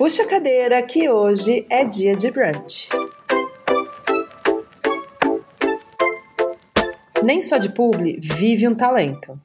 Puxa 0.00 0.22
a 0.22 0.26
cadeira 0.26 0.82
que 0.82 1.10
hoje 1.10 1.66
é 1.68 1.84
dia 1.84 2.16
de 2.16 2.30
brunch. 2.30 2.88
Nem 7.22 7.42
só 7.42 7.58
de 7.58 7.68
publi 7.68 8.18
vive 8.18 8.66
um 8.66 8.74
talento. 8.74 9.38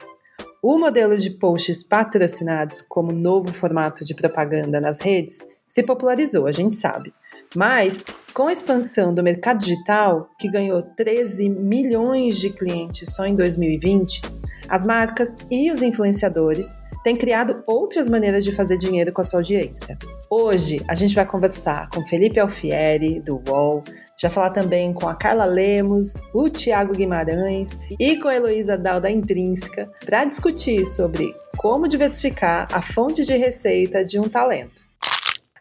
O 0.64 0.78
modelo 0.78 1.18
de 1.18 1.30
posts 1.32 1.84
patrocinados 1.84 2.82
como 2.82 3.12
novo 3.12 3.52
formato 3.52 4.06
de 4.06 4.16
propaganda 4.16 4.80
nas 4.80 5.02
redes 5.02 5.40
se 5.68 5.84
popularizou, 5.84 6.48
a 6.48 6.54
gente 6.54 6.78
sabe. 6.78 7.14
Mas, 7.54 8.02
com 8.34 8.48
a 8.48 8.54
expansão 8.54 9.14
do 9.14 9.22
mercado 9.22 9.60
digital, 9.60 10.30
que 10.40 10.50
ganhou 10.50 10.82
13 10.82 11.50
milhões 11.50 12.40
de 12.40 12.50
clientes 12.50 13.14
só 13.14 13.26
em 13.26 13.36
2020, 13.36 14.22
as 14.70 14.86
marcas 14.86 15.38
e 15.52 15.70
os 15.70 15.82
influenciadores 15.82 16.74
têm 17.06 17.16
criado 17.16 17.64
outras 17.68 18.10
maneiras 18.10 18.44
de 18.44 18.52
fazer 18.52 18.80
dinheiro 18.80 19.14
com 19.14 19.22
a 19.22 19.24
sua 19.24 19.38
audiência. 19.38 19.96
Hoje 20.28 20.84
a 20.88 20.96
gente 20.96 21.14
vai 21.14 21.24
conversar 21.24 21.88
com 21.92 22.04
Felipe 22.04 22.40
Alfieri, 22.40 23.20
do 23.20 23.44
UOL, 23.48 23.84
já 24.20 24.28
falar 24.28 24.50
também 24.50 24.92
com 24.92 25.08
a 25.08 25.14
Carla 25.14 25.46
Lemos, 25.46 26.16
o 26.34 26.50
Tiago 26.50 26.96
Guimarães 26.96 27.80
e 28.00 28.18
com 28.18 28.28
a 28.28 28.36
Heloísa 28.36 28.76
Dal 28.76 29.00
da 29.00 29.12
Intrínseca 29.12 29.88
para 30.04 30.26
discutir 30.26 30.84
sobre 30.84 31.32
como 31.56 31.88
diversificar 31.88 32.68
a 32.74 32.82
fonte 32.82 33.24
de 33.24 33.38
receita 33.38 34.04
de 34.04 34.20
um 34.20 34.28
talento. 34.28 34.82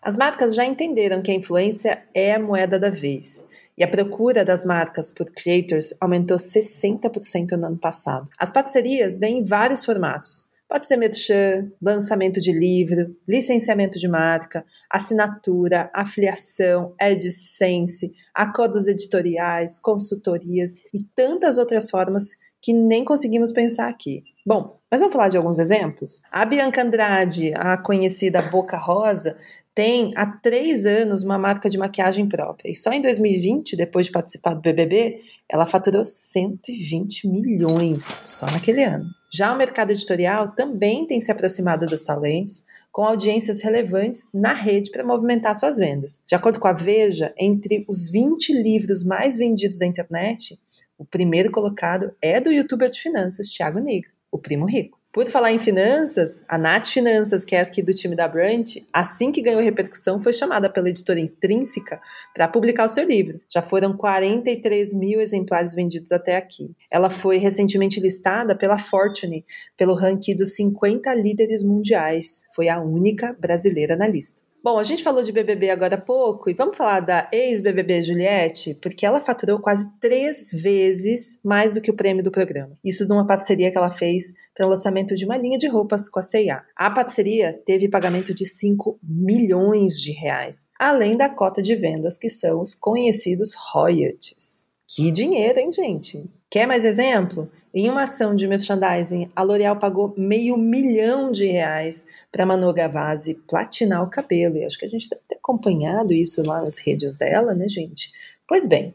As 0.01 0.17
marcas 0.17 0.55
já 0.55 0.65
entenderam 0.65 1.21
que 1.21 1.31
a 1.31 1.35
influência 1.35 2.05
é 2.15 2.33
a 2.33 2.41
moeda 2.41 2.79
da 2.79 2.89
vez. 2.89 3.45
E 3.77 3.85
a 3.85 3.89
procura 3.89 4.47
das 4.47 4.65
marcas 4.65 5.11
por 5.11 5.27
creators 5.27 5.93
aumentou 6.01 6.39
60% 6.39 7.53
no 7.53 7.67
ano 7.67 7.77
passado. 7.79 8.29
As 8.39 8.51
parcerias 8.51 9.19
vêm 9.19 9.41
em 9.41 9.45
vários 9.45 9.85
formatos, 9.85 10.54
Pode 10.69 10.89
ser 10.89 10.97
merchan, 10.97 11.71
lançamento 11.81 12.41
de 12.41 12.51
livro, 12.51 13.15
licenciamento 13.29 13.99
de 13.99 14.09
marca, 14.09 14.65
assinatura, 14.91 15.91
afiliação, 15.95 16.95
AdSense, 17.01 18.13
acordos 18.35 18.89
editoriais, 18.89 19.79
consultorias 19.79 20.77
e 20.93 21.03
tantas 21.15 21.59
outras 21.59 21.91
formas 21.91 22.31
que 22.61 22.73
nem 22.73 23.05
conseguimos 23.05 23.53
pensar 23.53 23.89
aqui. 23.89 24.25
Bom, 24.47 24.81
mas 24.91 25.01
vamos 25.01 25.15
falar 25.15 25.29
de 25.29 25.37
alguns 25.37 25.59
exemplos? 25.59 26.23
A 26.33 26.47
Bianca 26.47 26.83
Andrade, 26.83 27.53
a 27.55 27.77
conhecida 27.77 28.41
Boca 28.41 28.79
Rosa, 28.79 29.37
tem 29.75 30.13
há 30.15 30.25
três 30.25 30.87
anos 30.87 31.25
uma 31.25 31.37
marca 31.37 31.69
de 31.69 31.77
maquiagem 31.77 32.29
própria. 32.29 32.71
E 32.71 32.77
só 32.77 32.93
em 32.93 33.01
2020, 33.01 33.77
depois 33.77 34.07
de 34.07 34.13
participar 34.13 34.55
do 34.55 34.61
BBB, 34.61 35.21
ela 35.49 35.67
faturou 35.67 36.07
120 36.07 37.29
milhões 37.29 38.07
só 38.25 38.47
naquele 38.47 38.85
ano. 38.85 39.07
Já 39.33 39.53
o 39.53 39.59
mercado 39.59 39.91
editorial 39.91 40.53
também 40.55 41.07
tem 41.07 41.21
se 41.21 41.33
aproximado 41.33 41.87
dos 41.87 42.05
talentos, 42.05 42.65
com 42.93 43.03
audiências 43.03 43.61
relevantes 43.61 44.31
na 44.33 44.53
rede 44.53 44.93
para 44.93 45.05
movimentar 45.05 45.57
suas 45.57 45.79
vendas. 45.79 46.21
De 46.25 46.37
acordo 46.37 46.61
com 46.61 46.69
a 46.69 46.73
Veja, 46.73 47.35
entre 47.37 47.85
os 47.89 48.09
20 48.09 48.53
livros 48.53 49.03
mais 49.03 49.37
vendidos 49.37 49.81
da 49.81 49.87
internet, 49.87 50.57
o 50.97 51.05
primeiro 51.05 51.51
colocado 51.51 52.15
é 52.23 52.41
do 52.41 52.53
youtuber 52.53 52.89
de 52.89 53.01
finanças, 53.01 53.49
Thiago 53.49 53.81
Negro, 53.81 54.13
o 54.31 54.39
primo 54.39 54.65
rico. 54.65 55.04
Por 55.15 55.29
falar 55.29 55.53
em 55.53 55.61
finanças, 55.61 56.41
a 56.49 56.59
Nath 56.59 56.89
Finanças, 56.89 57.45
que 57.45 57.55
é 57.55 57.61
aqui 57.61 57.81
do 57.81 57.95
time 57.95 58.17
da 58.17 58.27
Brunch, 58.27 58.85
assim 58.93 59.31
que 59.31 59.41
ganhou 59.41 59.63
repercussão, 59.63 60.21
foi 60.21 60.33
chamada 60.33 60.69
pela 60.69 60.89
editora 60.89 61.21
Intrínseca 61.21 62.01
para 62.35 62.49
publicar 62.49 62.85
o 62.85 62.89
seu 62.89 63.05
livro. 63.07 63.39
Já 63.49 63.63
foram 63.63 63.97
43 63.97 64.93
mil 64.93 65.21
exemplares 65.21 65.73
vendidos 65.73 66.11
até 66.11 66.37
aqui. 66.37 66.75
Ela 66.91 67.09
foi 67.09 67.37
recentemente 67.37 68.01
listada 68.01 68.57
pela 68.57 68.77
Fortune, 68.77 69.45
pelo 69.77 69.95
ranking 69.95 70.35
dos 70.35 70.57
50 70.57 71.15
líderes 71.15 71.63
mundiais. 71.63 72.43
Foi 72.53 72.69
a 72.69 72.81
única 72.81 73.37
brasileira 73.39 73.95
na 73.95 74.09
lista. 74.09 74.44
Bom, 74.65 74.79
a 74.79 74.83
gente 74.83 75.05
falou 75.05 75.23
de 75.23 75.31
BBB 75.31 75.69
agora 75.69 75.97
há 75.97 76.01
pouco 76.01 76.49
e 76.49 76.55
vamos 76.55 76.75
falar 76.75 77.01
da 77.01 77.29
ex-BBB 77.31 78.01
Juliette, 78.01 78.73
porque 78.81 79.05
ela 79.05 79.21
faturou 79.21 79.59
quase 79.59 79.87
três 80.01 80.53
vezes 80.53 81.39
mais 81.45 81.75
do 81.75 81.83
que 81.83 81.91
o 81.91 81.95
prêmio 81.95 82.25
do 82.25 82.31
programa. 82.31 82.75
Isso 82.83 83.07
numa 83.07 83.27
parceria 83.27 83.71
que 83.71 83.77
ela 83.77 83.91
fez 83.91 84.33
para 84.57 84.67
o 84.67 84.71
lançamento 84.71 85.15
de 85.15 85.27
uma 85.27 85.37
linha 85.37 85.59
de 85.59 85.69
roupas 85.69 86.09
com 86.09 86.19
a 86.19 86.23
C&A. 86.23 86.65
A 86.75 86.91
parceria 86.91 87.53
teve 87.67 87.91
pagamento 87.91 88.33
de 88.33 88.47
5 88.47 88.99
milhões 89.03 90.01
de 90.01 90.13
reais, 90.13 90.67
além 90.81 91.15
da 91.15 91.29
cota 91.29 91.61
de 91.61 91.77
vendas, 91.77 92.17
que 92.17 92.31
são 92.31 92.63
os 92.63 92.75
conhecidos 92.75 93.53
royalties. 93.53 94.67
Que 94.89 95.11
dinheiro, 95.11 95.59
hein, 95.59 95.71
gente? 95.71 96.25
Quer 96.49 96.67
mais 96.67 96.87
exemplo? 96.87 97.51
Em 97.77 97.91
uma 97.91 98.05
ação 98.05 98.37
de 98.37 98.47
merchandising, 98.47 99.33
a 99.35 99.43
L'Oréal 99.43 99.77
pagou 99.77 100.15
meio 100.17 100.57
milhão 100.57 101.33
de 101.33 101.45
reais 101.47 102.07
para 102.31 102.47
Manu 102.47 102.73
Gavazzi 102.73 103.35
platinar 103.35 104.05
o 104.05 104.09
cabelo. 104.09 104.57
E 104.59 104.65
acho 104.65 104.79
que 104.79 104.85
a 104.85 104.89
gente 104.89 105.09
deve 105.11 105.23
ter 105.27 105.35
acompanhado 105.35 106.15
isso 106.15 106.41
lá 106.47 106.63
nas 106.63 106.79
redes 106.79 107.17
dela, 107.17 107.53
né, 107.53 107.69
gente? 107.69 108.13
Pois 108.47 108.69
bem, 108.69 108.95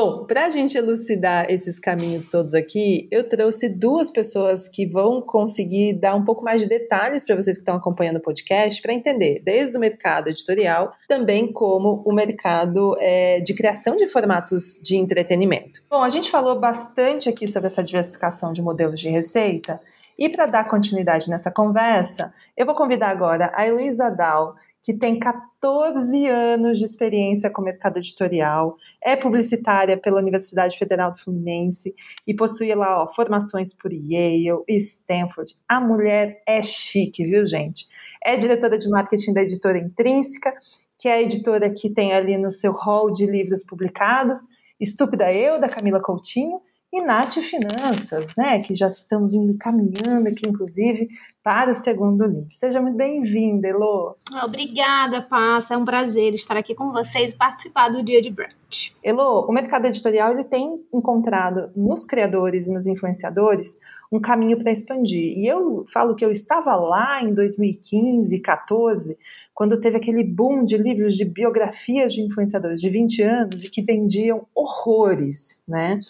Bom, 0.00 0.26
para 0.26 0.46
a 0.46 0.48
gente 0.48 0.78
elucidar 0.78 1.50
esses 1.50 1.76
caminhos 1.76 2.24
todos 2.24 2.54
aqui, 2.54 3.08
eu 3.10 3.28
trouxe 3.28 3.68
duas 3.68 4.12
pessoas 4.12 4.68
que 4.68 4.86
vão 4.86 5.20
conseguir 5.20 5.92
dar 5.94 6.14
um 6.14 6.24
pouco 6.24 6.44
mais 6.44 6.60
de 6.60 6.68
detalhes 6.68 7.24
para 7.24 7.34
vocês 7.34 7.56
que 7.56 7.62
estão 7.62 7.74
acompanhando 7.74 8.18
o 8.18 8.20
podcast, 8.20 8.80
para 8.80 8.94
entender 8.94 9.42
desde 9.44 9.76
o 9.76 9.80
mercado 9.80 10.28
editorial, 10.28 10.92
também 11.08 11.52
como 11.52 12.00
o 12.06 12.12
mercado 12.12 12.94
é, 13.00 13.40
de 13.40 13.52
criação 13.54 13.96
de 13.96 14.06
formatos 14.06 14.78
de 14.80 14.94
entretenimento. 14.94 15.82
Bom, 15.90 16.00
a 16.00 16.10
gente 16.10 16.30
falou 16.30 16.60
bastante 16.60 17.28
aqui 17.28 17.48
sobre 17.48 17.66
essa 17.66 17.82
diversificação 17.82 18.52
de 18.52 18.62
modelos 18.62 19.00
de 19.00 19.08
receita. 19.08 19.80
E 20.18 20.28
para 20.28 20.46
dar 20.46 20.68
continuidade 20.68 21.30
nessa 21.30 21.48
conversa, 21.48 22.34
eu 22.56 22.66
vou 22.66 22.74
convidar 22.74 23.08
agora 23.08 23.52
a 23.54 23.68
Elisa 23.68 24.10
Dal, 24.10 24.56
que 24.82 24.92
tem 24.92 25.16
14 25.16 26.26
anos 26.26 26.76
de 26.78 26.84
experiência 26.84 27.48
com 27.48 27.62
mercado 27.62 27.98
editorial, 27.98 28.74
é 29.00 29.14
publicitária 29.14 29.96
pela 29.96 30.18
Universidade 30.18 30.76
Federal 30.76 31.12
do 31.12 31.18
Fluminense 31.18 31.94
e 32.26 32.34
possui 32.34 32.74
lá 32.74 33.00
ó, 33.00 33.06
formações 33.06 33.72
por 33.72 33.92
Yale 33.92 34.64
Stanford. 34.68 35.56
A 35.68 35.80
mulher 35.80 36.42
é 36.48 36.60
chique, 36.62 37.24
viu, 37.24 37.46
gente? 37.46 37.86
É 38.24 38.36
diretora 38.36 38.76
de 38.76 38.88
marketing 38.88 39.32
da 39.32 39.42
editora 39.42 39.78
Intrínseca, 39.78 40.52
que 40.98 41.08
é 41.08 41.12
a 41.12 41.22
editora 41.22 41.70
que 41.70 41.90
tem 41.90 42.12
ali 42.12 42.36
no 42.36 42.50
seu 42.50 42.72
hall 42.72 43.12
de 43.12 43.24
livros 43.24 43.62
publicados, 43.62 44.48
Estúpida 44.80 45.32
Eu, 45.32 45.60
da 45.60 45.68
Camila 45.68 46.00
Coutinho, 46.00 46.60
e 46.92 47.02
Nath 47.02 47.34
Finanças, 47.40 48.32
né, 48.36 48.60
que 48.60 48.74
já 48.74 48.88
estamos 48.88 49.34
indo 49.34 49.56
caminhando 49.58 50.28
aqui, 50.28 50.48
inclusive, 50.48 51.08
para 51.48 51.70
o 51.70 51.74
segundo 51.74 52.26
livro. 52.26 52.46
Seja 52.50 52.78
muito 52.78 52.98
bem-vinda, 52.98 53.68
Elo. 53.68 54.18
Obrigada, 54.44 55.22
Passa. 55.22 55.72
É 55.72 55.76
um 55.78 55.84
prazer 55.86 56.34
estar 56.34 56.58
aqui 56.58 56.74
com 56.74 56.92
vocês 56.92 57.32
e 57.32 57.36
participar 57.36 57.88
do 57.88 58.02
Dia 58.02 58.20
de 58.20 58.28
Brunch. 58.28 58.94
Elo, 59.02 59.46
o 59.48 59.50
mercado 59.50 59.86
editorial 59.86 60.30
ele 60.30 60.44
tem 60.44 60.78
encontrado 60.92 61.70
nos 61.74 62.04
criadores 62.04 62.66
e 62.66 62.70
nos 62.70 62.86
influenciadores 62.86 63.78
um 64.10 64.20
caminho 64.20 64.58
para 64.58 64.72
expandir. 64.72 65.38
E 65.38 65.46
eu 65.46 65.84
falo 65.92 66.14
que 66.14 66.24
eu 66.24 66.30
estava 66.30 66.74
lá 66.74 67.22
em 67.22 67.32
2015, 67.32 68.38
14, 68.40 69.18
quando 69.54 69.80
teve 69.80 69.96
aquele 69.96 70.24
boom 70.24 70.64
de 70.64 70.76
livros 70.76 71.14
de 71.14 71.24
biografias 71.24 72.12
de 72.12 72.22
influenciadores 72.22 72.80
de 72.80 72.88
20 72.88 73.22
anos 73.22 73.64
e 73.64 73.70
que 73.70 73.82
vendiam 73.82 74.46
horrores, 74.54 75.60
né? 75.66 76.00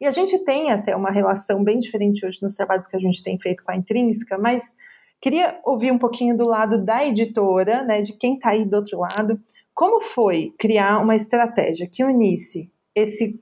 E 0.00 0.06
a 0.06 0.10
gente 0.10 0.38
tem 0.44 0.70
até 0.70 0.94
uma 0.94 1.10
relação 1.10 1.62
bem 1.64 1.78
diferente 1.78 2.24
hoje 2.24 2.38
nos 2.42 2.54
trabalhos 2.54 2.86
que 2.86 2.96
a 2.96 3.00
gente 3.00 3.22
tem 3.22 3.38
feito 3.38 3.64
com 3.64 3.72
a 3.72 3.76
Intrínseca, 3.76 4.38
mas 4.38 4.76
queria 5.20 5.60
ouvir 5.64 5.92
um 5.92 5.98
pouquinho 5.98 6.36
do 6.36 6.46
lado 6.46 6.82
da 6.82 7.04
editora, 7.04 7.84
né, 7.84 8.02
de 8.02 8.14
quem 8.14 8.34
está 8.34 8.50
aí 8.50 8.64
do 8.64 8.76
outro 8.76 8.98
lado, 8.98 9.40
como 9.74 10.00
foi 10.00 10.54
criar 10.58 10.98
uma 10.98 11.14
estratégia 11.14 11.88
que 11.90 12.02
unisse 12.04 12.70
esse 12.94 13.40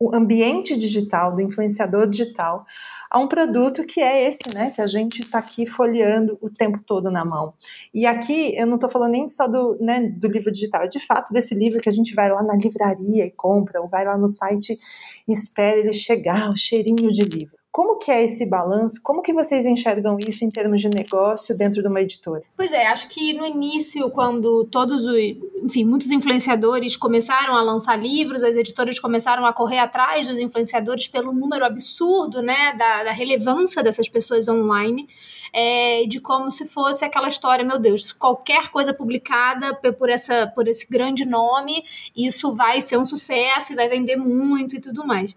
o 0.00 0.14
ambiente 0.14 0.76
digital, 0.76 1.34
do 1.34 1.42
influenciador 1.42 2.06
digital, 2.06 2.64
a 3.10 3.18
um 3.18 3.26
produto 3.26 3.84
que 3.84 4.00
é 4.00 4.28
esse, 4.28 4.54
né, 4.54 4.70
que 4.70 4.80
a 4.80 4.86
gente 4.86 5.20
está 5.20 5.38
aqui 5.38 5.66
folheando 5.66 6.38
o 6.40 6.48
tempo 6.48 6.78
todo 6.86 7.10
na 7.10 7.24
mão. 7.24 7.54
E 7.92 8.06
aqui 8.06 8.54
eu 8.56 8.66
não 8.66 8.76
estou 8.76 8.88
falando 8.88 9.12
nem 9.12 9.26
só 9.26 9.48
do, 9.48 9.76
né, 9.80 10.00
do 10.00 10.28
livro 10.28 10.52
digital, 10.52 10.82
é 10.82 10.88
de 10.88 11.00
fato 11.00 11.32
desse 11.32 11.54
livro 11.54 11.80
que 11.80 11.88
a 11.88 11.92
gente 11.92 12.14
vai 12.14 12.30
lá 12.30 12.42
na 12.42 12.54
livraria 12.54 13.26
e 13.26 13.30
compra, 13.30 13.80
ou 13.80 13.88
vai 13.88 14.04
lá 14.04 14.16
no 14.16 14.28
site 14.28 14.78
e 15.26 15.32
espera 15.32 15.78
ele 15.78 15.92
chegar, 15.92 16.48
o 16.48 16.56
cheirinho 16.56 17.10
de 17.10 17.24
livro. 17.24 17.57
Como 17.78 17.96
que 17.96 18.10
é 18.10 18.24
esse 18.24 18.44
balanço? 18.44 19.00
Como 19.04 19.22
que 19.22 19.32
vocês 19.32 19.64
enxergam 19.64 20.18
isso 20.26 20.44
em 20.44 20.48
termos 20.48 20.80
de 20.80 20.88
negócio 20.88 21.56
dentro 21.56 21.80
de 21.80 21.86
uma 21.86 22.00
editora? 22.00 22.42
Pois 22.56 22.72
é, 22.72 22.88
acho 22.88 23.06
que 23.06 23.32
no 23.34 23.46
início, 23.46 24.10
quando 24.10 24.64
todos 24.64 25.06
os, 25.06 25.16
enfim, 25.62 25.84
muitos 25.84 26.10
influenciadores 26.10 26.96
começaram 26.96 27.54
a 27.54 27.62
lançar 27.62 27.94
livros, 27.94 28.42
as 28.42 28.56
editoras 28.56 28.98
começaram 28.98 29.46
a 29.46 29.52
correr 29.52 29.78
atrás 29.78 30.26
dos 30.26 30.40
influenciadores 30.40 31.06
pelo 31.06 31.32
número 31.32 31.64
absurdo, 31.64 32.42
né, 32.42 32.72
da, 32.76 33.04
da 33.04 33.12
relevância 33.12 33.80
dessas 33.80 34.08
pessoas 34.08 34.48
online, 34.48 35.08
é, 35.52 36.04
de 36.06 36.18
como 36.18 36.50
se 36.50 36.66
fosse 36.66 37.04
aquela 37.04 37.28
história, 37.28 37.64
meu 37.64 37.78
Deus, 37.78 38.12
qualquer 38.12 38.72
coisa 38.72 38.92
publicada 38.92 39.72
por 39.96 40.10
essa, 40.10 40.48
por 40.48 40.66
esse 40.66 40.84
grande 40.84 41.24
nome, 41.24 41.84
isso 42.16 42.52
vai 42.52 42.80
ser 42.80 42.98
um 42.98 43.06
sucesso 43.06 43.72
e 43.72 43.76
vai 43.76 43.88
vender 43.88 44.16
muito 44.16 44.74
e 44.74 44.80
tudo 44.80 45.06
mais. 45.06 45.36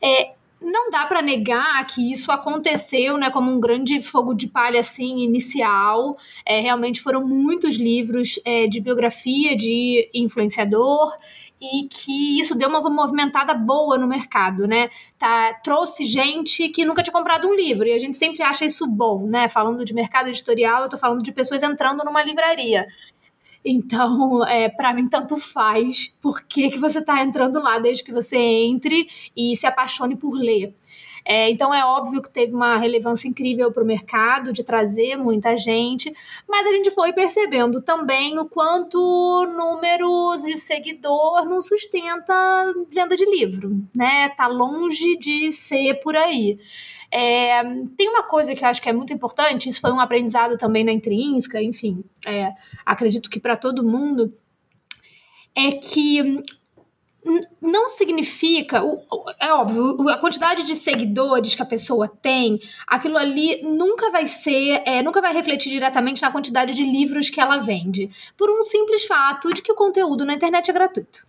É, 0.00 0.32
não 0.64 0.90
dá 0.90 1.06
para 1.06 1.22
negar 1.22 1.84
que 1.86 2.12
isso 2.12 2.32
aconteceu, 2.32 3.16
né, 3.16 3.30
como 3.30 3.50
um 3.50 3.60
grande 3.60 4.00
fogo 4.00 4.34
de 4.34 4.48
palha 4.48 4.80
assim 4.80 5.22
inicial. 5.22 6.16
É, 6.44 6.60
realmente 6.60 7.00
foram 7.00 7.26
muitos 7.26 7.76
livros 7.76 8.40
é, 8.44 8.66
de 8.66 8.80
biografia 8.80 9.56
de 9.56 10.10
influenciador 10.14 11.12
e 11.60 11.86
que 11.88 12.40
isso 12.40 12.54
deu 12.54 12.68
uma 12.68 12.80
movimentada 12.90 13.54
boa 13.54 13.96
no 13.96 14.06
mercado, 14.06 14.66
né? 14.66 14.88
Tá, 15.18 15.54
trouxe 15.62 16.04
gente 16.04 16.68
que 16.68 16.84
nunca 16.84 17.02
tinha 17.02 17.12
comprado 17.12 17.48
um 17.48 17.54
livro 17.54 17.86
e 17.86 17.92
a 17.92 17.98
gente 17.98 18.16
sempre 18.16 18.42
acha 18.42 18.64
isso 18.64 18.86
bom, 18.86 19.26
né? 19.26 19.48
Falando 19.48 19.84
de 19.84 19.94
mercado 19.94 20.28
editorial, 20.28 20.82
eu 20.82 20.88
tô 20.88 20.98
falando 20.98 21.22
de 21.22 21.32
pessoas 21.32 21.62
entrando 21.62 22.04
numa 22.04 22.22
livraria. 22.22 22.86
Então, 23.64 24.46
é, 24.46 24.68
para 24.68 24.92
mim, 24.92 25.08
tanto 25.08 25.36
faz 25.38 26.14
por 26.20 26.42
que, 26.42 26.70
que 26.70 26.78
você 26.78 26.98
está 26.98 27.22
entrando 27.22 27.60
lá, 27.62 27.78
desde 27.78 28.04
que 28.04 28.12
você 28.12 28.36
entre 28.36 29.08
e 29.36 29.56
se 29.56 29.66
apaixone 29.66 30.16
por 30.16 30.34
ler. 30.34 30.74
É, 31.24 31.48
então 31.50 31.72
é 31.72 31.84
óbvio 31.84 32.20
que 32.20 32.28
teve 32.28 32.54
uma 32.54 32.76
relevância 32.76 33.26
incrível 33.26 33.72
para 33.72 33.82
o 33.82 33.86
mercado, 33.86 34.52
de 34.52 34.62
trazer 34.62 35.16
muita 35.16 35.56
gente, 35.56 36.12
mas 36.46 36.66
a 36.66 36.70
gente 36.70 36.90
foi 36.90 37.12
percebendo 37.14 37.80
também 37.80 38.38
o 38.38 38.44
quanto 38.44 38.98
números 39.56 40.42
de 40.42 40.58
seguidor 40.58 41.46
não 41.46 41.62
sustenta 41.62 42.34
venda 42.90 43.16
de 43.16 43.24
livro, 43.24 43.82
né? 43.94 44.28
Tá 44.30 44.46
longe 44.46 45.16
de 45.16 45.50
ser 45.52 45.94
por 46.02 46.14
aí. 46.14 46.58
É, 47.10 47.62
tem 47.96 48.08
uma 48.08 48.24
coisa 48.24 48.54
que 48.54 48.64
eu 48.64 48.68
acho 48.68 48.82
que 48.82 48.88
é 48.88 48.92
muito 48.92 49.12
importante, 49.12 49.68
isso 49.68 49.80
foi 49.80 49.92
um 49.92 50.00
aprendizado 50.00 50.58
também 50.58 50.84
na 50.84 50.92
intrínseca, 50.92 51.62
enfim, 51.62 52.04
é, 52.26 52.52
acredito 52.84 53.30
que 53.30 53.40
para 53.40 53.56
todo 53.56 53.84
mundo, 53.84 54.34
é 55.54 55.70
que 55.72 56.42
não 57.60 57.88
significa, 57.88 58.82
é 59.40 59.52
óbvio, 59.52 60.08
a 60.08 60.18
quantidade 60.18 60.62
de 60.62 60.74
seguidores 60.74 61.54
que 61.54 61.62
a 61.62 61.66
pessoa 61.66 62.06
tem, 62.06 62.60
aquilo 62.86 63.16
ali 63.16 63.62
nunca 63.62 64.10
vai 64.10 64.26
ser, 64.26 64.82
é, 64.84 65.02
nunca 65.02 65.20
vai 65.20 65.32
refletir 65.32 65.70
diretamente 65.70 66.20
na 66.20 66.30
quantidade 66.30 66.74
de 66.74 66.84
livros 66.84 67.30
que 67.30 67.40
ela 67.40 67.58
vende, 67.58 68.10
por 68.36 68.50
um 68.50 68.62
simples 68.62 69.04
fato 69.04 69.52
de 69.52 69.62
que 69.62 69.72
o 69.72 69.76
conteúdo 69.76 70.24
na 70.24 70.34
internet 70.34 70.70
é 70.70 70.74
gratuito. 70.74 71.26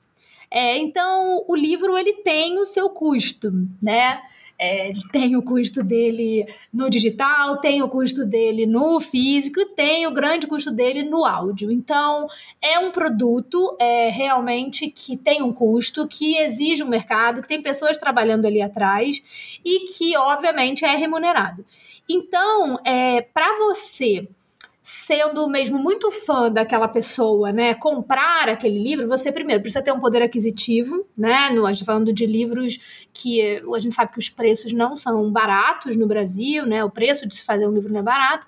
É, 0.52 0.78
então, 0.78 1.44
o 1.48 1.56
livro 1.56 1.98
ele 1.98 2.14
tem 2.14 2.60
o 2.60 2.66
seu 2.66 2.90
custo, 2.90 3.52
né? 3.82 4.22
É, 4.58 4.94
tem 5.12 5.36
o 5.36 5.42
custo 5.42 5.84
dele 5.84 6.46
no 6.74 6.90
digital, 6.90 7.58
tem 7.60 7.82
o 7.82 7.90
custo 7.90 8.26
dele 8.26 8.66
no 8.66 9.00
físico, 9.00 9.66
tem 9.76 10.08
o 10.08 10.14
grande 10.14 10.48
custo 10.48 10.72
dele 10.72 11.04
no 11.04 11.26
áudio. 11.26 11.72
Então, 11.72 12.28
é 12.62 12.80
um 12.80 12.92
produto 12.92 13.76
é, 13.80 14.10
realmente 14.10 14.90
que 14.90 15.18
tem 15.18 15.42
um 15.42 15.52
custo, 15.52 16.08
que 16.08 16.38
exige 16.38 16.84
um 16.84 16.88
mercado, 16.88 17.42
que 17.42 17.48
tem 17.48 17.62
pessoas 17.62 17.98
trabalhando 17.98 18.46
ali 18.46 18.62
atrás 18.62 19.22
e 19.64 19.82
que, 19.88 20.16
obviamente, 20.16 20.86
é 20.86 20.96
remunerado. 20.96 21.66
Então, 22.08 22.80
é, 22.86 23.22
para 23.22 23.58
você 23.58 24.28
sendo 24.88 25.48
mesmo 25.48 25.80
muito 25.80 26.12
fã 26.12 26.52
daquela 26.52 26.88
pessoa, 26.88 27.52
né, 27.52 27.74
comprar 27.74 28.48
aquele 28.48 28.78
livro, 28.78 29.08
você 29.08 29.32
primeiro 29.32 29.60
precisa 29.60 29.82
ter 29.82 29.92
um 29.92 30.00
poder 30.00 30.22
aquisitivo, 30.22 31.04
né? 31.18 31.50
No, 31.50 31.66
a 31.66 31.74
gente 31.74 31.84
tá 31.84 31.92
falando 31.92 32.14
de 32.14 32.28
livros 32.28 33.05
que 33.16 33.62
a 33.74 33.80
gente 33.80 33.96
sabe 33.96 34.12
que 34.12 34.20
os 34.20 34.30
preços 34.30 34.74
não 34.74 34.96
são 34.96 35.32
baratos 35.32 35.96
no 35.96 36.06
Brasil, 36.06 36.66
né? 36.66 36.84
O 36.84 36.90
preço 36.90 37.26
de 37.26 37.36
se 37.36 37.44
fazer 37.44 37.66
um 37.66 37.72
livro 37.72 37.92
não 37.92 38.02
é 38.02 38.04
barato, 38.04 38.46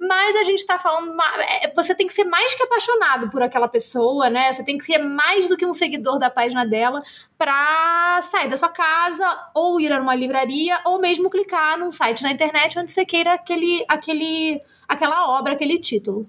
mas 0.00 0.34
a 0.36 0.44
gente 0.44 0.58
está 0.58 0.78
falando, 0.78 1.14
é, 1.62 1.72
você 1.74 1.94
tem 1.94 2.06
que 2.06 2.12
ser 2.14 2.24
mais 2.24 2.54
que 2.54 2.62
apaixonado 2.62 3.30
por 3.30 3.42
aquela 3.42 3.68
pessoa, 3.68 4.30
né? 4.30 4.52
Você 4.52 4.64
tem 4.64 4.78
que 4.78 4.84
ser 4.84 4.98
mais 4.98 5.48
do 5.48 5.56
que 5.56 5.66
um 5.66 5.74
seguidor 5.74 6.18
da 6.18 6.30
página 6.30 6.64
dela 6.64 7.02
para 7.36 8.20
sair 8.22 8.48
da 8.48 8.56
sua 8.56 8.70
casa 8.70 9.50
ou 9.54 9.78
ir 9.80 9.92
a 9.92 10.00
uma 10.00 10.14
livraria 10.14 10.80
ou 10.84 10.98
mesmo 10.98 11.28
clicar 11.28 11.78
num 11.78 11.92
site 11.92 12.22
na 12.22 12.32
internet 12.32 12.78
onde 12.78 12.90
você 12.90 13.04
queira 13.04 13.34
aquele 13.34 13.84
aquele 13.86 14.60
aquela 14.88 15.38
obra, 15.38 15.52
aquele 15.52 15.78
título. 15.78 16.26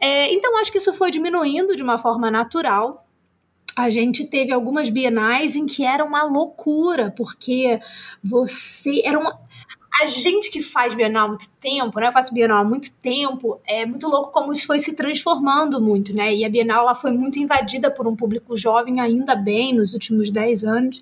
É, 0.00 0.32
então, 0.32 0.58
acho 0.58 0.70
que 0.70 0.78
isso 0.78 0.92
foi 0.92 1.10
diminuindo 1.10 1.74
de 1.74 1.82
uma 1.82 1.98
forma 1.98 2.30
natural. 2.30 3.03
A 3.76 3.90
gente 3.90 4.24
teve 4.24 4.52
algumas 4.52 4.88
bienais 4.88 5.56
em 5.56 5.66
que 5.66 5.84
era 5.84 6.04
uma 6.04 6.22
loucura, 6.22 7.12
porque 7.16 7.80
você. 8.22 9.02
Era 9.04 9.18
uma, 9.18 9.40
a 10.00 10.06
gente 10.06 10.50
que 10.50 10.60
faz 10.60 10.94
Bienal 10.94 11.26
há 11.26 11.28
muito 11.28 11.48
tempo, 11.60 12.00
né? 12.00 12.08
Eu 12.08 12.12
faço 12.12 12.34
Bienal 12.34 12.58
há 12.58 12.64
muito 12.64 12.92
tempo, 12.96 13.60
é 13.64 13.86
muito 13.86 14.08
louco 14.08 14.32
como 14.32 14.52
isso 14.52 14.66
foi 14.66 14.80
se 14.80 14.94
transformando 14.94 15.80
muito, 15.80 16.12
né? 16.12 16.34
E 16.34 16.44
a 16.44 16.48
Bienal 16.48 16.82
ela 16.82 16.94
foi 16.96 17.12
muito 17.12 17.38
invadida 17.38 17.90
por 17.90 18.06
um 18.06 18.16
público 18.16 18.56
jovem, 18.56 19.00
ainda 19.00 19.36
bem, 19.36 19.72
nos 19.72 19.94
últimos 19.94 20.30
10 20.30 20.64
anos, 20.64 21.00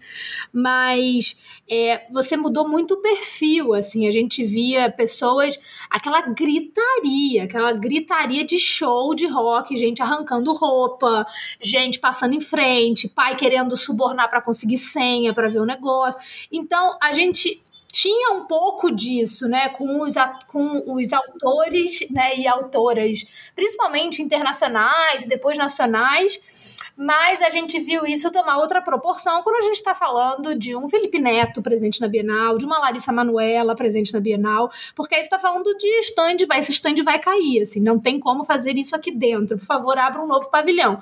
mas 0.53 1.39
é, 1.69 2.07
você 2.11 2.37
mudou 2.37 2.69
muito 2.69 2.95
o 2.95 2.97
perfil, 2.99 3.73
assim, 3.73 4.07
a 4.07 4.13
gente 4.13 4.45
via 4.45 4.91
pessoas, 4.91 5.59
aquela 5.91 6.21
gritaria, 6.21 7.45
aquela 7.45 7.73
gritaria 7.73 8.45
de 8.45 8.59
show 8.59 9.15
de 9.15 9.27
rock, 9.27 9.75
gente 9.75 10.03
arrancando 10.03 10.53
roupa, 10.53 11.27
gente 11.59 11.99
passando 11.99 12.35
em 12.35 12.41
frente, 12.41 13.09
pai 13.09 13.37
querendo 13.37 13.75
subornar 13.75 14.29
para 14.29 14.43
conseguir 14.43 14.77
senha 14.77 15.33
para 15.33 15.49
ver 15.49 15.61
o 15.61 15.67
negócio. 15.67 16.21
Então, 16.53 16.99
a 17.01 17.15
gente 17.15 17.62
tinha 17.93 18.33
um 18.33 18.47
pouco 18.47 18.91
disso, 18.91 19.47
né, 19.47 19.69
com 19.69 20.03
os, 20.03 20.15
com 20.49 20.95
os 20.95 21.13
autores 21.13 22.09
né, 22.11 22.35
e 22.39 22.49
autoras, 22.49 23.51
principalmente 23.55 24.23
internacionais 24.23 25.25
e 25.25 25.29
depois 25.29 25.59
nacionais, 25.59 26.81
mas 26.97 27.43
a 27.43 27.51
gente 27.51 27.79
viu 27.79 28.07
isso 28.07 28.33
tomar 28.33 28.57
outra 28.57 28.81
proporção 28.81 29.43
quando 29.43 29.57
a 29.57 29.67
gente 29.67 29.77
está 29.77 29.95
falando 29.95 30.55
de 30.55 30.75
um 30.75 30.89
Felipe 30.89 31.19
Neto 31.19 31.61
presente 31.61 32.01
na 32.01 32.09
Bienal, 32.09 32.57
de 32.57 32.65
uma 32.65 32.79
Larissa 32.79 33.13
Manuela 33.13 33.77
presente 33.77 34.11
na 34.15 34.21
Bienal, 34.21 34.71
porque 34.97 35.15
aí 35.15 35.21
está 35.21 35.39
falando 35.39 35.77
de 35.77 35.89
stand, 36.01 36.47
vai, 36.49 36.61
esse 36.61 36.73
stand 36.73 36.97
vai 37.05 37.19
cair, 37.19 37.61
assim, 37.61 37.81
não 37.81 37.99
tem 37.99 38.19
como 38.19 38.43
fazer 38.43 38.75
isso 38.79 38.97
aqui 38.97 39.11
dentro. 39.11 39.59
Por 39.59 39.67
favor, 39.67 39.99
abra 39.99 40.23
um 40.23 40.27
novo 40.27 40.49
pavilhão. 40.49 40.99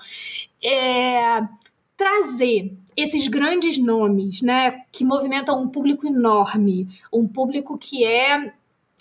É, 0.60 1.40
trazer 1.96 2.72
esses 2.96 3.28
grandes 3.28 3.78
nomes, 3.78 4.42
né, 4.42 4.82
que 4.92 5.04
movimentam 5.04 5.62
um 5.62 5.68
público 5.68 6.06
enorme, 6.06 6.88
um 7.12 7.26
público 7.26 7.78
que 7.78 8.04
é, 8.04 8.52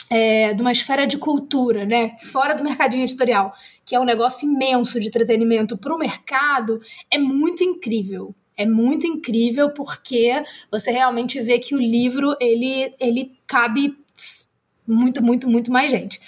é 0.09 0.53
de 0.53 0.61
uma 0.61 0.71
esfera 0.71 1.05
de 1.05 1.17
cultura, 1.17 1.85
né, 1.85 2.15
fora 2.19 2.53
do 2.53 2.63
mercadinho 2.63 3.03
editorial, 3.03 3.53
que 3.85 3.95
é 3.95 3.99
um 3.99 4.05
negócio 4.05 4.49
imenso 4.49 4.99
de 4.99 5.07
entretenimento 5.07 5.77
para 5.77 5.93
o 5.93 5.99
mercado, 5.99 6.81
é 7.11 7.17
muito 7.17 7.63
incrível. 7.63 8.33
É 8.55 8.65
muito 8.65 9.07
incrível 9.07 9.69
porque 9.69 10.43
você 10.69 10.91
realmente 10.91 11.39
vê 11.41 11.59
que 11.59 11.73
o 11.73 11.79
livro 11.79 12.35
ele, 12.41 12.93
ele 12.99 13.39
cabe 13.47 13.97
muito, 14.85 15.23
muito, 15.23 15.47
muito 15.47 15.71
mais 15.71 15.89
gente. 15.89 16.19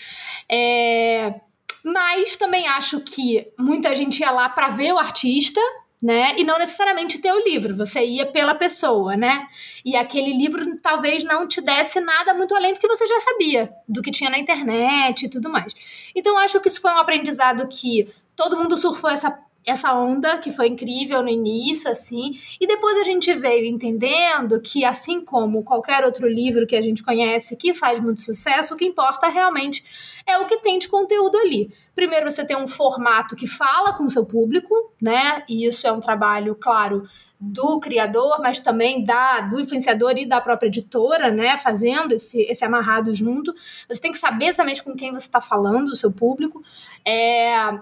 É, 0.47 1.35
mas 1.83 2.37
também 2.37 2.67
acho 2.67 3.01
que 3.01 3.47
muita 3.57 3.95
gente 3.95 4.19
ia 4.19 4.31
lá 4.31 4.47
para 4.47 4.69
ver 4.69 4.93
o 4.93 4.97
artista, 4.97 5.59
né? 6.01 6.33
E 6.37 6.43
não 6.43 6.57
necessariamente 6.57 7.19
ter 7.19 7.31
o 7.31 7.43
livro, 7.43 7.77
você 7.77 8.03
ia 8.03 8.25
pela 8.25 8.55
pessoa, 8.55 9.15
né? 9.15 9.47
E 9.85 9.95
aquele 9.95 10.33
livro 10.33 10.65
talvez 10.81 11.23
não 11.23 11.47
te 11.47 11.61
desse 11.61 11.99
nada 11.99 12.33
muito 12.33 12.55
além 12.55 12.73
do 12.73 12.79
que 12.79 12.87
você 12.87 13.05
já 13.05 13.19
sabia, 13.19 13.71
do 13.87 14.01
que 14.01 14.09
tinha 14.09 14.29
na 14.29 14.39
internet 14.39 15.25
e 15.25 15.29
tudo 15.29 15.49
mais. 15.49 15.73
Então 16.15 16.37
acho 16.39 16.59
que 16.59 16.67
isso 16.67 16.81
foi 16.81 16.91
um 16.91 16.97
aprendizado 16.97 17.67
que 17.67 18.11
todo 18.35 18.57
mundo 18.57 18.75
surfou 18.77 19.11
essa 19.11 19.37
essa 19.65 19.93
onda 19.93 20.37
que 20.39 20.51
foi 20.51 20.67
incrível 20.67 21.21
no 21.21 21.29
início, 21.29 21.89
assim, 21.89 22.31
e 22.59 22.65
depois 22.65 22.97
a 22.97 23.03
gente 23.03 23.33
veio 23.33 23.65
entendendo 23.65 24.59
que, 24.59 24.83
assim 24.83 25.23
como 25.23 25.63
qualquer 25.63 26.03
outro 26.03 26.27
livro 26.27 26.65
que 26.65 26.75
a 26.75 26.81
gente 26.81 27.03
conhece 27.03 27.55
que 27.55 27.73
faz 27.73 27.99
muito 27.99 28.21
sucesso, 28.21 28.73
o 28.73 28.77
que 28.77 28.85
importa 28.85 29.27
realmente 29.29 29.83
é 30.25 30.37
o 30.37 30.45
que 30.45 30.57
tem 30.57 30.79
de 30.79 30.87
conteúdo 30.87 31.37
ali. 31.37 31.71
Primeiro, 31.93 32.29
você 32.31 32.45
tem 32.45 32.55
um 32.55 32.67
formato 32.67 33.35
que 33.35 33.47
fala 33.47 33.93
com 33.93 34.05
o 34.05 34.09
seu 34.09 34.25
público, 34.25 34.73
né? 35.01 35.43
E 35.47 35.65
isso 35.65 35.85
é 35.85 35.91
um 35.91 35.99
trabalho, 35.99 36.55
claro, 36.55 37.05
do 37.39 37.79
criador, 37.79 38.39
mas 38.41 38.59
também 38.59 39.03
da 39.03 39.41
do 39.41 39.59
influenciador 39.59 40.17
e 40.17 40.25
da 40.25 40.39
própria 40.39 40.67
editora, 40.67 41.29
né? 41.31 41.57
Fazendo 41.57 42.13
esse, 42.13 42.41
esse 42.43 42.63
amarrado 42.63 43.13
junto. 43.13 43.53
Você 43.89 44.01
tem 44.01 44.11
que 44.11 44.17
saber 44.17 44.45
exatamente 44.45 44.81
com 44.81 44.95
quem 44.95 45.11
você 45.11 45.27
está 45.27 45.41
falando, 45.41 45.89
o 45.89 45.97
seu 45.97 46.11
público. 46.11 46.63
É, 47.05 47.77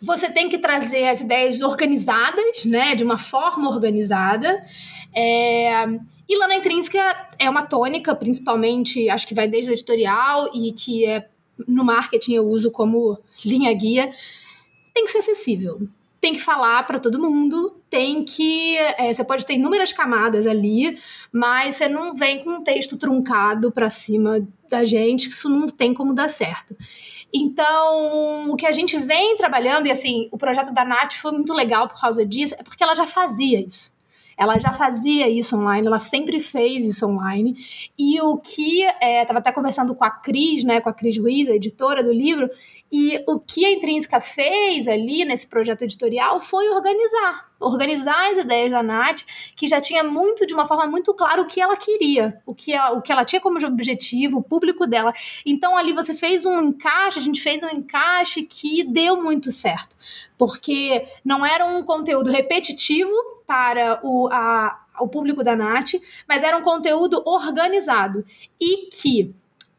você 0.00 0.30
tem 0.30 0.48
que 0.48 0.58
trazer 0.58 1.08
as 1.08 1.20
ideias 1.20 1.60
organizadas, 1.60 2.64
né, 2.64 2.94
de 2.94 3.04
uma 3.04 3.18
forma 3.18 3.68
organizada. 3.68 4.62
É, 5.14 5.86
e 6.28 6.38
lá 6.38 6.48
na 6.48 6.56
Intrínseca 6.56 7.28
é 7.38 7.50
uma 7.50 7.66
tônica, 7.66 8.14
principalmente, 8.14 9.10
acho 9.10 9.26
que 9.26 9.34
vai 9.34 9.46
desde 9.46 9.70
o 9.70 9.74
editorial 9.74 10.50
e 10.54 10.72
que 10.72 11.04
é 11.04 11.28
no 11.68 11.84
marketing 11.84 12.34
eu 12.34 12.46
uso 12.46 12.70
como 12.70 13.18
linha 13.44 13.72
guia. 13.74 14.10
Tem 14.94 15.04
que 15.04 15.10
ser 15.10 15.18
acessível. 15.18 15.88
Tem 16.20 16.34
que 16.34 16.40
falar 16.40 16.86
para 16.86 17.00
todo 17.00 17.18
mundo, 17.18 17.76
tem 17.88 18.22
que. 18.24 18.76
É, 18.76 19.12
você 19.12 19.24
pode 19.24 19.44
ter 19.46 19.54
inúmeras 19.54 19.90
camadas 19.90 20.46
ali, 20.46 20.98
mas 21.32 21.76
você 21.76 21.88
não 21.88 22.14
vem 22.14 22.42
com 22.44 22.50
um 22.50 22.62
texto 22.62 22.96
truncado 22.98 23.72
para 23.72 23.88
cima 23.88 24.46
da 24.68 24.84
gente, 24.84 25.28
que 25.28 25.34
isso 25.34 25.48
não 25.48 25.66
tem 25.66 25.94
como 25.94 26.12
dar 26.12 26.28
certo. 26.28 26.76
Então, 27.32 28.50
o 28.50 28.56
que 28.56 28.66
a 28.66 28.72
gente 28.72 28.98
vem 28.98 29.36
trabalhando, 29.36 29.86
e 29.86 29.90
assim, 29.90 30.28
o 30.32 30.38
projeto 30.38 30.72
da 30.72 30.84
Nath 30.84 31.14
foi 31.14 31.32
muito 31.32 31.52
legal 31.52 31.88
por 31.88 32.00
causa 32.00 32.26
disso, 32.26 32.54
é 32.58 32.62
porque 32.62 32.82
ela 32.82 32.94
já 32.94 33.06
fazia 33.06 33.60
isso. 33.60 33.92
ela 34.36 34.58
já 34.58 34.72
fazia 34.72 35.28
isso 35.28 35.54
online, 35.54 35.86
ela 35.86 35.98
sempre 35.98 36.40
fez 36.40 36.84
isso 36.84 37.06
online. 37.06 37.56
E 37.98 38.20
o 38.22 38.38
que 38.38 38.84
estava 38.84 39.38
é, 39.38 39.38
até 39.38 39.52
conversando 39.52 39.94
com 39.94 40.02
a 40.02 40.10
Cris, 40.10 40.64
né, 40.64 40.80
com 40.80 40.88
a 40.88 40.94
Cris 40.94 41.18
Ruiz, 41.18 41.48
a 41.48 41.54
editora 41.54 42.02
do 42.02 42.10
livro, 42.10 42.48
e 42.92 43.22
o 43.26 43.38
que 43.38 43.64
a 43.64 43.70
Intrínseca 43.70 44.20
fez 44.20 44.88
ali 44.88 45.24
nesse 45.24 45.46
projeto 45.46 45.82
editorial 45.82 46.40
foi 46.40 46.68
organizar, 46.70 47.48
organizar 47.60 48.30
as 48.30 48.38
ideias 48.38 48.70
da 48.70 48.82
Nath, 48.82 49.22
que 49.54 49.68
já 49.68 49.80
tinha 49.80 50.02
muito, 50.02 50.44
de 50.44 50.52
uma 50.52 50.66
forma 50.66 50.86
muito 50.86 51.14
clara, 51.14 51.40
o 51.40 51.46
que 51.46 51.60
ela 51.60 51.76
queria, 51.76 52.42
o 52.44 52.52
que 52.52 52.72
ela, 52.72 52.92
o 52.92 53.00
que 53.00 53.12
ela 53.12 53.24
tinha 53.24 53.40
como 53.40 53.64
objetivo, 53.64 54.38
o 54.38 54.42
público 54.42 54.88
dela. 54.88 55.14
Então 55.46 55.76
ali 55.76 55.92
você 55.92 56.14
fez 56.14 56.44
um 56.44 56.60
encaixe, 56.60 57.20
a 57.20 57.22
gente 57.22 57.40
fez 57.40 57.62
um 57.62 57.68
encaixe 57.68 58.42
que 58.42 58.82
deu 58.82 59.22
muito 59.22 59.52
certo, 59.52 59.96
porque 60.36 61.06
não 61.24 61.46
era 61.46 61.64
um 61.64 61.84
conteúdo 61.84 62.30
repetitivo 62.30 63.12
para 63.46 64.00
o, 64.02 64.28
a, 64.32 64.84
o 64.98 65.06
público 65.06 65.44
da 65.44 65.54
Nath, 65.54 65.92
mas 66.28 66.42
era 66.42 66.56
um 66.56 66.62
conteúdo 66.62 67.22
organizado 67.24 68.24
e 68.60 68.88
que 68.90 69.32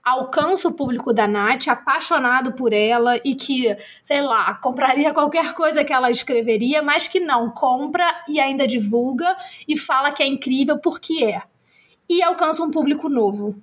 alcança 0.03 0.67
o 0.67 0.73
público 0.73 1.13
da 1.13 1.27
Nath, 1.27 1.67
apaixonado 1.67 2.53
por 2.53 2.73
ela 2.73 3.17
e 3.23 3.35
que, 3.35 3.75
sei 4.01 4.21
lá, 4.21 4.53
compraria 4.55 5.13
qualquer 5.13 5.53
coisa 5.53 5.83
que 5.83 5.93
ela 5.93 6.09
escreveria, 6.09 6.81
mas 6.81 7.07
que 7.07 7.19
não 7.19 7.49
compra 7.49 8.05
e 8.27 8.39
ainda 8.39 8.67
divulga 8.67 9.37
e 9.67 9.77
fala 9.77 10.11
que 10.11 10.23
é 10.23 10.27
incrível 10.27 10.79
porque 10.79 11.23
é. 11.23 11.41
E 12.09 12.21
alcança 12.21 12.63
um 12.63 12.71
público 12.71 13.07
novo. 13.07 13.55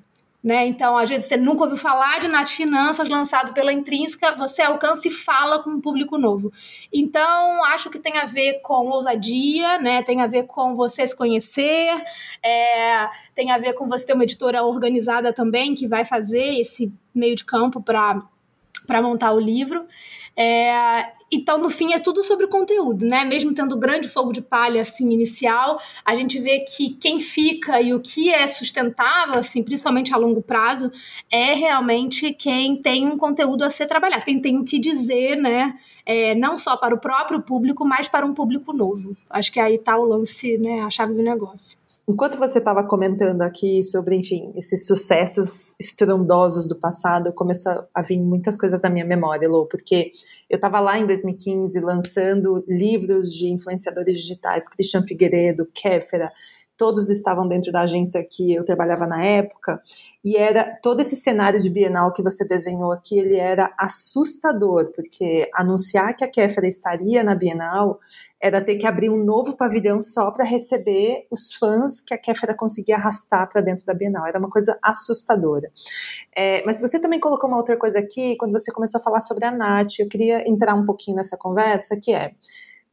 Né? 0.43 0.67
Então, 0.67 0.97
às 0.97 1.09
vezes, 1.09 1.27
você 1.27 1.37
nunca 1.37 1.65
ouviu 1.65 1.77
falar 1.77 2.21
de 2.21 2.29
Nath 2.29 2.51
Finanças 2.51 3.09
lançado 3.09 3.53
pela 3.53 3.73
Intrínseca, 3.73 4.37
você 4.37 4.63
alcança 4.63 5.09
e 5.09 5.11
fala 5.11 5.61
com 5.61 5.71
um 5.71 5.81
público 5.81 6.17
novo. 6.17 6.53
Então, 6.93 7.65
acho 7.65 7.91
que 7.91 7.99
tem 7.99 8.17
a 8.19 8.25
ver 8.25 8.61
com 8.63 8.87
ousadia, 8.89 9.79
né? 9.81 10.01
tem 10.05 10.23
a 10.23 10.29
ver 10.29 10.45
com 10.47 10.77
você 10.77 11.05
se 11.05 11.17
conhecer, 11.17 11.91
é, 12.41 13.09
tem 13.35 13.51
a 13.51 13.59
ver 13.59 13.73
com 13.73 13.89
você 13.89 14.07
ter 14.07 14.15
uma 14.15 14.23
editora 14.23 14.63
organizada 14.63 15.33
também, 15.33 15.75
que 15.75 15.89
vai 15.89 16.05
fazer 16.05 16.61
esse 16.61 16.93
meio 17.13 17.35
de 17.35 17.45
campo 17.45 17.83
para 17.83 18.23
montar 19.03 19.33
o 19.33 19.41
livro. 19.41 19.87
É, 20.37 21.18
então, 21.31 21.59
no 21.59 21.69
fim, 21.69 21.93
é 21.93 21.99
tudo 21.99 22.25
sobre 22.25 22.47
conteúdo, 22.47 23.05
né? 23.05 23.25
Mesmo 23.25 23.53
tendo 23.53 23.77
grande 23.77 24.09
fogo 24.09 24.33
de 24.33 24.41
palha, 24.41 24.81
assim, 24.81 25.11
inicial, 25.11 25.79
a 26.05 26.15
gente 26.15 26.39
vê 26.39 26.61
que 26.61 26.91
quem 26.91 27.21
fica 27.21 27.81
e 27.81 27.93
o 27.93 28.01
que 28.01 28.31
é 28.31 28.47
sustentável, 28.47 29.39
assim, 29.39 29.63
principalmente 29.63 30.13
a 30.15 30.17
longo 30.17 30.41
prazo, 30.41 30.91
é 31.31 31.53
realmente 31.55 32.33
quem 32.33 32.81
tem 32.81 33.07
um 33.07 33.17
conteúdo 33.17 33.63
a 33.63 33.71
ser 33.71 33.87
trabalhado, 33.87 34.25
quem 34.25 34.41
tem 34.41 34.59
o 34.59 34.65
que 34.65 34.79
dizer, 34.79 35.37
né? 35.37 35.75
É, 36.07 36.35
não 36.35 36.57
só 36.57 36.77
para 36.77 36.95
o 36.95 37.01
próprio 37.01 37.43
público, 37.43 37.85
mas 37.85 38.09
para 38.09 38.25
um 38.25 38.33
público 38.33 38.73
novo. 38.73 39.17
Acho 39.29 39.53
que 39.53 39.61
aí 39.61 39.75
está 39.75 39.99
o 39.99 40.05
lance, 40.05 40.57
né? 40.59 40.81
A 40.81 40.91
chave 40.91 41.13
do 41.13 41.23
negócio. 41.23 41.79
Enquanto 42.09 42.39
você 42.39 42.59
estava 42.59 42.83
comentando 42.83 43.43
aqui 43.43 43.83
sobre, 43.83 44.17
enfim, 44.17 44.51
esses 44.57 44.87
sucessos 44.87 45.77
estrondosos 45.79 46.67
do 46.67 46.81
passado, 46.81 47.35
começou 47.35 47.87
a 47.93 48.01
vir 48.01 48.19
muitas 48.19 48.57
coisas 48.57 48.81
na 48.81 48.89
minha 48.89 49.05
memória, 49.05 49.47
Lô, 49.47 49.67
porque 49.67 50.13
eu 50.49 50.57
estava 50.57 50.81
lá 50.81 50.99
em 50.99 51.07
2015 51.07 51.79
lançando 51.81 52.65
livros 52.67 53.31
de 53.35 53.51
influenciadores 53.51 54.17
digitais, 54.17 54.67
Christian 54.67 55.03
Figueiredo, 55.03 55.69
Kéfera, 55.75 56.33
todos 56.79 57.11
estavam 57.11 57.47
dentro 57.47 57.73
da 57.73 57.83
agência 57.83 58.25
que 58.25 58.55
eu 58.55 58.65
trabalhava 58.65 59.07
na 59.07 59.23
época, 59.23 59.83
e 60.25 60.37
era 60.37 60.79
todo 60.83 61.01
esse 61.01 61.17
cenário 61.17 61.61
de 61.61 61.69
Bienal 61.69 62.13
que 62.13 62.23
você 62.23 62.47
desenhou 62.47 62.93
aqui, 62.93 63.19
ele 63.19 63.37
era 63.37 63.75
assustador, 63.79 64.93
porque 64.95 65.51
anunciar 65.53 66.15
que 66.15 66.25
a 66.25 66.29
Kéfera 66.29 66.67
estaria 66.67 67.23
na 67.25 67.35
Bienal 67.35 67.99
era 68.41 68.61
ter 68.61 68.77
que 68.77 68.87
abrir 68.87 69.11
um 69.11 69.25
novo 69.25 69.57
pavilhão 69.57 70.01
só 70.01 70.31
para 70.31 70.45
receber 70.45 71.27
os 71.31 71.53
fãs 71.53 72.01
que 72.01 72.15
a 72.15 72.19
Kéfera 72.19 72.55
conseguia 72.55 72.97
arrastar 72.97 73.49
para 73.49 73.61
dentro 73.61 73.85
da 73.85 73.93
Bienal. 73.93 74.27
Era 74.27 74.39
uma 74.39 74.49
coisa 74.49 74.79
assustadora. 74.83 75.71
É, 76.37 76.65
mas 76.65 76.81
você 76.81 77.01
também 77.01 77.19
colocou 77.19 77.49
uma 77.49 77.57
outra 77.59 77.77
coisa 77.77 77.99
aqui, 77.99 78.37
quando 78.37 78.53
você 78.53 78.71
começou 78.71 79.01
a 79.01 79.03
falar 79.03 79.21
sobre 79.21 79.45
a 79.45 79.51
Nath, 79.51 79.99
eu 79.99 80.07
queria 80.07 80.49
entrar 80.49 80.75
um 80.75 80.85
pouquinho 80.85 81.17
nessa 81.17 81.37
conversa, 81.37 81.99
que 82.01 82.13
é 82.13 82.33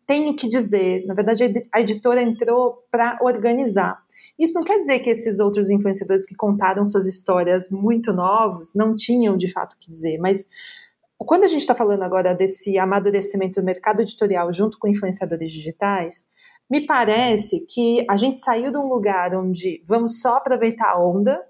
tenho 0.06 0.36
que 0.36 0.48
dizer. 0.48 1.06
Na 1.06 1.14
verdade, 1.14 1.52
a 1.74 1.82
editora 1.82 2.22
entrou 2.22 2.84
para 2.92 3.18
organizar. 3.22 3.98
Isso 4.38 4.54
não 4.54 4.64
quer 4.64 4.80
dizer 4.80 5.00
que 5.00 5.10
esses 5.10 5.40
outros 5.40 5.70
influenciadores 5.70 6.26
que 6.26 6.36
contaram 6.36 6.86
suas 6.86 7.06
histórias 7.06 7.70
muito 7.70 8.12
novos 8.12 8.74
não 8.76 8.96
tinham 8.96 9.38
de 9.38 9.52
fato 9.52 9.74
o 9.74 9.78
que 9.80 9.90
dizer, 9.90 10.18
mas 10.18 10.46
quando 11.18 11.46
a 11.46 11.48
gente 11.48 11.62
está 11.62 11.74
falando 11.74 12.04
agora 12.04 12.36
desse 12.36 12.78
amadurecimento 12.78 13.62
do 13.62 13.66
mercado 13.66 14.02
editorial 14.02 14.52
junto 14.52 14.78
com 14.78 14.88
influenciadores 14.88 15.52
digitais, 15.52 16.26
me 16.70 16.86
parece 16.86 17.62
que 17.62 18.06
a 18.10 18.18
gente 18.18 18.38
saiu 18.38 18.72
de 18.72 18.78
um 18.78 18.88
lugar 18.88 19.34
onde 19.36 19.82
vamos 19.88 20.20
só 20.20 20.38
aproveitar 20.38 20.90
a 20.92 21.00
onda 21.00 21.42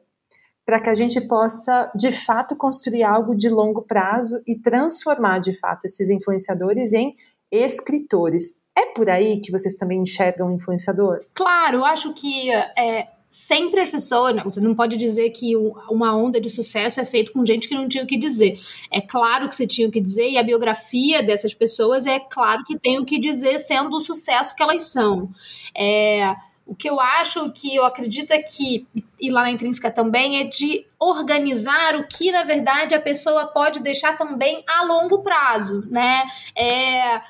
para 0.65 0.79
que 0.79 0.89
a 0.89 0.95
gente 0.95 1.21
possa, 1.21 1.91
de 1.95 2.11
fato, 2.11 2.55
construir 2.55 3.03
algo 3.03 3.35
de 3.35 3.47
longo 3.49 3.83
prazo 3.83 4.41
e 4.47 4.59
transformar, 4.59 5.39
de 5.39 5.57
fato, 5.57 5.85
esses 5.85 6.09
influenciadores 6.09 6.91
em 6.91 7.15
escritores. 7.63 8.57
É 8.77 8.87
por 8.87 9.09
aí 9.09 9.39
que 9.39 9.51
vocês 9.51 9.75
também 9.75 10.01
enxergam 10.01 10.53
influenciador? 10.53 11.21
Claro, 11.33 11.77
eu 11.77 11.85
acho 11.85 12.13
que 12.13 12.51
é, 12.51 13.07
sempre 13.35 13.81
as 13.81 13.89
pessoas. 13.89 14.35
Não, 14.35 14.43
você 14.45 14.61
não 14.61 14.73
pode 14.73 14.97
dizer 14.97 15.29
que 15.31 15.55
uma 15.89 16.15
onda 16.15 16.39
de 16.39 16.49
sucesso 16.49 16.99
é 16.99 17.05
feito 17.05 17.33
com 17.33 17.45
gente 17.45 17.67
que 17.67 17.75
não 17.75 17.87
tinha 17.87 18.03
o 18.03 18.07
que 18.07 18.17
dizer. 18.17 18.59
É 18.91 19.01
claro 19.01 19.49
que 19.49 19.55
você 19.55 19.67
tinha 19.67 19.87
o 19.87 19.91
que 19.91 19.99
dizer, 19.99 20.29
e 20.29 20.37
a 20.37 20.43
biografia 20.43 21.21
dessas 21.21 21.53
pessoas 21.53 22.05
é 22.05 22.19
claro 22.19 22.63
que 22.63 22.79
tem 22.79 22.97
o 22.99 23.05
que 23.05 23.19
dizer, 23.19 23.59
sendo 23.59 23.97
o 23.97 24.01
sucesso 24.01 24.55
que 24.55 24.63
elas 24.63 24.85
são. 24.85 25.29
É. 25.75 26.35
O 26.67 26.73
que 26.73 26.89
eu 26.89 26.99
acho, 26.99 27.51
que 27.51 27.75
eu 27.75 27.85
acredito 27.85 28.31
é 28.31 28.41
que, 28.41 28.87
e 29.21 29.29
lá 29.29 29.43
na 29.43 29.51
intrínseca 29.51 29.91
também, 29.91 30.39
é 30.39 30.45
de 30.45 30.83
organizar 30.99 31.95
o 31.95 32.07
que, 32.07 32.31
na 32.31 32.43
verdade, 32.43 32.95
a 32.95 32.99
pessoa 32.99 33.45
pode 33.45 33.81
deixar 33.81 34.17
também 34.17 34.63
a 34.67 34.83
longo 34.83 35.21
prazo, 35.21 35.83
né? 35.91 36.23
É, 36.55 37.21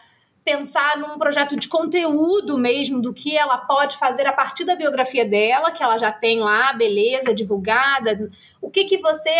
pensar 0.46 1.00
num 1.00 1.18
projeto 1.18 1.56
de 1.56 1.68
conteúdo 1.68 2.56
mesmo 2.56 3.02
do 3.02 3.12
que 3.12 3.36
ela 3.36 3.58
pode 3.58 3.98
fazer 3.98 4.28
a 4.28 4.32
partir 4.32 4.64
da 4.64 4.76
biografia 4.76 5.26
dela, 5.26 5.72
que 5.72 5.84
ela 5.84 5.98
já 5.98 6.12
tem 6.12 6.40
lá, 6.40 6.72
beleza, 6.72 7.34
divulgada. 7.34 8.30
O 8.62 8.70
que 8.70 8.84
que 8.84 9.00
você 9.00 9.32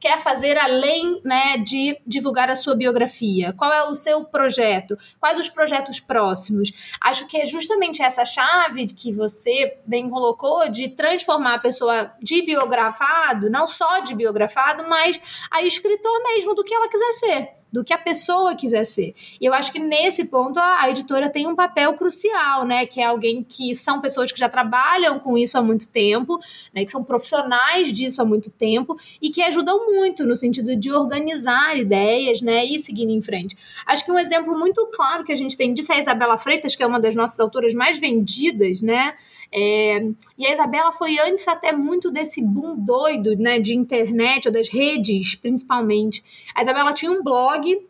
quer 0.00 0.18
fazer 0.18 0.58
além, 0.58 1.20
né, 1.24 1.58
de 1.58 1.96
divulgar 2.04 2.50
a 2.50 2.56
sua 2.56 2.74
biografia? 2.74 3.54
Qual 3.56 3.72
é 3.72 3.84
o 3.84 3.94
seu 3.94 4.24
projeto? 4.24 4.98
Quais 5.20 5.38
os 5.38 5.48
projetos 5.48 6.00
próximos? 6.00 6.72
Acho 7.00 7.28
que 7.28 7.36
é 7.36 7.46
justamente 7.46 8.02
essa 8.02 8.24
chave 8.24 8.86
que 8.86 9.12
você 9.12 9.78
bem 9.86 10.10
colocou 10.10 10.68
de 10.68 10.88
transformar 10.88 11.54
a 11.54 11.60
pessoa 11.60 12.12
de 12.20 12.42
biografado, 12.42 13.48
não 13.48 13.68
só 13.68 14.00
de 14.00 14.12
biografado, 14.12 14.88
mas 14.88 15.20
a 15.52 15.62
escritor 15.62 16.20
mesmo 16.24 16.52
do 16.52 16.64
que 16.64 16.74
ela 16.74 16.88
quiser 16.88 17.12
ser 17.12 17.57
do 17.72 17.84
que 17.84 17.92
a 17.92 17.98
pessoa 17.98 18.54
quiser 18.54 18.84
ser. 18.84 19.14
E 19.40 19.44
eu 19.44 19.52
acho 19.52 19.70
que 19.72 19.78
nesse 19.78 20.24
ponto 20.24 20.58
a, 20.58 20.82
a, 20.82 20.90
editora 20.90 21.28
tem 21.28 21.46
um 21.46 21.54
papel 21.54 21.94
crucial, 21.94 22.64
né? 22.64 22.86
Que 22.86 23.00
é 23.00 23.04
alguém 23.04 23.42
que 23.42 23.74
são 23.74 24.00
pessoas 24.00 24.32
que 24.32 24.38
já 24.38 24.48
trabalham 24.48 25.18
com 25.18 25.36
isso 25.36 25.58
há 25.58 25.62
muito 25.62 25.88
tempo, 25.88 26.38
né? 26.74 26.84
Que 26.84 26.90
são 26.90 27.04
profissionais 27.04 27.92
disso 27.92 28.22
há 28.22 28.24
muito 28.24 28.50
tempo 28.50 28.96
e 29.20 29.30
que 29.30 29.42
ajudam 29.42 29.92
muito 29.92 30.24
no 30.24 30.36
sentido 30.36 30.74
de 30.74 30.90
organizar 30.90 31.78
ideias, 31.78 32.40
né? 32.40 32.64
E 32.64 32.78
seguir 32.78 33.04
em 33.04 33.22
frente. 33.22 33.56
Acho 33.86 34.04
que 34.04 34.12
um 34.12 34.18
exemplo 34.18 34.58
muito 34.58 34.86
claro 34.86 35.24
que 35.24 35.32
a 35.32 35.36
gente 35.36 35.56
tem 35.56 35.74
disso 35.74 35.92
é 35.92 35.96
a 35.96 36.00
Isabela 36.00 36.38
Freitas, 36.38 36.74
que 36.74 36.82
é 36.82 36.86
uma 36.86 37.00
das 37.00 37.14
nossas 37.14 37.38
autoras 37.38 37.74
mais 37.74 37.98
vendidas, 37.98 38.80
né? 38.80 39.14
É, 39.50 40.00
e 40.36 40.46
a 40.46 40.52
Isabela 40.52 40.92
foi 40.92 41.18
antes 41.18 41.48
até 41.48 41.72
muito 41.72 42.10
desse 42.10 42.42
boom 42.42 42.76
doido, 42.76 43.34
né, 43.36 43.58
de 43.58 43.74
internet 43.74 44.46
ou 44.46 44.52
das 44.52 44.68
redes, 44.68 45.34
principalmente. 45.34 46.22
A 46.54 46.62
Isabela 46.62 46.92
tinha 46.92 47.10
um 47.10 47.22
blog 47.22 47.80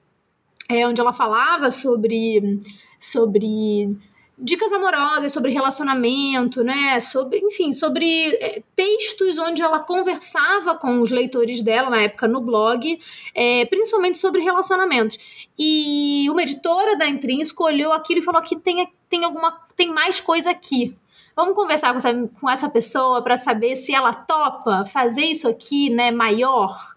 é, 0.68 0.86
onde 0.86 1.00
ela 1.00 1.12
falava 1.12 1.70
sobre, 1.70 2.60
sobre 2.98 3.98
dicas 4.40 4.72
amorosas, 4.72 5.32
sobre 5.32 5.50
relacionamento, 5.50 6.62
né, 6.62 7.00
sobre, 7.00 7.38
enfim, 7.38 7.72
sobre 7.72 8.34
é, 8.36 8.62
textos 8.76 9.36
onde 9.38 9.60
ela 9.60 9.80
conversava 9.80 10.76
com 10.76 11.00
os 11.00 11.10
leitores 11.10 11.60
dela 11.60 11.90
na 11.90 12.02
época 12.02 12.28
no 12.28 12.40
blog, 12.40 13.00
é, 13.34 13.64
principalmente 13.66 14.18
sobre 14.18 14.42
relacionamentos. 14.42 15.18
E 15.58 16.28
uma 16.30 16.42
editora 16.42 16.96
da 16.96 17.08
Intrínseco 17.08 17.64
olhou 17.64 17.92
aquilo 17.92 18.20
e 18.20 18.24
falou 18.24 18.40
que 18.42 18.54
tem, 18.54 18.88
tem 19.08 19.24
alguma 19.24 19.58
tem 19.76 19.92
mais 19.92 20.20
coisa 20.20 20.50
aqui. 20.50 20.96
Vamos 21.38 21.54
conversar 21.54 21.92
com 21.92 21.98
essa, 21.98 22.28
com 22.40 22.50
essa 22.50 22.68
pessoa 22.68 23.22
para 23.22 23.36
saber 23.38 23.76
se 23.76 23.94
ela 23.94 24.12
topa 24.12 24.84
fazer 24.86 25.22
isso 25.22 25.46
aqui, 25.46 25.88
né, 25.88 26.10
maior. 26.10 26.96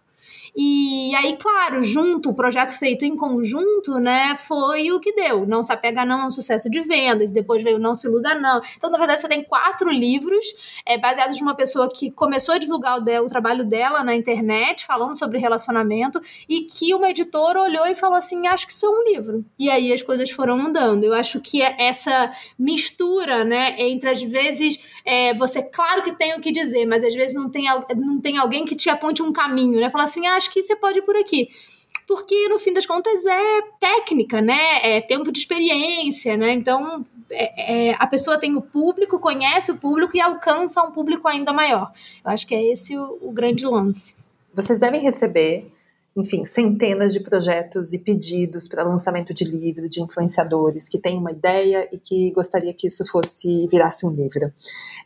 E 0.55 1.15
aí, 1.15 1.38
claro, 1.38 1.81
junto, 1.81 2.29
o 2.29 2.34
projeto 2.34 2.77
feito 2.77 3.05
em 3.05 3.15
conjunto, 3.15 3.96
né, 4.00 4.36
foi 4.36 4.91
o 4.91 5.00
que 5.00 5.13
deu. 5.13 5.46
Não 5.48 5.63
se 5.63 5.72
apega 5.72 6.03
não 6.03 6.24
é 6.24 6.25
um 6.25 6.31
sucesso 6.31 6.70
de 6.70 6.81
vendas, 6.81 7.31
depois 7.31 7.63
veio 7.63 7.79
Não 7.79 7.96
se 7.96 8.08
iluda 8.08 8.36
não. 8.36 8.62
Então, 8.75 8.89
na 8.89 8.98
verdade, 8.98 9.22
você 9.22 9.29
tem 9.29 9.43
quatro 9.43 9.89
livros 9.89 10.46
é, 10.86 10.98
baseados 10.98 11.38
de 11.38 11.43
uma 11.43 11.55
pessoa 11.55 11.89
que 11.89 12.12
começou 12.12 12.55
a 12.55 12.58
divulgar 12.58 13.00
o, 13.00 13.25
o 13.25 13.27
trabalho 13.27 13.63
dela 13.63 14.03
na 14.03 14.13
internet, 14.13 14.86
falando 14.86 15.17
sobre 15.17 15.39
relacionamento, 15.39 16.22
e 16.50 16.62
que 16.63 16.93
uma 16.93 17.10
editora 17.10 17.62
olhou 17.62 17.88
e 17.88 17.96
falou 17.96 18.17
assim, 18.17 18.46
acho 18.48 18.67
que 18.67 18.74
isso 18.74 18.86
é 18.86 18.89
um 18.89 19.03
livro. 19.03 19.46
E 19.58 19.70
aí 19.70 19.93
as 19.93 20.01
coisas 20.01 20.29
foram 20.31 20.58
mudando. 20.58 21.05
Eu 21.05 21.13
acho 21.13 21.39
que 21.39 21.62
é 21.62 21.75
essa 21.79 22.31
mistura, 22.60 23.46
né, 23.46 23.75
entre 23.79 24.10
às 24.10 24.22
vezes 24.22 24.79
é, 25.05 25.34
você, 25.34 25.63
claro 25.63 26.03
que 26.03 26.12
tem 26.12 26.34
o 26.36 26.41
que 26.41 26.51
dizer, 26.51 26.86
mas 26.86 27.03
às 27.03 27.13
vezes 27.13 27.34
não 27.36 27.50
tem, 27.50 27.65
não 27.96 28.20
tem 28.20 28.38
alguém 28.38 28.65
que 28.65 28.75
te 28.75 28.89
aponte 28.89 29.24
um 29.24 29.31
caminho, 29.31 29.79
né? 29.79 29.89
Fala 29.89 30.03
assim, 30.03 30.27
ah, 30.27 30.40
acho 30.41 30.51
que 30.51 30.62
você 30.62 30.75
pode 30.75 31.00
ir 31.00 31.03
por 31.03 31.15
aqui 31.15 31.50
porque 32.07 32.50
no 32.50 32.60
fim 32.60 32.74
das 32.74 32.86
contas 32.86 33.25
é 33.25 33.62
técnica, 33.79 34.41
né? 34.41 34.79
É 34.83 35.00
tempo 35.00 35.31
de 35.31 35.39
experiência, 35.39 36.36
né? 36.36 36.51
Então 36.51 37.05
é, 37.29 37.89
é, 37.89 37.95
a 37.98 38.05
pessoa 38.05 38.38
tem 38.38 38.55
o 38.55 38.62
público, 38.62 39.17
conhece 39.19 39.71
o 39.71 39.77
público 39.77 40.17
e 40.17 40.19
alcança 40.19 40.81
um 40.81 40.91
público 40.91 41.27
ainda 41.27 41.53
maior. 41.53 41.91
Eu 42.24 42.31
acho 42.31 42.45
que 42.45 42.53
é 42.53 42.71
esse 42.71 42.98
o, 42.98 43.17
o 43.21 43.31
grande 43.31 43.65
lance. 43.65 44.13
Vocês 44.53 44.77
devem 44.77 45.00
receber 45.00 45.71
enfim, 46.15 46.44
centenas 46.44 47.13
de 47.13 47.22
projetos 47.22 47.94
e 47.94 48.00
pedidos 48.00 48.68
para 48.68 48.84
lançamento 48.84 49.34
de 49.34 49.46
livro 49.46 49.88
de 49.88 50.01
influenciadores 50.01 50.89
que 50.89 51.00
têm 51.00 51.18
uma 51.18 51.32
ideia 51.32 51.88
e 51.91 51.98
que 51.98 52.32
gostaria 52.32 52.74
que 52.74 52.88
isso 52.88 53.06
fosse 53.06 53.65
virasse 53.68 54.06
um 54.06 54.10
livro. 54.10 54.51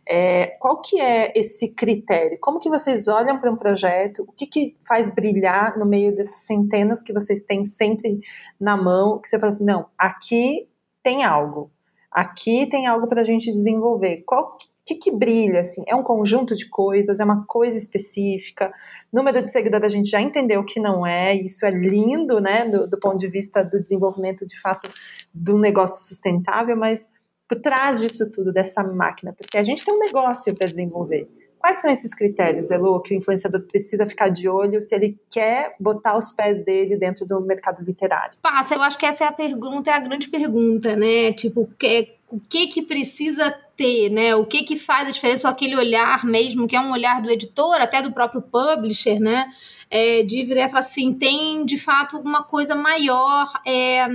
É, 0.07 0.47
qual 0.59 0.81
que 0.81 0.99
é 0.99 1.31
esse 1.35 1.69
critério? 1.69 2.39
Como 2.39 2.59
que 2.59 2.69
vocês 2.69 3.07
olham 3.07 3.39
para 3.39 3.51
um 3.51 3.55
projeto? 3.55 4.23
O 4.27 4.31
que, 4.31 4.47
que 4.47 4.75
faz 4.81 5.11
brilhar 5.11 5.77
no 5.77 5.85
meio 5.85 6.15
dessas 6.15 6.39
centenas 6.39 7.03
que 7.03 7.13
vocês 7.13 7.43
têm 7.43 7.63
sempre 7.63 8.19
na 8.59 8.75
mão? 8.75 9.19
Que 9.19 9.27
você 9.27 9.37
fala 9.37 9.49
assim, 9.49 9.65
não, 9.65 9.85
aqui 9.97 10.67
tem 11.03 11.23
algo. 11.23 11.71
Aqui 12.15 12.65
tem 12.67 12.87
algo 12.87 13.07
para 13.07 13.23
a 13.23 13.25
gente 13.25 13.51
desenvolver. 13.51 14.23
Qual 14.25 14.55
que, 14.85 14.95
que 14.95 15.11
brilha, 15.11 15.59
assim? 15.59 15.83
É 15.85 15.93
um 15.93 16.01
conjunto 16.01 16.55
de 16.55 16.69
coisas, 16.69 17.19
é 17.19 17.25
uma 17.25 17.45
coisa 17.45 17.77
específica. 17.77 18.71
Número 19.11 19.43
de 19.43 19.51
seguidores 19.51 19.91
a 19.91 19.93
gente 19.97 20.09
já 20.09 20.21
entendeu 20.21 20.63
que 20.63 20.79
não 20.79 21.05
é, 21.05 21.35
isso 21.35 21.65
é 21.65 21.71
lindo, 21.71 22.39
né, 22.39 22.63
do, 22.63 22.87
do 22.87 22.97
ponto 22.97 23.17
de 23.17 23.27
vista 23.27 23.65
do 23.65 23.81
desenvolvimento, 23.81 24.45
de 24.45 24.57
fato, 24.61 24.89
do 25.33 25.57
negócio 25.57 26.07
sustentável, 26.07 26.77
mas 26.77 27.05
por 27.49 27.59
trás 27.59 27.99
disso 27.99 28.31
tudo, 28.31 28.53
dessa 28.53 28.81
máquina, 28.81 29.33
porque 29.33 29.57
a 29.57 29.63
gente 29.63 29.83
tem 29.83 29.93
um 29.93 29.99
negócio 29.99 30.55
para 30.55 30.67
desenvolver. 30.67 31.27
Quais 31.65 31.79
são 31.79 31.89
esses 31.89 32.13
critérios, 32.13 32.69
Elo, 32.69 33.01
que 33.01 33.15
o 33.15 33.17
influenciador 33.17 33.59
precisa 33.61 34.05
ficar 34.05 34.29
de 34.29 34.47
olho 34.47 34.79
se 34.79 34.93
ele 34.93 35.17
quer 35.31 35.73
botar 35.79 36.15
os 36.15 36.31
pés 36.31 36.63
dele 36.63 36.95
dentro 36.95 37.25
do 37.25 37.41
mercado 37.41 37.83
literário? 37.83 38.37
Passa, 38.39 38.75
eu 38.75 38.83
acho 38.83 38.99
que 38.99 39.05
essa 39.07 39.23
é 39.23 39.27
a 39.27 39.31
pergunta, 39.31 39.89
é 39.89 39.95
a 39.95 39.99
grande 39.99 40.29
pergunta, 40.29 40.95
né? 40.95 41.33
Tipo, 41.33 41.67
que, 41.79 42.13
o 42.29 42.39
que 42.39 42.67
que 42.67 42.83
precisa 42.83 43.51
ter, 43.75 44.09
né? 44.09 44.35
O 44.35 44.45
que 44.45 44.63
que 44.63 44.77
faz 44.77 45.07
a 45.07 45.11
diferença, 45.11 45.47
ou 45.47 45.51
aquele 45.51 45.75
olhar 45.75 46.25
mesmo, 46.25 46.67
que 46.67 46.75
é 46.75 46.79
um 46.79 46.91
olhar 46.91 47.21
do 47.21 47.29
editor, 47.29 47.75
até 47.81 48.01
do 48.01 48.11
próprio 48.11 48.41
publisher, 48.41 49.19
né? 49.19 49.51
É, 49.89 50.23
de 50.23 50.43
virar 50.43 50.65
e 50.65 50.69
falar 50.69 50.79
assim, 50.79 51.13
tem 51.13 51.65
de 51.65 51.77
fato 51.77 52.17
alguma 52.17 52.43
coisa 52.43 52.73
maior, 52.73 53.51
é, 53.65 54.07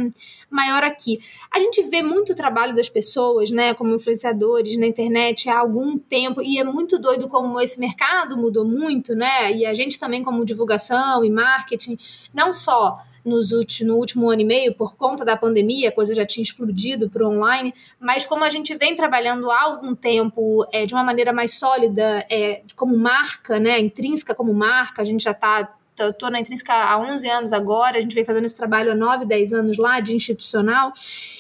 maior 0.51 0.83
aqui. 0.83 1.21
A 1.51 1.61
gente 1.61 1.83
vê 1.85 2.03
muito 2.03 2.35
trabalho 2.35 2.75
das 2.75 2.89
pessoas, 2.89 3.51
né, 3.53 3.73
como 3.73 3.95
influenciadores 3.95 4.77
na 4.77 4.87
internet 4.87 5.49
há 5.49 5.59
algum 5.59 5.97
tempo, 5.97 6.43
e 6.43 6.59
é 6.59 6.65
muito 6.65 6.99
doido 6.99 7.29
como 7.29 7.61
esse 7.61 7.79
mercado 7.79 8.37
mudou 8.37 8.65
muito, 8.65 9.15
né? 9.15 9.53
E 9.53 9.65
a 9.65 9.73
gente 9.73 9.99
também, 9.99 10.25
como 10.25 10.45
divulgação 10.45 11.25
e 11.25 11.31
marketing, 11.31 11.97
não 12.35 12.53
só 12.53 12.99
nos 13.25 13.51
no 13.83 13.97
último 13.97 14.31
ano 14.31 14.43
e 14.43 14.45
meio, 14.45 14.75
por 14.75 14.97
conta 14.97 15.25
da 15.25 15.37
pandemia, 15.37 15.89
a 15.89 15.93
coisa 15.93 16.15
já 16.15 16.25
tinha 16.27 16.43
explodido 16.43 17.09
para 17.11 17.25
o 17.27 17.31
online, 17.31 17.75
mas 17.99 18.27
como 18.27 18.45
a 18.45 18.51
gente 18.51 18.75
vem 18.77 18.95
trabalhando 18.95 19.51
há 19.51 19.63
algum 19.63 19.95
tempo 19.95 20.67
é, 20.73 20.87
de 20.87 20.95
uma 20.95 21.05
maneira 21.05 21.33
mais 21.33 21.55
sólida, 21.55 22.25
é, 22.31 22.63
como 22.77 22.97
marca, 22.97 23.59
né, 23.59 23.79
intrínseca 23.79 24.35
como 24.35 24.55
marca, 24.55 25.03
a 25.03 25.05
gente 25.05 25.25
já 25.25 25.33
está 25.33 25.75
estou 26.09 26.31
na 26.31 26.41
Intrínseca 26.41 26.73
há 26.73 26.99
11 26.99 27.29
anos 27.29 27.53
agora, 27.53 27.99
a 27.99 28.01
gente 28.01 28.15
vem 28.15 28.25
fazendo 28.25 28.47
esse 28.47 28.57
trabalho 28.57 28.93
há 28.93 28.95
9, 28.95 29.27
10 29.27 29.53
anos 29.53 29.77
lá, 29.77 30.01
de 30.01 30.15
institucional, 30.15 30.93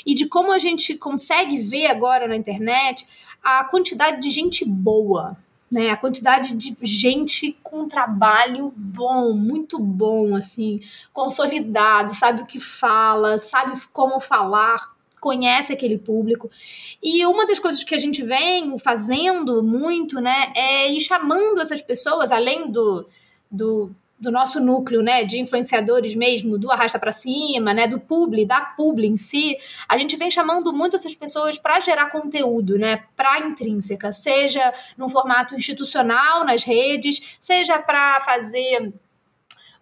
e 0.04 0.14
de 0.14 0.26
como 0.26 0.52
a 0.52 0.58
gente 0.58 0.94
consegue 0.96 1.58
ver 1.58 1.86
agora 1.86 2.28
na 2.28 2.36
internet 2.36 3.06
a 3.42 3.64
quantidade 3.64 4.20
de 4.20 4.30
gente 4.30 4.64
boa, 4.64 5.36
né? 5.70 5.90
A 5.90 5.96
quantidade 5.96 6.54
de 6.54 6.76
gente 6.82 7.56
com 7.62 7.86
trabalho 7.86 8.72
bom, 8.76 9.32
muito 9.32 9.78
bom, 9.78 10.34
assim, 10.34 10.80
consolidado, 11.12 12.14
sabe 12.14 12.42
o 12.42 12.46
que 12.46 12.58
fala, 12.58 13.38
sabe 13.38 13.80
como 13.92 14.18
falar, 14.20 14.94
conhece 15.20 15.72
aquele 15.72 15.98
público. 15.98 16.50
E 17.02 17.24
uma 17.26 17.46
das 17.46 17.58
coisas 17.58 17.84
que 17.84 17.94
a 17.94 17.98
gente 17.98 18.22
vem 18.22 18.78
fazendo 18.78 19.62
muito, 19.62 20.20
né, 20.20 20.52
é 20.56 20.92
ir 20.92 21.00
chamando 21.00 21.60
essas 21.60 21.80
pessoas, 21.80 22.32
além 22.32 22.70
do, 22.70 23.06
do 23.50 23.94
do 24.20 24.30
nosso 24.30 24.60
núcleo, 24.60 25.02
né, 25.02 25.24
de 25.24 25.38
influenciadores 25.38 26.14
mesmo, 26.14 26.58
do 26.58 26.70
arrasta 26.70 26.98
para 26.98 27.10
cima, 27.10 27.72
né, 27.72 27.88
do 27.88 27.98
publi, 27.98 28.44
da 28.44 28.60
publi 28.60 29.08
em 29.08 29.16
si, 29.16 29.56
a 29.88 29.96
gente 29.96 30.16
vem 30.16 30.30
chamando 30.30 30.72
muito 30.72 30.94
essas 30.94 31.14
pessoas 31.14 31.56
para 31.56 31.80
gerar 31.80 32.10
conteúdo, 32.10 32.78
né, 32.78 33.04
para 33.16 33.40
intrínseca, 33.40 34.12
seja 34.12 34.72
no 34.96 35.08
formato 35.08 35.54
institucional 35.54 36.44
nas 36.44 36.62
redes, 36.62 37.20
seja 37.40 37.78
para 37.78 38.20
fazer 38.20 38.92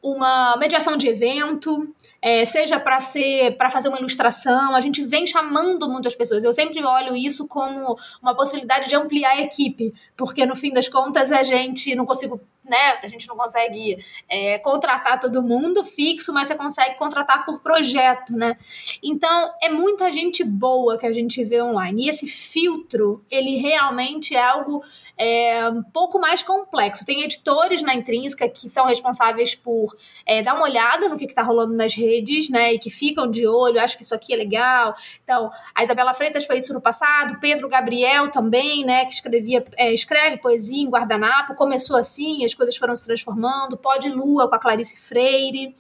uma 0.01 0.57
mediação 0.57 0.97
de 0.97 1.09
evento, 1.09 1.93
é, 2.23 2.45
seja 2.45 2.79
para 2.79 3.01
ser 3.01 3.57
para 3.57 3.71
fazer 3.71 3.89
uma 3.89 3.99
ilustração, 3.99 4.75
a 4.75 4.81
gente 4.81 5.05
vem 5.05 5.27
chamando 5.27 5.89
muitas 5.89 6.15
pessoas. 6.15 6.45
Eu 6.45 6.53
sempre 6.53 6.85
olho 6.85 7.17
isso 7.17 7.47
como 7.47 7.97
uma 8.23 8.35
possibilidade 8.35 8.89
de 8.89 8.95
ampliar 8.95 9.33
a 9.33 9.41
equipe, 9.41 9.93
porque 10.17 10.47
no 10.47 10.57
fim 10.57 10.73
das 10.73 10.89
contas 10.89 11.33
a 11.33 11.43
gente 11.43 11.95
não 11.95 12.07
consigo 12.07 12.41
né? 12.69 12.99
A 13.03 13.07
gente 13.07 13.27
não 13.27 13.37
consegue 13.37 14.05
é, 14.29 14.59
contratar 14.59 15.21
todo 15.21 15.43
mundo 15.43 15.85
fixo, 15.85 16.33
mas 16.33 16.49
você 16.49 16.55
consegue 16.55 16.97
contratar 16.97 17.45
por 17.45 17.61
projeto, 17.61 18.33
né? 18.33 18.57
Então 19.03 19.53
é 19.63 19.69
muita 19.69 20.13
gente 20.13 20.45
boa 20.45 20.99
que 20.99 21.07
a 21.07 21.13
gente 21.13 21.43
vê 21.45 21.63
online. 21.63 22.07
E 22.07 22.09
esse 22.09 22.27
filtro, 22.27 23.25
ele 23.31 23.57
realmente 23.57 24.35
é 24.35 24.43
algo 24.43 24.83
é, 25.19 25.69
um 25.69 25.83
pouco 25.83 26.19
mais 26.21 26.43
complexo. 26.43 27.05
Tem 27.05 27.23
editores 27.23 27.83
na 27.83 27.95
Intrínseca 27.95 28.49
que 28.49 28.69
são 28.69 28.87
responsáveis 28.87 29.55
por 29.55 29.95
é, 30.25 30.43
dar 30.43 30.55
uma 30.55 30.63
olhada 30.63 31.09
no 31.09 31.19
que 31.19 31.25
está 31.25 31.43
rolando 31.43 31.75
nas 31.75 31.95
redes, 31.95 32.49
né? 32.49 32.75
E 32.75 32.79
que 32.79 32.91
ficam 32.91 33.31
de 33.31 33.47
olho, 33.47 33.81
acho 33.81 33.97
que 33.97 34.05
isso 34.05 34.15
aqui 34.15 34.33
é 34.33 34.37
legal. 34.37 34.95
Então, 35.25 35.51
a 35.75 35.83
Isabela 35.83 36.15
Freitas 36.15 36.47
foi 36.47 36.59
isso 36.59 36.73
no 36.73 36.81
passado, 36.81 37.39
Pedro 37.41 37.69
Gabriel 37.69 38.31
também, 38.31 38.85
né? 38.85 39.05
Que 39.05 39.13
escrevia, 39.13 39.65
é, 39.77 39.93
escreve 39.93 40.39
poesia 40.39 40.83
em 40.83 40.89
guardanapo, 40.89 41.55
começou 41.55 41.97
assim, 41.97 42.45
as 42.45 42.55
coisas 42.59 42.77
foram 42.77 42.95
se 42.95 43.07
transformando. 43.07 43.79
Pode 43.79 44.11
Lua 44.11 44.49
com 44.49 44.55
a 44.55 44.59
Clarice 44.59 44.99
Freire. 44.99 45.75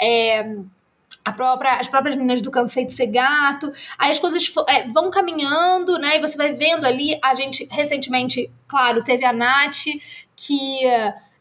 É, 0.00 0.56
própria, 1.36 1.74
as 1.74 1.88
próprias 1.88 2.16
meninas 2.16 2.42
do 2.42 2.50
Cansei 2.50 2.84
de 2.84 2.92
Ser 2.92 3.06
Gato. 3.06 3.70
Aí 3.98 4.10
as 4.10 4.18
coisas 4.18 4.44
é, 4.68 4.88
vão 4.88 5.10
caminhando, 5.10 5.98
né? 5.98 6.16
E 6.16 6.20
você 6.20 6.36
vai 6.36 6.52
vendo 6.52 6.84
ali. 6.84 7.18
A 7.22 7.34
gente, 7.34 7.68
recentemente, 7.70 8.50
claro, 8.66 9.04
teve 9.04 9.24
a 9.24 9.32
Nath, 9.32 9.84
que. 10.34 10.80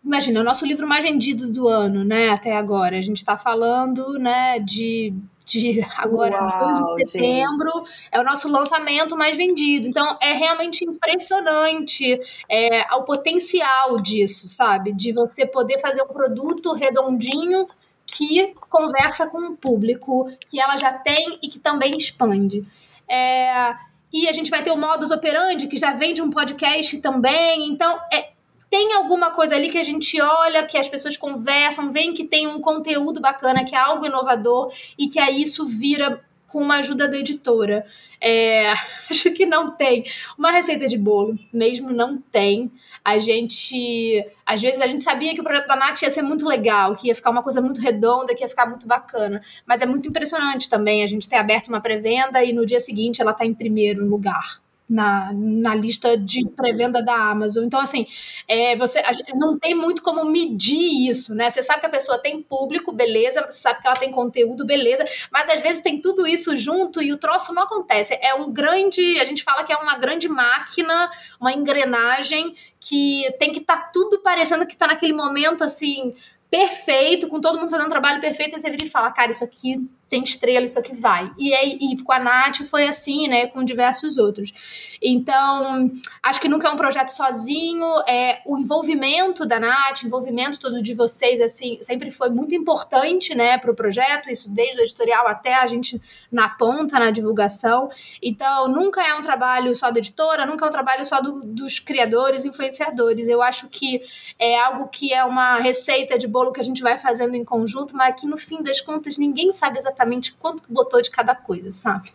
Imagina, 0.04 0.42
o 0.42 0.44
nosso 0.44 0.66
livro 0.66 0.86
mais 0.86 1.02
vendido 1.02 1.50
do 1.50 1.70
ano, 1.70 2.04
né? 2.04 2.30
Até 2.30 2.56
agora. 2.56 2.98
A 2.98 3.02
gente 3.02 3.18
está 3.18 3.38
falando, 3.38 4.20
né, 4.20 4.60
de 4.60 5.14
de 5.46 5.82
agora, 5.98 6.42
Uau, 6.42 6.96
de 6.96 7.10
setembro, 7.10 7.72
gente. 7.86 8.10
é 8.12 8.20
o 8.20 8.24
nosso 8.24 8.48
lançamento 8.48 9.16
mais 9.18 9.38
vendido. 9.38 9.88
Então, 9.88 10.18
é 10.22 10.34
realmente 10.34 10.84
impressionante 10.86 12.20
é, 12.50 12.96
o 12.96 13.04
potencial 13.04 14.02
disso, 14.02 14.50
sabe? 14.50 14.94
De 14.94 15.12
você 15.12 15.46
poder 15.46 15.80
fazer 15.80 16.02
um 16.04 16.08
produto 16.08 16.74
redondinho 16.74 17.68
que 18.16 18.54
conversa 18.70 19.28
com 19.28 19.40
o 19.40 19.58
público 19.58 20.32
que 20.50 20.62
ela 20.62 20.78
já 20.78 20.94
tem 20.94 21.40
e 21.42 21.50
que 21.50 21.60
também 21.60 21.92
expande. 21.98 22.66
É, 23.10 23.74
e 24.14 24.28
a 24.28 24.32
gente 24.32 24.52
vai 24.52 24.62
ter 24.62 24.72
o 24.72 24.78
modus 24.78 25.10
operandi, 25.10 25.68
que 25.68 25.78
já 25.78 25.94
vem 25.94 26.14
de 26.14 26.22
um 26.22 26.30
podcast 26.30 27.00
também. 27.00 27.68
Então, 27.68 28.00
é, 28.14 28.33
tem 28.74 28.92
alguma 28.92 29.30
coisa 29.30 29.56
ali 29.56 29.70
que 29.70 29.78
a 29.78 29.84
gente 29.84 30.20
olha, 30.20 30.66
que 30.66 30.80
as 30.80 30.90
pessoas 30.90 31.16
conversam, 31.16 31.92
veem 31.92 32.12
que 32.12 32.24
tem 32.24 32.48
um 32.48 32.60
conteúdo 32.60 33.22
bacana, 33.22 33.64
que 33.64 33.76
é 33.76 33.78
algo 33.78 34.04
inovador 34.04 34.74
e 34.98 35.08
que 35.08 35.20
aí 35.20 35.44
isso 35.44 35.64
vira 35.68 36.26
com 36.48 36.60
uma 36.60 36.78
ajuda 36.78 37.08
da 37.08 37.16
editora. 37.16 37.86
É, 38.20 38.72
acho 39.12 39.32
que 39.34 39.46
não 39.46 39.70
tem 39.70 40.04
uma 40.36 40.50
receita 40.50 40.88
de 40.88 40.98
bolo, 40.98 41.38
mesmo 41.54 41.92
não 41.92 42.18
tem. 42.18 42.72
A 43.06 43.20
gente, 43.20 44.26
às 44.44 44.60
vezes, 44.60 44.82
a 44.82 44.88
gente 44.88 45.04
sabia 45.04 45.36
que 45.36 45.42
o 45.42 45.44
projeto 45.44 45.68
da 45.68 45.76
Nath 45.76 46.02
ia 46.02 46.10
ser 46.10 46.24
muito 46.24 46.48
legal, 46.48 46.96
que 46.96 47.10
ia 47.10 47.16
ficar 47.16 47.30
uma 47.30 47.44
coisa 47.44 47.62
muito 47.62 47.80
redonda, 47.80 48.34
que 48.34 48.44
ia 48.44 48.50
ficar 48.50 48.66
muito 48.66 48.88
bacana. 48.88 49.40
Mas 49.68 49.82
é 49.82 49.86
muito 49.86 50.08
impressionante 50.08 50.68
também. 50.68 51.04
A 51.04 51.08
gente 51.08 51.30
tem 51.30 51.38
aberto 51.38 51.68
uma 51.68 51.80
pré-venda 51.80 52.44
e 52.44 52.52
no 52.52 52.66
dia 52.66 52.80
seguinte 52.80 53.22
ela 53.22 53.34
está 53.34 53.46
em 53.46 53.54
primeiro 53.54 54.04
lugar. 54.04 54.63
Na, 54.90 55.32
na 55.34 55.74
lista 55.74 56.18
de 56.18 56.48
pré-venda 56.50 57.02
da 57.02 57.16
Amazon. 57.16 57.64
Então, 57.64 57.80
assim, 57.80 58.06
é, 58.48 58.76
você 58.76 59.02
não 59.34 59.58
tem 59.58 59.74
muito 59.74 60.02
como 60.02 60.26
medir 60.26 61.10
isso, 61.10 61.34
né? 61.34 61.50
Você 61.50 61.64
sabe 61.64 61.80
que 61.80 61.86
a 61.86 61.90
pessoa 61.90 62.18
tem 62.18 62.42
público, 62.42 62.92
beleza, 62.92 63.42
você 63.50 63.60
sabe 63.60 63.82
que 63.82 63.88
ela 63.88 63.96
tem 63.96 64.12
conteúdo, 64.12 64.66
beleza, 64.66 65.06
mas 65.32 65.50
às 65.50 65.62
vezes 65.62 65.82
tem 65.82 66.00
tudo 66.00 66.28
isso 66.28 66.56
junto 66.56 67.02
e 67.02 67.12
o 67.14 67.18
troço 67.18 67.54
não 67.54 67.64
acontece. 67.64 68.18
É 68.22 68.34
um 68.34 68.52
grande, 68.52 69.20
a 69.20 69.26
gente 69.26 69.44
fala 69.44 69.64
que 69.64 69.74
é 69.74 69.78
uma 69.78 69.98
grande 69.98 70.28
máquina, 70.28 71.10
uma 71.40 71.54
engrenagem 71.54 72.56
que 72.80 73.24
tem 73.40 73.52
que 73.52 73.60
estar 73.60 73.78
tá 73.78 73.90
tudo 73.94 74.20
parecendo 74.20 74.68
que 74.68 74.74
está 74.74 74.88
naquele 74.88 75.14
momento 75.14 75.64
assim 75.64 76.14
perfeito, 76.54 77.28
com 77.30 77.42
todo 77.42 77.58
mundo 77.58 77.72
fazendo 77.72 77.88
um 77.88 77.90
trabalho 77.90 78.22
perfeito, 78.22 78.56
e 78.56 78.60
você 78.60 78.70
vira 78.70 78.86
e 78.86 78.90
fala, 78.90 79.12
cara, 79.12 79.32
isso 79.32 79.44
aqui 79.44 79.90
tem 80.14 80.22
estrela, 80.22 80.64
isso 80.64 80.78
aqui 80.78 80.94
vai. 80.94 81.32
E, 81.40 81.52
aí, 81.56 81.76
e 81.82 81.98
com 82.04 82.12
a 82.12 82.20
Nath 82.20 82.62
foi 82.70 82.88
assim, 82.88 83.28
né? 83.28 83.48
Com 83.48 83.64
diversos 83.64 84.16
outros. 84.16 84.54
Então, 85.02 85.92
acho 86.22 86.40
que 86.40 86.48
nunca 86.48 86.68
é 86.68 86.72
um 86.72 86.78
projeto 86.78 87.10
sozinho. 87.10 87.84
É, 88.08 88.40
o 88.46 88.60
envolvimento 88.60 89.44
da 89.44 89.60
Nath, 89.60 90.04
envolvimento 90.04 90.60
todo 90.60 90.84
de 90.84 90.94
vocês, 90.94 91.42
assim, 91.42 91.80
sempre 91.82 92.12
foi 92.12 92.30
muito 92.30 92.54
importante, 92.54 93.34
né, 93.34 93.58
para 93.58 93.72
o 93.72 93.76
projeto, 93.76 94.30
isso 94.30 94.50
desde 94.50 94.80
o 94.80 94.84
editorial 94.84 95.28
até 95.28 95.56
a 95.56 95.66
gente 95.66 96.00
na 96.32 96.48
ponta, 96.48 97.00
na 97.00 97.10
divulgação. 97.10 97.90
Então, 98.22 98.68
nunca 98.68 99.02
é 99.02 99.16
um 99.16 99.24
trabalho 99.24 99.74
só 99.76 99.90
da 99.90 99.98
editora, 99.98 100.46
nunca 100.46 100.66
é 100.66 100.70
um 100.70 100.72
trabalho 100.72 101.06
só 101.08 101.20
do, 101.22 101.42
dos 101.44 101.80
criadores, 101.80 102.46
influenciadores. 102.46 103.28
Eu 103.28 103.42
acho 103.42 103.68
que 103.68 104.02
é 104.38 104.60
algo 104.60 104.88
que 104.90 105.12
é 105.12 105.24
uma 105.24 105.58
receita 105.58 106.20
de 106.20 106.28
bolo 106.28 106.52
que 106.52 106.62
a 106.62 106.64
gente 106.64 106.84
vai 106.84 107.00
fazendo 107.00 107.36
em 107.36 107.44
conjunto, 107.44 107.96
mas 107.96 108.22
que 108.22 108.28
no 108.28 108.38
fim 108.38 108.62
das 108.62 108.80
contas 108.80 109.18
ninguém 109.18 109.52
sabe 109.52 109.80
exatamente 109.80 110.03
exatamente 110.04 110.36
quanto 110.36 110.64
botou 110.70 111.02
de 111.02 111.10
cada 111.10 111.34
coisa, 111.34 111.72
sabe? 111.72 112.12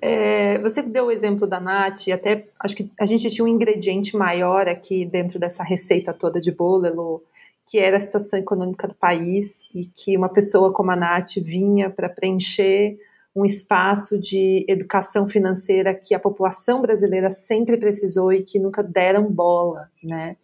É, 0.00 0.58
você 0.60 0.82
deu 0.82 1.06
o 1.06 1.10
exemplo 1.10 1.46
da 1.46 1.60
Nath, 1.60 2.08
até 2.12 2.48
acho 2.58 2.74
que 2.74 2.90
a 2.98 3.04
gente 3.04 3.28
tinha 3.28 3.44
um 3.44 3.48
ingrediente 3.48 4.16
maior 4.16 4.66
aqui 4.66 5.04
dentro 5.04 5.38
dessa 5.38 5.62
receita 5.62 6.12
toda 6.12 6.40
de 6.40 6.50
bolo, 6.50 7.22
que 7.66 7.78
era 7.78 7.96
a 7.96 8.00
situação 8.00 8.38
econômica 8.38 8.88
do 8.88 8.94
país 8.94 9.68
e 9.74 9.86
que 9.86 10.16
uma 10.16 10.28
pessoa 10.28 10.72
como 10.72 10.90
a 10.90 10.96
Nath 10.96 11.36
vinha 11.36 11.90
para 11.90 12.08
preencher 12.08 12.98
um 13.36 13.44
espaço 13.44 14.18
de 14.18 14.64
educação 14.66 15.28
financeira 15.28 15.94
que 15.94 16.14
a 16.14 16.18
população 16.18 16.82
brasileira 16.82 17.30
sempre 17.30 17.76
precisou 17.76 18.32
e 18.32 18.42
que 18.42 18.58
nunca 18.58 18.82
deram 18.82 19.30
bola, 19.30 19.88
né? 20.02 20.36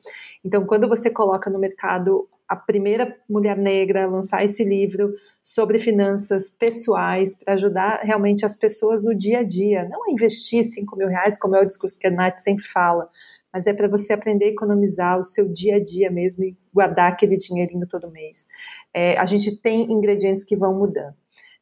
Então, 0.44 0.64
quando 0.64 0.86
você 0.86 1.10
coloca 1.10 1.50
no 1.50 1.58
mercado 1.58 2.28
a 2.48 2.54
primeira 2.54 3.16
mulher 3.28 3.56
negra 3.56 4.04
a 4.04 4.08
lançar 4.08 4.44
esse 4.44 4.64
livro 4.64 5.12
sobre 5.42 5.78
finanças 5.78 6.48
pessoais 6.48 7.34
para 7.34 7.54
ajudar 7.54 8.00
realmente 8.02 8.44
as 8.44 8.56
pessoas 8.56 9.02
no 9.02 9.14
dia 9.14 9.40
a 9.40 9.42
dia, 9.42 9.88
não 9.88 10.04
a 10.04 10.12
investir 10.12 10.62
5 10.62 10.96
mil 10.96 11.08
reais, 11.08 11.38
como 11.38 11.56
é 11.56 11.60
o 11.60 11.66
discurso 11.66 11.98
que 11.98 12.06
a 12.06 12.10
Nath 12.10 12.38
sempre 12.38 12.64
fala, 12.64 13.08
mas 13.52 13.66
é 13.66 13.72
para 13.72 13.88
você 13.88 14.12
aprender 14.12 14.46
a 14.46 14.50
economizar 14.50 15.18
o 15.18 15.22
seu 15.22 15.48
dia 15.48 15.76
a 15.76 15.82
dia 15.82 16.10
mesmo 16.10 16.44
e 16.44 16.56
guardar 16.72 17.10
aquele 17.10 17.36
dinheirinho 17.36 17.86
todo 17.86 18.10
mês. 18.10 18.46
É, 18.92 19.18
a 19.18 19.24
gente 19.24 19.56
tem 19.56 19.90
ingredientes 19.90 20.44
que 20.44 20.56
vão 20.56 20.74
mudando. 20.74 21.14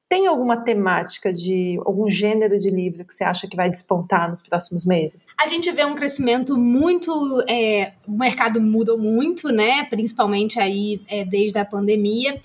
Tem 0.09 0.27
alguma 0.27 0.59
temática 0.59 1.33
de 1.33 1.81
algum 1.85 2.09
gênero 2.09 2.59
de 2.59 2.71
livro 2.71 3.05
que 3.05 3.12
você 3.12 3.25
acha 3.25 3.49
que 3.49 3.57
vai 3.57 3.71
despontar 3.71 4.29
nos 4.29 4.43
próximos 4.43 4.85
meses? 4.85 5.29
A 5.40 5.47
gente 5.47 5.71
vê 5.73 5.85
um 5.85 5.95
crescimento 5.95 6.57
muito, 6.57 7.11
é, 7.49 7.93
o 8.07 8.12
mercado 8.12 8.61
mudou 8.61 8.99
muito, 8.99 9.49
né? 9.49 9.85
Principalmente 9.85 10.61
aí 10.61 11.03
é, 11.09 11.25
desde 11.25 11.59
a 11.59 11.64
pandemia. 11.64 12.38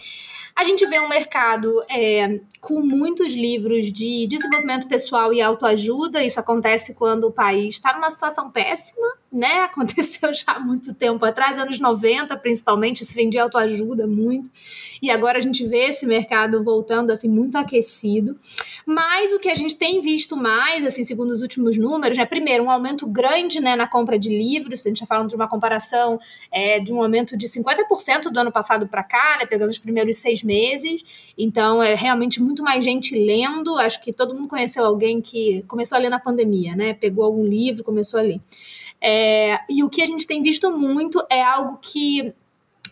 A 0.59 0.65
gente 0.65 0.85
vê 0.87 0.99
um 0.99 1.07
mercado 1.07 1.81
é, 1.89 2.41
com 2.59 2.81
muitos 2.81 3.33
livros 3.33 3.93
de 3.93 4.27
desenvolvimento 4.27 4.89
pessoal 4.89 5.33
e 5.33 5.41
autoajuda. 5.41 6.21
Isso 6.21 6.37
acontece 6.37 6.93
quando 6.93 7.27
o 7.27 7.31
país 7.31 7.75
está 7.75 7.93
numa 7.93 8.09
situação 8.09 8.51
péssima, 8.51 9.07
né? 9.31 9.61
Aconteceu 9.71 10.33
já 10.33 10.51
há 10.53 10.59
muito 10.59 10.93
tempo 10.93 11.23
atrás, 11.23 11.57
anos 11.57 11.79
90 11.79 12.35
principalmente, 12.37 13.05
se 13.05 13.15
vendia 13.15 13.43
autoajuda 13.43 14.05
muito. 14.05 14.51
E 15.01 15.09
agora 15.09 15.37
a 15.37 15.41
gente 15.41 15.65
vê 15.65 15.85
esse 15.85 16.05
mercado 16.05 16.61
voltando 16.61 17.11
assim 17.11 17.29
muito 17.29 17.57
aquecido. 17.57 18.37
Mas 18.85 19.31
o 19.31 19.39
que 19.39 19.49
a 19.49 19.55
gente 19.55 19.77
tem 19.77 20.01
visto 20.01 20.35
mais, 20.35 20.83
assim, 20.83 21.05
segundo 21.05 21.31
os 21.31 21.41
últimos 21.41 21.77
números, 21.77 22.17
é 22.17 22.25
primeiro 22.25 22.65
um 22.65 22.69
aumento 22.69 23.07
grande, 23.07 23.61
né, 23.61 23.75
na 23.77 23.87
compra 23.87 24.19
de 24.19 24.29
livros. 24.29 24.81
A 24.81 24.89
gente 24.89 24.97
está 24.97 25.05
falando 25.05 25.29
de 25.29 25.35
uma 25.35 25.47
comparação 25.47 26.19
é, 26.51 26.79
de 26.79 26.91
um 26.91 27.01
aumento 27.01 27.37
de 27.37 27.47
50% 27.47 28.29
do 28.29 28.39
ano 28.39 28.51
passado 28.51 28.87
para 28.87 29.03
cá, 29.03 29.37
né, 29.39 29.45
pegando 29.45 29.69
os 29.69 29.77
primeiros 29.77 30.17
seis 30.17 30.43
meses. 30.49 31.03
Então, 31.37 31.81
é 31.81 31.93
realmente 31.93 32.41
muito 32.41 32.63
mais 32.63 32.83
gente 32.83 33.15
lendo. 33.15 33.77
Acho 33.77 34.01
que 34.03 34.11
todo 34.11 34.33
mundo 34.33 34.47
conheceu 34.47 34.83
alguém 34.83 35.21
que 35.21 35.63
começou 35.67 35.95
a 35.95 35.99
ler 35.99 36.09
na 36.09 36.19
pandemia, 36.19 36.75
né? 36.75 36.93
Pegou 36.93 37.23
algum 37.23 37.45
livro, 37.45 37.83
começou 37.83 38.19
a 38.19 38.23
ler. 38.23 38.41
É, 38.99 39.59
e 39.69 39.83
o 39.83 39.89
que 39.89 40.01
a 40.01 40.07
gente 40.07 40.25
tem 40.25 40.41
visto 40.41 40.71
muito 40.71 41.23
é 41.29 41.41
algo 41.41 41.77
que 41.81 42.33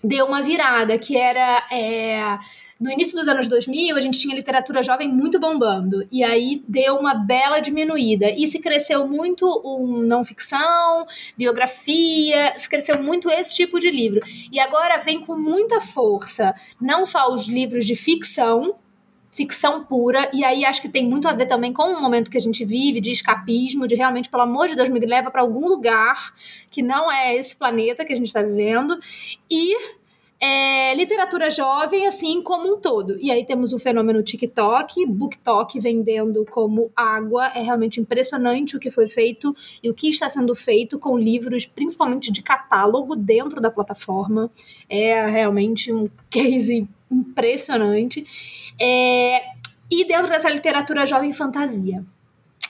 deu 0.04 0.26
uma 0.28 0.42
virada, 0.42 0.98
que 0.98 1.18
era. 1.18 1.68
É, 1.72 2.38
no 2.80 2.92
início 2.92 3.18
dos 3.18 3.28
anos 3.28 3.48
2000, 3.48 3.96
a 3.96 4.02
gente 4.02 4.20
tinha 4.20 4.36
literatura 4.36 4.84
jovem 4.84 5.08
muito 5.08 5.40
bombando, 5.40 6.08
e 6.12 6.24
aí 6.24 6.64
deu 6.68 6.96
uma 6.96 7.14
bela 7.14 7.60
diminuída. 7.60 8.30
E 8.32 8.46
se 8.48 8.60
cresceu 8.60 9.08
muito 9.08 9.46
um 9.66 10.00
não 10.04 10.24
ficção, 10.24 11.06
biografia, 11.36 12.54
se 12.58 12.70
cresceu 12.70 13.02
muito 13.02 13.30
esse 13.30 13.56
tipo 13.56 13.80
de 13.80 13.90
livro. 13.90 14.22
E 14.52 14.60
agora 14.60 15.00
vem 15.00 15.22
com 15.22 15.36
muita 15.36 15.82
força, 15.82 16.54
não 16.80 17.06
só 17.06 17.34
os 17.34 17.48
livros 17.48 17.86
de 17.86 17.96
ficção, 17.96 18.76
ficção 19.32 19.84
pura, 19.84 20.30
e 20.34 20.44
aí 20.44 20.66
acho 20.66 20.82
que 20.82 20.90
tem 20.90 21.06
muito 21.06 21.28
a 21.28 21.34
ver 21.34 21.46
também 21.46 21.72
com 21.72 21.84
o 21.84 22.02
momento 22.02 22.32
que 22.32 22.38
a 22.38 22.42
gente 22.42 22.66
vive, 22.66 23.00
de 23.00 23.12
escapismo, 23.12 23.88
de 23.88 23.94
realmente, 23.96 24.30
pelo 24.30 24.44
amor 24.44 24.68
de 24.68 24.76
Deus, 24.76 24.90
me 24.90 25.00
leva 25.00 25.30
para 25.30 25.42
algum 25.42 25.68
lugar 25.68 26.34
que 26.72 26.82
não 26.82 27.12
é 27.12 27.36
esse 27.36 27.56
planeta 27.56 28.04
que 28.04 28.14
a 28.14 28.16
gente 28.16 28.28
está 28.28 28.42
vivendo, 28.42 28.98
e 29.50 29.76
é, 30.40 30.94
literatura 30.94 31.50
jovem, 31.50 32.06
assim 32.06 32.42
como 32.42 32.76
um 32.76 32.80
todo. 32.80 33.18
E 33.20 33.32
aí 33.32 33.46
temos 33.46 33.74
o 33.74 33.80
fenômeno 33.80 34.22
TikTok, 34.22 35.06
BookTok 35.06 35.80
vendendo 35.80 36.46
como 36.46 36.92
água. 36.96 37.48
É 37.56 37.62
realmente 37.62 38.00
impressionante 38.00 38.78
o 38.78 38.80
que 38.80 38.92
foi 38.92 39.08
feito 39.08 39.56
e 39.82 39.90
o 39.90 39.94
que 39.94 40.10
está 40.10 40.30
sendo 40.30 40.54
feito 40.54 41.00
com 41.00 41.18
livros, 41.18 41.66
principalmente 41.66 42.32
de 42.32 42.44
catálogo, 42.44 43.16
dentro 43.16 43.60
da 43.60 43.72
plataforma. 43.72 44.52
É 44.88 45.26
realmente 45.26 45.92
um 45.92 46.08
case 46.30 46.88
impressionante. 47.10 48.26
É, 48.80 49.44
e 49.90 50.06
dentro 50.06 50.30
dessa 50.30 50.50
literatura 50.50 51.06
jovem 51.06 51.34
fantasia 51.34 52.06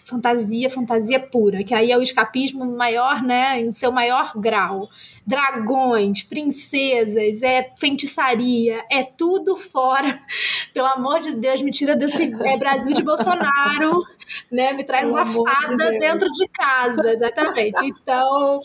fantasia, 0.07 0.69
fantasia 0.69 1.19
pura, 1.19 1.63
que 1.65 1.73
aí 1.73 1.91
é 1.91 1.97
o 1.97 2.01
escapismo 2.01 2.65
maior, 2.65 3.21
né, 3.21 3.59
em 3.59 3.71
seu 3.71 3.91
maior 3.91 4.31
grau. 4.37 4.89
Dragões, 5.25 6.23
princesas, 6.23 7.43
é 7.43 7.73
feitiçaria, 7.77 8.85
é 8.89 9.03
tudo 9.03 9.57
fora. 9.57 10.17
Pelo 10.73 10.87
amor 10.87 11.19
de 11.19 11.35
Deus, 11.35 11.61
me 11.61 11.71
tira 11.71 11.95
desse 11.95 12.23
é 12.23 12.57
Brasil 12.57 12.93
de 12.93 13.03
Bolsonaro, 13.03 14.01
né? 14.49 14.71
Me 14.71 14.83
traz 14.85 15.09
Pelo 15.09 15.15
uma 15.15 15.25
fada 15.25 15.91
de 15.91 15.99
dentro 15.99 16.31
de 16.31 16.47
casa, 16.49 17.11
exatamente. 17.11 17.83
Então, 17.83 18.61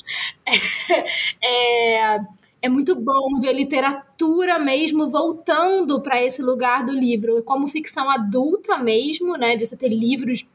é, 1.43 2.21
é 2.63 2.69
muito 2.69 2.95
bom 2.95 3.41
ver 3.41 3.53
literatura 3.53 4.61
mesmo 4.61 5.09
voltando 5.09 6.01
para 6.01 6.23
esse 6.23 6.41
lugar 6.41 6.85
do 6.85 6.93
livro, 6.93 7.43
como 7.43 7.67
ficção 7.67 8.09
adulta 8.09 8.79
mesmo, 8.79 9.37
né? 9.37 9.57
De 9.57 9.67
você 9.67 9.77
ter 9.77 9.89
livros 9.89 10.47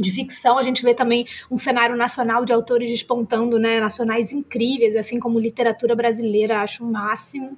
de 0.00 0.10
ficção, 0.10 0.56
a 0.56 0.62
gente 0.62 0.82
vê 0.82 0.94
também 0.94 1.26
um 1.50 1.58
cenário 1.58 1.94
nacional 1.94 2.44
de 2.44 2.52
autores 2.52 2.88
despontando, 2.88 3.58
né, 3.58 3.78
nacionais 3.80 4.32
incríveis, 4.32 4.96
assim 4.96 5.20
como 5.20 5.38
literatura 5.38 5.94
brasileira, 5.94 6.62
acho 6.62 6.82
o 6.82 6.90
máximo. 6.90 7.56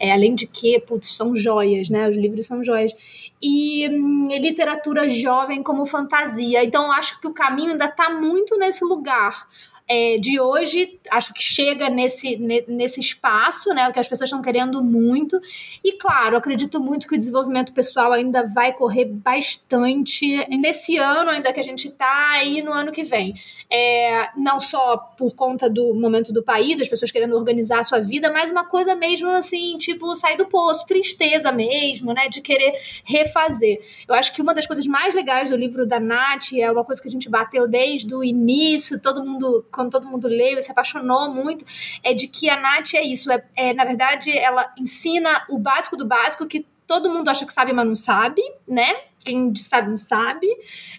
É, 0.00 0.10
além 0.10 0.34
de 0.34 0.46
que, 0.46 0.80
putz, 0.80 1.14
são 1.14 1.36
joias, 1.36 1.90
né? 1.90 2.08
Os 2.08 2.16
livros 2.16 2.46
são 2.46 2.64
joias. 2.64 2.92
E 3.40 3.88
hum, 3.90 4.28
literatura 4.40 5.06
jovem 5.08 5.62
como 5.62 5.84
fantasia. 5.84 6.64
Então, 6.64 6.90
acho 6.90 7.20
que 7.20 7.26
o 7.26 7.34
caminho 7.34 7.72
ainda 7.72 7.84
está 7.84 8.08
muito 8.08 8.56
nesse 8.56 8.84
lugar 8.84 9.46
é, 9.94 10.16
de 10.16 10.40
hoje, 10.40 10.98
acho 11.10 11.34
que 11.34 11.42
chega 11.42 11.90
nesse, 11.90 12.38
nesse 12.66 12.98
espaço, 12.98 13.68
né? 13.74 13.86
O 13.86 13.92
que 13.92 14.00
as 14.00 14.08
pessoas 14.08 14.28
estão 14.28 14.40
querendo 14.40 14.82
muito. 14.82 15.38
E, 15.84 15.92
claro, 15.92 16.34
acredito 16.34 16.80
muito 16.80 17.06
que 17.06 17.14
o 17.14 17.18
desenvolvimento 17.18 17.74
pessoal 17.74 18.10
ainda 18.10 18.42
vai 18.42 18.72
correr 18.72 19.04
bastante 19.04 20.46
nesse 20.48 20.96
ano, 20.96 21.28
ainda 21.28 21.52
que 21.52 21.60
a 21.60 21.62
gente 21.62 21.88
está 21.88 22.42
e 22.42 22.62
no 22.62 22.72
ano 22.72 22.90
que 22.90 23.04
vem. 23.04 23.34
É, 23.70 24.30
não 24.34 24.58
só 24.60 24.96
por 24.96 25.34
conta 25.34 25.68
do 25.68 25.92
momento 25.92 26.32
do 26.32 26.42
país, 26.42 26.80
as 26.80 26.88
pessoas 26.88 27.10
querendo 27.10 27.36
organizar 27.36 27.80
a 27.80 27.84
sua 27.84 28.00
vida, 28.00 28.32
mas 28.32 28.50
uma 28.50 28.64
coisa 28.64 28.94
mesmo 28.94 29.28
assim, 29.28 29.76
tipo, 29.76 30.16
sair 30.16 30.38
do 30.38 30.46
poço, 30.46 30.86
tristeza 30.86 31.52
mesmo, 31.52 32.14
né? 32.14 32.30
De 32.30 32.40
querer 32.40 32.72
refazer. 33.04 33.78
Eu 34.08 34.14
acho 34.14 34.32
que 34.32 34.40
uma 34.40 34.54
das 34.54 34.66
coisas 34.66 34.86
mais 34.86 35.14
legais 35.14 35.50
do 35.50 35.56
livro 35.56 35.86
da 35.86 36.00
Nath 36.00 36.54
é 36.54 36.72
uma 36.72 36.82
coisa 36.82 37.02
que 37.02 37.08
a 37.08 37.10
gente 37.10 37.28
bateu 37.28 37.68
desde 37.68 38.14
o 38.14 38.24
início, 38.24 38.98
todo 38.98 39.22
mundo 39.22 39.66
quando 39.82 39.90
todo 39.90 40.08
mundo 40.08 40.28
leu 40.28 40.58
e 40.58 40.62
se 40.62 40.70
apaixonou 40.70 41.30
muito, 41.30 41.64
é 42.02 42.14
de 42.14 42.28
que 42.28 42.48
a 42.48 42.60
Nath 42.60 42.94
é 42.94 43.02
isso. 43.02 43.30
É, 43.30 43.44
é, 43.56 43.74
na 43.74 43.84
verdade, 43.84 44.36
ela 44.36 44.72
ensina 44.78 45.44
o 45.48 45.58
básico 45.58 45.96
do 45.96 46.06
básico 46.06 46.46
que 46.46 46.66
todo 46.86 47.10
mundo 47.10 47.28
acha 47.28 47.44
que 47.44 47.52
sabe, 47.52 47.72
mas 47.72 47.86
não 47.86 47.96
sabe, 47.96 48.42
né? 48.66 48.94
quem 49.24 49.54
sabe 49.54 49.88
não 49.88 49.96
sabe. 49.96 50.48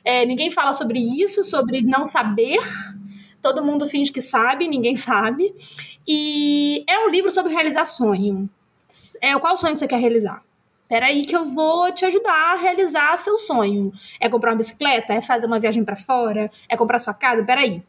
É, 0.04 0.26
ninguém 0.26 0.50
fala 0.50 0.74
sobre 0.74 1.00
isso, 1.00 1.44
sobre 1.44 1.82
não 1.82 2.08
saber. 2.08 2.58
Todo 3.42 3.64
mundo 3.64 3.86
finge 3.86 4.12
que 4.12 4.22
sabe, 4.22 4.68
ninguém 4.68 4.96
sabe. 4.96 5.54
E 6.08 6.84
é 6.88 7.00
um 7.00 7.10
livro 7.10 7.30
sobre 7.32 7.54
realizar 7.54 7.86
sonho. 7.86 8.50
É, 9.22 9.38
qual 9.40 9.58
sonho 9.58 9.76
você 9.76 9.88
quer 9.88 10.00
realizar? 10.00 10.42
Peraí 10.88 11.26
que 11.26 11.36
eu 11.36 11.50
vou 11.50 11.92
te 11.92 12.06
ajudar 12.06 12.54
a 12.54 12.56
realizar 12.56 13.18
seu 13.18 13.38
sonho. 13.40 13.92
É 14.20 14.30
comprar 14.30 14.52
uma 14.52 14.58
bicicleta? 14.58 15.14
É 15.14 15.22
fazer 15.22 15.48
uma 15.48 15.60
viagem 15.60 15.84
para 15.84 15.96
fora? 15.96 16.52
É 16.70 16.78
comprar 16.78 17.00
sua 17.00 17.14
casa? 17.14 17.44
Peraí. 17.44 17.84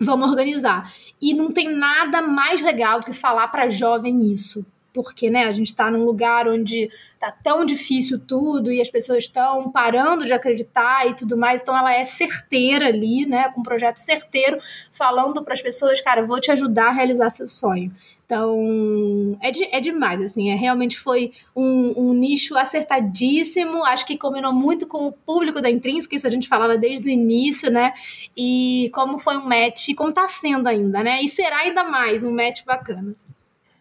Vamos 0.00 0.30
organizar. 0.30 0.90
E 1.20 1.34
não 1.34 1.50
tem 1.50 1.68
nada 1.68 2.22
mais 2.22 2.62
legal 2.62 3.00
do 3.00 3.06
que 3.06 3.12
falar 3.12 3.48
para 3.48 3.68
jovem 3.68 4.30
isso 4.30 4.64
porque 4.92 5.30
né, 5.30 5.44
a 5.44 5.52
gente 5.52 5.68
está 5.68 5.90
num 5.90 6.04
lugar 6.04 6.48
onde 6.48 6.88
está 7.14 7.30
tão 7.30 7.64
difícil 7.64 8.18
tudo 8.18 8.72
e 8.72 8.80
as 8.80 8.90
pessoas 8.90 9.24
estão 9.24 9.70
parando 9.70 10.24
de 10.24 10.32
acreditar 10.32 11.08
e 11.08 11.14
tudo 11.14 11.36
mais, 11.36 11.62
então 11.62 11.76
ela 11.76 11.94
é 11.94 12.04
certeira 12.04 12.86
ali, 12.86 13.26
né, 13.26 13.50
com 13.50 13.60
um 13.60 13.64
projeto 13.64 13.98
certeiro, 13.98 14.58
falando 14.92 15.42
para 15.42 15.54
as 15.54 15.62
pessoas, 15.62 16.00
cara, 16.00 16.24
vou 16.24 16.40
te 16.40 16.50
ajudar 16.50 16.88
a 16.88 16.92
realizar 16.92 17.30
seu 17.30 17.48
sonho. 17.48 17.94
Então, 18.30 19.36
é, 19.42 19.50
de, 19.50 19.64
é 19.74 19.80
demais, 19.80 20.20
assim, 20.20 20.52
é, 20.52 20.54
realmente 20.54 20.96
foi 20.96 21.32
um, 21.54 21.94
um, 21.96 22.14
nicho 22.14 22.56
acertadíssimo, 22.56 23.84
acho 23.84 24.06
que 24.06 24.16
combinou 24.16 24.52
muito 24.52 24.86
com 24.86 25.08
o 25.08 25.12
público 25.12 25.60
da 25.60 25.68
Intrínseca, 25.68 26.14
isso 26.14 26.28
a 26.28 26.30
gente 26.30 26.46
falava 26.46 26.78
desde 26.78 27.08
o 27.08 27.10
início, 27.10 27.68
né, 27.72 27.92
e 28.36 28.88
como 28.94 29.18
foi 29.18 29.36
um 29.36 29.48
match, 29.48 29.88
como 29.96 30.10
está 30.10 30.28
sendo 30.28 30.68
ainda, 30.68 31.02
né, 31.02 31.20
e 31.20 31.28
será 31.28 31.56
ainda 31.62 31.82
mais 31.82 32.22
um 32.22 32.30
match 32.30 32.64
bacana. 32.64 33.16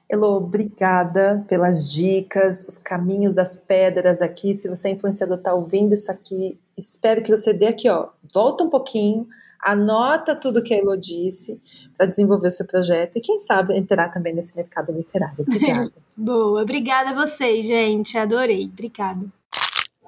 Elo, 0.10 0.38
obrigada 0.38 1.46
pelas 1.48 1.88
dicas, 1.88 2.66
os 2.68 2.80
caminhos 2.80 3.36
das 3.36 3.56
pedras 3.56 4.20
aqui. 4.20 4.56
Se 4.56 4.68
você 4.68 4.88
é 4.88 4.92
influenciador, 4.94 5.38
está 5.38 5.54
ouvindo 5.54 5.94
isso 5.94 6.12
aqui, 6.12 6.58
espero 6.76 7.22
que 7.22 7.30
você 7.30 7.54
dê 7.54 7.68
aqui, 7.68 7.88
ó, 7.88 8.08
volta 8.34 8.64
um 8.64 8.70
pouquinho, 8.72 9.28
anota 9.62 10.36
tudo 10.36 10.64
que 10.64 10.74
a 10.74 10.78
Elo 10.78 10.98
disse 10.98 11.60
para 11.98 12.06
desenvolver 12.06 12.48
o 12.48 12.52
seu 12.52 12.66
projeto 12.66 13.18
e 13.18 13.22
quem 13.22 13.38
sabe 13.38 13.78
entrar 13.78 14.10
também 14.10 14.34
nesse 14.34 14.56
mercado 14.56 14.92
literário. 14.92 15.36
Obrigada. 15.40 15.92
Boa, 16.16 16.62
obrigada 16.62 17.10
a 17.12 17.26
vocês, 17.26 17.66
gente. 17.66 18.18
Adorei. 18.18 18.66
Obrigada. 18.66 19.26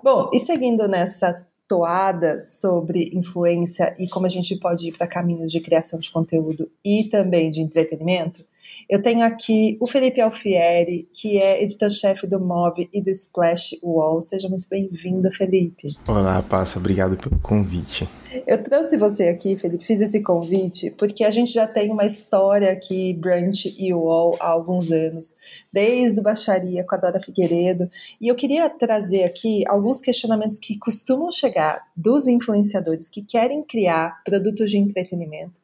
Bom, 0.04 0.30
e 0.34 0.40
seguindo 0.40 0.88
nessa 0.88 1.46
toada 1.68 2.38
sobre 2.38 3.12
influência 3.14 3.96
e 3.98 4.06
como 4.10 4.26
a 4.26 4.30
gente 4.30 4.60
pode 4.60 4.90
ir 4.90 4.98
para 4.98 5.08
caminhos 5.08 5.50
de 5.50 5.62
criação 5.62 6.00
de 6.00 6.12
conteúdo 6.12 6.70
e 6.84 7.06
também 7.06 7.50
de 7.50 7.62
entretenimento, 7.62 8.44
eu 8.90 9.02
tenho 9.02 9.24
aqui 9.24 9.78
o 9.80 9.88
Felipe 9.88 10.20
Alfieri, 10.20 11.08
que 11.14 11.38
é 11.38 11.64
editor-chefe 11.64 12.28
do 12.28 12.42
Move 12.42 12.90
e 12.92 13.02
do 13.02 13.10
Splash 13.10 13.80
Wall. 13.82 14.22
Seja 14.22 14.50
muito 14.50 14.68
bem-vindo, 14.70 15.32
Felipe. 15.32 15.96
Olá, 16.06 16.44
Passa, 16.44 16.78
obrigado 16.78 17.16
pelo 17.16 17.40
convite. 17.40 18.06
Eu 18.48 18.64
trouxe 18.64 18.96
você 18.96 19.28
aqui, 19.28 19.58
Felipe, 19.58 19.86
fiz 19.86 20.00
esse 20.00 20.22
convite 20.22 20.90
porque 20.92 21.24
a 21.26 21.30
gente 21.30 21.52
já 21.52 21.68
tem 21.68 21.92
uma 21.92 22.06
história 22.06 22.72
aqui, 22.72 23.14
Brunch 23.14 23.76
e 23.78 23.94
Wall, 23.94 24.38
há 24.40 24.48
alguns 24.48 24.90
anos, 24.90 25.36
desde 25.72 26.20
o 26.20 26.24
Baixaria 26.24 26.86
com 26.86 26.96
a 26.96 26.98
Dora 26.98 27.20
Figueiredo, 27.20 27.90
e 28.22 28.30
eu 28.30 28.36
queria 28.36 28.70
trazer 28.70 29.26
aqui 29.26 29.64
alguns 29.68 30.00
questionamentos 30.00 30.58
que 30.58 30.78
costumam 30.78 31.30
chegar 31.30 31.86
dos 31.96 32.26
influenciadores 32.26 33.10
que 33.10 33.22
querem 33.22 33.64
criar 33.64 34.24
produtos 34.24 34.72
de 34.72 34.78
entretenimento 34.78 35.60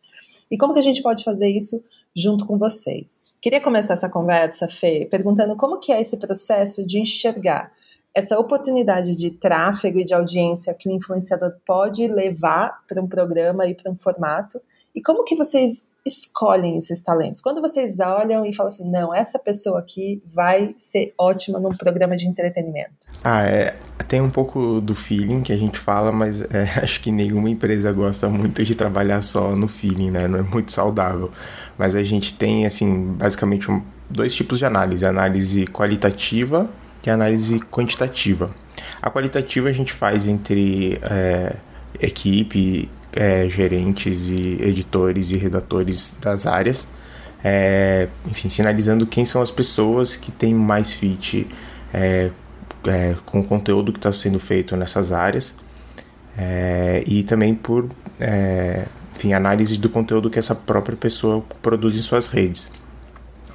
e 0.52 0.58
como 0.58 0.74
que 0.74 0.80
a 0.80 0.84
gente 0.84 1.02
pode 1.02 1.24
fazer 1.24 1.48
isso 1.48 1.82
junto 2.14 2.46
com 2.46 2.58
vocês. 2.58 3.24
Queria 3.42 3.62
começar 3.62 3.94
essa 3.94 4.10
conversa, 4.10 4.68
Fê, 4.68 5.08
perguntando 5.10 5.56
como 5.56 5.80
que 5.80 5.92
é 5.94 6.02
esse 6.02 6.18
processo 6.18 6.86
de 6.86 7.00
enxergar 7.00 7.72
essa 8.18 8.40
oportunidade 8.40 9.16
de 9.16 9.30
tráfego 9.30 10.00
e 10.00 10.04
de 10.04 10.12
audiência 10.12 10.74
que 10.74 10.90
o 10.90 10.92
influenciador 10.92 11.54
pode 11.64 12.08
levar 12.08 12.84
para 12.88 13.00
um 13.00 13.08
programa 13.08 13.68
e 13.68 13.76
para 13.76 13.92
um 13.92 13.96
formato 13.96 14.60
e 14.96 15.02
como 15.04 15.24
que 15.24 15.36
vocês 15.36 15.88
escolhem 16.04 16.76
esses 16.76 17.00
talentos? 17.00 17.40
Quando 17.40 17.62
vocês 17.62 18.00
olham 18.00 18.44
e 18.44 18.56
falam 18.56 18.70
assim, 18.70 18.90
não, 18.90 19.14
essa 19.14 19.38
pessoa 19.38 19.78
aqui 19.78 20.20
vai 20.26 20.74
ser 20.76 21.14
ótima 21.16 21.60
num 21.60 21.70
programa 21.70 22.18
de 22.18 22.28
entretenimento. 22.28 23.06
Ah, 23.24 23.44
é, 23.44 23.78
tem 24.08 24.20
um 24.20 24.32
pouco 24.32 24.82
do 24.82 24.96
feeling 24.96 25.44
que 25.44 25.54
a 25.54 25.58
gente 25.58 25.78
fala, 25.78 26.12
mas 26.12 26.42
é, 26.42 26.64
acho 26.82 27.00
que 27.02 27.12
nenhuma 27.12 27.52
empresa 27.52 27.92
gosta 27.92 28.28
muito 28.28 28.66
de 28.66 28.74
trabalhar 28.74 29.22
só 29.22 29.56
no 29.56 29.68
feeling, 29.68 30.10
né? 30.10 30.28
Não 30.28 30.40
é 30.40 30.42
muito 30.42 30.72
saudável. 30.72 31.30
Mas 31.78 31.94
a 31.94 32.02
gente 32.02 32.34
tem, 32.34 32.66
assim, 32.66 33.14
basicamente 33.14 33.70
um, 33.70 33.84
dois 34.10 34.34
tipos 34.34 34.58
de 34.58 34.66
análise: 34.66 35.06
análise 35.06 35.68
qualitativa 35.68 36.68
e 37.08 37.12
análise 37.12 37.60
quantitativa. 37.60 38.50
A 39.02 39.10
qualitativa 39.10 39.70
a 39.70 39.72
gente 39.72 39.94
faz 39.94 40.28
entre 40.28 41.00
é, 41.02 41.56
equipe 42.02 42.90
é, 43.14 43.48
gerentes 43.50 44.28
e 44.28 44.58
editores 44.62 45.32
e 45.32 45.38
redatores 45.38 46.14
das 46.22 46.46
áreas, 46.46 46.90
é, 47.44 48.08
enfim, 48.26 48.50
sinalizando 48.50 49.06
quem 49.06 49.26
são 49.26 49.42
as 49.42 49.52
pessoas 49.52 50.16
que 50.16 50.32
têm 50.32 50.54
mais 50.54 50.94
fit 50.94 51.48
é, 51.94 52.32
é 52.86 53.16
com 53.26 53.40
o 53.40 53.44
conteúdo 53.44 53.92
que 53.92 54.00
está 54.00 54.12
sendo 54.12 54.40
feito 54.40 54.76
nessas 54.76 55.12
áreas 55.12 55.56
é, 56.38 57.04
e 57.06 57.24
também 57.24 57.54
por 57.54 57.90
é, 58.20 58.86
enfim, 59.16 59.34
análise 59.34 59.78
do 59.78 59.90
conteúdo 59.90 60.30
que 60.30 60.38
essa 60.40 60.54
própria 60.54 60.96
pessoa 60.96 61.44
produz 61.62 61.96
em 61.96 62.02
suas 62.02 62.28
redes. 62.28 62.72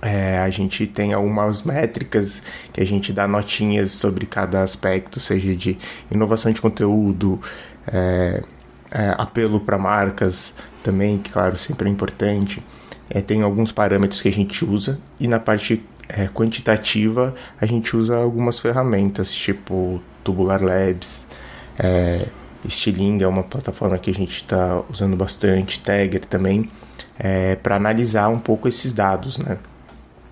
É, 0.05 0.39
a 0.39 0.51
gente 0.51 0.85
tem 0.85 1.13
algumas 1.13 1.63
métricas 1.63 2.43
que 2.73 2.81
a 2.81 2.85
gente 2.85 3.13
dá 3.13 3.29
notinhas 3.29 3.93
sobre 3.93 4.27
cada 4.27 4.61
aspecto, 4.65 5.21
seja 5.21 5.55
de 5.55 5.79
inovação 6.11 6.51
de 6.51 6.61
conteúdo, 6.61 7.41
é, 7.87 8.43
é, 8.91 9.15
apelo 9.17 9.61
para 9.61 9.79
marcas 9.79 10.55
também, 10.83 11.19
que 11.19 11.31
claro, 11.31 11.57
sempre 11.57 11.89
é 11.89 11.93
importante. 11.93 12.61
É, 13.09 13.21
tem 13.21 13.43
alguns 13.43 13.71
parâmetros 13.71 14.21
que 14.21 14.29
a 14.29 14.33
gente 14.33 14.65
usa 14.65 14.99
e 15.21 15.29
na 15.29 15.39
parte 15.39 15.85
é, 16.09 16.27
quantitativa 16.27 17.33
a 17.61 17.65
gente 17.65 17.97
usa 17.97 18.17
algumas 18.17 18.59
ferramentas, 18.59 19.33
tipo 19.33 20.03
Tubular 20.25 20.61
Labs, 20.61 21.29
é, 21.79 22.27
Stiling 22.69 23.23
é 23.23 23.29
uma 23.29 23.45
plataforma 23.45 23.97
que 23.99 24.11
a 24.11 24.15
gente 24.15 24.37
está 24.37 24.83
usando 24.91 25.17
bastante, 25.17 25.81
Tagger 25.81 26.25
também, 26.25 26.71
para 27.61 27.75
analisar 27.75 28.29
um 28.29 28.39
pouco 28.39 28.69
esses 28.69 28.93
dados, 28.93 29.37
né? 29.37 29.59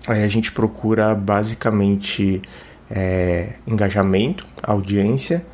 Aí 0.07 0.23
a 0.23 0.27
gente 0.27 0.51
procura 0.51 1.13
basicamente 1.13 2.41
é, 2.89 3.53
engajamento, 3.67 4.45
audiência 4.61 5.45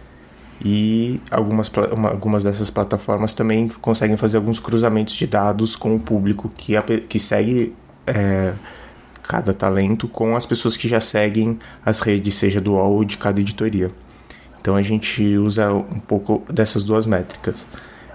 e 0.64 1.22
algumas, 1.30 1.70
uma, 1.92 2.10
algumas 2.10 2.44
dessas 2.44 2.70
plataformas 2.70 3.34
também 3.34 3.68
conseguem 3.68 4.18
fazer 4.18 4.38
alguns 4.38 4.60
cruzamentos 4.60 5.14
de 5.16 5.28
dados 5.28 5.76
com 5.76 5.96
o 5.96 6.00
público 6.00 6.52
que, 6.58 6.74
que 7.08 7.20
segue 7.20 7.76
é, 8.08 8.54
cada 9.22 9.54
talento 9.54 10.08
com 10.08 10.36
as 10.36 10.46
pessoas 10.46 10.78
que 10.78 10.88
já 10.88 11.02
seguem 11.02 11.60
as 11.86 12.00
redes, 12.00 12.36
seja 12.36 12.62
do 12.62 12.74
UOL 12.74 12.94
ou 12.94 13.04
de 13.04 13.18
cada 13.18 13.40
editoria. 13.40 13.92
Então 14.60 14.76
a 14.76 14.82
gente 14.82 15.38
usa 15.38 15.72
um 15.72 16.00
pouco 16.00 16.44
dessas 16.52 16.84
duas 16.84 17.06
métricas. 17.06 17.68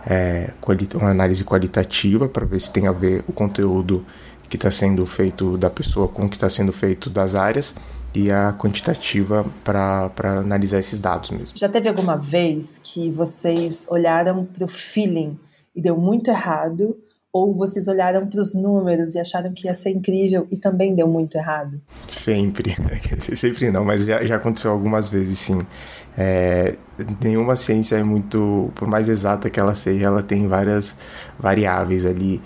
É, 0.05 0.51
uma 0.97 1.11
análise 1.11 1.45
qualitativa 1.45 2.29
para 2.29 2.45
ver 2.45 2.61
se 2.61 2.73
tem 2.73 2.89
a 2.89 2.93
ver 2.93 3.23
o 3.29 3.33
conteúdo 3.33 4.05
que 4.53 4.57
está 4.59 4.71
sendo 4.71 5.07
feito 5.07 5.57
da 5.57 5.71
pessoa 5.71 6.07
com 6.07 6.27
o 6.27 6.29
que 6.29 6.37
está 6.37 6.51
sendo 6.51 6.75
feito 6.75 7.09
das 7.09 7.35
áreas 7.35 7.75
e 8.15 8.31
a 8.31 8.53
quantitativa 8.53 9.47
para 9.65 10.13
analisar 10.41 10.79
esses 10.79 11.01
dados 11.01 11.31
mesmo. 11.31 11.57
Já 11.57 11.71
teve 11.71 11.89
alguma 11.89 12.17
vez 12.17 12.79
que 12.85 13.11
vocês 13.11 13.87
olharam 13.89 14.45
para 14.45 14.67
o 14.67 14.69
feeling 14.69 15.39
e 15.75 15.81
deu 15.81 15.97
muito 15.97 16.31
errado? 16.31 16.95
Ou 17.33 17.55
vocês 17.55 17.89
olharam 17.89 18.27
para 18.27 18.43
os 18.43 18.55
números 18.55 19.15
e 19.15 19.19
acharam 19.19 19.55
que 19.55 19.67
ia 19.67 19.75
ser 19.75 19.89
incrível 19.89 20.47
e 20.51 20.59
também 20.59 20.95
deu 20.95 21.09
muito 21.09 21.39
errado? 21.39 21.81
Sempre. 22.07 22.77
Sempre 23.35 23.71
não, 23.71 23.87
mas 23.87 24.05
já, 24.05 24.23
já 24.23 24.37
aconteceu 24.37 24.71
algumas 24.71 25.09
vezes 25.09 25.39
sim. 25.39 25.67
É, 26.15 26.77
nenhuma 27.25 27.57
ciência 27.57 27.97
é 27.97 28.03
muito, 28.03 28.71
por 28.75 28.87
mais 28.87 29.09
exata 29.09 29.49
que 29.49 29.59
ela 29.59 29.75
seja, 29.75 30.05
ela 30.05 30.23
tem 30.23 30.47
várias 30.47 30.95
variáveis 31.39 32.05
ali. 32.05 32.43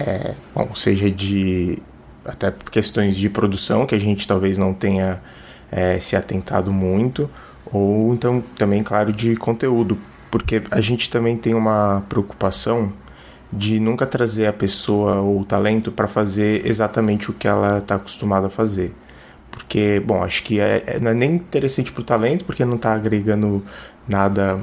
É, 0.00 0.34
bom, 0.54 0.74
seja 0.74 1.10
de 1.10 1.78
até 2.24 2.50
questões 2.70 3.16
de 3.16 3.28
produção 3.28 3.84
que 3.84 3.94
a 3.94 3.98
gente 3.98 4.26
talvez 4.26 4.56
não 4.56 4.72
tenha 4.72 5.20
é, 5.70 6.00
se 6.00 6.16
atentado 6.16 6.72
muito, 6.72 7.30
ou 7.70 8.14
então 8.14 8.42
também, 8.56 8.82
claro, 8.82 9.12
de 9.12 9.36
conteúdo, 9.36 9.98
porque 10.30 10.62
a 10.70 10.80
gente 10.80 11.10
também 11.10 11.36
tem 11.36 11.52
uma 11.54 12.02
preocupação 12.08 12.94
de 13.52 13.78
nunca 13.78 14.06
trazer 14.06 14.46
a 14.46 14.52
pessoa 14.54 15.16
ou 15.20 15.40
o 15.40 15.44
talento 15.44 15.92
para 15.92 16.08
fazer 16.08 16.66
exatamente 16.66 17.30
o 17.30 17.34
que 17.34 17.46
ela 17.46 17.78
está 17.78 17.96
acostumada 17.96 18.46
a 18.46 18.50
fazer. 18.50 18.94
Porque, 19.50 20.00
bom, 20.06 20.22
acho 20.22 20.42
que 20.44 20.60
é, 20.60 20.82
é 20.86 21.00
não 21.00 21.10
é 21.10 21.14
nem 21.14 21.32
interessante 21.32 21.92
para 21.92 22.00
o 22.00 22.04
talento, 22.04 22.44
porque 22.44 22.64
não 22.64 22.76
está 22.76 22.94
agregando 22.94 23.62
nada 24.08 24.60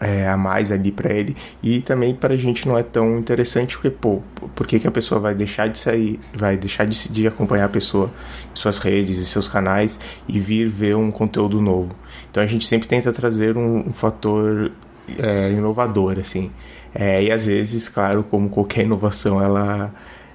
é, 0.00 0.28
a 0.28 0.36
mais 0.36 0.70
ali 0.70 0.92
para 0.92 1.12
ele 1.12 1.34
e 1.62 1.80
também 1.80 2.14
para 2.14 2.34
a 2.34 2.36
gente 2.36 2.66
não 2.68 2.76
é 2.76 2.82
tão 2.82 3.18
interessante 3.18 3.76
porque 3.76 3.90
pô, 3.90 4.20
por 4.54 4.66
que, 4.66 4.78
que 4.78 4.86
a 4.86 4.90
pessoa 4.90 5.20
vai 5.20 5.34
deixar 5.34 5.68
de 5.68 5.78
sair, 5.78 6.20
vai 6.34 6.56
deixar 6.56 6.86
de, 6.86 7.08
de 7.08 7.26
acompanhar 7.26 7.66
a 7.66 7.68
pessoa 7.68 8.10
em 8.52 8.56
suas 8.56 8.78
redes 8.78 9.18
e 9.18 9.24
seus 9.24 9.48
canais 9.48 9.98
e 10.28 10.38
vir 10.38 10.68
ver 10.68 10.96
um 10.96 11.10
conteúdo 11.10 11.60
novo. 11.60 11.94
Então 12.30 12.42
a 12.42 12.46
gente 12.46 12.66
sempre 12.66 12.88
tenta 12.88 13.12
trazer 13.12 13.56
um, 13.56 13.88
um 13.88 13.92
fator 13.92 14.70
é, 15.18 15.50
inovador 15.52 16.18
assim. 16.18 16.50
É, 16.94 17.22
e 17.22 17.30
às 17.30 17.44
vezes, 17.44 17.88
claro, 17.88 18.24
como 18.24 18.48
qualquer 18.48 18.84
inovação, 18.84 19.42
ela 19.42 19.92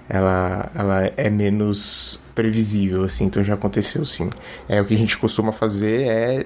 ela, 0.07 0.69
ela 0.75 1.11
é 1.15 1.29
menos 1.29 2.21
previsível, 2.35 3.05
assim, 3.05 3.23
então 3.23 3.41
já 3.41 3.53
aconteceu 3.53 4.03
sim. 4.03 4.29
É, 4.67 4.81
o 4.81 4.85
que 4.85 4.93
a 4.93 4.97
gente 4.97 5.17
costuma 5.17 5.53
fazer 5.53 6.01
é 6.01 6.45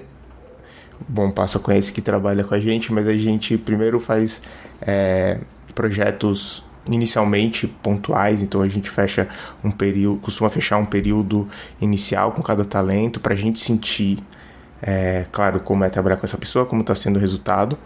Bom 1.08 1.30
Passo 1.30 1.60
conhece 1.60 1.92
que 1.92 2.00
trabalha 2.00 2.42
com 2.44 2.54
a 2.54 2.60
gente, 2.60 2.92
mas 2.92 3.06
a 3.06 3.12
gente 3.12 3.56
primeiro 3.56 4.00
faz 4.00 4.42
é, 4.80 5.40
projetos 5.74 6.64
inicialmente 6.88 7.66
pontuais, 7.66 8.42
então 8.42 8.62
a 8.62 8.68
gente 8.68 8.88
fecha 8.88 9.28
um 9.62 9.70
período, 9.70 10.20
costuma 10.20 10.48
fechar 10.48 10.78
um 10.78 10.86
período 10.86 11.48
inicial 11.80 12.32
com 12.32 12.42
cada 12.42 12.64
talento 12.64 13.20
para 13.20 13.34
a 13.34 13.36
gente 13.36 13.58
sentir, 13.58 14.18
é, 14.82 15.26
claro, 15.32 15.60
como 15.60 15.84
é 15.84 15.90
trabalhar 15.90 16.16
com 16.16 16.26
essa 16.26 16.38
pessoa, 16.38 16.64
como 16.64 16.82
está 16.82 16.94
sendo 16.94 17.16
o 17.16 17.20
resultado. 17.20 17.78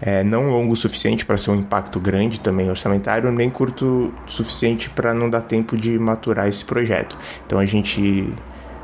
É, 0.00 0.22
não 0.22 0.48
longo 0.50 0.74
o 0.74 0.76
suficiente 0.76 1.26
para 1.26 1.36
ser 1.36 1.50
um 1.50 1.56
impacto 1.56 1.98
grande 1.98 2.38
também 2.38 2.70
orçamentário, 2.70 3.32
nem 3.32 3.50
curto 3.50 4.14
o 4.26 4.30
suficiente 4.30 4.88
para 4.88 5.12
não 5.12 5.28
dar 5.28 5.40
tempo 5.40 5.76
de 5.76 5.98
maturar 5.98 6.46
esse 6.46 6.64
projeto. 6.64 7.18
Então 7.44 7.58
a 7.58 7.66
gente 7.66 8.32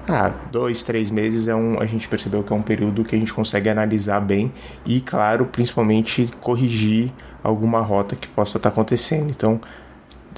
ah, 0.07 0.33
dois, 0.53 0.83
três 0.83 1.11
meses 1.11 1.49
é 1.49 1.55
um, 1.55 1.81
a 1.81 1.87
gente 1.87 2.07
percebeu 2.07 2.43
que 2.43 2.53
é 2.53 2.57
um 2.57 2.63
período 2.63 3.05
que 3.05 3.17
a 3.17 3.19
gente 3.19 3.33
consegue 3.33 3.69
analisar 3.69 4.21
bem 4.21 4.53
e, 4.85 5.01
claro, 5.01 5.47
principalmente 5.47 6.31
corrigir 6.41 7.11
alguma 7.43 7.81
rota 7.81 8.15
que 8.15 8.29
possa 8.29 8.59
estar 8.59 8.69
acontecendo. 8.69 9.31
Então, 9.31 9.61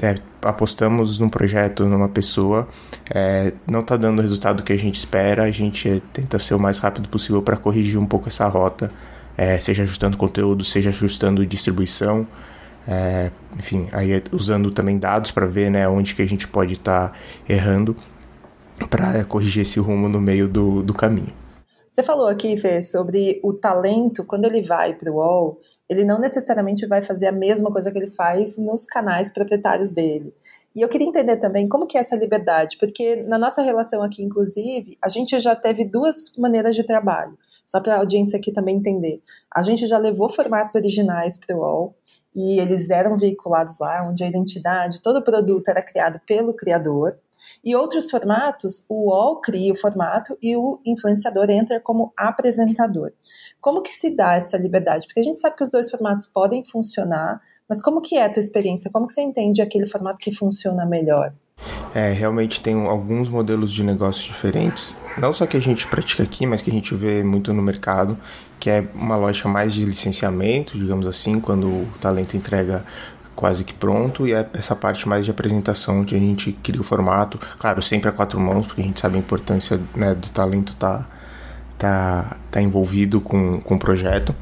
é, 0.00 0.14
apostamos 0.42 1.18
num 1.18 1.28
projeto, 1.28 1.84
numa 1.84 2.08
pessoa, 2.08 2.68
é, 3.10 3.52
não 3.66 3.80
está 3.80 3.96
dando 3.96 4.20
o 4.20 4.22
resultado 4.22 4.62
que 4.62 4.72
a 4.72 4.78
gente 4.78 4.96
espera, 4.96 5.44
a 5.44 5.50
gente 5.50 6.02
tenta 6.12 6.38
ser 6.38 6.54
o 6.54 6.60
mais 6.60 6.78
rápido 6.78 7.08
possível 7.08 7.42
para 7.42 7.56
corrigir 7.56 7.98
um 7.98 8.06
pouco 8.06 8.28
essa 8.28 8.46
rota, 8.46 8.90
é, 9.36 9.58
seja 9.58 9.82
ajustando 9.82 10.16
conteúdo, 10.16 10.62
seja 10.64 10.90
ajustando 10.90 11.44
distribuição. 11.44 12.26
É, 12.86 13.32
enfim, 13.58 13.88
aí 13.92 14.22
usando 14.30 14.70
também 14.70 14.96
dados 14.96 15.32
para 15.32 15.44
ver 15.44 15.70
né, 15.70 15.88
onde 15.88 16.14
que 16.14 16.22
a 16.22 16.26
gente 16.26 16.46
pode 16.46 16.74
estar 16.74 17.08
tá 17.08 17.14
errando 17.48 17.96
para 18.90 19.24
corrigir 19.24 19.62
esse 19.62 19.80
rumo 19.80 20.08
no 20.08 20.20
meio 20.20 20.48
do, 20.48 20.82
do 20.82 20.94
caminho. 20.94 21.32
Você 21.90 22.02
falou 22.02 22.26
aqui, 22.26 22.56
Fê, 22.56 22.82
sobre 22.82 23.40
o 23.42 23.54
talento, 23.54 24.24
quando 24.24 24.44
ele 24.44 24.62
vai 24.62 24.94
para 24.94 25.10
o 25.10 25.14
UOL, 25.14 25.60
ele 25.88 26.04
não 26.04 26.18
necessariamente 26.18 26.86
vai 26.86 27.00
fazer 27.00 27.26
a 27.26 27.32
mesma 27.32 27.70
coisa 27.70 27.90
que 27.90 27.98
ele 27.98 28.10
faz 28.10 28.58
nos 28.58 28.84
canais 28.84 29.32
proprietários 29.32 29.92
dele. 29.92 30.34
E 30.74 30.82
eu 30.82 30.88
queria 30.88 31.06
entender 31.06 31.38
também 31.38 31.66
como 31.66 31.86
que 31.86 31.96
é 31.96 32.00
essa 32.00 32.14
liberdade, 32.14 32.76
porque 32.78 33.16
na 33.22 33.38
nossa 33.38 33.62
relação 33.62 34.02
aqui, 34.02 34.22
inclusive, 34.22 34.98
a 35.02 35.08
gente 35.08 35.40
já 35.40 35.56
teve 35.56 35.86
duas 35.86 36.32
maneiras 36.36 36.76
de 36.76 36.84
trabalho, 36.84 37.38
só 37.64 37.80
para 37.80 37.94
a 37.94 37.98
audiência 37.98 38.38
aqui 38.38 38.52
também 38.52 38.76
entender. 38.76 39.22
A 39.54 39.62
gente 39.62 39.86
já 39.86 39.96
levou 39.96 40.28
formatos 40.28 40.74
originais 40.74 41.38
para 41.38 41.56
o 41.56 41.60
UOL 41.60 41.94
e 42.34 42.60
eles 42.60 42.90
eram 42.90 43.16
veiculados 43.16 43.78
lá, 43.78 44.06
onde 44.06 44.22
a 44.22 44.28
identidade, 44.28 45.00
todo 45.00 45.20
o 45.20 45.24
produto 45.24 45.68
era 45.68 45.80
criado 45.80 46.20
pelo 46.26 46.52
criador, 46.52 47.16
e 47.66 47.74
outros 47.74 48.08
formatos, 48.08 48.86
o 48.88 49.08
UOL 49.10 49.40
cria 49.40 49.72
o 49.72 49.76
formato 49.76 50.38
e 50.40 50.56
o 50.56 50.78
influenciador 50.86 51.50
entra 51.50 51.80
como 51.80 52.12
apresentador. 52.16 53.10
Como 53.60 53.82
que 53.82 53.90
se 53.90 54.14
dá 54.14 54.34
essa 54.34 54.56
liberdade? 54.56 55.04
Porque 55.04 55.18
a 55.18 55.24
gente 55.24 55.36
sabe 55.36 55.56
que 55.56 55.64
os 55.64 55.70
dois 55.70 55.90
formatos 55.90 56.26
podem 56.26 56.64
funcionar, 56.64 57.40
mas 57.68 57.82
como 57.82 58.00
que 58.00 58.16
é 58.16 58.24
a 58.24 58.32
tua 58.32 58.38
experiência? 58.38 58.88
Como 58.88 59.08
que 59.08 59.12
você 59.12 59.20
entende 59.20 59.60
aquele 59.60 59.88
formato 59.88 60.18
que 60.18 60.32
funciona 60.32 60.86
melhor? 60.86 61.34
É, 61.92 62.12
realmente 62.12 62.60
tem 62.60 62.86
alguns 62.86 63.28
modelos 63.28 63.72
de 63.72 63.82
negócios 63.82 64.24
diferentes, 64.24 64.96
não 65.18 65.32
só 65.32 65.46
que 65.46 65.56
a 65.56 65.60
gente 65.60 65.86
pratica 65.88 66.22
aqui, 66.22 66.46
mas 66.46 66.60
que 66.60 66.70
a 66.70 66.72
gente 66.72 66.94
vê 66.94 67.24
muito 67.24 67.52
no 67.54 67.62
mercado, 67.62 68.16
que 68.60 68.68
é 68.68 68.86
uma 68.94 69.16
loja 69.16 69.48
mais 69.48 69.72
de 69.72 69.84
licenciamento, 69.84 70.78
digamos 70.78 71.06
assim, 71.06 71.40
quando 71.40 71.66
o 71.68 71.88
talento 71.98 72.36
entrega 72.36 72.84
quase 73.36 73.62
que 73.62 73.74
pronto 73.74 74.26
e 74.26 74.32
é 74.32 74.48
essa 74.54 74.74
parte 74.74 75.06
mais 75.06 75.26
de 75.26 75.30
apresentação 75.30 76.02
que 76.04 76.16
a 76.16 76.18
gente 76.18 76.52
cria 76.62 76.80
o 76.80 76.84
formato, 76.84 77.38
claro, 77.58 77.82
sempre 77.82 78.08
a 78.08 78.12
quatro 78.12 78.40
mãos, 78.40 78.66
porque 78.66 78.80
a 78.80 78.84
gente 78.84 78.98
sabe 78.98 79.16
a 79.16 79.20
importância 79.20 79.78
né, 79.94 80.14
do 80.14 80.28
talento 80.30 80.72
estar 80.72 81.00
tá, 81.00 81.06
tá, 81.78 82.36
tá 82.50 82.62
envolvido 82.62 83.20
com, 83.20 83.60
com 83.60 83.74
o 83.74 83.78
projeto. 83.78 84.34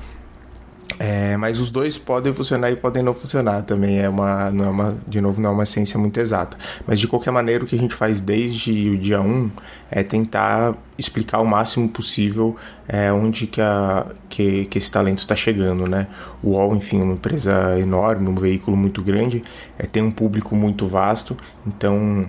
É, 0.98 1.36
mas 1.36 1.58
os 1.58 1.70
dois 1.70 1.98
podem 1.98 2.32
funcionar 2.32 2.70
e 2.70 2.76
podem 2.76 3.02
não 3.02 3.14
funcionar 3.14 3.62
também. 3.62 4.00
É 4.00 4.08
uma, 4.08 4.50
não 4.50 4.64
é 4.64 4.68
uma, 4.68 4.96
de 5.06 5.20
novo, 5.20 5.40
não 5.40 5.50
é 5.50 5.52
uma 5.52 5.66
ciência 5.66 5.98
muito 5.98 6.18
exata. 6.18 6.56
Mas 6.86 7.00
de 7.00 7.08
qualquer 7.08 7.30
maneira, 7.30 7.64
o 7.64 7.66
que 7.66 7.76
a 7.76 7.78
gente 7.78 7.94
faz 7.94 8.20
desde 8.20 8.90
o 8.90 8.98
dia 8.98 9.20
1 9.20 9.50
é 9.90 10.02
tentar 10.02 10.74
explicar 10.96 11.40
o 11.40 11.46
máximo 11.46 11.88
possível 11.88 12.56
é, 12.86 13.12
onde 13.12 13.46
que, 13.46 13.60
a, 13.60 14.06
que, 14.28 14.66
que 14.66 14.78
esse 14.78 14.90
talento 14.90 15.18
está 15.18 15.34
chegando. 15.34 15.88
Né? 15.88 16.06
O 16.42 16.50
UOL, 16.50 16.74
enfim, 16.76 17.00
é 17.00 17.04
uma 17.04 17.14
empresa 17.14 17.78
enorme, 17.78 18.28
um 18.28 18.34
veículo 18.34 18.76
muito 18.76 19.02
grande, 19.02 19.42
é, 19.78 19.86
tem 19.86 20.02
um 20.02 20.10
público 20.10 20.54
muito 20.54 20.86
vasto, 20.86 21.36
então 21.66 22.26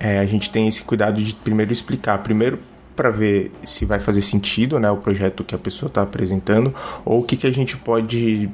é, 0.00 0.18
a 0.18 0.24
gente 0.24 0.50
tem 0.50 0.68
esse 0.68 0.82
cuidado 0.82 1.22
de 1.22 1.34
primeiro 1.34 1.72
explicar. 1.72 2.18
Primeiro, 2.18 2.58
para 2.98 3.10
ver 3.10 3.52
se 3.62 3.84
vai 3.84 4.00
fazer 4.00 4.20
sentido, 4.22 4.80
né, 4.80 4.90
o 4.90 4.96
projeto 4.96 5.44
que 5.44 5.54
a 5.54 5.58
pessoa 5.58 5.86
está 5.86 6.02
apresentando, 6.02 6.74
ou 7.04 7.20
o 7.20 7.22
que, 7.22 7.36
que 7.36 7.46
a 7.46 7.52
gente 7.52 7.76
pode 7.76 8.50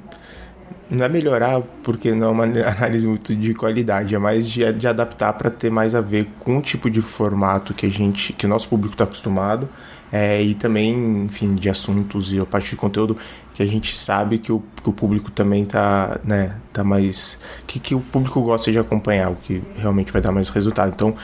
não 0.90 1.06
é 1.06 1.08
melhorar 1.08 1.62
porque 1.82 2.12
não 2.12 2.28
é 2.28 2.30
uma 2.30 2.44
análise 2.68 3.06
muito 3.08 3.34
de 3.34 3.54
qualidade, 3.54 4.14
é 4.14 4.18
mais 4.18 4.46
de, 4.46 4.70
de 4.74 4.86
adaptar 4.86 5.32
para 5.32 5.48
ter 5.48 5.70
mais 5.70 5.94
a 5.94 6.02
ver 6.02 6.28
com 6.40 6.58
o 6.58 6.60
tipo 6.60 6.90
de 6.90 7.00
formato 7.00 7.72
que 7.72 7.86
a 7.86 7.88
gente, 7.88 8.34
que 8.34 8.44
o 8.44 8.48
nosso 8.48 8.68
público 8.68 8.92
está 8.94 9.04
acostumado, 9.04 9.66
é, 10.12 10.42
e 10.42 10.54
também, 10.54 11.24
enfim, 11.24 11.54
de 11.54 11.68
assuntos 11.68 12.32
e 12.32 12.38
a 12.38 12.44
parte 12.44 12.70
de 12.70 12.76
conteúdo 12.76 13.16
que 13.54 13.62
a 13.62 13.66
gente 13.66 13.96
sabe 13.96 14.38
que 14.38 14.52
o, 14.52 14.62
que 14.82 14.88
o 14.88 14.92
público 14.92 15.30
também 15.30 15.64
tá, 15.64 16.20
né, 16.22 16.56
tá 16.72 16.84
mais, 16.84 17.40
que, 17.66 17.80
que 17.80 17.94
o 17.94 18.00
público 18.00 18.40
gosta 18.42 18.70
de 18.70 18.78
acompanhar, 18.78 19.30
o 19.30 19.36
que 19.36 19.62
realmente 19.76 20.12
vai 20.12 20.20
dar 20.20 20.30
mais 20.30 20.50
resultado. 20.50 20.92
Então, 20.94 21.16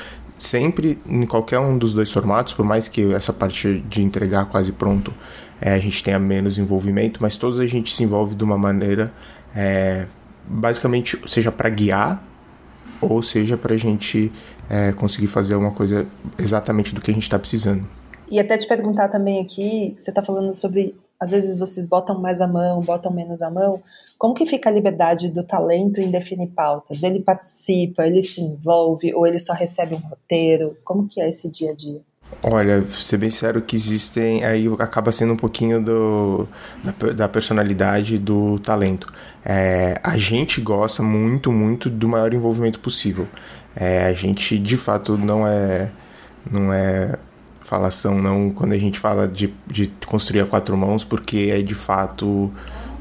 sempre 0.42 0.98
em 1.07 1.26
qualquer 1.26 1.59
um 1.59 1.76
dos 1.76 1.92
dois 1.92 2.11
formatos, 2.11 2.55
por 2.55 2.64
mais 2.64 2.88
que 2.88 3.12
essa 3.12 3.33
parte 3.33 3.81
de 3.88 4.03
entregar 4.03 4.46
quase 4.46 4.72
pronto 4.72 5.12
é, 5.61 5.74
a 5.74 5.79
gente 5.79 6.03
tenha 6.03 6.18
menos 6.18 6.57
envolvimento, 6.57 7.20
mas 7.20 7.37
todos 7.37 7.59
a 7.59 7.66
gente 7.66 7.94
se 7.94 8.03
envolve 8.03 8.35
de 8.35 8.42
uma 8.42 8.57
maneira 8.57 9.12
é, 9.55 10.07
basicamente 10.46 11.20
seja 11.26 11.53
para 11.53 11.68
guiar 11.68 12.24
ou 13.00 13.22
seja 13.22 13.57
para 13.57 13.74
a 13.74 13.76
gente 13.76 14.33
é, 14.68 14.92
conseguir 14.92 15.26
fazer 15.26 15.55
uma 15.55 15.70
coisa 15.70 16.07
exatamente 16.38 16.94
do 16.94 17.00
que 17.00 17.11
a 17.11 17.14
gente 17.14 17.24
está 17.24 17.38
precisando. 17.38 17.87
E 18.31 18.38
até 18.38 18.57
te 18.57 18.66
perguntar 18.66 19.09
também 19.09 19.40
aqui, 19.40 19.92
você 19.94 20.11
está 20.11 20.22
falando 20.22 20.55
sobre 20.55 20.94
às 21.18 21.33
vezes 21.33 21.59
vocês 21.59 21.87
botam 21.87 22.18
mais 22.18 22.40
a 22.40 22.48
mão, 22.48 22.81
botam 22.81 23.12
menos 23.12 23.42
a 23.42 23.50
mão. 23.50 23.83
Como 24.20 24.35
que 24.35 24.44
fica 24.44 24.68
a 24.68 24.72
liberdade 24.72 25.30
do 25.30 25.42
talento 25.42 25.98
em 25.98 26.11
definir 26.11 26.48
pautas? 26.48 27.02
Ele 27.02 27.20
participa, 27.20 28.06
ele 28.06 28.22
se 28.22 28.42
envolve 28.42 29.14
ou 29.14 29.26
ele 29.26 29.38
só 29.38 29.54
recebe 29.54 29.94
um 29.94 29.98
roteiro? 29.98 30.76
Como 30.85 31.09
que 31.09 31.22
é 31.22 31.28
esse 31.30 31.48
dia 31.48 31.70
a 31.70 31.74
dia? 31.74 32.02
Olha, 32.42 32.85
ser 32.98 33.16
bem 33.16 33.30
sério 33.30 33.62
que 33.62 33.74
existem, 33.74 34.44
aí 34.44 34.66
acaba 34.78 35.11
sendo 35.11 35.33
um 35.33 35.38
pouquinho 35.38 35.83
do, 35.83 36.46
da, 36.85 37.12
da 37.12 37.28
personalidade 37.30 38.18
do 38.18 38.59
talento. 38.59 39.11
É, 39.42 39.98
a 40.02 40.18
gente 40.18 40.61
gosta 40.61 41.02
muito, 41.02 41.50
muito 41.50 41.88
do 41.88 42.06
maior 42.06 42.35
envolvimento 42.35 42.78
possível. 42.78 43.26
É, 43.74 44.04
a 44.04 44.12
gente, 44.12 44.59
de 44.59 44.76
fato, 44.76 45.16
não 45.16 45.46
é, 45.46 45.90
não 46.52 46.70
é 46.74 47.18
falação 47.62 48.20
não 48.20 48.50
quando 48.50 48.74
a 48.74 48.78
gente 48.78 48.98
fala 48.98 49.26
de, 49.26 49.54
de 49.66 49.87
construir 50.06 50.42
a 50.42 50.46
quatro 50.46 50.76
mãos, 50.76 51.04
porque 51.04 51.50
é 51.50 51.62
de 51.62 51.74
fato 51.74 52.52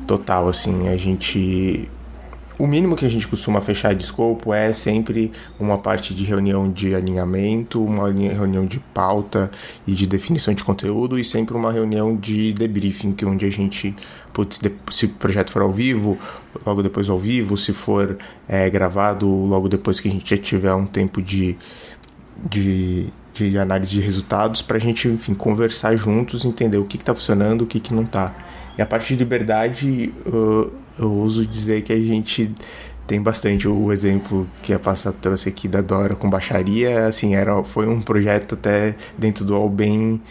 total, 0.10 0.50
assim, 0.50 0.88
a 0.88 0.98
gente... 0.98 1.88
O 2.58 2.68
mínimo 2.68 2.98
que 2.98 3.06
a 3.06 3.10
gente 3.10 3.26
costuma 3.26 3.62
fechar 3.62 3.96
de 3.96 4.04
escopo 4.04 4.54
é 4.54 4.74
sempre 4.74 5.32
uma 5.58 5.78
parte 5.78 6.14
de 6.14 6.26
reunião 6.26 6.70
de 6.70 6.94
alinhamento, 6.94 7.82
uma 7.82 8.12
reunião 8.12 8.66
de 8.66 8.80
pauta 8.80 9.50
e 9.88 9.94
de 9.94 10.06
definição 10.06 10.54
de 10.54 10.62
conteúdo 10.62 11.18
e 11.18 11.24
sempre 11.24 11.56
uma 11.56 11.72
reunião 11.72 12.18
de 12.18 12.52
debriefing, 12.52 13.14
que 13.14 13.24
é 13.24 13.28
onde 13.28 13.46
a 13.46 13.50
gente, 13.50 13.96
putz, 14.34 14.60
se 14.92 15.06
o 15.06 15.10
projeto 15.10 15.52
for 15.52 15.62
ao 15.62 15.72
vivo, 15.72 16.18
logo 16.66 16.84
depois 16.84 17.08
ao 17.08 17.18
vivo, 17.18 17.56
se 17.56 17.72
for 17.72 18.18
é, 18.46 18.70
gravado, 18.70 19.26
logo 19.26 19.70
depois 19.70 20.02
que 20.02 20.10
a 20.10 20.12
gente 20.12 20.36
já 20.36 20.42
tiver 20.42 20.74
um 20.74 20.86
tempo 20.86 21.22
de, 21.22 21.56
de 22.50 23.08
de 23.34 23.58
análise 23.58 23.92
de 23.92 24.02
resultados 24.02 24.62
para 24.62 24.76
a 24.76 24.80
gente, 24.80 25.08
enfim, 25.08 25.34
conversar 25.34 25.96
juntos, 25.96 26.44
entender 26.44 26.78
o 26.78 26.84
que 26.84 26.98
está 26.98 27.14
funcionando, 27.14 27.62
o 27.62 27.66
que, 27.66 27.80
que 27.80 27.94
não 27.94 28.04
está. 28.04 28.36
E 28.78 28.82
a 28.82 28.86
parte 28.86 29.14
de 29.14 29.20
liberdade, 29.20 30.14
eu, 30.26 30.74
eu 30.98 31.12
uso 31.12 31.46
dizer 31.46 31.82
que 31.82 31.94
a 31.94 31.98
gente 31.98 32.54
tem 33.10 33.20
bastante 33.20 33.68
o 33.68 33.92
exemplo 33.92 34.48
que 34.62 34.72
a 34.72 34.78
Passa 34.78 35.12
trouxe 35.12 35.50
aqui 35.50 35.68
da 35.68 35.82
Dora 35.82 36.16
com 36.16 36.30
baixaria, 36.30 37.08
assim, 37.08 37.34
era, 37.34 37.64
foi 37.64 37.88
um 37.88 38.02
projeto 38.02 38.54
até 38.54 38.96
dentro 39.18 39.44
do 39.44 39.56
All 39.56 39.68
bem 39.68 40.22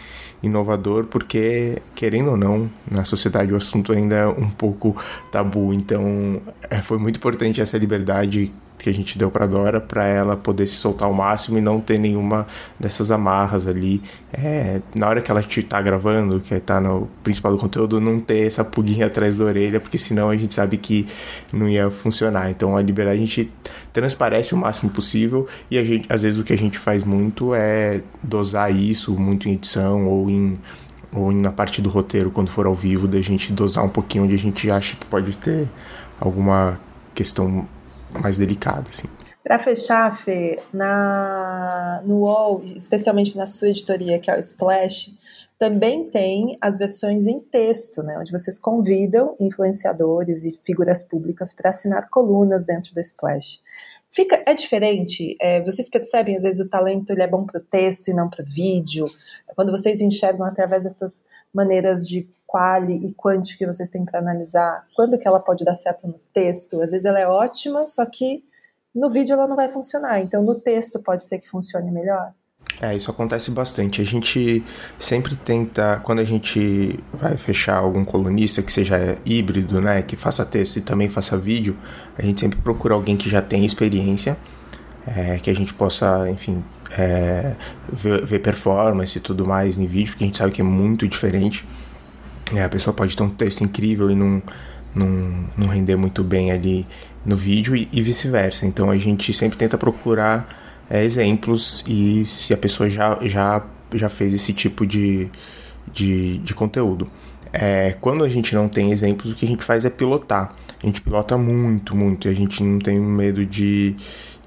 inovador, 0.41 1.05
porque, 1.05 1.81
querendo 1.93 2.31
ou 2.31 2.37
não, 2.37 2.69
na 2.89 3.03
sociedade 3.03 3.53
o 3.53 3.57
assunto 3.57 3.91
ainda 3.91 4.15
é 4.15 4.27
um 4.27 4.49
pouco 4.49 4.95
tabu. 5.29 5.73
Então, 5.73 6.41
é, 6.69 6.81
foi 6.81 6.97
muito 6.97 7.17
importante 7.17 7.59
essa 7.59 7.77
liberdade 7.77 8.49
que 8.79 8.89
a 8.89 8.93
gente 8.93 9.17
deu 9.17 9.29
para 9.29 9.45
Dora 9.45 9.81
para 9.81 10.05
ela 10.07 10.37
poder 10.37 10.65
se 10.65 10.75
soltar 10.75 11.07
ao 11.07 11.13
máximo 11.13 11.57
e 11.57 11.61
não 11.61 11.81
ter 11.81 11.99
nenhuma 11.99 12.47
dessas 12.79 13.11
amarras 13.11 13.67
ali. 13.67 14.01
É, 14.31 14.81
na 14.95 15.07
hora 15.07 15.21
que 15.21 15.29
ela 15.29 15.41
está 15.41 15.81
gravando, 15.81 16.39
que 16.39 16.53
está 16.53 16.79
no 16.79 17.07
principal 17.21 17.51
do 17.51 17.57
conteúdo, 17.57 17.99
não 17.99 18.19
ter 18.19 18.47
essa 18.47 18.63
pulguinha 18.63 19.07
atrás 19.07 19.37
da 19.37 19.43
orelha, 19.43 19.79
porque 19.79 19.97
senão 19.97 20.29
a 20.29 20.37
gente 20.37 20.55
sabe 20.55 20.77
que 20.77 21.05
não 21.53 21.67
ia 21.67 21.91
funcionar. 21.91 22.49
Então 22.49 22.77
a 22.77 22.81
liberdade 22.81 23.17
a 23.17 23.21
gente 23.21 23.51
transparece 23.91 24.53
o 24.53 24.57
máximo 24.57 24.89
possível 24.89 25.45
e 25.69 25.77
a 25.77 25.83
gente, 25.83 26.07
às 26.11 26.21
vezes 26.21 26.39
o 26.39 26.43
que 26.43 26.53
a 26.53 26.57
gente 26.57 26.79
faz 26.79 27.03
muito 27.03 27.53
é 27.53 28.01
dosar 28.23 28.73
isso 28.73 29.13
muito 29.19 29.49
em 29.49 29.53
edição 29.53 30.07
ou 30.07 30.29
em 30.29 30.57
ou 31.11 31.31
na 31.31 31.51
parte 31.51 31.81
do 31.81 31.89
roteiro 31.89 32.29
quando 32.29 32.49
for 32.49 32.67
ao 32.67 32.75
vivo 32.75 33.07
da 33.07 33.19
gente 33.19 33.51
dosar 33.51 33.83
um 33.83 33.89
pouquinho 33.89 34.25
onde 34.25 34.35
a 34.35 34.37
gente 34.37 34.69
acha 34.69 34.95
que 34.95 35.05
pode 35.07 35.35
ter 35.37 35.67
alguma 36.19 36.79
questão 37.15 37.67
mais 38.11 38.37
delicado, 38.37 38.89
assim. 38.89 39.07
Para 39.43 39.57
fechar, 39.57 40.15
Fê, 40.15 40.59
na, 40.73 42.01
no 42.05 42.19
UOL, 42.19 42.63
especialmente 42.75 43.37
na 43.37 43.47
sua 43.47 43.69
editoria, 43.69 44.19
que 44.19 44.29
é 44.29 44.35
o 44.35 44.39
Splash, 44.39 45.13
também 45.59 46.09
tem 46.09 46.57
as 46.61 46.77
versões 46.77 47.27
em 47.27 47.37
texto, 47.41 48.01
né, 48.01 48.17
onde 48.17 48.31
vocês 48.31 48.57
convidam 48.57 49.35
influenciadores 49.37 50.45
e 50.45 50.57
figuras 50.63 51.03
públicas 51.03 51.51
para 51.51 51.69
assinar 51.69 52.09
colunas 52.09 52.63
dentro 52.63 52.93
do 52.93 52.99
Splash. 53.01 53.59
Fica, 54.09 54.41
é 54.45 54.53
diferente? 54.55 55.35
É, 55.39 55.61
vocês 55.61 55.89
percebem, 55.89 56.37
às 56.37 56.43
vezes, 56.43 56.65
o 56.65 56.69
talento 56.69 57.11
ele 57.11 57.21
é 57.21 57.27
bom 57.27 57.45
para 57.45 57.59
o 57.59 57.63
texto 57.63 58.07
e 58.07 58.13
não 58.13 58.29
para 58.29 58.41
o 58.41 58.47
vídeo? 58.47 59.05
Quando 59.53 59.69
vocês 59.69 59.99
enxergam 59.99 60.45
através 60.45 60.81
dessas 60.81 61.25
maneiras 61.53 62.07
de 62.07 62.27
quali 62.47 62.95
e 63.05 63.13
quanti 63.13 63.57
que 63.57 63.67
vocês 63.67 63.89
têm 63.89 64.05
para 64.05 64.19
analisar, 64.19 64.87
quando 64.95 65.19
que 65.19 65.27
ela 65.27 65.41
pode 65.41 65.65
dar 65.65 65.75
certo 65.75 66.07
no 66.07 66.19
texto? 66.33 66.81
Às 66.81 66.91
vezes 66.91 67.05
ela 67.05 67.19
é 67.19 67.27
ótima, 67.27 67.85
só 67.85 68.05
que 68.05 68.43
no 68.95 69.09
vídeo 69.09 69.33
ela 69.33 69.47
não 69.47 69.57
vai 69.57 69.69
funcionar. 69.69 70.21
Então, 70.21 70.41
no 70.41 70.55
texto 70.55 71.03
pode 71.03 71.25
ser 71.25 71.39
que 71.39 71.49
funcione 71.49 71.91
melhor? 71.91 72.33
É, 72.81 72.95
isso 72.95 73.11
acontece 73.11 73.51
bastante. 73.51 74.01
A 74.01 74.05
gente 74.05 74.63
sempre 74.97 75.35
tenta, 75.35 75.99
quando 76.03 76.19
a 76.19 76.23
gente 76.23 76.97
vai 77.13 77.35
fechar 77.35 77.77
algum 77.77 78.05
colunista 78.05 78.61
que 78.61 78.71
seja 78.71 79.17
híbrido, 79.25 79.81
né, 79.81 80.01
que 80.01 80.15
faça 80.15 80.45
texto 80.45 80.77
e 80.77 80.81
também 80.81 81.09
faça 81.09 81.37
vídeo, 81.37 81.77
a 82.17 82.21
gente 82.21 82.39
sempre 82.39 82.59
procura 82.59 82.93
alguém 82.93 83.17
que 83.17 83.29
já 83.29 83.41
tenha 83.41 83.65
experiência, 83.65 84.37
é, 85.05 85.37
que 85.39 85.49
a 85.49 85.53
gente 85.53 85.73
possa, 85.73 86.29
enfim, 86.29 86.63
é, 86.91 87.55
ver, 87.91 88.25
ver, 88.25 88.39
performance 88.39 89.17
e 89.17 89.21
tudo 89.21 89.45
mais 89.45 89.77
em 89.77 89.85
vídeo, 89.85 90.11
porque 90.11 90.23
a 90.23 90.27
gente 90.27 90.37
sabe 90.37 90.53
que 90.53 90.61
é 90.61 90.63
muito 90.63 91.05
diferente. 91.05 91.67
É, 92.53 92.63
a 92.63 92.69
pessoa 92.69 92.93
pode 92.93 93.15
ter 93.15 93.23
um 93.23 93.29
texto 93.29 93.61
incrível 93.61 94.09
e 94.09 94.15
não, 94.15 94.41
não, 94.95 95.49
não 95.57 95.67
render 95.67 95.97
muito 95.97 96.23
bem 96.23 96.49
ali 96.51 96.87
no 97.25 97.35
vídeo 97.35 97.75
e, 97.75 97.89
e 97.91 98.01
vice-versa. 98.01 98.65
Então 98.65 98.89
a 98.89 98.95
gente 98.95 99.33
sempre 99.33 99.57
tenta 99.57 99.77
procurar 99.77 100.58
é, 100.89 101.03
exemplos 101.03 101.83
e 101.87 102.25
se 102.25 102.53
a 102.53 102.57
pessoa 102.57 102.89
já, 102.89 103.17
já, 103.21 103.63
já 103.93 104.09
fez 104.09 104.33
esse 104.33 104.53
tipo 104.53 104.85
de, 104.85 105.29
de, 105.91 106.39
de 106.39 106.53
conteúdo. 106.53 107.09
É, 107.51 107.95
quando 107.99 108.23
a 108.23 108.29
gente 108.29 108.53
não 108.53 108.67
tem 108.67 108.91
exemplos, 108.91 109.31
o 109.31 109.35
que 109.35 109.45
a 109.45 109.47
gente 109.47 109.63
faz 109.63 109.85
é 109.85 109.89
pilotar. 109.89 110.55
A 110.81 110.85
gente 110.85 111.01
pilota 111.01 111.37
muito, 111.37 111.95
muito, 111.95 112.27
e 112.27 112.31
a 112.31 112.33
gente 112.33 112.63
não 112.63 112.79
tem 112.79 112.97
medo 112.99 113.45
de, 113.45 113.95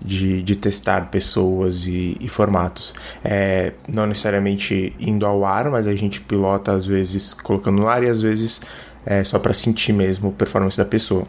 de, 0.01 0.43
de 0.43 0.57
testar 0.57 1.11
pessoas 1.11 1.87
e, 1.87 2.17
e 2.21 2.29
formatos. 2.29 2.95
É, 3.23 3.75
não 3.87 4.07
necessariamente 4.07 4.95
indo 4.99 5.27
ao 5.27 5.45
ar, 5.45 5.71
mas 5.71 5.87
a 5.87 5.95
gente 5.95 6.21
pilota 6.21 6.73
às 6.73 6.87
vezes 6.87 7.35
colocando 7.35 7.83
no 7.83 7.89
ar 7.89 8.03
e 8.03 8.09
às 8.09 8.21
vezes 8.21 8.63
é, 9.05 9.23
só 9.25 9.39
para 9.39 9.53
sentir 9.53 9.93
mesmo 9.93 10.31
a 10.31 10.33
performance 10.33 10.77
da 10.77 10.85
pessoa. 10.85 11.25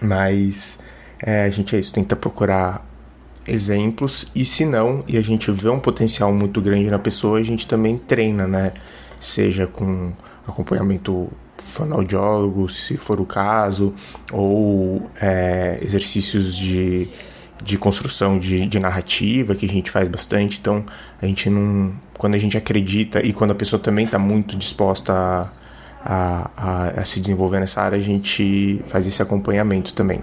Mas 0.00 0.78
é, 1.20 1.44
a 1.44 1.50
gente 1.50 1.74
é 1.74 1.80
isso, 1.80 1.92
tenta 1.92 2.14
procurar 2.14 2.86
exemplos 3.46 4.26
e 4.34 4.44
se 4.44 4.64
não, 4.64 5.04
e 5.06 5.16
a 5.16 5.20
gente 5.20 5.50
vê 5.50 5.68
um 5.68 5.80
potencial 5.80 6.32
muito 6.32 6.60
grande 6.60 6.90
na 6.90 6.98
pessoa, 6.98 7.38
a 7.38 7.42
gente 7.42 7.66
também 7.66 7.98
treina, 7.98 8.46
né? 8.46 8.72
Seja 9.20 9.66
com 9.66 10.12
acompanhamento 10.46 11.30
fonoaudiólogo, 11.64 12.68
se 12.68 12.96
for 12.96 13.20
o 13.20 13.26
caso, 13.26 13.94
ou 14.32 15.10
é, 15.20 15.78
exercícios 15.82 16.54
de, 16.54 17.08
de 17.62 17.78
construção 17.78 18.38
de, 18.38 18.66
de, 18.66 18.78
narrativa 18.78 19.54
que 19.54 19.66
a 19.66 19.68
gente 19.68 19.90
faz 19.90 20.08
bastante. 20.08 20.58
Então, 20.60 20.84
a 21.20 21.26
gente 21.26 21.48
não. 21.48 21.94
Quando 22.16 22.34
a 22.34 22.38
gente 22.38 22.56
acredita 22.56 23.24
e 23.24 23.32
quando 23.32 23.50
a 23.50 23.54
pessoa 23.54 23.80
também 23.80 24.04
está 24.04 24.18
muito 24.18 24.56
disposta 24.56 25.12
a, 25.12 25.50
a, 26.04 26.50
a, 26.56 26.88
a 27.00 27.04
se 27.04 27.20
desenvolver 27.20 27.60
nessa 27.60 27.80
área, 27.80 27.98
a 27.98 28.02
gente 28.02 28.80
faz 28.86 29.06
esse 29.06 29.20
acompanhamento 29.20 29.92
também. 29.94 30.20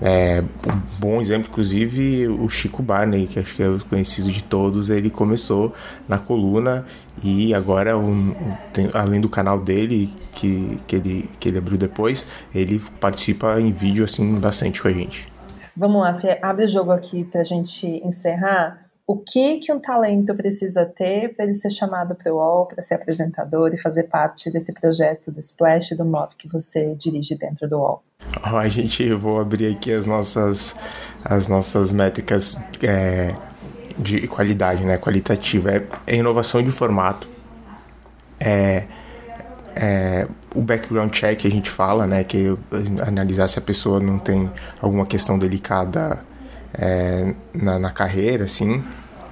É, 0.00 0.40
um 0.40 0.98
bom 0.98 1.20
exemplo, 1.20 1.48
inclusive, 1.50 2.28
o 2.28 2.48
Chico 2.48 2.82
Barney, 2.82 3.26
que 3.26 3.38
acho 3.38 3.54
que 3.56 3.62
é 3.62 3.78
conhecido 3.88 4.30
de 4.30 4.42
todos, 4.42 4.90
ele 4.90 5.10
começou 5.10 5.74
na 6.08 6.18
coluna 6.18 6.86
e 7.22 7.52
agora, 7.52 7.98
um, 7.98 8.34
tem, 8.72 8.90
além 8.94 9.20
do 9.20 9.28
canal 9.28 9.58
dele, 9.58 10.12
que, 10.32 10.80
que, 10.86 10.96
ele, 10.96 11.30
que 11.40 11.48
ele 11.48 11.58
abriu 11.58 11.76
depois, 11.76 12.26
ele 12.54 12.80
participa 13.00 13.60
em 13.60 13.72
vídeo 13.72 14.04
assim 14.04 14.36
bastante 14.36 14.80
com 14.80 14.88
a 14.88 14.92
gente. 14.92 15.30
Vamos 15.76 16.00
lá, 16.00 16.14
Fê, 16.14 16.38
abre 16.42 16.64
o 16.64 16.68
jogo 16.68 16.90
aqui 16.90 17.24
para 17.24 17.40
a 17.40 17.44
gente 17.44 17.86
encerrar. 18.04 18.86
O 19.06 19.16
que 19.16 19.58
que 19.58 19.72
um 19.72 19.80
talento 19.80 20.34
precisa 20.34 20.84
ter 20.84 21.32
para 21.32 21.44
ele 21.44 21.54
ser 21.54 21.70
chamado 21.70 22.14
para 22.14 22.32
o 22.32 22.36
UOL, 22.36 22.66
para 22.66 22.82
ser 22.82 22.94
apresentador 22.94 23.72
e 23.72 23.78
fazer 23.78 24.04
parte 24.04 24.50
desse 24.50 24.72
projeto 24.72 25.32
do 25.32 25.40
Splash 25.40 25.96
do 25.96 26.04
MOB 26.04 26.34
que 26.36 26.48
você 26.48 26.94
dirige 26.94 27.36
dentro 27.36 27.68
do 27.68 27.78
UOL? 27.78 28.02
A 28.56 28.68
gente, 28.68 29.12
vou 29.12 29.40
abrir 29.40 29.74
aqui 29.74 29.92
as 29.92 30.06
nossas, 30.06 30.76
as 31.24 31.48
nossas 31.48 31.92
métricas 31.92 32.56
é, 32.82 33.34
de 33.98 34.26
qualidade, 34.26 34.84
né? 34.84 34.96
Qualitativa. 34.98 35.70
É, 35.72 35.86
é 36.06 36.16
inovação 36.16 36.62
de 36.62 36.70
formato. 36.70 37.28
É, 38.40 38.84
é, 39.74 40.28
o 40.54 40.62
background 40.62 41.12
check 41.12 41.44
a 41.44 41.50
gente 41.50 41.70
fala, 41.70 42.06
né? 42.06 42.24
Que 42.24 42.56
analisar 43.06 43.48
se 43.48 43.58
a 43.58 43.62
pessoa 43.62 44.00
não 44.00 44.18
tem 44.18 44.50
alguma 44.80 45.06
questão 45.06 45.38
delicada 45.38 46.24
é, 46.74 47.34
na, 47.52 47.78
na, 47.78 47.90
carreira, 47.90 48.44
assim. 48.44 48.82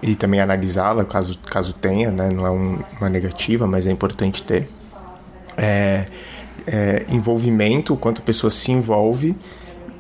E 0.03 0.15
também 0.15 0.41
analisá-la 0.41 1.05
caso, 1.05 1.39
caso 1.39 1.73
tenha, 1.73 2.11
né? 2.11 2.31
Não 2.31 2.47
é 2.47 2.51
um, 2.51 2.79
uma 3.01 3.09
negativa, 3.09 3.67
mas 3.67 3.87
é 3.87 3.91
importante 3.91 4.43
ter. 4.43 4.69
É, 5.57 6.07
é, 6.67 7.07
envolvimento, 7.09 7.95
o 7.95 7.97
quanto 7.97 8.21
a 8.21 8.25
pessoa 8.25 8.51
se 8.51 8.73
envolve 8.73 9.37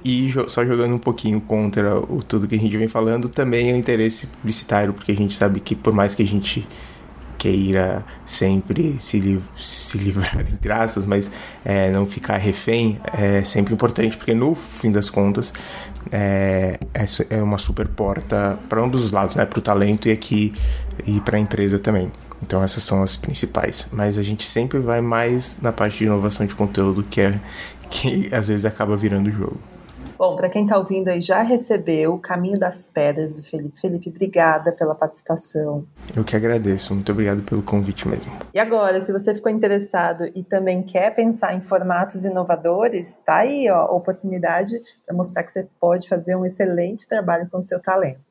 e 0.05 0.33
só 0.47 0.64
jogando 0.64 0.95
um 0.95 0.99
pouquinho 0.99 1.41
contra 1.41 1.99
o 1.99 2.23
tudo 2.23 2.47
que 2.47 2.55
a 2.55 2.59
gente 2.59 2.77
vem 2.77 2.87
falando, 2.87 3.29
também 3.29 3.71
é 3.71 3.73
o 3.73 3.77
interesse 3.77 4.27
publicitário, 4.29 4.93
porque 4.93 5.11
a 5.11 5.17
gente 5.17 5.35
sabe 5.35 5.59
que 5.59 5.75
por 5.75 5.93
mais 5.93 6.14
que 6.14 6.23
a 6.23 6.27
gente 6.27 6.67
queira 7.37 8.05
sempre 8.25 8.97
se, 8.99 9.19
li 9.19 9.43
se 9.57 9.99
livrar 9.99 10.41
em 10.49 10.59
graças, 10.61 11.05
mas 11.05 11.31
é, 11.64 11.91
não 11.91 12.07
ficar 12.07 12.37
refém 12.37 13.01
é 13.12 13.43
sempre 13.43 13.75
importante, 13.75 14.17
porque 14.17 14.33
no 14.33 14.55
fim 14.55 14.93
das 14.93 15.11
contas 15.11 15.53
é, 16.12 16.79
é 17.29 17.43
uma 17.43 17.59
super 17.59 17.89
porta 17.89 18.59
para 18.69 18.81
ambos 18.81 19.05
os 19.05 19.11
lados, 19.11 19.35
né? 19.37 19.45
para 19.45 19.59
o 19.59 19.62
talento 19.62 20.09
e 20.09 20.12
aqui 20.12 20.53
e 21.05 21.21
para 21.21 21.37
a 21.37 21.41
empresa 21.41 21.79
também. 21.79 22.11
Então 22.43 22.62
essas 22.62 22.82
são 22.82 23.03
as 23.03 23.16
principais. 23.16 23.89
Mas 23.93 24.18
a 24.18 24.22
gente 24.22 24.45
sempre 24.45 24.78
vai 24.78 25.01
mais 25.01 25.57
na 25.61 25.72
parte 25.72 25.99
de 25.99 26.05
inovação 26.05 26.47
de 26.47 26.55
conteúdo, 26.55 27.03
que 27.03 27.20
é 27.20 27.41
que 27.91 28.34
às 28.34 28.49
vezes 28.49 28.64
acaba 28.64 28.97
virando 28.97 29.28
o 29.28 29.32
jogo. 29.32 29.61
Bom, 30.18 30.34
para 30.34 30.49
quem 30.49 30.62
está 30.62 30.78
ouvindo 30.78 31.09
aí, 31.09 31.20
já 31.20 31.43
recebeu 31.43 32.14
o 32.14 32.18
Caminho 32.18 32.59
das 32.59 32.87
Pedras 32.87 33.37
do 33.37 33.43
Felipe. 33.43 33.78
Felipe, 33.78 34.09
obrigada 34.09 34.72
pela 34.72 34.95
participação. 34.95 35.84
Eu 36.16 36.24
que 36.24 36.34
agradeço, 36.34 36.95
muito 36.95 37.12
obrigado 37.12 37.43
pelo 37.43 37.62
convite 37.62 38.09
mesmo. 38.09 38.32
E 38.55 38.59
agora, 38.59 38.99
se 38.99 39.12
você 39.12 39.34
ficou 39.34 39.53
interessado 39.53 40.24
e 40.34 40.43
também 40.43 40.82
quer 40.82 41.14
pensar 41.14 41.55
em 41.55 41.61
formatos 41.61 42.24
inovadores, 42.24 43.20
tá 43.26 43.41
aí, 43.41 43.68
ó, 43.70 43.84
oportunidade 43.95 44.80
para 45.05 45.14
mostrar 45.14 45.43
que 45.43 45.53
você 45.53 45.68
pode 45.78 46.09
fazer 46.09 46.34
um 46.34 46.47
excelente 46.47 47.07
trabalho 47.07 47.47
com 47.51 47.59
o 47.59 47.62
seu 47.62 47.78
talento. 47.78 48.24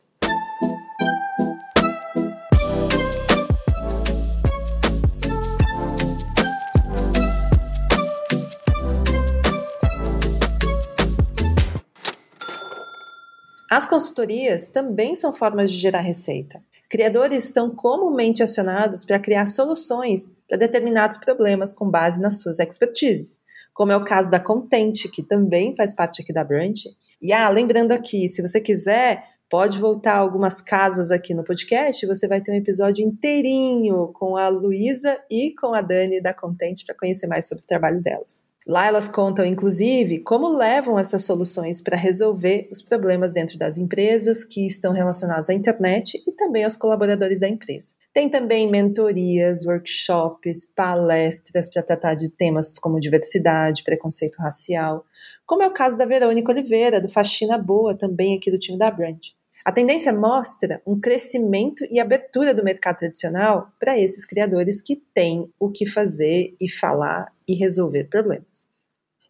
As 13.69 13.85
consultorias 13.85 14.67
também 14.67 15.15
são 15.15 15.33
formas 15.33 15.71
de 15.71 15.77
gerar 15.77 16.01
receita. 16.01 16.61
Criadores 16.87 17.45
são 17.45 17.75
comumente 17.75 18.43
acionados 18.43 19.03
para 19.03 19.19
criar 19.19 19.47
soluções 19.47 20.31
para 20.47 20.57
determinados 20.57 21.17
problemas 21.17 21.73
com 21.73 21.89
base 21.89 22.21
nas 22.21 22.41
suas 22.41 22.59
expertises. 22.59 23.39
como 23.73 23.91
é 23.91 23.97
o 23.97 24.05
caso 24.05 24.31
da 24.31 24.39
Contente, 24.39 25.09
que 25.09 25.21
também 25.21 25.75
faz 25.75 25.93
parte 25.93 26.21
aqui 26.21 26.31
da 26.31 26.45
Brand. 26.45 26.79
E 27.21 27.33
ah, 27.33 27.49
lembrando 27.49 27.91
aqui, 27.91 28.25
se 28.29 28.41
você 28.41 28.61
quiser, 28.61 29.21
pode 29.49 29.77
voltar 29.77 30.15
algumas 30.15 30.61
casas 30.61 31.11
aqui 31.11 31.33
no 31.33 31.43
podcast, 31.43 32.05
você 32.05 32.25
vai 32.25 32.39
ter 32.39 32.53
um 32.53 32.55
episódio 32.55 33.05
inteirinho 33.05 34.13
com 34.13 34.37
a 34.37 34.47
Luísa 34.47 35.19
e 35.29 35.53
com 35.59 35.73
a 35.73 35.81
Dani 35.81 36.21
da 36.21 36.33
Contente 36.33 36.85
para 36.85 36.95
conhecer 36.95 37.27
mais 37.27 37.49
sobre 37.49 37.65
o 37.65 37.67
trabalho 37.67 38.01
delas. 38.01 38.44
Lá 38.67 38.87
elas 38.87 39.07
contam, 39.07 39.45
inclusive, 39.45 40.21
como 40.21 40.49
levam 40.49 40.97
essas 40.97 41.23
soluções 41.23 41.83
para 41.83 41.95
resolver 41.95 42.67
os 42.71 42.81
problemas 42.81 43.31
dentro 43.31 43.59
das 43.59 43.77
empresas 43.77 44.43
que 44.43 44.65
estão 44.65 44.91
relacionados 44.91 45.51
à 45.51 45.53
internet 45.53 46.19
e 46.27 46.31
também 46.31 46.63
aos 46.63 46.75
colaboradores 46.75 47.39
da 47.39 47.47
empresa. 47.47 47.93
Tem 48.11 48.27
também 48.27 48.67
mentorias, 48.67 49.63
workshops, 49.67 50.65
palestras 50.75 51.69
para 51.69 51.83
tratar 51.83 52.15
de 52.15 52.31
temas 52.31 52.79
como 52.79 52.99
diversidade, 52.99 53.83
preconceito 53.83 54.37
racial, 54.39 55.05
como 55.45 55.61
é 55.61 55.67
o 55.67 55.73
caso 55.73 55.95
da 55.95 56.05
Verônica 56.05 56.51
Oliveira, 56.51 56.99
do 56.99 57.07
Faxina 57.07 57.59
Boa, 57.59 57.95
também 57.95 58.35
aqui 58.35 58.49
do 58.49 58.57
time 58.57 58.79
da 58.79 58.89
Brand. 58.89 59.27
A 59.65 59.71
tendência 59.71 60.13
mostra 60.13 60.79
um 60.85 60.99
crescimento 60.99 61.83
e 61.89 61.99
abertura 61.99 62.53
do 62.53 62.63
mercado 62.63 62.97
tradicional 62.97 63.73
para 63.79 63.99
esses 63.99 64.23
criadores 64.23 64.79
que 64.79 64.95
têm 64.95 65.51
o 65.59 65.71
que 65.71 65.87
fazer 65.87 66.55
e 66.61 66.69
falar 66.69 67.33
e 67.47 67.55
resolver 67.55 68.03
problemas. 68.03 68.67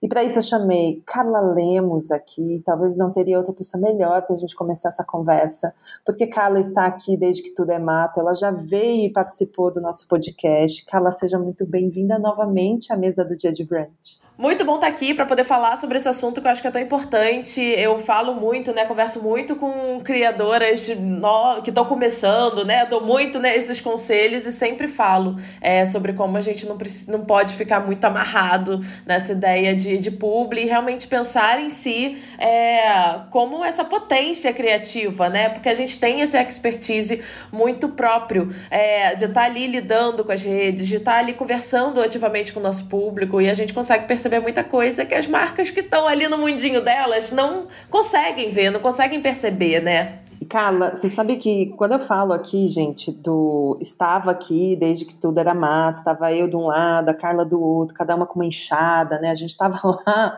E 0.06 0.08
para 0.08 0.24
isso 0.24 0.38
eu 0.38 0.44
chamei 0.44 1.02
Carla 1.04 1.42
Lemos 1.42 2.12
aqui, 2.12 2.62
talvez 2.64 2.96
não 2.96 3.12
teria 3.12 3.40
outra 3.40 3.52
pessoa 3.52 3.82
melhor 3.82 4.22
para 4.22 4.36
a 4.36 4.38
gente 4.38 4.56
começar 4.56 4.90
essa 4.90 5.04
conversa, 5.04 5.74
porque 6.06 6.28
Carla 6.28 6.60
está 6.60 6.86
aqui 6.86 7.18
desde 7.18 7.42
que 7.42 7.56
tudo 7.56 7.72
é 7.72 7.80
mato, 7.80 8.20
ela 8.20 8.32
já 8.36 8.52
veio 8.52 9.08
e 9.08 9.12
participou 9.12 9.74
do 9.74 9.82
nosso 9.82 10.08
podcast. 10.08 10.86
Carla, 10.86 11.12
seja 11.12 11.40
muito 11.40 11.66
bem-vinda 11.66 12.20
novamente 12.20 12.94
à 12.94 12.96
mesa 12.96 13.26
do 13.26 13.36
Dia 13.36 13.52
de 13.52 13.66
Brunch. 13.66 14.24
Muito 14.38 14.66
bom 14.66 14.76
estar 14.76 14.88
tá 14.88 14.94
aqui 14.94 15.14
para 15.14 15.26
poder 15.26 15.46
falar 15.46 15.78
sobre 15.78 15.96
esse 15.96 16.10
assunto 16.10 16.42
que 16.42 16.48
eu 16.48 16.52
acho 16.52 16.62
que 16.62 16.68
é 16.68 16.72
tão 16.72 16.82
importante. 16.82 17.62
Eu 17.62 17.98
falo 18.00 18.36
muito, 18.36 18.74
né? 18.74 18.86
Converso 18.86 19.24
muito 19.24 19.56
com 19.56 20.02
criadoras 20.02 20.90
no... 20.90 21.62
que 21.62 21.70
estão 21.70 21.86
começando, 21.86 22.66
né? 22.66 22.86
Dou 22.86 23.00
muito 23.00 23.40
né, 23.40 23.56
esses 23.56 23.80
conselhos 23.80 24.46
e 24.46 24.52
sempre 24.52 24.90
falo 24.90 25.38
é, 25.62 25.86
sobre 25.86 26.12
como 26.12 26.36
a 26.36 26.42
gente 26.42 26.68
não, 26.68 26.78
precisa, 26.78 27.14
não 27.14 27.24
pode 27.24 27.54
ficar 27.54 27.80
muito 27.80 28.04
amarrado 28.04 28.82
nessa 29.06 29.32
ideia 29.32 29.74
de, 29.74 29.95
de 30.00 30.12
publi 30.12 30.64
e 30.64 30.66
realmente 30.66 31.08
pensar 31.08 31.60
em 31.60 31.70
si 31.70 32.22
é, 32.38 33.20
como 33.32 33.64
essa 33.64 33.84
potência 33.84 34.54
criativa, 34.54 35.30
né? 35.30 35.50
Porque 35.50 35.70
a 35.70 35.74
gente 35.74 36.00
tem 36.00 36.22
essa 36.22 36.42
expertise 36.42 37.24
muito 37.52 37.90
próprio 37.90 38.54
é, 38.70 39.16
de 39.16 39.26
estar 39.26 39.44
ali 39.44 39.68
lidando 39.68 40.24
com 40.24 40.32
as 40.32 40.42
redes, 40.42 40.88
de 40.88 40.98
estar 40.98 41.18
ali 41.18 41.34
conversando 41.34 42.02
ativamente 42.02 42.52
com 42.52 42.60
o 42.60 42.64
nosso 42.64 42.88
público 42.88 43.42
e 43.42 43.50
a 43.50 43.54
gente 43.54 43.74
consegue 43.74 44.06
perceber 44.06 44.40
muita 44.40 44.64
coisa 44.64 45.06
que 45.06 45.14
as 45.14 45.28
marcas 45.28 45.70
que 45.70 45.80
estão 45.80 46.08
ali 46.08 46.28
no 46.28 46.38
mundinho 46.38 46.82
delas 46.82 47.32
não 47.32 47.68
conseguem 47.90 48.52
ver, 48.52 48.70
não 48.70 48.80
conseguem 48.80 49.22
perceber, 49.22 49.82
né? 49.82 50.20
E 50.40 50.46
Carla, 50.46 50.96
você 50.96 51.08
sabe 51.08 51.38
que 51.38 51.68
quando 51.78 51.94
eu 51.94 52.00
falo 52.00 52.34
aqui, 52.34 52.68
gente, 52.68 53.12
do 53.12 53.78
estava 53.82 54.32
aqui 54.32 54.76
desde 54.76 55.06
que 55.06 55.16
tudo 55.16 55.40
era 55.40 55.54
mato, 55.54 56.00
estava 56.00 56.34
eu 56.34 56.48
de 56.48 56.58
um 56.58 56.68
lado, 56.68 57.10
a 57.10 57.14
Carla 57.14 57.46
do 57.46 57.62
outro, 57.62 57.96
cada 57.96 58.16
uma 58.16 58.28
com 58.28 58.40
uma 58.40 58.46
enxada, 58.46 59.18
né? 59.20 59.30
A 59.30 59.36
gente 59.36 59.52
estava 59.52 59.80
lá. 60.06 60.38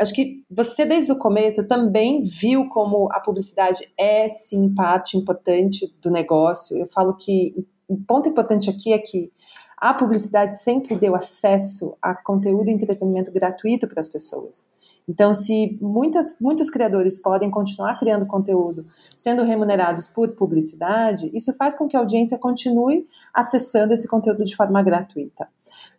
Acho 0.00 0.14
que 0.14 0.42
você 0.50 0.86
desde 0.86 1.12
o 1.12 1.18
começo 1.18 1.66
também 1.68 2.22
viu 2.22 2.68
como 2.68 3.08
a 3.12 3.20
publicidade 3.20 3.86
é 3.98 4.28
sim 4.28 4.74
parte 4.74 5.16
importante 5.16 5.92
do 6.00 6.10
negócio. 6.10 6.76
Eu 6.78 6.86
falo 6.86 7.14
que 7.14 7.54
um 7.88 8.02
ponto 8.02 8.28
importante 8.28 8.70
aqui 8.70 8.92
é 8.92 8.98
que 8.98 9.30
a 9.76 9.92
publicidade 9.92 10.58
sempre 10.58 10.96
deu 10.96 11.14
acesso 11.14 11.94
a 12.00 12.14
conteúdo 12.14 12.70
e 12.70 12.72
entretenimento 12.72 13.30
gratuito 13.30 13.86
para 13.86 14.00
as 14.00 14.08
pessoas. 14.08 14.66
Então, 15.08 15.34
se 15.34 15.78
muitas, 15.80 16.38
muitos 16.40 16.70
criadores 16.70 17.20
podem 17.20 17.50
continuar 17.50 17.96
criando 17.98 18.26
conteúdo 18.26 18.86
sendo 19.16 19.42
remunerados 19.42 20.06
por 20.06 20.32
publicidade, 20.32 21.30
isso 21.34 21.52
faz 21.52 21.76
com 21.76 21.86
que 21.86 21.96
a 21.96 22.00
audiência 22.00 22.38
continue 22.38 23.06
acessando 23.32 23.92
esse 23.92 24.08
conteúdo 24.08 24.44
de 24.44 24.56
forma 24.56 24.82
gratuita. 24.82 25.48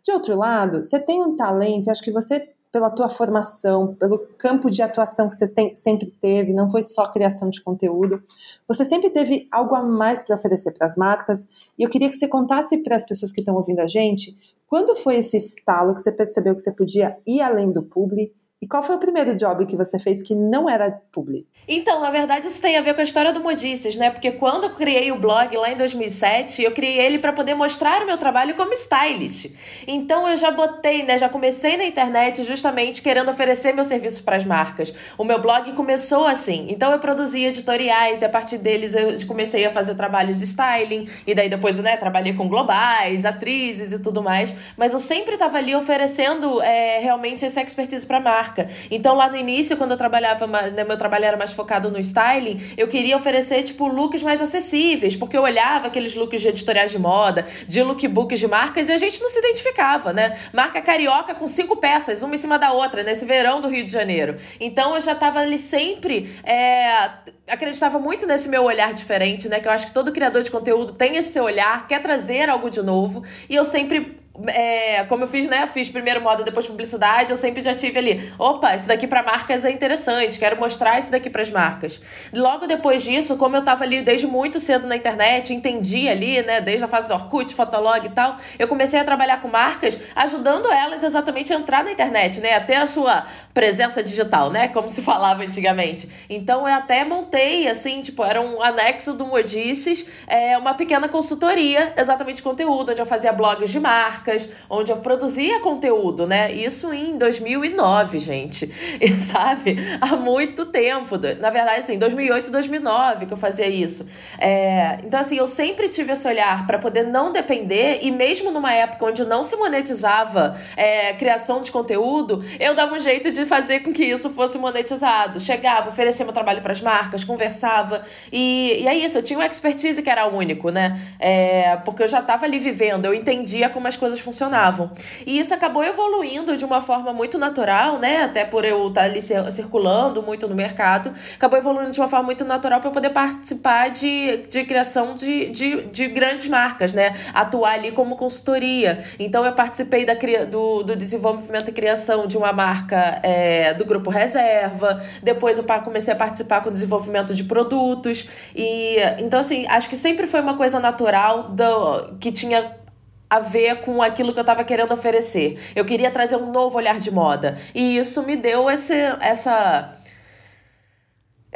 De 0.02 0.12
outro 0.12 0.36
lado, 0.36 0.82
você 0.82 0.98
tem 0.98 1.22
um 1.22 1.36
talento, 1.36 1.90
acho 1.90 2.02
que 2.02 2.12
você 2.12 2.52
pela 2.76 2.90
tua 2.90 3.08
formação, 3.08 3.94
pelo 3.94 4.18
campo 4.36 4.70
de 4.70 4.82
atuação 4.82 5.28
que 5.28 5.34
você 5.34 5.48
tem, 5.48 5.72
sempre 5.72 6.12
teve, 6.20 6.52
não 6.52 6.70
foi 6.70 6.82
só 6.82 7.10
criação 7.10 7.48
de 7.48 7.62
conteúdo. 7.62 8.22
Você 8.68 8.84
sempre 8.84 9.08
teve 9.08 9.48
algo 9.50 9.74
a 9.74 9.82
mais 9.82 10.20
para 10.20 10.36
oferecer 10.36 10.72
para 10.72 10.84
as 10.84 10.94
marcas. 10.94 11.48
E 11.78 11.82
eu 11.82 11.88
queria 11.88 12.10
que 12.10 12.16
você 12.16 12.28
contasse 12.28 12.76
para 12.82 12.94
as 12.94 13.06
pessoas 13.06 13.32
que 13.32 13.40
estão 13.40 13.54
ouvindo 13.54 13.80
a 13.80 13.86
gente, 13.86 14.36
quando 14.66 14.94
foi 14.94 15.16
esse 15.16 15.38
estalo 15.38 15.94
que 15.94 16.02
você 16.02 16.12
percebeu 16.12 16.54
que 16.54 16.60
você 16.60 16.70
podia 16.70 17.16
ir 17.26 17.40
além 17.40 17.72
do 17.72 17.82
publi 17.82 18.30
e 18.60 18.66
qual 18.66 18.82
foi 18.82 18.96
o 18.96 18.98
primeiro 18.98 19.36
job 19.36 19.66
que 19.66 19.76
você 19.76 19.98
fez 19.98 20.22
que 20.22 20.34
não 20.34 20.68
era 20.68 20.90
publi? 21.12 21.46
Então, 21.68 22.00
na 22.00 22.10
verdade, 22.10 22.46
isso 22.46 22.62
tem 22.62 22.78
a 22.78 22.80
ver 22.80 22.94
com 22.94 23.00
a 23.00 23.04
história 23.04 23.30
do 23.30 23.40
Modices, 23.40 23.96
né? 23.96 24.08
Porque 24.08 24.30
quando 24.32 24.64
eu 24.64 24.70
criei 24.70 25.12
o 25.12 25.18
blog 25.18 25.54
lá 25.56 25.70
em 25.70 25.76
2007, 25.76 26.62
eu 26.62 26.72
criei 26.72 26.98
ele 27.00 27.18
para 27.18 27.34
poder 27.34 27.54
mostrar 27.54 28.02
o 28.02 28.06
meu 28.06 28.16
trabalho 28.16 28.54
como 28.54 28.72
stylist. 28.72 29.52
Então, 29.86 30.26
eu 30.26 30.38
já 30.38 30.50
botei, 30.50 31.02
né? 31.02 31.18
Já 31.18 31.28
comecei 31.28 31.76
na 31.76 31.84
internet 31.84 32.44
justamente 32.44 33.02
querendo 33.02 33.30
oferecer 33.30 33.74
meu 33.74 33.84
serviço 33.84 34.24
para 34.24 34.36
as 34.36 34.44
marcas. 34.44 34.94
O 35.18 35.24
meu 35.24 35.38
blog 35.38 35.72
começou 35.72 36.26
assim. 36.26 36.66
Então, 36.70 36.92
eu 36.92 36.98
produzia 36.98 37.48
editoriais 37.48 38.22
e 38.22 38.24
a 38.24 38.28
partir 38.28 38.56
deles 38.56 38.94
eu 38.94 39.14
comecei 39.26 39.66
a 39.66 39.70
fazer 39.70 39.96
trabalhos 39.96 40.38
de 40.38 40.44
styling. 40.44 41.08
E 41.26 41.34
daí 41.34 41.50
depois, 41.50 41.76
né? 41.78 41.96
Trabalhei 41.98 42.32
com 42.32 42.48
globais, 42.48 43.26
atrizes 43.26 43.92
e 43.92 43.98
tudo 43.98 44.22
mais. 44.22 44.54
Mas 44.78 44.94
eu 44.94 45.00
sempre 45.00 45.34
estava 45.34 45.58
ali 45.58 45.74
oferecendo 45.74 46.62
é, 46.62 47.00
realmente 47.00 47.44
essa 47.44 47.60
expertise 47.60 48.06
para 48.06 48.18
marca 48.18 48.45
marca. 48.46 48.68
Então, 48.90 49.14
lá 49.14 49.28
no 49.28 49.36
início, 49.36 49.76
quando 49.76 49.90
eu 49.90 49.96
trabalhava, 49.96 50.46
né, 50.46 50.84
meu 50.84 50.96
trabalho 50.96 51.24
era 51.24 51.36
mais 51.36 51.52
focado 51.52 51.90
no 51.90 51.98
styling, 51.98 52.60
eu 52.76 52.86
queria 52.86 53.16
oferecer, 53.16 53.62
tipo, 53.62 53.86
looks 53.86 54.22
mais 54.22 54.40
acessíveis, 54.40 55.16
porque 55.16 55.36
eu 55.36 55.42
olhava 55.42 55.88
aqueles 55.88 56.14
looks 56.14 56.40
de 56.40 56.48
editoriais 56.48 56.90
de 56.90 56.98
moda, 56.98 57.46
de 57.66 57.82
lookbooks 57.82 58.38
de 58.38 58.46
marcas, 58.46 58.88
e 58.88 58.92
a 58.92 58.98
gente 58.98 59.20
não 59.20 59.28
se 59.28 59.38
identificava, 59.38 60.12
né? 60.12 60.38
Marca 60.52 60.80
carioca 60.80 61.34
com 61.34 61.48
cinco 61.48 61.76
peças, 61.76 62.22
uma 62.22 62.34
em 62.34 62.38
cima 62.38 62.58
da 62.58 62.72
outra, 62.72 63.02
nesse 63.02 63.24
verão 63.24 63.60
do 63.60 63.68
Rio 63.68 63.84
de 63.84 63.92
Janeiro. 63.92 64.36
Então, 64.60 64.94
eu 64.94 65.00
já 65.00 65.14
tava 65.14 65.40
ali 65.40 65.58
sempre. 65.58 66.34
É, 66.44 67.10
acreditava 67.48 67.98
muito 67.98 68.26
nesse 68.26 68.48
meu 68.48 68.64
olhar 68.64 68.92
diferente, 68.92 69.48
né? 69.48 69.60
Que 69.60 69.68
eu 69.68 69.72
acho 69.72 69.86
que 69.86 69.92
todo 69.92 70.12
criador 70.12 70.42
de 70.42 70.50
conteúdo 70.50 70.92
tem 70.92 71.16
esse 71.16 71.38
olhar, 71.40 71.86
quer 71.88 72.00
trazer 72.00 72.48
algo 72.48 72.70
de 72.70 72.82
novo, 72.82 73.24
e 73.48 73.54
eu 73.54 73.64
sempre 73.64 74.18
é, 74.48 75.04
como 75.04 75.24
eu 75.24 75.28
fiz, 75.28 75.46
né? 75.48 75.68
Fiz 75.72 75.88
primeiro 75.88 76.20
moda, 76.20 76.42
depois 76.42 76.66
publicidade, 76.66 77.30
eu 77.30 77.36
sempre 77.36 77.62
já 77.62 77.74
tive 77.74 77.98
ali, 77.98 78.32
opa, 78.38 78.74
isso 78.74 78.88
daqui 78.88 79.06
para 79.06 79.22
marcas 79.22 79.64
é 79.64 79.70
interessante, 79.70 80.38
quero 80.38 80.58
mostrar 80.58 80.98
isso 80.98 81.10
daqui 81.10 81.30
para 81.30 81.42
as 81.42 81.50
marcas. 81.50 82.00
Logo 82.32 82.66
depois 82.66 83.02
disso, 83.02 83.36
como 83.36 83.56
eu 83.56 83.62
tava 83.62 83.84
ali 83.84 84.02
desde 84.02 84.26
muito 84.26 84.60
cedo 84.60 84.86
na 84.86 84.96
internet, 84.96 85.52
entendi 85.52 86.08
ali, 86.08 86.42
né, 86.42 86.60
desde 86.60 86.84
a 86.84 86.88
fase 86.88 87.08
do 87.08 87.14
Orkut, 87.14 87.54
Fotolog 87.54 88.04
e 88.04 88.10
tal, 88.10 88.38
eu 88.58 88.68
comecei 88.68 88.98
a 88.98 89.04
trabalhar 89.04 89.40
com 89.40 89.48
marcas, 89.48 89.98
ajudando 90.14 90.70
elas 90.70 91.02
exatamente 91.02 91.52
a 91.52 91.56
entrar 91.56 91.84
na 91.84 91.92
internet, 91.92 92.40
né, 92.40 92.54
a 92.54 92.60
ter 92.60 92.76
a 92.76 92.86
sua 92.86 93.26
presença 93.54 94.02
digital, 94.02 94.50
né, 94.50 94.68
como 94.68 94.88
se 94.88 95.02
falava 95.02 95.42
antigamente. 95.42 96.08
Então 96.28 96.68
eu 96.68 96.74
até 96.74 97.04
montei, 97.04 97.68
assim, 97.68 98.02
tipo, 98.02 98.24
era 98.24 98.40
um 98.40 98.62
anexo 98.62 99.12
do 99.12 99.26
Modices, 99.26 100.06
é, 100.26 100.58
uma 100.58 100.74
pequena 100.74 101.08
consultoria, 101.08 101.92
exatamente 101.96 102.42
conteúdo, 102.42 102.92
onde 102.92 103.00
eu 103.00 103.06
fazia 103.06 103.32
blogs 103.32 103.70
de 103.70 103.80
marca, 103.80 104.25
marcas, 104.26 104.48
onde 104.68 104.90
eu 104.90 104.96
produzia 104.96 105.60
conteúdo, 105.60 106.26
né? 106.26 106.52
Isso 106.52 106.92
em 106.92 107.16
2009, 107.16 108.18
gente. 108.18 108.66
E, 108.98 109.10
sabe? 109.20 109.76
Há 110.00 110.16
muito 110.16 110.64
tempo. 110.66 111.16
Na 111.38 111.50
verdade, 111.50 111.80
assim, 111.80 111.98
2008, 111.98 112.50
2009 112.50 113.26
que 113.26 113.32
eu 113.32 113.36
fazia 113.36 113.68
isso. 113.68 114.08
É, 114.38 114.98
então, 115.04 115.20
assim, 115.20 115.36
eu 115.36 115.46
sempre 115.46 115.88
tive 115.88 116.12
esse 116.12 116.26
olhar 116.26 116.66
para 116.66 116.78
poder 116.78 117.04
não 117.04 117.30
depender 117.30 117.98
e 118.00 118.10
mesmo 118.10 118.50
numa 118.50 118.72
época 118.72 119.04
onde 119.04 119.22
não 119.24 119.44
se 119.44 119.54
monetizava 119.56 120.58
é, 120.76 121.12
criação 121.12 121.60
de 121.60 121.70
conteúdo, 121.70 122.42
eu 122.58 122.74
dava 122.74 122.94
um 122.94 122.98
jeito 122.98 123.30
de 123.30 123.44
fazer 123.44 123.80
com 123.80 123.92
que 123.92 124.04
isso 124.04 124.30
fosse 124.30 124.56
monetizado. 124.56 125.38
Chegava, 125.38 125.90
oferecia 125.90 126.24
meu 126.24 126.32
trabalho 126.32 126.62
para 126.62 126.72
as 126.72 126.80
marcas, 126.80 127.22
conversava 127.22 128.02
e, 128.32 128.78
e 128.80 128.88
é 128.88 128.94
isso. 128.94 129.18
Eu 129.18 129.22
tinha 129.22 129.38
uma 129.38 129.46
expertise 129.46 130.02
que 130.02 130.08
era 130.08 130.26
único, 130.26 130.70
né? 130.70 130.98
É, 131.18 131.76
porque 131.84 132.02
eu 132.02 132.08
já 132.08 132.20
estava 132.20 132.46
ali 132.46 132.58
vivendo, 132.58 133.04
eu 133.04 133.12
entendia 133.12 133.68
como 133.68 133.86
as 133.86 133.96
coisas 133.96 134.15
coisas 134.16 134.20
funcionavam. 134.20 134.90
E 135.26 135.38
isso 135.38 135.52
acabou 135.54 135.84
evoluindo 135.84 136.56
de 136.56 136.64
uma 136.64 136.80
forma 136.80 137.12
muito 137.12 137.38
natural, 137.38 137.98
né? 137.98 138.24
Até 138.24 138.44
por 138.44 138.64
eu 138.64 138.88
estar 138.88 139.02
ali 139.02 139.20
circulando 139.22 140.22
muito 140.22 140.48
no 140.48 140.54
mercado, 140.54 141.12
acabou 141.34 141.58
evoluindo 141.58 141.90
de 141.90 142.00
uma 142.00 142.08
forma 142.08 142.26
muito 142.26 142.44
natural 142.44 142.80
para 142.80 142.90
poder 142.90 143.10
participar 143.10 143.90
de, 143.90 144.38
de 144.48 144.64
criação 144.64 145.14
de, 145.14 145.50
de, 145.50 145.82
de 145.84 146.08
grandes 146.08 146.48
marcas, 146.48 146.92
né? 146.92 147.14
Atuar 147.34 147.74
ali 147.74 147.92
como 147.92 148.16
consultoria. 148.16 149.04
Então 149.18 149.44
eu 149.44 149.52
participei 149.52 150.04
da, 150.04 150.14
do, 150.50 150.82
do 150.82 150.96
desenvolvimento 150.96 151.68
e 151.68 151.72
criação 151.72 152.26
de 152.26 152.36
uma 152.36 152.52
marca 152.52 153.20
é, 153.22 153.74
do 153.74 153.84
grupo 153.84 154.10
Reserva. 154.10 155.02
Depois 155.22 155.58
eu 155.58 155.64
comecei 155.84 156.12
a 156.12 156.16
participar 156.16 156.62
com 156.62 156.70
o 156.70 156.72
desenvolvimento 156.72 157.34
de 157.34 157.44
produtos. 157.44 158.26
E 158.54 158.96
então, 159.18 159.40
assim, 159.40 159.66
acho 159.68 159.88
que 159.88 159.96
sempre 159.96 160.26
foi 160.26 160.40
uma 160.40 160.56
coisa 160.56 160.80
natural 160.80 161.50
do, 161.50 162.16
que 162.18 162.32
tinha 162.32 162.85
a 163.28 163.40
ver 163.40 163.80
com 163.80 164.02
aquilo 164.02 164.32
que 164.32 164.38
eu 164.38 164.42
estava 164.42 164.64
querendo 164.64 164.92
oferecer. 164.92 165.58
Eu 165.74 165.84
queria 165.84 166.10
trazer 166.10 166.36
um 166.36 166.50
novo 166.52 166.78
olhar 166.78 166.98
de 166.98 167.10
moda. 167.10 167.56
E 167.74 167.98
isso 167.98 168.22
me 168.22 168.36
deu 168.36 168.70
esse, 168.70 168.94
essa 169.20 169.92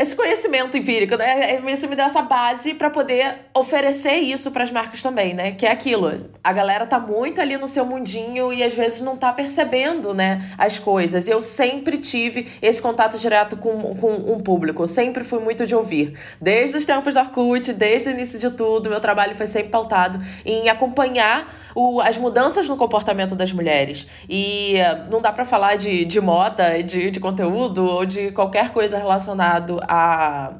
esse 0.00 0.16
conhecimento 0.16 0.78
empírico, 0.78 1.14
né? 1.14 1.56
É, 1.56 1.70
isso 1.70 1.86
me 1.86 1.94
deu 1.94 2.06
essa 2.06 2.22
base 2.22 2.72
para 2.72 2.88
poder 2.88 3.34
oferecer 3.52 4.14
isso 4.14 4.50
para 4.50 4.64
as 4.64 4.70
marcas 4.70 5.02
também, 5.02 5.34
né? 5.34 5.52
Que 5.52 5.66
é 5.66 5.70
aquilo. 5.70 6.30
A 6.42 6.54
galera 6.54 6.86
tá 6.86 6.98
muito 6.98 7.38
ali 7.38 7.58
no 7.58 7.68
seu 7.68 7.84
mundinho 7.84 8.50
e 8.50 8.64
às 8.64 8.72
vezes 8.72 9.02
não 9.02 9.14
tá 9.14 9.30
percebendo, 9.30 10.14
né, 10.14 10.54
as 10.56 10.78
coisas. 10.78 11.28
Eu 11.28 11.42
sempre 11.42 11.98
tive 11.98 12.48
esse 12.62 12.80
contato 12.80 13.18
direto 13.18 13.58
com, 13.58 13.94
com 13.94 14.14
um 14.14 14.40
público. 14.40 14.82
Eu 14.82 14.86
sempre 14.86 15.22
fui 15.22 15.38
muito 15.38 15.66
de 15.66 15.74
ouvir. 15.74 16.18
Desde 16.40 16.78
os 16.78 16.86
tempos 16.86 17.12
do 17.12 17.20
Orkut, 17.20 17.70
desde 17.74 18.08
o 18.08 18.12
início 18.12 18.38
de 18.38 18.50
tudo, 18.50 18.88
meu 18.88 19.00
trabalho 19.00 19.34
foi 19.34 19.46
sempre 19.46 19.68
pautado 19.68 20.18
em 20.46 20.70
acompanhar 20.70 21.60
o, 21.74 22.00
as 22.00 22.16
mudanças 22.16 22.68
no 22.68 22.76
comportamento 22.76 23.34
das 23.34 23.52
mulheres. 23.52 24.06
E 24.28 24.74
uh, 24.76 25.10
não 25.10 25.20
dá 25.20 25.32
para 25.32 25.44
falar 25.44 25.76
de, 25.76 26.04
de 26.04 26.20
moda, 26.20 26.82
de, 26.82 27.10
de 27.10 27.20
conteúdo 27.20 27.84
ou 27.84 28.04
de 28.04 28.32
qualquer 28.32 28.72
coisa 28.72 28.98
relacionado 28.98 29.80
a 29.82 30.58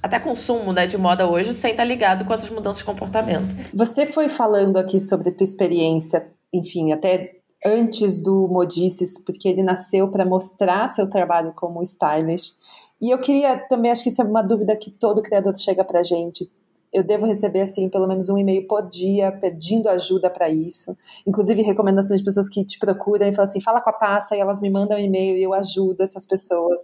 até 0.00 0.20
consumo 0.20 0.72
né, 0.72 0.86
de 0.86 0.96
moda 0.96 1.28
hoje 1.28 1.52
sem 1.52 1.72
estar 1.72 1.84
ligado 1.84 2.24
com 2.24 2.32
essas 2.32 2.48
mudanças 2.50 2.78
de 2.78 2.84
comportamento. 2.84 3.52
Você 3.74 4.06
foi 4.06 4.28
falando 4.28 4.76
aqui 4.76 5.00
sobre 5.00 5.30
a 5.30 5.34
tua 5.34 5.44
experiência, 5.44 6.30
enfim, 6.54 6.92
até 6.92 7.32
antes 7.66 8.22
do 8.22 8.46
Modices, 8.48 9.22
porque 9.24 9.48
ele 9.48 9.62
nasceu 9.62 10.08
para 10.08 10.24
mostrar 10.24 10.88
seu 10.88 11.10
trabalho 11.10 11.52
como 11.56 11.82
stylist. 11.82 12.54
E 13.00 13.12
eu 13.12 13.20
queria 13.20 13.56
também, 13.68 13.90
acho 13.90 14.02
que 14.02 14.08
isso 14.08 14.22
é 14.22 14.24
uma 14.24 14.42
dúvida 14.42 14.76
que 14.76 14.90
todo 14.90 15.22
criador 15.22 15.56
chega 15.56 15.84
para 15.84 16.02
gente 16.02 16.48
eu 16.92 17.02
devo 17.02 17.26
receber 17.26 17.60
assim 17.60 17.88
pelo 17.88 18.06
menos 18.06 18.28
um 18.28 18.38
e-mail 18.38 18.66
por 18.66 18.88
dia 18.88 19.32
pedindo 19.32 19.88
ajuda 19.88 20.30
para 20.30 20.48
isso. 20.48 20.96
Inclusive 21.26 21.62
recomendações 21.62 22.20
de 22.20 22.24
pessoas 22.24 22.48
que 22.48 22.64
te 22.64 22.78
procuram 22.78 23.26
e 23.26 23.34
falam 23.34 23.50
assim, 23.50 23.60
fala 23.60 23.80
com 23.80 23.90
a 23.90 23.92
Passa 23.92 24.36
e 24.36 24.40
elas 24.40 24.60
me 24.60 24.70
mandam 24.70 24.96
um 24.96 25.00
e-mail 25.00 25.36
e 25.36 25.42
eu 25.42 25.54
ajudo 25.54 26.02
essas 26.02 26.26
pessoas. 26.26 26.82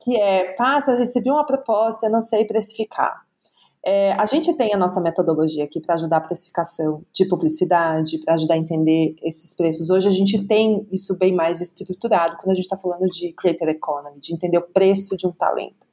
Que 0.00 0.20
é, 0.20 0.52
Passa, 0.54 0.96
recebi 0.96 1.30
uma 1.30 1.46
proposta, 1.46 2.06
eu 2.06 2.12
não 2.12 2.20
sei 2.20 2.44
precificar. 2.44 3.26
É, 3.88 4.14
a 4.14 4.26
gente 4.26 4.52
tem 4.54 4.74
a 4.74 4.76
nossa 4.76 5.00
metodologia 5.00 5.62
aqui 5.62 5.80
para 5.80 5.94
ajudar 5.94 6.16
a 6.16 6.20
precificação 6.20 7.04
de 7.12 7.24
publicidade, 7.24 8.18
para 8.18 8.34
ajudar 8.34 8.54
a 8.54 8.58
entender 8.58 9.14
esses 9.22 9.54
preços. 9.54 9.90
Hoje 9.90 10.08
a 10.08 10.10
gente 10.10 10.44
tem 10.44 10.84
isso 10.90 11.16
bem 11.16 11.32
mais 11.32 11.60
estruturado 11.60 12.36
quando 12.38 12.50
a 12.50 12.54
gente 12.54 12.64
está 12.64 12.76
falando 12.76 13.06
de 13.06 13.32
creator 13.32 13.68
economy, 13.68 14.18
de 14.18 14.34
entender 14.34 14.58
o 14.58 14.62
preço 14.62 15.16
de 15.16 15.24
um 15.24 15.30
talento. 15.30 15.85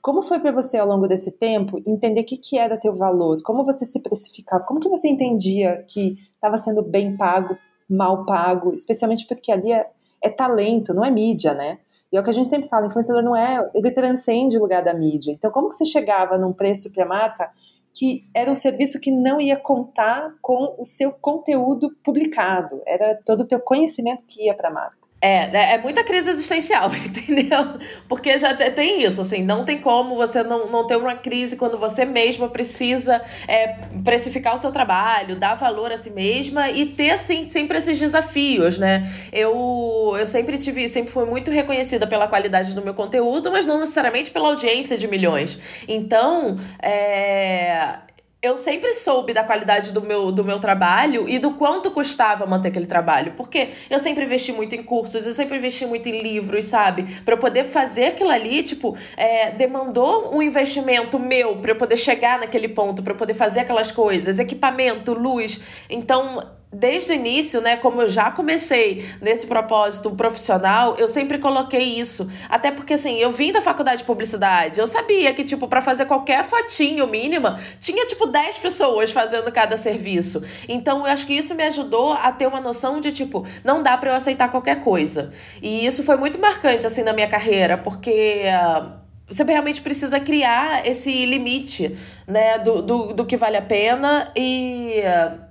Como 0.00 0.22
foi 0.22 0.38
para 0.38 0.52
você 0.52 0.78
ao 0.78 0.86
longo 0.86 1.06
desse 1.08 1.32
tempo 1.32 1.82
entender 1.86 2.20
o 2.20 2.24
que, 2.24 2.36
que 2.36 2.56
era 2.56 2.78
teu 2.78 2.94
valor? 2.94 3.42
Como 3.42 3.64
você 3.64 3.84
se 3.84 4.00
precificava? 4.00 4.64
Como 4.64 4.80
que 4.80 4.88
você 4.88 5.08
entendia 5.08 5.84
que 5.88 6.16
estava 6.34 6.56
sendo 6.56 6.82
bem 6.82 7.16
pago, 7.16 7.56
mal 7.88 8.24
pago? 8.24 8.72
Especialmente 8.72 9.26
porque 9.26 9.50
ali 9.50 9.72
é, 9.72 9.90
é, 10.22 10.30
talento, 10.30 10.94
não 10.94 11.04
é 11.04 11.10
mídia, 11.10 11.52
né? 11.52 11.78
E 12.12 12.16
é 12.16 12.20
o 12.20 12.22
que 12.22 12.30
a 12.30 12.32
gente 12.32 12.48
sempre 12.48 12.68
fala, 12.68 12.86
influenciador 12.86 13.22
não 13.22 13.36
é, 13.36 13.68
ele 13.74 13.90
transcende 13.90 14.56
o 14.56 14.60
lugar 14.60 14.82
da 14.82 14.94
mídia. 14.94 15.32
Então, 15.32 15.50
como 15.50 15.68
que 15.68 15.74
você 15.74 15.84
chegava 15.84 16.38
num 16.38 16.52
preço 16.52 16.92
para 16.92 17.04
a 17.04 17.08
marca 17.08 17.50
que 17.92 18.24
era 18.34 18.50
um 18.50 18.54
serviço 18.54 19.00
que 19.00 19.10
não 19.10 19.40
ia 19.40 19.56
contar 19.56 20.32
com 20.40 20.76
o 20.78 20.84
seu 20.84 21.10
conteúdo 21.10 21.90
publicado, 22.04 22.80
era 22.86 23.20
todo 23.26 23.40
o 23.40 23.46
teu 23.46 23.60
conhecimento 23.60 24.24
que 24.24 24.46
ia 24.46 24.56
para 24.56 24.68
a 24.68 24.72
marca? 24.72 25.07
É, 25.20 25.48
né, 25.48 25.74
é 25.74 25.78
muita 25.78 26.04
crise 26.04 26.30
existencial, 26.30 26.94
entendeu? 26.94 27.78
Porque 28.06 28.38
já 28.38 28.54
tem 28.54 29.02
isso, 29.02 29.20
assim, 29.20 29.42
não 29.42 29.64
tem 29.64 29.80
como 29.80 30.14
você 30.14 30.44
não, 30.44 30.70
não 30.70 30.86
ter 30.86 30.96
uma 30.96 31.16
crise 31.16 31.56
quando 31.56 31.76
você 31.76 32.04
mesma 32.04 32.48
precisa 32.48 33.20
é, 33.48 33.78
precificar 34.04 34.54
o 34.54 34.58
seu 34.58 34.70
trabalho, 34.70 35.34
dar 35.34 35.56
valor 35.56 35.90
a 35.90 35.96
si 35.96 36.10
mesma 36.10 36.70
e 36.70 36.86
ter, 36.86 37.10
assim, 37.10 37.48
sempre 37.48 37.78
esses 37.78 37.98
desafios, 37.98 38.78
né? 38.78 39.12
Eu, 39.32 40.14
eu 40.16 40.26
sempre 40.26 40.56
tive, 40.56 40.88
sempre 40.88 41.10
fui 41.10 41.24
muito 41.24 41.50
reconhecida 41.50 42.06
pela 42.06 42.28
qualidade 42.28 42.72
do 42.72 42.82
meu 42.82 42.94
conteúdo, 42.94 43.50
mas 43.50 43.66
não 43.66 43.80
necessariamente 43.80 44.30
pela 44.30 44.48
audiência 44.48 44.96
de 44.96 45.08
milhões. 45.08 45.58
Então, 45.88 46.60
é, 46.80 47.98
eu 48.40 48.56
sempre 48.56 48.94
soube 48.94 49.32
da 49.32 49.42
qualidade 49.42 49.92
do 49.92 50.00
meu, 50.00 50.30
do 50.30 50.44
meu 50.44 50.60
trabalho 50.60 51.28
e 51.28 51.40
do 51.40 51.54
quanto 51.54 51.90
custava 51.90 52.46
manter 52.46 52.68
aquele 52.68 52.86
trabalho. 52.86 53.32
Porque 53.36 53.70
eu 53.90 53.98
sempre 53.98 54.24
investi 54.24 54.52
muito 54.52 54.76
em 54.76 54.82
cursos, 54.82 55.26
eu 55.26 55.34
sempre 55.34 55.56
investi 55.56 55.84
muito 55.84 56.08
em 56.08 56.20
livros, 56.20 56.66
sabe? 56.66 57.02
Para 57.24 57.34
eu 57.34 57.38
poder 57.38 57.64
fazer 57.64 58.06
aquilo 58.06 58.30
ali, 58.30 58.62
tipo, 58.62 58.96
é, 59.16 59.50
demandou 59.50 60.32
um 60.32 60.40
investimento 60.40 61.18
meu 61.18 61.56
para 61.56 61.72
eu 61.72 61.76
poder 61.76 61.96
chegar 61.96 62.38
naquele 62.38 62.68
ponto, 62.68 63.02
para 63.02 63.12
eu 63.12 63.16
poder 63.16 63.34
fazer 63.34 63.60
aquelas 63.60 63.90
coisas, 63.90 64.38
equipamento, 64.38 65.12
luz. 65.14 65.60
Então, 65.90 66.57
desde 66.72 67.12
o 67.12 67.14
início, 67.14 67.60
né, 67.60 67.76
como 67.76 68.02
eu 68.02 68.08
já 68.08 68.30
comecei 68.30 69.08
nesse 69.20 69.46
propósito 69.46 70.10
profissional, 70.10 70.96
eu 70.98 71.08
sempre 71.08 71.38
coloquei 71.38 71.98
isso. 71.98 72.30
Até 72.48 72.70
porque 72.70 72.94
assim, 72.94 73.16
eu 73.16 73.30
vim 73.30 73.52
da 73.52 73.62
faculdade 73.62 73.98
de 73.98 74.04
publicidade, 74.04 74.78
eu 74.78 74.86
sabia 74.86 75.32
que 75.32 75.44
tipo 75.44 75.66
para 75.66 75.80
fazer 75.80 76.04
qualquer 76.06 76.44
fotinho 76.44 77.06
mínima, 77.06 77.58
tinha 77.80 78.06
tipo 78.06 78.26
10 78.26 78.58
pessoas 78.58 79.10
fazendo 79.10 79.50
cada 79.50 79.76
serviço. 79.76 80.44
Então, 80.68 81.06
eu 81.06 81.12
acho 81.12 81.26
que 81.26 81.32
isso 81.32 81.54
me 81.54 81.64
ajudou 81.64 82.12
a 82.12 82.30
ter 82.32 82.46
uma 82.46 82.60
noção 82.60 83.00
de 83.00 83.12
tipo, 83.12 83.46
não 83.64 83.82
dá 83.82 83.96
para 83.96 84.10
eu 84.10 84.16
aceitar 84.16 84.50
qualquer 84.50 84.80
coisa. 84.80 85.32
E 85.62 85.86
isso 85.86 86.02
foi 86.02 86.16
muito 86.16 86.38
marcante 86.38 86.86
assim 86.86 87.02
na 87.02 87.12
minha 87.12 87.28
carreira, 87.28 87.78
porque 87.78 88.44
uh, 88.46 88.92
você 89.26 89.42
realmente 89.44 89.80
precisa 89.80 90.20
criar 90.20 90.86
esse 90.86 91.24
limite, 91.26 91.96
né, 92.26 92.58
do, 92.58 92.82
do, 92.82 93.12
do 93.14 93.26
que 93.26 93.36
vale 93.36 93.56
a 93.56 93.62
pena 93.62 94.30
e 94.36 95.00
uh, 95.00 95.47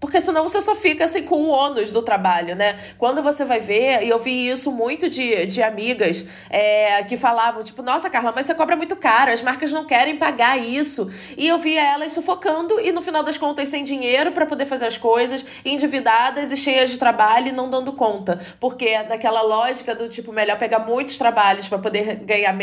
porque 0.00 0.20
senão 0.20 0.42
você 0.42 0.60
só 0.60 0.74
fica 0.76 1.04
assim 1.04 1.22
com 1.22 1.42
o 1.44 1.48
ônus 1.48 1.90
do 1.90 2.02
trabalho, 2.02 2.54
né? 2.54 2.78
Quando 2.98 3.22
você 3.22 3.44
vai 3.44 3.60
ver, 3.60 4.04
e 4.04 4.08
eu 4.08 4.18
vi 4.18 4.48
isso 4.48 4.70
muito 4.70 5.08
de, 5.08 5.46
de 5.46 5.62
amigas 5.62 6.24
é, 6.48 7.02
que 7.04 7.16
falavam, 7.16 7.62
tipo, 7.62 7.82
nossa, 7.82 8.08
Carla, 8.08 8.32
mas 8.34 8.46
você 8.46 8.54
cobra 8.54 8.76
muito 8.76 8.94
caro, 8.96 9.32
as 9.32 9.42
marcas 9.42 9.72
não 9.72 9.84
querem 9.84 10.16
pagar 10.16 10.58
isso. 10.58 11.12
E 11.36 11.48
eu 11.48 11.58
via 11.58 11.82
elas 11.82 12.12
sufocando 12.12 12.80
e 12.80 12.92
no 12.92 13.02
final 13.02 13.22
das 13.22 13.36
contas 13.36 13.68
sem 13.68 13.82
dinheiro 13.82 14.32
para 14.32 14.46
poder 14.46 14.66
fazer 14.66 14.86
as 14.86 14.96
coisas, 14.96 15.44
endividadas 15.64 16.52
e 16.52 16.56
cheias 16.56 16.90
de 16.90 16.98
trabalho 16.98 17.48
e 17.48 17.52
não 17.52 17.68
dando 17.68 17.92
conta. 17.92 18.40
Porque 18.60 18.86
é 18.86 19.04
daquela 19.04 19.42
lógica 19.42 19.94
do 19.94 20.08
tipo, 20.08 20.32
melhor 20.32 20.58
pegar 20.58 20.80
muitos 20.80 21.18
trabalhos 21.18 21.68
para 21.68 21.78
poder 21.78 22.16
ganhar, 22.16 22.56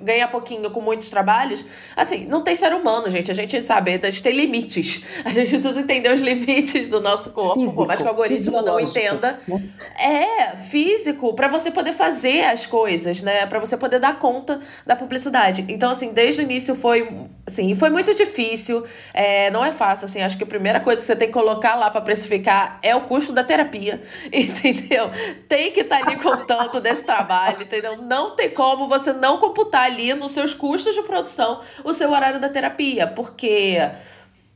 ganhar 0.00 0.28
pouquinho 0.28 0.70
com 0.70 0.80
muitos 0.80 1.08
trabalhos. 1.08 1.64
Assim, 1.96 2.26
não 2.26 2.42
tem 2.42 2.54
ser 2.54 2.72
humano, 2.74 3.08
gente. 3.08 3.30
A 3.30 3.34
gente 3.34 3.62
sabe, 3.62 3.94
a 3.94 4.10
gente 4.10 4.22
tem 4.22 4.34
limites. 4.34 5.02
A 5.24 5.30
gente 5.30 5.48
precisa 5.48 5.80
entender 5.80 6.12
os 6.12 6.20
limites 6.20 6.81
do 6.88 7.00
nosso 7.00 7.30
corpo, 7.30 7.60
físico, 7.60 7.76
por 7.76 7.86
mais 7.86 8.00
que 8.00 8.06
o 8.06 8.08
algoritmo 8.08 8.62
não 8.62 8.78
entenda. 8.78 9.40
Né? 9.46 9.62
É, 9.98 10.56
físico, 10.56 11.34
para 11.34 11.48
você 11.48 11.70
poder 11.70 11.92
fazer 11.92 12.44
as 12.44 12.66
coisas, 12.66 13.22
né? 13.22 13.46
Para 13.46 13.58
você 13.58 13.76
poder 13.76 13.98
dar 13.98 14.18
conta 14.18 14.60
da 14.86 14.96
publicidade. 14.96 15.64
Então, 15.68 15.90
assim, 15.90 16.12
desde 16.12 16.40
o 16.40 16.44
início 16.44 16.74
foi, 16.74 17.08
assim, 17.46 17.74
foi 17.74 17.90
muito 17.90 18.14
difícil. 18.14 18.84
É, 19.12 19.50
não 19.50 19.64
é 19.64 19.72
fácil, 19.72 20.06
assim. 20.06 20.22
Acho 20.22 20.36
que 20.36 20.44
a 20.44 20.46
primeira 20.46 20.80
coisa 20.80 21.00
que 21.00 21.06
você 21.06 21.16
tem 21.16 21.28
que 21.28 21.34
colocar 21.34 21.74
lá 21.74 21.90
para 21.90 22.00
precificar 22.00 22.78
é 22.82 22.94
o 22.94 23.02
custo 23.02 23.32
da 23.32 23.44
terapia, 23.44 24.02
entendeu? 24.32 25.10
Tem 25.48 25.72
que 25.72 25.80
estar 25.80 26.00
tá 26.00 26.06
ali 26.06 26.16
contando 26.16 26.80
desse 26.80 27.04
trabalho, 27.04 27.62
entendeu? 27.62 27.96
Não 27.96 28.36
tem 28.36 28.50
como 28.50 28.88
você 28.88 29.12
não 29.12 29.38
computar 29.38 29.84
ali 29.84 30.14
nos 30.14 30.32
seus 30.32 30.54
custos 30.54 30.94
de 30.94 31.02
produção 31.02 31.60
o 31.84 31.92
seu 31.92 32.10
horário 32.10 32.40
da 32.40 32.48
terapia, 32.48 33.06
porque 33.06 33.78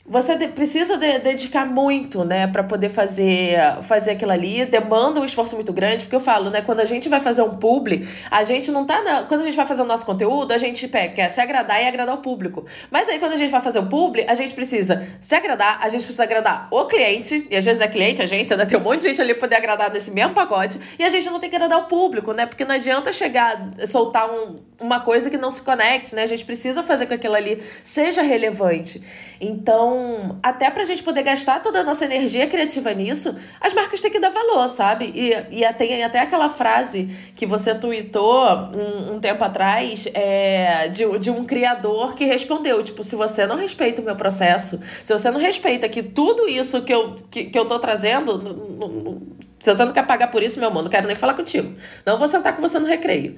você 0.08 0.36
precisa 0.48 0.96
de, 0.96 1.18
dedicar 1.18 1.66
muito, 1.66 2.24
né, 2.24 2.46
para 2.46 2.62
poder 2.62 2.88
fazer 2.88 3.56
fazer 3.82 4.12
aquilo 4.12 4.30
ali. 4.30 4.64
Demanda 4.64 5.20
um 5.20 5.24
esforço 5.24 5.56
muito 5.56 5.72
grande, 5.72 6.04
porque 6.04 6.14
eu 6.14 6.20
falo, 6.20 6.50
né, 6.50 6.62
quando 6.62 6.80
a 6.80 6.84
gente 6.84 7.08
vai 7.08 7.20
fazer 7.20 7.42
um 7.42 7.50
publi, 7.50 8.06
a 8.30 8.44
gente 8.44 8.70
não 8.70 8.84
tá 8.84 9.02
na, 9.02 9.22
quando 9.24 9.40
a 9.40 9.44
gente 9.44 9.56
vai 9.56 9.66
fazer 9.66 9.82
o 9.82 9.84
nosso 9.84 10.06
conteúdo, 10.06 10.52
a 10.52 10.58
gente 10.58 10.86
quer 10.88 11.28
se 11.28 11.40
agradar 11.40 11.82
e 11.82 11.86
agradar 11.86 12.14
o 12.14 12.18
público. 12.18 12.64
Mas 12.90 13.08
aí 13.08 13.18
quando 13.18 13.32
a 13.32 13.36
gente 13.36 13.50
vai 13.50 13.60
fazer 13.60 13.80
o 13.80 13.86
publi, 13.86 14.24
a 14.28 14.34
gente 14.34 14.54
precisa 14.54 15.06
se 15.20 15.34
agradar, 15.34 15.78
a 15.82 15.88
gente 15.88 16.02
precisa 16.02 16.22
agradar 16.22 16.68
o 16.70 16.84
cliente, 16.86 17.46
e 17.50 17.56
às 17.56 17.64
vezes 17.64 17.82
é 17.82 17.88
cliente, 17.88 18.22
agência, 18.22 18.54
ainda 18.54 18.66
tem 18.66 18.78
um 18.78 18.82
monte 18.82 19.02
de 19.02 19.08
gente 19.08 19.20
ali 19.20 19.34
poder 19.34 19.56
agradar 19.56 19.92
nesse 19.92 20.10
mesmo 20.10 20.34
pacote, 20.34 20.78
e 20.98 21.04
a 21.04 21.08
gente 21.08 21.28
não 21.28 21.40
tem 21.40 21.50
que 21.50 21.56
agradar 21.56 21.78
o 21.78 21.84
público, 21.84 22.32
né? 22.32 22.46
Porque 22.46 22.64
não 22.64 22.74
adianta 22.74 23.12
chegar, 23.12 23.70
soltar 23.86 24.30
um, 24.30 24.56
uma 24.78 25.00
coisa 25.00 25.30
que 25.30 25.36
não 25.36 25.50
se 25.50 25.62
conecte, 25.62 26.14
né? 26.14 26.22
A 26.22 26.26
gente 26.26 26.44
precisa 26.44 26.82
fazer 26.82 27.06
com 27.06 27.10
que 27.10 27.14
aquilo 27.14 27.34
ali 27.34 27.62
seja 27.82 28.22
relevante. 28.22 29.02
Então, 29.40 30.38
até 30.42 30.70
pra 30.70 30.84
gente 30.84 31.02
poder 31.02 31.22
gastar 31.22 31.60
toda 31.60 31.80
a 31.80 31.84
nossa 31.84 32.04
energia 32.04 32.46
criativa 32.46 32.92
nisso, 32.92 33.36
as 33.60 33.72
marcas 33.72 34.00
têm 34.00 34.10
que 34.10 34.20
dar 34.20 34.30
valor, 34.30 34.68
sabe? 34.68 35.12
E, 35.14 35.62
e 35.62 35.72
tem 35.74 36.04
até 36.04 36.20
aquela 36.20 36.48
frase 36.48 37.08
que 37.34 37.46
você 37.46 37.74
tweetou 37.74 38.46
um, 38.46 39.14
um 39.14 39.20
tempo 39.20 39.42
atrás 39.42 40.06
é, 40.12 40.88
de, 40.88 41.18
de 41.18 41.30
um 41.30 41.44
criador 41.44 42.14
que 42.14 42.24
respondeu: 42.24 42.82
tipo, 42.82 43.02
se 43.02 43.16
você 43.16 43.46
não 43.46 43.56
respeita 43.56 44.02
o 44.02 44.04
meu 44.04 44.16
processo, 44.16 44.80
se 45.02 45.12
você 45.12 45.30
não 45.30 45.40
respeita 45.40 45.88
que 45.88 46.02
tudo 46.02 46.48
isso 46.48 46.82
que 46.82 46.92
eu, 46.92 47.16
que, 47.30 47.44
que 47.44 47.58
eu 47.58 47.66
tô 47.66 47.78
trazendo, 47.78 49.22
se 49.58 49.74
você 49.74 49.84
não 49.84 49.92
quer 49.92 50.06
pagar 50.06 50.30
por 50.30 50.42
isso, 50.42 50.58
meu 50.58 50.68
amor, 50.68 50.82
não 50.82 50.90
quero 50.90 51.06
nem 51.06 51.16
falar 51.16 51.34
contigo. 51.34 51.74
Não 52.04 52.18
vou 52.18 52.28
sentar 52.28 52.54
com 52.54 52.60
você 52.60 52.78
no 52.78 52.86
recreio. 52.86 53.36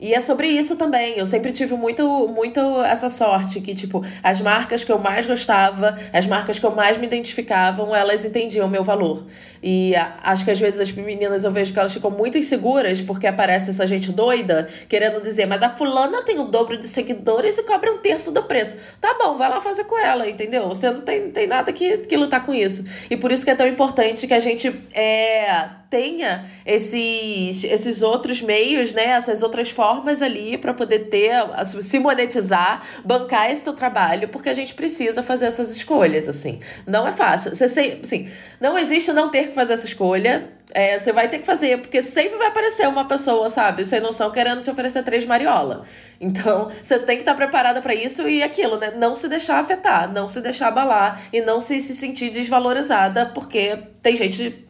E 0.00 0.14
é 0.14 0.20
sobre 0.20 0.48
isso 0.48 0.76
também. 0.76 1.18
Eu 1.18 1.26
sempre 1.26 1.52
tive 1.52 1.74
muito, 1.74 2.26
muito 2.28 2.60
essa 2.82 3.10
sorte 3.10 3.60
que, 3.60 3.74
tipo, 3.74 4.02
as 4.22 4.40
marcas 4.40 4.82
que 4.82 4.90
eu 4.90 4.98
mais 4.98 5.26
gostava, 5.26 5.98
as 6.12 6.26
marcas 6.26 6.58
que 6.58 6.64
eu 6.64 6.70
mais 6.70 6.96
me 6.96 7.06
identificavam, 7.06 7.94
elas 7.94 8.24
entendiam 8.24 8.66
o 8.66 8.70
meu 8.70 8.82
valor. 8.82 9.26
E 9.62 9.94
acho 10.22 10.44
que 10.44 10.50
às 10.50 10.58
vezes 10.58 10.80
as 10.80 10.90
meninas 10.92 11.44
eu 11.44 11.52
vejo 11.52 11.72
que 11.72 11.78
elas 11.78 11.92
ficam 11.92 12.10
muito 12.10 12.38
inseguras 12.38 13.02
porque 13.02 13.26
aparece 13.26 13.68
essa 13.70 13.86
gente 13.86 14.10
doida 14.10 14.66
querendo 14.88 15.22
dizer, 15.22 15.44
mas 15.44 15.62
a 15.62 15.68
fulana 15.68 16.22
tem 16.22 16.38
o 16.38 16.44
dobro 16.44 16.78
de 16.78 16.88
seguidores 16.88 17.58
e 17.58 17.62
cobra 17.64 17.92
um 17.92 17.98
terço 17.98 18.32
do 18.32 18.42
preço. 18.44 18.78
Tá 19.00 19.14
bom, 19.18 19.36
vai 19.36 19.50
lá 19.50 19.60
fazer 19.60 19.84
com 19.84 19.98
ela, 19.98 20.26
entendeu? 20.28 20.66
Você 20.68 20.90
não 20.90 21.02
tem, 21.02 21.30
tem 21.30 21.46
nada 21.46 21.72
que, 21.74 21.98
que 21.98 22.16
lutar 22.16 22.44
com 22.46 22.54
isso. 22.54 22.84
E 23.10 23.16
por 23.18 23.30
isso 23.30 23.44
que 23.44 23.50
é 23.50 23.54
tão 23.54 23.66
importante 23.66 24.26
que 24.26 24.32
a 24.32 24.40
gente 24.40 24.68
é, 24.94 25.68
tenha 25.90 26.48
esses, 26.64 27.64
esses 27.64 28.00
outros 28.00 28.40
meios, 28.40 28.92
né? 28.92 29.06
Essas 29.06 29.42
outras 29.42 29.70
formas 29.70 30.22
ali 30.22 30.56
para 30.56 30.72
poder 30.72 31.10
ter, 31.10 31.34
se 31.64 31.98
monetizar, 31.98 32.86
bancar 33.04 33.50
esse 33.50 33.64
teu 33.64 33.72
trabalho, 33.72 34.28
porque 34.28 34.48
a 34.48 34.54
gente 34.54 34.72
precisa 34.72 35.20
fazer 35.20 35.46
essas 35.46 35.72
escolhas, 35.72 36.28
assim. 36.28 36.60
Não 36.86 37.06
é 37.06 37.12
fácil. 37.12 37.52
Você 37.54 37.68
sei, 37.68 38.00
assim, 38.02 38.30
não 38.60 38.78
existe 38.78 39.12
não 39.12 39.28
ter 39.28 39.48
que 39.48 39.54
fazer 39.54 39.72
essa 39.72 39.86
escolha. 39.86 40.48
É, 40.72 40.96
você 40.96 41.12
vai 41.12 41.28
ter 41.28 41.40
que 41.40 41.44
fazer, 41.44 41.80
porque 41.80 42.00
sempre 42.00 42.38
vai 42.38 42.46
aparecer 42.46 42.86
uma 42.86 43.04
pessoa, 43.04 43.50
sabe, 43.50 43.84
sem 43.84 43.98
noção, 43.98 44.30
querendo 44.30 44.62
te 44.62 44.70
oferecer 44.70 45.02
três 45.02 45.26
mariola. 45.26 45.82
Então, 46.20 46.70
você 46.84 46.96
tem 47.00 47.16
que 47.16 47.22
estar 47.22 47.34
preparada 47.34 47.82
para 47.82 47.92
isso 47.92 48.28
e 48.28 48.40
aquilo, 48.40 48.78
né? 48.78 48.92
Não 48.92 49.16
se 49.16 49.26
deixar 49.26 49.58
afetar, 49.58 50.12
não 50.12 50.28
se 50.28 50.40
deixar 50.40 50.68
abalar 50.68 51.20
e 51.32 51.40
não 51.40 51.60
se, 51.60 51.80
se 51.80 51.96
sentir 51.96 52.30
desvalorizada, 52.30 53.26
porque 53.26 53.78
tem 54.00 54.16
gente 54.16 54.69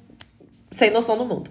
sem 0.70 0.90
noção 0.90 1.16
do 1.16 1.24
mundo. 1.24 1.50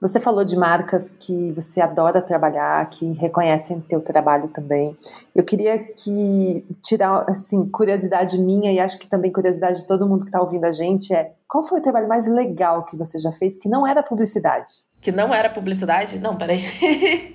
Você 0.00 0.20
falou 0.20 0.44
de 0.44 0.54
marcas 0.54 1.08
que 1.08 1.50
você 1.52 1.80
adora 1.80 2.20
trabalhar, 2.20 2.86
que 2.90 3.12
reconhecem 3.12 3.80
teu 3.80 4.02
trabalho 4.02 4.48
também. 4.48 4.94
Eu 5.34 5.42
queria 5.42 5.78
que 5.78 6.62
tirar 6.82 7.24
assim 7.26 7.66
curiosidade 7.70 8.38
minha 8.38 8.70
e 8.70 8.78
acho 8.78 8.98
que 8.98 9.06
também 9.06 9.32
curiosidade 9.32 9.80
de 9.80 9.86
todo 9.86 10.06
mundo 10.06 10.24
que 10.24 10.28
está 10.28 10.42
ouvindo 10.42 10.66
a 10.66 10.70
gente 10.70 11.14
é 11.14 11.32
qual 11.48 11.64
foi 11.64 11.78
o 11.78 11.82
trabalho 11.82 12.06
mais 12.06 12.26
legal 12.26 12.84
que 12.84 12.98
você 12.98 13.18
já 13.18 13.32
fez 13.32 13.56
que 13.56 13.66
não 13.66 13.86
era 13.86 14.02
publicidade? 14.02 14.70
Que 15.00 15.10
não 15.10 15.32
era 15.32 15.48
publicidade? 15.48 16.18
Não, 16.18 16.36
peraí. 16.36 16.64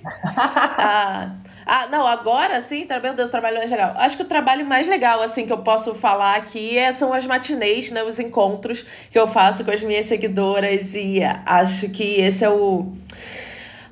ah, 0.24 1.34
ah, 1.72 1.86
não, 1.86 2.04
agora 2.04 2.60
sim, 2.60 2.84
meu 3.00 3.14
Deus, 3.14 3.30
trabalho 3.30 3.58
mais 3.58 3.70
legal. 3.70 3.94
Acho 3.96 4.16
que 4.16 4.24
o 4.24 4.26
trabalho 4.26 4.66
mais 4.66 4.88
legal, 4.88 5.22
assim, 5.22 5.46
que 5.46 5.52
eu 5.52 5.58
posso 5.58 5.94
falar 5.94 6.34
aqui 6.34 6.76
é, 6.76 6.90
são 6.90 7.12
as 7.12 7.24
matinês, 7.24 7.92
né? 7.92 8.02
Os 8.02 8.18
encontros 8.18 8.84
que 9.08 9.16
eu 9.16 9.28
faço 9.28 9.64
com 9.64 9.70
as 9.70 9.80
minhas 9.80 10.06
seguidoras 10.06 10.96
e 10.96 11.20
acho 11.46 11.88
que 11.90 12.20
esse 12.20 12.44
é 12.44 12.50
o 12.50 12.92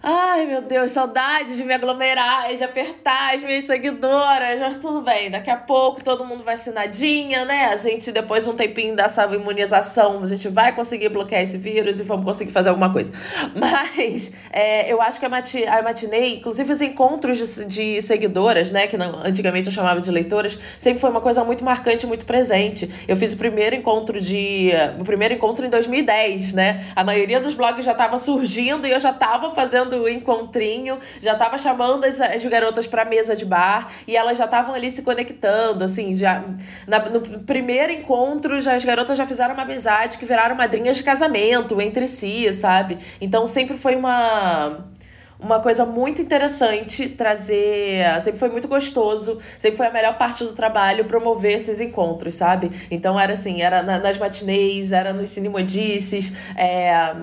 Ai, 0.00 0.46
meu 0.46 0.62
Deus, 0.62 0.92
saudade 0.92 1.56
de 1.56 1.64
me 1.64 1.74
aglomerar, 1.74 2.54
de 2.54 2.62
apertar 2.62 3.34
as 3.34 3.42
minhas 3.42 3.64
seguidoras. 3.64 4.76
Tudo 4.76 5.00
bem, 5.00 5.28
daqui 5.28 5.50
a 5.50 5.56
pouco 5.56 6.04
todo 6.04 6.24
mundo 6.24 6.44
vacinadinha, 6.44 7.44
né? 7.44 7.66
A 7.66 7.76
gente, 7.76 8.12
depois 8.12 8.44
de 8.44 8.50
um 8.50 8.54
tempinho 8.54 8.94
dessa 8.94 9.24
imunização, 9.24 10.22
a 10.22 10.26
gente 10.28 10.48
vai 10.48 10.72
conseguir 10.72 11.08
bloquear 11.08 11.42
esse 11.42 11.58
vírus 11.58 11.98
e 11.98 12.04
vamos 12.04 12.24
conseguir 12.24 12.52
fazer 12.52 12.68
alguma 12.68 12.92
coisa. 12.92 13.12
Mas 13.56 14.32
é, 14.52 14.90
eu 14.90 15.02
acho 15.02 15.18
que 15.18 15.26
a, 15.26 15.28
mati 15.28 15.66
a 15.66 15.82
matinei, 15.82 16.36
inclusive 16.36 16.70
os 16.70 16.80
encontros 16.80 17.36
de, 17.36 17.64
de 17.64 18.02
seguidoras, 18.02 18.70
né? 18.70 18.86
Que 18.86 18.96
não, 18.96 19.20
antigamente 19.24 19.66
eu 19.66 19.72
chamava 19.72 20.00
de 20.00 20.10
leitoras, 20.12 20.56
sempre 20.78 21.00
foi 21.00 21.10
uma 21.10 21.20
coisa 21.20 21.42
muito 21.42 21.64
marcante, 21.64 22.06
muito 22.06 22.24
presente. 22.24 22.88
Eu 23.08 23.16
fiz 23.16 23.32
o 23.32 23.36
primeiro 23.36 23.74
encontro 23.74 24.20
de. 24.20 24.70
O 25.00 25.04
primeiro 25.04 25.34
encontro 25.34 25.66
em 25.66 25.70
2010, 25.70 26.52
né? 26.52 26.86
A 26.94 27.02
maioria 27.02 27.40
dos 27.40 27.52
blogs 27.52 27.84
já 27.84 27.92
estava 27.92 28.16
surgindo 28.16 28.86
e 28.86 28.92
eu 28.92 29.00
já 29.00 29.10
estava 29.10 29.50
fazendo 29.50 29.87
fazendo 29.88 30.02
o 30.02 30.08
encontrinho, 30.08 30.98
já 31.20 31.34
tava 31.34 31.58
chamando 31.58 32.04
as, 32.04 32.20
as 32.20 32.44
garotas 32.44 32.86
pra 32.86 33.04
mesa 33.04 33.34
de 33.34 33.44
bar 33.44 33.90
e 34.06 34.16
elas 34.16 34.36
já 34.36 34.44
estavam 34.44 34.74
ali 34.74 34.90
se 34.90 35.02
conectando, 35.02 35.84
assim, 35.84 36.14
já 36.14 36.44
na, 36.86 37.08
no 37.08 37.20
primeiro 37.40 37.92
encontro 37.92 38.60
já 38.60 38.74
as 38.74 38.84
garotas 38.84 39.16
já 39.16 39.26
fizeram 39.26 39.54
uma 39.54 39.62
amizade 39.62 40.18
que 40.18 40.26
viraram 40.26 40.54
madrinhas 40.54 40.96
de 40.96 41.02
casamento 41.02 41.80
entre 41.80 42.06
si, 42.06 42.52
sabe? 42.54 42.98
Então 43.20 43.46
sempre 43.46 43.76
foi 43.78 43.96
uma 43.96 44.86
uma 45.40 45.60
coisa 45.60 45.86
muito 45.86 46.20
interessante 46.20 47.08
trazer. 47.08 48.04
Sempre 48.20 48.40
foi 48.40 48.48
muito 48.48 48.66
gostoso, 48.66 49.38
sempre 49.56 49.76
foi 49.76 49.86
a 49.86 49.92
melhor 49.92 50.18
parte 50.18 50.42
do 50.42 50.52
trabalho 50.52 51.04
promover 51.04 51.58
esses 51.58 51.80
encontros, 51.80 52.34
sabe? 52.34 52.72
Então 52.90 53.18
era 53.18 53.34
assim, 53.34 53.62
era 53.62 53.80
nas 53.80 54.18
matinês, 54.18 54.90
era 54.90 55.12
nos 55.12 55.30
cinemodices, 55.30 56.32
é, 56.56 57.14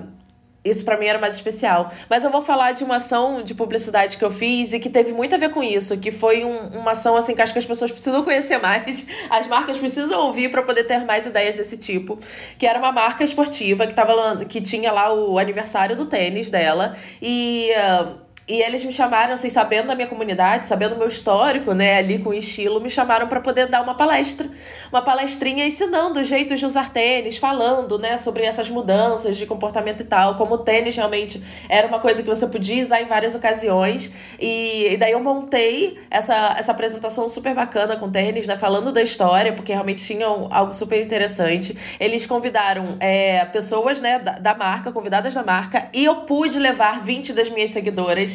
isso 0.66 0.84
para 0.84 0.98
mim 0.98 1.06
era 1.06 1.20
mais 1.20 1.36
especial. 1.36 1.92
Mas 2.10 2.24
eu 2.24 2.32
vou 2.32 2.42
falar 2.42 2.72
de 2.72 2.84
uma 2.84 2.96
ação 2.96 3.44
de 3.44 3.54
publicidade 3.54 4.18
que 4.18 4.26
eu 4.26 4.32
fiz 4.32 4.74
e 4.74 4.80
que 4.80 4.90
teve 4.90 5.14
muito 5.14 5.36
a 5.36 5.38
ver 5.38 5.50
com 5.50 5.64
isso, 5.64 5.98
que 5.98 6.12
foi 6.12 6.44
um, 6.44 6.80
uma 6.80 6.92
ação 6.92 7.16
assim 7.16 7.36
que 7.36 7.42
acho 7.42 7.54
que 7.54 7.60
as 7.60 7.66
pessoas 7.66 7.92
precisam 7.92 8.22
conhecer 8.26 8.58
mais, 8.58 9.06
as 9.30 9.48
marcas 9.48 9.78
precisam 9.78 10.26
ouvir 10.26 10.50
para 10.50 10.64
poder 10.64 10.86
ter 10.86 11.06
mais 11.06 11.26
ideias 11.26 11.58
desse 11.58 11.78
tipo, 11.78 12.20
que 12.58 12.66
era 12.66 12.80
uma 12.80 12.92
marca 12.92 13.24
esportiva 13.24 13.86
que 13.86 13.94
tava 13.94 14.46
que 14.46 14.60
tinha 14.60 14.92
lá 14.92 15.14
o 15.14 15.38
aniversário 15.38 15.96
do 15.96 16.06
tênis 16.06 16.50
dela. 16.50 16.96
E 17.22 17.70
uh, 17.78 18.25
e 18.48 18.62
eles 18.62 18.86
me 18.86 18.94
chamaram, 18.94 19.34
assim, 19.34 19.50
sabendo 19.50 19.88
da 19.88 19.96
minha 19.96 20.08
comunidade, 20.08 20.68
sabendo 20.68 20.94
do 20.94 21.00
meu 21.00 21.08
histórico, 21.08 21.74
né, 21.74 21.98
ali 21.98 22.20
com 22.20 22.32
estilo, 22.32 22.80
me 22.80 22.92
chamaram 22.92 23.28
para 23.28 23.40
poder 23.40 23.68
dar 23.68 23.82
uma 23.82 23.96
palestra, 23.96 24.48
uma 24.92 25.02
palestrinha 25.02 25.66
ensinando 25.66 26.24
jeitos 26.24 26.60
de 26.60 26.66
usar 26.66 26.94
tênis, 26.94 27.38
falando, 27.38 27.98
né, 27.98 28.18
sobre 28.18 28.44
essas 28.44 28.70
mudanças 28.70 29.36
de 29.36 29.48
comportamento 29.48 30.02
e 30.02 30.04
tal, 30.04 30.36
como 30.36 30.56
o 30.56 30.58
tênis 30.60 30.96
realmente 30.96 31.42
era 31.68 31.88
uma 31.88 32.00
coisa 32.00 32.22
que 32.22 32.30
você 32.30 32.46
podia 32.46 32.84
usar 32.84 33.02
em 33.02 33.06
várias 33.06 33.34
ocasiões. 33.34 34.12
E, 34.40 34.94
e 34.94 34.98
daí 34.98 35.14
eu 35.14 35.20
montei 35.20 35.98
essa, 36.12 36.56
essa 36.56 36.72
apresentação 36.72 37.28
super 37.28 37.56
bacana 37.56 37.98
com 37.98 38.12
tênis, 38.12 38.46
né, 38.46 38.56
falando 38.56 38.92
da 38.92 39.02
história, 39.02 39.54
porque 39.54 39.74
realmente 39.74 40.06
tinham 40.06 40.50
algo 40.52 40.72
super 40.72 41.02
interessante. 41.02 41.76
Eles 42.00 42.28
convidaram 42.28 42.96
é, 43.00 43.44
pessoas, 43.46 44.00
né, 44.00 44.20
da, 44.20 44.34
da 44.34 44.54
marca, 44.54 44.92
convidadas 44.92 45.34
da 45.34 45.42
marca, 45.42 45.90
e 45.92 46.06
eu 46.06 46.18
pude 46.18 46.60
levar 46.60 47.02
20 47.02 47.34
das 47.34 47.50
minhas 47.50 47.72
seguidoras 47.72 48.35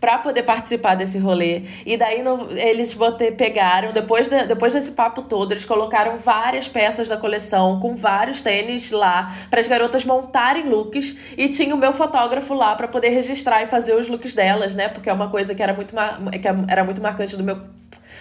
para 0.00 0.18
poder 0.18 0.42
participar 0.42 0.94
desse 0.94 1.18
rolê. 1.18 1.62
E 1.84 1.96
daí 1.96 2.22
no, 2.22 2.50
eles 2.52 2.92
bote, 2.92 3.30
pegaram, 3.32 3.92
depois, 3.92 4.28
de, 4.28 4.44
depois 4.46 4.72
desse 4.72 4.92
papo 4.92 5.22
todo, 5.22 5.52
eles 5.52 5.64
colocaram 5.64 6.18
várias 6.18 6.68
peças 6.68 7.08
da 7.08 7.16
coleção 7.16 7.80
com 7.80 7.94
vários 7.94 8.42
tênis 8.42 8.90
lá 8.90 9.34
para 9.48 9.60
as 9.60 9.66
garotas 9.66 10.04
montarem 10.04 10.68
looks 10.68 11.16
e 11.36 11.48
tinha 11.48 11.74
o 11.74 11.78
meu 11.78 11.92
fotógrafo 11.92 12.54
lá 12.54 12.74
para 12.74 12.88
poder 12.88 13.10
registrar 13.10 13.62
e 13.62 13.66
fazer 13.66 13.94
os 13.94 14.06
looks 14.08 14.34
delas, 14.34 14.74
né? 14.74 14.88
Porque 14.88 15.08
é 15.08 15.12
uma 15.12 15.28
coisa 15.28 15.54
que 15.54 15.62
era 15.62 15.72
muito, 15.72 15.94
que 15.94 16.48
era 16.68 16.84
muito 16.84 17.00
marcante 17.00 17.36
do 17.36 17.42
meu 17.42 17.58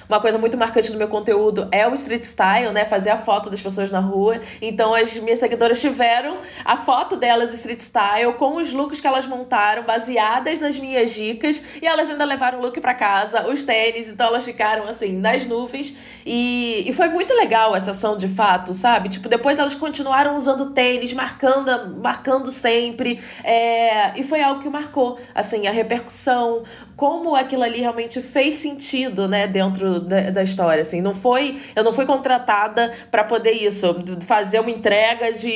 uma 0.08 0.20
coisa 0.20 0.38
muito 0.38 0.58
marcante 0.58 0.92
do 0.92 0.98
meu 0.98 1.08
conteúdo 1.08 1.68
é 1.72 1.88
o 1.88 1.94
street 1.94 2.24
style, 2.24 2.72
né? 2.72 2.86
Fazer 2.86 3.10
a 3.10 3.18
foto 3.18 3.50
das 3.50 3.62
pessoas 3.62 3.92
na 3.92 4.00
rua. 4.00 4.40
Então 4.62 4.94
as 4.94 5.18
minhas 5.18 5.40
seguidoras 5.40 5.82
tiveram 5.82 6.38
a 6.64 6.78
foto 6.78 7.16
delas 7.16 7.54
street 7.54 7.82
style 7.82 8.34
com 8.34 8.56
os 8.58 8.72
looks 8.72 9.00
que 9.00 9.08
elas 9.08 9.26
montaram, 9.26 9.84
baseadas 9.84 10.60
nas 10.60 10.78
minhas 10.78 11.14
dicas. 11.14 11.62
E 11.82 11.88
elas 11.88 12.10
ainda 12.10 12.26
levaram 12.26 12.60
o 12.60 12.62
look 12.62 12.80
para 12.80 12.94
casa, 12.94 13.48
os 13.48 13.64
tênis, 13.64 14.10
então 14.10 14.28
elas 14.28 14.44
ficaram 14.44 14.88
assim, 14.88 15.14
nas 15.14 15.46
nuvens. 15.46 15.96
E, 16.26 16.84
e 16.88 16.94
foi 16.94 17.10
muito 17.10 17.34
legal 17.34 17.76
essa 17.76 17.92
ação 17.92 18.18
de 18.18 18.28
fato, 18.28 18.74
sabe? 18.74 19.10
Tipo, 19.10 19.28
depois 19.28 19.60
elas 19.60 19.76
continuaram 19.76 20.36
usando 20.36 20.72
tênis, 20.72 21.14
marcando, 21.14 21.96
marcando 22.02 22.52
sempre. 22.52 23.20
É, 23.44 24.20
e 24.20 24.24
foi 24.24 24.42
algo 24.42 24.62
que 24.62 24.70
marcou, 24.70 25.20
assim, 25.34 25.68
a 25.68 25.72
repercussão, 25.72 26.64
como 26.96 27.36
aquilo 27.36 27.64
ali 27.64 27.80
realmente 27.80 28.22
fez 28.22 28.56
sentido, 28.56 29.28
né, 29.28 29.48
dentro 29.48 30.00
da, 30.00 30.30
da 30.30 30.44
história, 30.44 30.82
assim, 30.82 31.02
não 31.02 31.14
foi, 31.14 31.62
eu 31.76 31.84
não 31.84 31.94
fui 31.94 32.06
contratada 32.06 32.94
para 33.12 33.24
poder 33.24 33.52
isso, 33.52 33.96
fazer 34.22 34.60
uma 34.60 34.72
entrega 34.72 35.34
de 35.34 35.52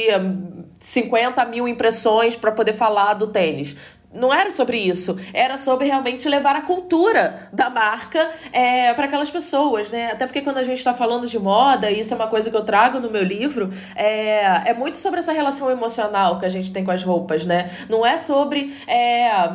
50 0.80 1.42
hum, 1.46 1.50
mil 1.50 1.68
impressões 1.68 2.36
para 2.36 2.52
poder 2.52 2.74
falar 2.74 3.14
do 3.14 3.28
tênis. 3.28 3.76
Não 4.12 4.34
era 4.34 4.50
sobre 4.50 4.78
isso, 4.78 5.20
era 5.32 5.56
sobre 5.56 5.86
realmente 5.86 6.28
levar 6.28 6.56
a 6.56 6.62
cultura 6.62 7.48
da 7.54 7.70
marca 7.70 8.32
é, 8.52 8.92
para 8.96 9.06
aquelas 9.06 9.30
pessoas, 9.30 9.92
né? 9.92 10.12
Até 10.12 10.26
porque 10.26 10.42
quando 10.42 10.58
a 10.58 10.64
gente 10.64 10.80
está 10.80 10.96
falando 10.96 11.28
de 11.28 11.38
moda, 11.38 11.92
e 11.92 12.00
isso 12.00 12.12
é 12.12 12.18
uma 12.18 12.26
coisa 12.26 12.50
que 12.50 12.58
eu 12.58 12.66
trago 12.66 13.00
no 13.00 13.12
meu 13.12 13.22
livro, 13.22 13.70
é, 13.96 14.72
é 14.72 14.74
muito 14.74 14.98
sobre 14.98 15.20
essa 15.20 15.32
relação 15.32 15.70
emocional 15.70 16.40
que 16.40 16.46
a 16.46 16.50
gente 16.50 16.74
tem 16.74 16.84
com 16.84 16.90
as 16.90 17.04
roupas, 17.04 17.46
né? 17.46 17.70
Não 17.88 18.04
é 18.04 18.18
sobre. 18.18 18.76
É, 18.88 19.52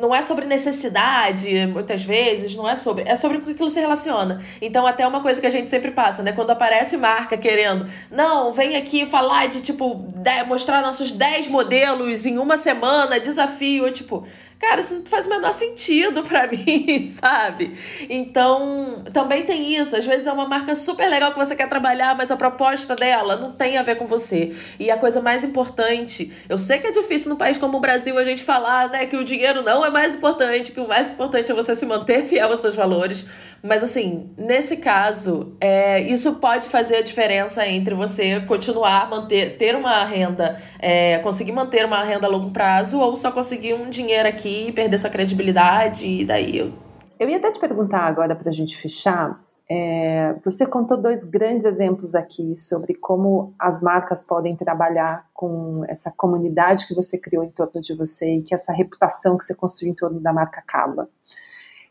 não 0.00 0.14
é 0.14 0.22
sobre 0.22 0.46
necessidade, 0.46 1.66
muitas 1.66 2.02
vezes, 2.02 2.54
não 2.54 2.68
é 2.68 2.76
sobre. 2.76 3.04
É 3.06 3.16
sobre 3.16 3.38
o 3.38 3.40
que 3.40 3.50
aquilo 3.50 3.68
se 3.68 3.80
relaciona. 3.80 4.40
Então, 4.60 4.86
até 4.86 5.06
uma 5.06 5.20
coisa 5.20 5.40
que 5.40 5.46
a 5.46 5.50
gente 5.50 5.68
sempre 5.68 5.90
passa, 5.90 6.22
né? 6.22 6.32
Quando 6.32 6.50
aparece 6.50 6.96
marca 6.96 7.36
querendo, 7.36 7.86
não, 8.10 8.52
vem 8.52 8.76
aqui 8.76 9.06
falar 9.06 9.48
de, 9.48 9.60
tipo, 9.60 10.06
de, 10.14 10.42
mostrar 10.44 10.80
nossos 10.80 11.12
10 11.12 11.48
modelos 11.48 12.24
em 12.26 12.38
uma 12.38 12.56
semana, 12.56 13.18
desafio, 13.18 13.90
tipo, 13.90 14.26
Cara, 14.58 14.80
isso 14.80 14.92
não 14.92 15.06
faz 15.06 15.26
o 15.26 15.30
menor 15.30 15.52
sentido 15.52 16.24
para 16.24 16.48
mim, 16.50 17.06
sabe? 17.06 17.78
Então, 18.10 19.04
também 19.12 19.44
tem 19.44 19.76
isso. 19.76 19.94
Às 19.94 20.04
vezes 20.04 20.26
é 20.26 20.32
uma 20.32 20.48
marca 20.48 20.74
super 20.74 21.08
legal 21.08 21.30
que 21.32 21.38
você 21.38 21.54
quer 21.54 21.68
trabalhar, 21.68 22.16
mas 22.16 22.30
a 22.32 22.36
proposta 22.36 22.96
dela 22.96 23.36
não 23.36 23.52
tem 23.52 23.78
a 23.78 23.82
ver 23.82 23.96
com 23.96 24.06
você. 24.06 24.52
E 24.78 24.90
a 24.90 24.98
coisa 24.98 25.20
mais 25.20 25.44
importante, 25.44 26.32
eu 26.48 26.58
sei 26.58 26.80
que 26.80 26.88
é 26.88 26.90
difícil 26.90 27.30
no 27.30 27.36
país 27.36 27.56
como 27.56 27.78
o 27.78 27.80
Brasil 27.80 28.18
a 28.18 28.24
gente 28.24 28.42
falar, 28.42 28.88
né, 28.90 29.06
que 29.06 29.16
o 29.16 29.24
dinheiro 29.24 29.62
não 29.62 29.86
é 29.86 29.90
mais 29.90 30.16
importante, 30.16 30.72
que 30.72 30.80
o 30.80 30.88
mais 30.88 31.08
importante 31.08 31.52
é 31.52 31.54
você 31.54 31.76
se 31.76 31.86
manter 31.86 32.24
fiel 32.24 32.50
aos 32.50 32.60
seus 32.60 32.74
valores. 32.74 33.26
Mas 33.62 33.82
assim, 33.82 34.30
nesse 34.36 34.76
caso, 34.76 35.56
é, 35.60 36.00
isso 36.00 36.36
pode 36.36 36.68
fazer 36.68 36.96
a 36.96 37.02
diferença 37.02 37.66
entre 37.66 37.94
você 37.94 38.40
continuar 38.42 39.10
manter, 39.10 39.56
ter 39.56 39.74
uma 39.74 40.04
renda, 40.04 40.60
é, 40.78 41.18
conseguir 41.18 41.52
manter 41.52 41.84
uma 41.84 42.02
renda 42.02 42.26
a 42.26 42.30
longo 42.30 42.50
prazo, 42.50 42.98
ou 43.00 43.16
só 43.16 43.32
conseguir 43.32 43.74
um 43.74 43.90
dinheiro 43.90 44.28
aqui, 44.28 44.72
perder 44.72 44.98
sua 44.98 45.10
credibilidade, 45.10 46.06
e 46.06 46.24
daí 46.24 46.56
eu. 46.58 46.72
Eu 47.18 47.28
ia 47.28 47.38
até 47.38 47.50
te 47.50 47.58
perguntar 47.58 48.02
agora 48.02 48.36
para 48.36 48.48
a 48.48 48.52
gente 48.52 48.76
fechar. 48.76 49.40
É, 49.70 50.34
você 50.42 50.64
contou 50.64 50.96
dois 50.96 51.24
grandes 51.24 51.66
exemplos 51.66 52.14
aqui 52.14 52.56
sobre 52.56 52.94
como 52.94 53.54
as 53.58 53.82
marcas 53.82 54.22
podem 54.22 54.56
trabalhar 54.56 55.26
com 55.34 55.84
essa 55.88 56.10
comunidade 56.16 56.86
que 56.86 56.94
você 56.94 57.18
criou 57.18 57.44
em 57.44 57.50
torno 57.50 57.80
de 57.82 57.92
você 57.94 58.36
e 58.36 58.42
que 58.42 58.54
essa 58.54 58.72
reputação 58.72 59.36
que 59.36 59.44
você 59.44 59.54
construiu 59.54 59.92
em 59.92 59.96
torno 59.96 60.20
da 60.20 60.32
marca 60.32 60.62
Carla. 60.66 61.08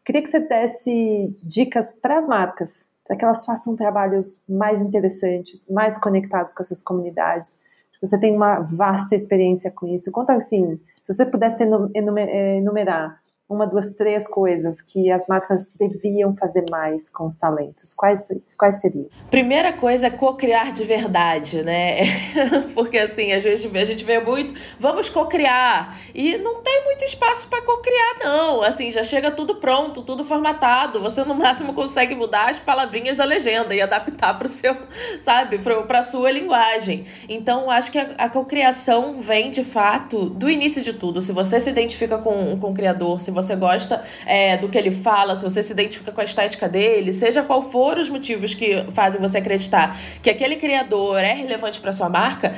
Queria 0.07 0.21
que 0.21 0.29
você 0.29 0.39
desse 0.39 1.37
dicas 1.43 1.91
para 1.91 2.17
as 2.17 2.25
marcas, 2.25 2.87
para 3.05 3.17
que 3.17 3.25
elas 3.25 3.45
façam 3.45 3.75
trabalhos 3.75 4.41
mais 4.47 4.81
interessantes, 4.81 5.69
mais 5.69 5.97
conectados 5.97 6.53
com 6.53 6.63
essas 6.63 6.81
comunidades. 6.81 7.59
Você 7.99 8.17
tem 8.17 8.33
uma 8.33 8.61
vasta 8.61 9.15
experiência 9.15 9.69
com 9.69 9.85
isso. 9.85 10.09
Conta 10.09 10.31
assim, 10.33 10.79
se 11.03 11.13
você 11.13 11.25
pudesse 11.25 11.61
enumerar 11.93 13.21
uma, 13.49 13.65
duas, 13.65 13.95
três 13.95 14.27
coisas 14.27 14.81
que 14.81 15.09
as 15.09 15.25
marcas 15.25 15.71
deviam 15.79 16.35
fazer 16.35 16.65
mais 16.69 17.09
com 17.09 17.25
os 17.25 17.35
talentos? 17.35 17.93
Quais, 17.93 18.27
quais 18.57 18.81
seriam? 18.81 19.07
Primeira 19.31 19.71
coisa 19.71 20.07
é 20.07 20.09
co-criar 20.09 20.73
de 20.73 20.83
verdade, 20.83 21.63
né? 21.63 22.01
Porque 22.75 22.97
assim, 22.97 23.31
às 23.31 23.43
vezes 23.43 23.73
a 23.73 23.85
gente 23.85 24.03
vê 24.03 24.19
muito, 24.19 24.53
vamos 24.77 25.07
co-criar. 25.07 25.97
E 26.13 26.37
não 26.37 26.61
tem 26.61 26.83
muito 26.83 27.05
espaço 27.05 27.47
para 27.49 27.61
co-criar, 27.61 28.19
não. 28.19 28.61
Assim, 28.61 28.91
já 28.91 29.03
chega 29.03 29.31
tudo 29.31 29.55
pronto, 29.55 30.01
tudo 30.01 30.25
formatado. 30.25 30.99
Você 30.99 31.23
no 31.23 31.33
máximo 31.33 31.73
consegue 31.73 32.15
mudar 32.15 32.49
as 32.49 32.57
palavrinhas 32.57 33.15
da 33.15 33.23
legenda 33.23 33.73
e 33.73 33.81
adaptar 33.81 34.37
para 34.37 34.47
o 34.47 34.49
seu, 34.49 34.75
sabe, 35.21 35.59
para 35.59 35.99
a 35.99 36.03
sua 36.03 36.31
linguagem. 36.31 37.05
Então, 37.29 37.71
acho 37.71 37.93
que 37.93 37.97
a, 37.97 38.09
a 38.17 38.29
co-criação 38.29 39.21
vem 39.21 39.49
de 39.51 39.63
fato 39.63 40.29
do 40.29 40.49
início 40.49 40.81
de 40.81 40.91
tudo. 40.91 41.21
Se 41.21 41.31
você 41.31 41.61
se 41.61 41.69
identifica 41.69 42.17
com, 42.17 42.59
com 42.59 42.71
o 42.71 42.73
criador, 42.73 43.21
se 43.21 43.36
você 43.41 43.55
gosta 43.55 44.03
é, 44.25 44.57
do 44.57 44.67
que 44.67 44.77
ele 44.77 44.91
fala, 44.91 45.35
se 45.35 45.43
você 45.43 45.63
se 45.63 45.71
identifica 45.71 46.11
com 46.11 46.21
a 46.21 46.23
estética 46.23 46.67
dele, 46.67 47.13
seja 47.13 47.43
qual 47.43 47.61
for 47.61 47.97
os 47.97 48.09
motivos 48.09 48.53
que 48.53 48.83
fazem 48.91 49.21
você 49.21 49.37
acreditar 49.37 49.97
que 50.21 50.29
aquele 50.29 50.55
criador 50.55 51.19
é 51.19 51.33
relevante 51.33 51.79
para 51.79 51.91
sua 51.93 52.09
marca, 52.09 52.55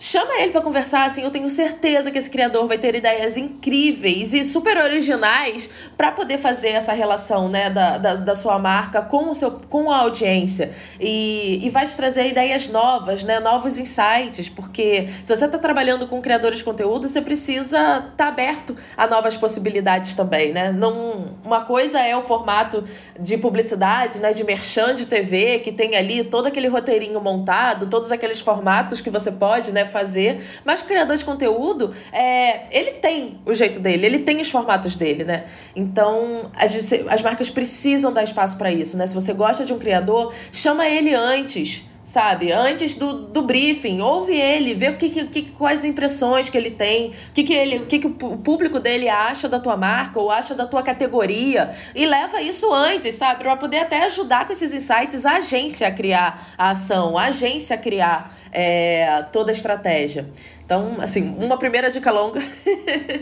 chama 0.00 0.40
ele 0.40 0.50
para 0.50 0.62
conversar, 0.62 1.04
assim, 1.04 1.22
eu 1.22 1.30
tenho 1.30 1.50
certeza 1.50 2.10
que 2.10 2.16
esse 2.16 2.30
criador 2.30 2.66
vai 2.66 2.78
ter 2.78 2.94
ideias 2.94 3.36
incríveis 3.36 4.32
e 4.32 4.42
super 4.42 4.78
originais 4.78 5.68
para 5.94 6.10
poder 6.10 6.38
fazer 6.38 6.70
essa 6.70 6.94
relação, 6.94 7.50
né, 7.50 7.68
da, 7.68 7.98
da, 7.98 8.14
da, 8.14 8.34
sua 8.34 8.58
marca 8.58 9.02
com 9.02 9.30
o 9.30 9.34
seu 9.34 9.50
com 9.68 9.90
a 9.90 9.98
audiência 9.98 10.72
e, 10.98 11.60
e 11.62 11.68
vai 11.68 11.86
te 11.86 11.94
trazer 11.94 12.26
ideias 12.26 12.70
novas, 12.70 13.22
né, 13.22 13.38
novos 13.40 13.76
insights, 13.76 14.48
porque 14.48 15.06
se 15.22 15.36
você 15.36 15.44
está 15.44 15.58
trabalhando 15.58 16.06
com 16.06 16.22
criadores 16.22 16.60
de 16.60 16.64
conteúdo, 16.64 17.06
você 17.06 17.20
precisa 17.20 17.76
estar 17.76 18.10
tá 18.16 18.28
aberto 18.28 18.74
a 18.96 19.06
novas 19.06 19.36
possibilidades 19.36 20.14
também, 20.14 20.50
né? 20.52 20.72
Não, 20.72 21.34
uma 21.44 21.66
coisa 21.66 22.00
é 22.00 22.16
o 22.16 22.22
formato 22.22 22.82
de 23.18 23.36
publicidade, 23.36 24.18
né, 24.18 24.32
de 24.32 24.42
merchan 24.44 24.94
de 24.94 25.04
TV, 25.04 25.58
que 25.58 25.70
tem 25.70 25.94
ali 25.94 26.24
todo 26.24 26.46
aquele 26.46 26.68
roteirinho 26.68 27.20
montado, 27.20 27.86
todos 27.86 28.10
aqueles 28.10 28.40
formatos 28.40 29.02
que 29.02 29.10
você 29.10 29.30
pode, 29.30 29.70
né, 29.70 29.89
fazer. 29.90 30.42
Mas 30.64 30.80
o 30.80 30.84
criador 30.84 31.16
de 31.16 31.24
conteúdo, 31.24 31.94
é, 32.12 32.64
ele 32.70 32.92
tem 32.92 33.38
o 33.44 33.52
jeito 33.52 33.78
dele, 33.78 34.06
ele 34.06 34.20
tem 34.20 34.40
os 34.40 34.50
formatos 34.50 34.96
dele, 34.96 35.24
né? 35.24 35.44
Então, 35.76 36.50
as, 36.54 36.74
as 37.08 37.22
marcas 37.22 37.50
precisam 37.50 38.12
dar 38.12 38.22
espaço 38.22 38.56
para 38.56 38.72
isso, 38.72 38.96
né? 38.96 39.06
Se 39.06 39.14
você 39.14 39.32
gosta 39.32 39.64
de 39.64 39.72
um 39.72 39.78
criador, 39.78 40.32
chama 40.52 40.86
ele 40.86 41.14
antes 41.14 41.89
sabe? 42.10 42.50
Antes 42.50 42.96
do, 42.96 43.12
do 43.12 43.42
briefing, 43.42 44.00
ouve 44.00 44.36
ele, 44.36 44.74
vê 44.74 44.88
o 44.88 44.96
que, 44.96 45.26
que, 45.26 45.42
quais 45.52 45.84
impressões 45.84 46.50
que 46.50 46.58
ele 46.58 46.72
tem, 46.72 47.10
o 47.10 47.32
que, 47.32 47.44
que, 47.44 47.52
ele, 47.52 47.76
o 47.76 47.86
que, 47.86 48.00
que 48.00 48.06
o 48.08 48.36
público 48.36 48.80
dele 48.80 49.08
acha 49.08 49.48
da 49.48 49.60
tua 49.60 49.76
marca 49.76 50.18
ou 50.18 50.28
acha 50.28 50.52
da 50.52 50.66
tua 50.66 50.82
categoria 50.82 51.70
e 51.94 52.04
leva 52.04 52.42
isso 52.42 52.72
antes, 52.72 53.14
sabe? 53.14 53.44
Para 53.44 53.56
poder 53.56 53.78
até 53.78 54.06
ajudar 54.06 54.44
com 54.44 54.52
esses 54.52 54.74
insights 54.74 55.24
a 55.24 55.36
agência 55.36 55.86
a 55.86 55.92
criar 55.92 56.52
a 56.58 56.70
ação, 56.70 57.16
a 57.16 57.26
agência 57.26 57.76
a 57.76 57.78
criar 57.78 58.36
é, 58.50 59.22
toda 59.30 59.52
a 59.52 59.54
estratégia. 59.54 60.28
Então, 60.64 60.96
assim, 61.00 61.36
uma 61.38 61.56
primeira 61.58 61.90
dica 61.90 62.10
longa. 62.10 62.42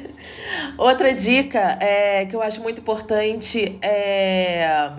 Outra 0.79 1.13
dica 1.13 1.77
é, 1.79 2.25
que 2.25 2.35
eu 2.35 2.41
acho 2.41 2.63
muito 2.63 2.81
importante 2.81 3.79
é 3.83 4.93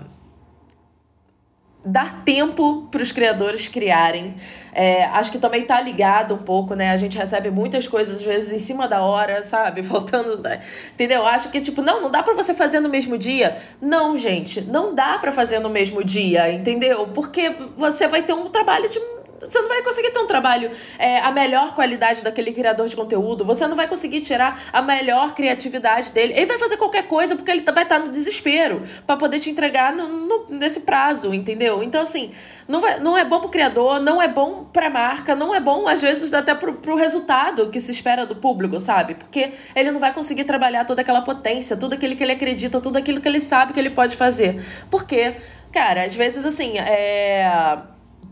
dar 1.84 2.22
tempo 2.24 2.86
para 2.90 3.02
os 3.02 3.10
criadores 3.10 3.68
criarem. 3.68 4.34
É, 4.72 5.04
acho 5.06 5.32
que 5.32 5.38
também 5.38 5.64
tá 5.64 5.80
ligado 5.80 6.34
um 6.34 6.38
pouco, 6.38 6.74
né? 6.74 6.90
A 6.90 6.96
gente 6.96 7.18
recebe 7.18 7.50
muitas 7.50 7.88
coisas, 7.88 8.18
às 8.18 8.22
vezes, 8.22 8.52
em 8.52 8.58
cima 8.58 8.86
da 8.86 9.02
hora, 9.02 9.42
sabe? 9.44 9.82
Faltando. 9.82 10.38
Né? 10.38 10.60
Entendeu? 10.92 11.24
Acho 11.26 11.50
que, 11.50 11.60
tipo, 11.60 11.82
não, 11.82 12.00
não 12.00 12.10
dá 12.10 12.22
para 12.22 12.34
você 12.34 12.54
fazer 12.54 12.80
no 12.80 12.88
mesmo 12.88 13.16
dia. 13.18 13.60
Não, 13.80 14.16
gente, 14.16 14.60
não 14.60 14.94
dá 14.94 15.18
para 15.18 15.32
fazer 15.32 15.58
no 15.58 15.68
mesmo 15.68 16.04
dia, 16.04 16.52
entendeu? 16.52 17.08
Porque 17.08 17.54
você 17.76 18.06
vai 18.06 18.22
ter 18.22 18.32
um 18.32 18.48
trabalho 18.48 18.88
de 18.88 19.00
você 19.40 19.60
não 19.60 19.68
vai 19.68 19.82
conseguir 19.82 20.10
ter 20.10 20.18
um 20.18 20.26
trabalho, 20.26 20.70
é, 20.98 21.18
a 21.20 21.30
melhor 21.30 21.74
qualidade 21.74 22.22
daquele 22.22 22.52
criador 22.52 22.86
de 22.88 22.94
conteúdo, 22.94 23.44
você 23.44 23.66
não 23.66 23.76
vai 23.76 23.88
conseguir 23.88 24.20
tirar 24.20 24.62
a 24.72 24.82
melhor 24.82 25.34
criatividade 25.34 26.10
dele. 26.10 26.34
Ele 26.36 26.46
vai 26.46 26.58
fazer 26.58 26.76
qualquer 26.76 27.04
coisa 27.04 27.34
porque 27.34 27.50
ele 27.50 27.62
vai 27.62 27.84
estar 27.84 27.98
no 27.98 28.10
desespero 28.10 28.82
para 29.06 29.16
poder 29.16 29.40
te 29.40 29.50
entregar 29.50 29.94
no, 29.94 30.08
no, 30.08 30.46
nesse 30.50 30.80
prazo, 30.80 31.32
entendeu? 31.32 31.82
Então, 31.82 32.02
assim, 32.02 32.30
não, 32.68 32.80
vai, 32.80 33.00
não 33.00 33.16
é 33.16 33.24
bom 33.24 33.40
pro 33.40 33.48
criador, 33.48 34.00
não 34.00 34.20
é 34.20 34.28
bom 34.28 34.64
pra 34.64 34.90
marca, 34.90 35.34
não 35.34 35.54
é 35.54 35.60
bom, 35.60 35.88
às 35.88 36.02
vezes, 36.02 36.32
até 36.34 36.54
pro, 36.54 36.74
pro 36.74 36.94
resultado 36.94 37.70
que 37.70 37.80
se 37.80 37.90
espera 37.90 38.26
do 38.26 38.36
público, 38.36 38.78
sabe? 38.78 39.14
Porque 39.14 39.52
ele 39.74 39.90
não 39.90 40.00
vai 40.00 40.12
conseguir 40.12 40.44
trabalhar 40.44 40.84
toda 40.84 41.00
aquela 41.00 41.22
potência, 41.22 41.76
tudo 41.76 41.94
aquilo 41.94 42.14
que 42.14 42.22
ele 42.22 42.32
acredita, 42.32 42.80
tudo 42.80 42.98
aquilo 42.98 43.20
que 43.20 43.28
ele 43.28 43.40
sabe 43.40 43.72
que 43.72 43.80
ele 43.80 43.90
pode 43.90 44.16
fazer. 44.16 44.62
Porque, 44.90 45.34
cara, 45.72 46.04
às 46.04 46.14
vezes, 46.14 46.44
assim, 46.44 46.78
é 46.78 47.78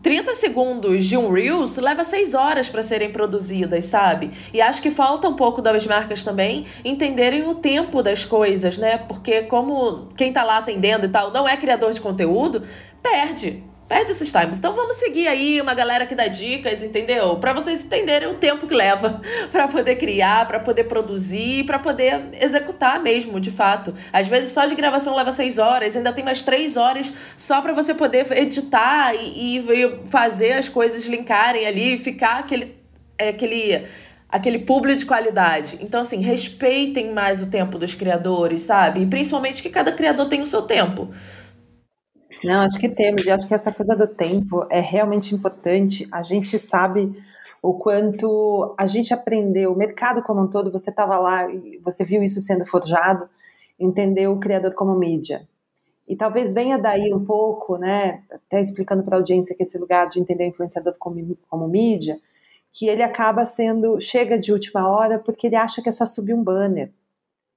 30 0.03 0.35
segundos 0.35 1.05
de 1.05 1.17
um 1.17 1.31
Reels 1.31 1.77
leva 1.77 2.05
6 2.05 2.35
horas 2.35 2.69
para 2.69 2.83
serem 2.83 3.11
produzidas, 3.11 3.87
sabe? 3.87 4.31
E 4.53 4.61
acho 4.61 4.81
que 4.81 4.91
falta 4.91 5.29
um 5.29 5.35
pouco 5.35 5.61
das 5.61 5.87
marcas 5.87 6.23
também 6.23 6.67
entenderem 6.85 7.49
o 7.49 7.57
tempo 7.57 8.03
das 8.03 8.25
coisas, 8.25 8.79
né? 8.79 8.99
Porque 8.99 9.43
como 9.43 10.09
quem 10.17 10.33
tá 10.33 10.45
lá 10.45 10.59
atendendo 10.59 11.07
e 11.07 11.09
tal 11.09 11.33
não 11.33 11.49
é 11.49 11.57
criador 11.57 11.93
de 11.93 12.01
conteúdo, 12.01 12.63
perde 13.03 13.65
perde 13.89 14.11
esses 14.11 14.31
times. 14.31 14.59
Então 14.59 14.75
vamos 14.75 14.97
seguir 14.97 15.27
aí 15.27 15.61
uma 15.61 15.73
galera 15.73 16.07
que 16.07 16.15
dá 16.15 16.29
dicas, 16.29 16.83
entendeu? 16.83 17.37
Para 17.37 17.55
vocês 17.55 17.85
entenderem 17.85 18.29
o 18.29 18.35
tempo 18.35 18.67
que 18.67 18.75
leva 18.75 19.21
para 19.51 19.67
poder 19.67 19.97
criar, 19.97 20.47
para 20.47 20.61
poder 20.61 20.85
produzir, 20.85 21.65
para 21.65 21.79
poder 21.79 22.29
executar 22.41 23.03
mesmo, 23.03 23.41
de 23.41 23.51
fato. 23.51 23.95
Às 24.13 24.27
vezes 24.27 24.51
só 24.51 24.67
de 24.67 24.75
gravação 24.75 25.17
leva 25.17 25.33
seis 25.33 25.57
horas, 25.57 25.97
ainda 25.97 26.13
tem 26.13 26.25
mais 26.25 26.43
três 26.43 26.77
horas 26.77 27.13
só 27.37 27.63
para 27.63 27.73
você 27.73 27.95
poder 27.95 28.31
editar 28.33 29.15
e, 29.15 29.59
e, 29.59 30.01
fazer 30.07 30.53
as 30.53 30.69
coisas 30.69 31.07
linkarem 31.07 31.67
ali, 31.67 31.95
e 31.95 31.99
ficar 31.99 32.41
aquele 32.41 32.77
é, 33.19 33.31
aquele 33.31 33.87
aquele 34.29 34.59
público 34.59 34.99
de 34.99 35.07
qualidade. 35.07 35.79
Então, 35.81 36.03
assim, 36.03 36.21
respeitem 36.21 37.13
mais 37.13 37.41
o 37.41 37.47
tempo 37.47 37.79
dos 37.79 37.95
criadores, 37.95 38.61
sabe? 38.61 39.01
E 39.01 39.07
principalmente 39.07 39.63
que 39.63 39.71
cada 39.71 39.91
criador 39.91 40.29
tem 40.29 40.43
o 40.43 40.47
seu 40.47 40.63
tempo. 40.63 41.11
Não, 42.45 42.61
acho 42.61 42.79
que 42.79 42.89
temos, 42.89 43.25
e 43.25 43.31
acho 43.31 43.49
que 43.49 43.55
essa 43.55 43.73
coisa 43.73 43.97
do 43.97 44.07
tempo 44.07 44.67
é 44.71 44.81
realmente 44.81 45.35
importante. 45.35 46.07
A 46.13 46.23
gente 46.23 46.59
sabe 46.59 47.13
o 47.63 47.75
quanto 47.75 48.75
a 48.79 48.87
gente 48.87 49.13
aprendeu, 49.15 49.73
o 49.73 49.77
mercado 49.77 50.23
como 50.23 50.43
um 50.43 50.49
todo, 50.49 50.71
você 50.71 50.91
estava 50.91 51.19
lá 51.19 51.47
você 51.83 52.05
viu 52.05 52.23
isso 52.23 52.41
sendo 52.41 52.65
forjado, 52.67 53.29
entendeu 53.79 54.33
o 54.33 54.41
criador 54.41 54.75
como 54.75 54.95
mídia. 54.99 55.49
E 56.07 56.17
talvez 56.17 56.55
venha 56.55 56.79
daí 56.79 57.13
um 57.13 57.25
pouco, 57.25 57.77
né, 57.77 58.23
até 58.31 58.61
explicando 58.61 59.03
para 59.03 59.17
a 59.17 59.19
audiência 59.19 59.55
que 59.55 59.63
esse 59.63 59.79
lugar 59.79 60.09
de 60.09 60.21
entender 60.21 60.45
o 60.45 60.49
influenciador 60.49 60.95
como, 60.99 61.37
como 61.49 61.69
mídia, 61.69 62.19
que 62.73 62.89
ele 62.89 63.03
acaba 63.03 63.45
sendo, 63.45 64.01
chega 64.01 64.39
de 64.39 64.53
última 64.53 64.89
hora 64.89 65.19
porque 65.19 65.47
ele 65.49 65.57
acha 65.57 65.83
que 65.83 65.89
é 65.89 65.93
só 65.93 66.07
subir 66.07 66.35
um 66.35 66.43
banner. 66.43 66.93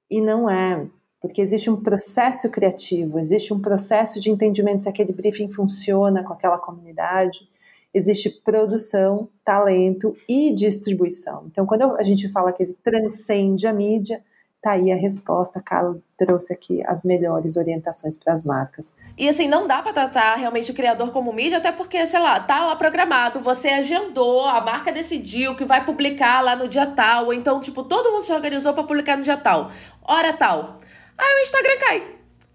E 0.10 0.22
não 0.22 0.50
é 0.50 0.88
porque 1.22 1.42
existe 1.42 1.70
um 1.70 1.78
processo 1.78 2.50
criativo, 2.50 3.20
existe 3.20 3.54
um 3.54 3.60
processo 3.60 4.20
de 4.20 4.32
entendimento 4.32 4.84
se 4.84 4.90
aquele 4.90 5.14
briefing 5.14 5.50
funciona 5.52 6.24
com 6.24 6.34
aquela 6.34 6.58
comunidade, 6.58 7.48
existe 7.94 8.30
produção, 8.30 9.30
talento 9.46 10.14
e 10.28 10.52
distribuição. 10.54 11.46
Então, 11.52 11.66
quando 11.66 11.96
a 11.96 12.04
gente 12.04 12.28
fala 12.30 12.52
que 12.52 12.64
ele 12.64 12.76
transcende 12.84 13.68
a 13.68 13.74
mídia, 13.74 14.24
Tá 14.62 14.74
aí 14.74 14.92
a 14.92 14.96
resposta, 14.96 15.58
a 15.58 15.62
Carla 15.62 15.98
trouxe 16.16 16.54
aqui 16.54 16.84
as 16.86 17.02
melhores 17.02 17.58
orientações 17.58 18.16
para 18.16 18.32
as 18.32 18.44
marcas. 18.44 18.94
E 19.18 19.28
assim, 19.28 19.48
não 19.48 19.66
dá 19.66 19.82
para 19.82 19.92
tratar 19.92 20.36
realmente 20.36 20.70
o 20.70 20.74
criador 20.76 21.12
como 21.12 21.34
mídia, 21.34 21.58
até 21.58 21.72
porque, 21.72 22.06
sei 22.06 22.20
lá, 22.20 22.40
tá 22.40 22.64
lá 22.68 22.76
programado, 22.76 23.40
você 23.40 23.70
agendou, 23.70 24.46
a 24.46 24.62
marca 24.62 24.92
decidiu 24.92 25.56
que 25.56 25.66
vai 25.66 25.84
publicar 25.84 26.42
lá 26.42 26.56
no 26.56 26.68
dia 26.68 26.86
tal, 26.86 27.26
ou 27.26 27.34
então, 27.34 27.60
tipo, 27.60 27.84
todo 27.84 28.12
mundo 28.12 28.24
se 28.24 28.32
organizou 28.32 28.72
para 28.72 28.84
publicar 28.84 29.18
no 29.18 29.24
dia 29.24 29.36
tal, 29.36 29.72
hora 30.04 30.32
tal. 30.32 30.78
Aí 31.18 31.36
o 31.36 31.40
Instagram 31.40 31.78
cai. 31.80 32.04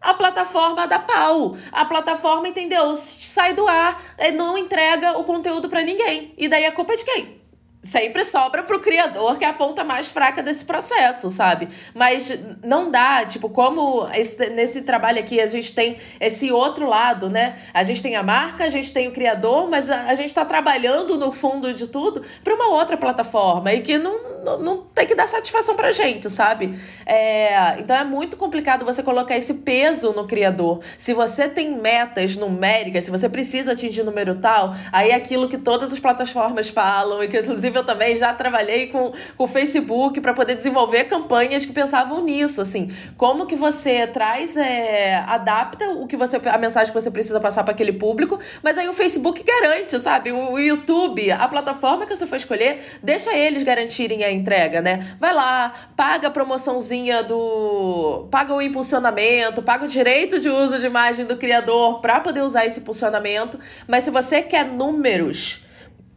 A 0.00 0.14
plataforma 0.14 0.86
dá 0.86 0.98
pau. 0.98 1.56
A 1.72 1.84
plataforma, 1.84 2.48
entendeu? 2.48 2.94
Sai 2.96 3.54
do 3.54 3.66
ar, 3.66 4.02
eh, 4.18 4.30
não 4.30 4.56
entrega 4.56 5.18
o 5.18 5.24
conteúdo 5.24 5.68
para 5.68 5.82
ninguém. 5.82 6.34
E 6.36 6.48
daí 6.48 6.64
a 6.64 6.72
culpa 6.72 6.92
é 6.92 6.96
de 6.96 7.04
quem? 7.04 7.46
sempre 7.86 8.24
sobra 8.24 8.64
pro 8.64 8.80
criador 8.80 9.38
que 9.38 9.44
é 9.44 9.48
a 9.48 9.52
ponta 9.52 9.84
mais 9.84 10.08
fraca 10.08 10.42
desse 10.42 10.64
processo, 10.64 11.30
sabe? 11.30 11.68
Mas 11.94 12.36
não 12.62 12.90
dá, 12.90 13.24
tipo, 13.24 13.48
como 13.48 14.08
esse, 14.12 14.50
nesse 14.50 14.82
trabalho 14.82 15.20
aqui 15.20 15.40
a 15.40 15.46
gente 15.46 15.72
tem 15.72 15.96
esse 16.20 16.50
outro 16.50 16.86
lado, 16.86 17.30
né? 17.30 17.56
A 17.72 17.82
gente 17.84 18.02
tem 18.02 18.16
a 18.16 18.22
marca, 18.22 18.64
a 18.64 18.68
gente 18.68 18.92
tem 18.92 19.08
o 19.08 19.12
criador, 19.12 19.70
mas 19.70 19.88
a, 19.88 20.06
a 20.06 20.14
gente 20.14 20.34
tá 20.34 20.44
trabalhando 20.44 21.16
no 21.16 21.30
fundo 21.30 21.72
de 21.72 21.86
tudo 21.86 22.22
para 22.42 22.54
uma 22.54 22.68
outra 22.70 22.96
plataforma 22.96 23.72
e 23.72 23.80
que 23.80 23.96
não, 23.98 24.35
não, 24.58 24.82
tem 24.94 25.06
que 25.06 25.14
dar 25.14 25.28
satisfação 25.28 25.74
pra 25.74 25.90
gente, 25.90 26.30
sabe? 26.30 26.78
É, 27.04 27.78
então 27.80 27.96
é 27.96 28.04
muito 28.04 28.36
complicado 28.36 28.84
você 28.84 29.02
colocar 29.02 29.36
esse 29.36 29.54
peso 29.54 30.12
no 30.12 30.26
criador. 30.26 30.80
Se 30.96 31.12
você 31.12 31.48
tem 31.48 31.80
metas 31.80 32.36
numéricas, 32.36 33.04
se 33.04 33.10
você 33.10 33.28
precisa 33.28 33.72
atingir 33.72 34.04
número 34.04 34.36
tal, 34.36 34.74
aí 34.92 35.10
é 35.10 35.14
aquilo 35.14 35.48
que 35.48 35.58
todas 35.58 35.92
as 35.92 35.98
plataformas 35.98 36.68
falam 36.68 37.22
e 37.22 37.28
que 37.28 37.38
inclusive 37.38 37.76
eu 37.76 37.84
também 37.84 38.14
já 38.14 38.32
trabalhei 38.32 38.86
com, 38.86 39.12
o 39.38 39.48
Facebook 39.48 40.20
para 40.20 40.34
poder 40.34 40.54
desenvolver 40.54 41.04
campanhas 41.04 41.64
que 41.64 41.72
pensavam 41.72 42.22
nisso, 42.22 42.60
assim, 42.60 42.92
como 43.16 43.46
que 43.46 43.56
você 43.56 44.06
traz, 44.06 44.56
é, 44.56 45.16
adapta 45.26 45.88
o 45.90 46.06
que 46.06 46.16
você, 46.16 46.40
a 46.44 46.58
mensagem 46.58 46.92
que 46.92 47.00
você 47.00 47.10
precisa 47.10 47.40
passar 47.40 47.64
para 47.64 47.72
aquele 47.72 47.92
público, 47.92 48.38
mas 48.62 48.78
aí 48.78 48.88
o 48.88 48.94
Facebook 48.94 49.42
garante, 49.42 49.98
sabe? 49.98 50.32
O, 50.32 50.52
o 50.52 50.58
YouTube, 50.58 51.30
a 51.30 51.48
plataforma 51.48 52.06
que 52.06 52.14
você 52.14 52.26
for 52.26 52.36
escolher, 52.36 52.82
deixa 53.02 53.34
eles 53.34 53.62
garantirem 53.62 54.24
a 54.24 54.30
entrega, 54.36 54.80
né? 54.80 55.16
Vai 55.18 55.34
lá, 55.34 55.72
paga 55.96 56.28
a 56.28 56.30
promoçãozinha 56.30 57.22
do, 57.22 58.28
paga 58.30 58.54
o 58.54 58.62
impulsionamento, 58.62 59.62
paga 59.62 59.84
o 59.84 59.88
direito 59.88 60.38
de 60.38 60.48
uso 60.48 60.78
de 60.78 60.86
imagem 60.86 61.26
do 61.26 61.36
criador 61.36 62.00
para 62.00 62.20
poder 62.20 62.42
usar 62.42 62.64
esse 62.64 62.80
impulsionamento, 62.80 63.58
mas 63.88 64.04
se 64.04 64.10
você 64.10 64.42
quer 64.42 64.64
números 64.64 65.66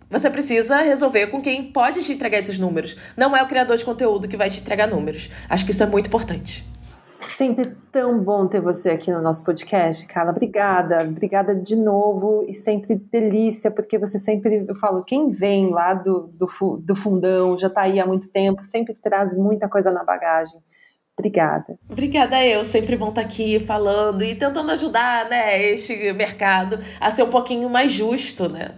você 0.09 0.27
precisa 0.27 0.81
resolver 0.81 1.27
com 1.27 1.39
quem 1.39 1.65
pode 1.65 2.03
te 2.03 2.13
entregar 2.13 2.39
esses 2.39 2.57
números. 2.57 2.95
Não 3.15 3.37
é 3.37 3.43
o 3.43 3.47
criador 3.47 3.77
de 3.77 3.85
conteúdo 3.85 4.27
que 4.27 4.35
vai 4.35 4.49
te 4.49 4.59
entregar 4.59 4.87
números. 4.87 5.29
Acho 5.47 5.63
que 5.63 5.71
isso 5.71 5.83
é 5.83 5.85
muito 5.85 6.07
importante. 6.07 6.65
Sempre 7.21 7.75
tão 7.91 8.17
bom 8.17 8.47
ter 8.47 8.61
você 8.61 8.91
aqui 8.91 9.11
no 9.11 9.21
nosso 9.21 9.43
podcast, 9.43 10.05
Carla. 10.07 10.31
Obrigada, 10.31 10.99
obrigada 11.03 11.53
de 11.53 11.75
novo 11.75 12.45
e 12.47 12.53
sempre 12.53 12.95
delícia, 12.95 13.69
porque 13.69 13.97
você 13.97 14.17
sempre, 14.17 14.65
eu 14.67 14.75
falo, 14.75 15.03
quem 15.03 15.29
vem 15.29 15.69
lá 15.69 15.93
do, 15.93 16.29
do, 16.37 16.77
do 16.77 16.95
fundão, 16.95 17.57
já 17.57 17.67
está 17.67 17.81
aí 17.81 17.99
há 17.99 18.05
muito 18.05 18.31
tempo, 18.31 18.63
sempre 18.63 18.93
traz 18.93 19.37
muita 19.37 19.67
coisa 19.67 19.91
na 19.91 20.03
bagagem. 20.05 20.59
Obrigada. 21.17 21.77
Obrigada 21.89 22.45
eu, 22.45 22.63
sempre 22.63 22.95
bom 22.95 23.09
estar 23.09 23.21
aqui 23.21 23.59
falando 23.59 24.23
e 24.23 24.35
tentando 24.35 24.71
ajudar, 24.71 25.29
né, 25.29 25.61
este 25.61 26.13
mercado 26.13 26.79
a 27.01 27.11
ser 27.11 27.23
um 27.23 27.29
pouquinho 27.29 27.69
mais 27.69 27.91
justo, 27.91 28.47
né? 28.47 28.75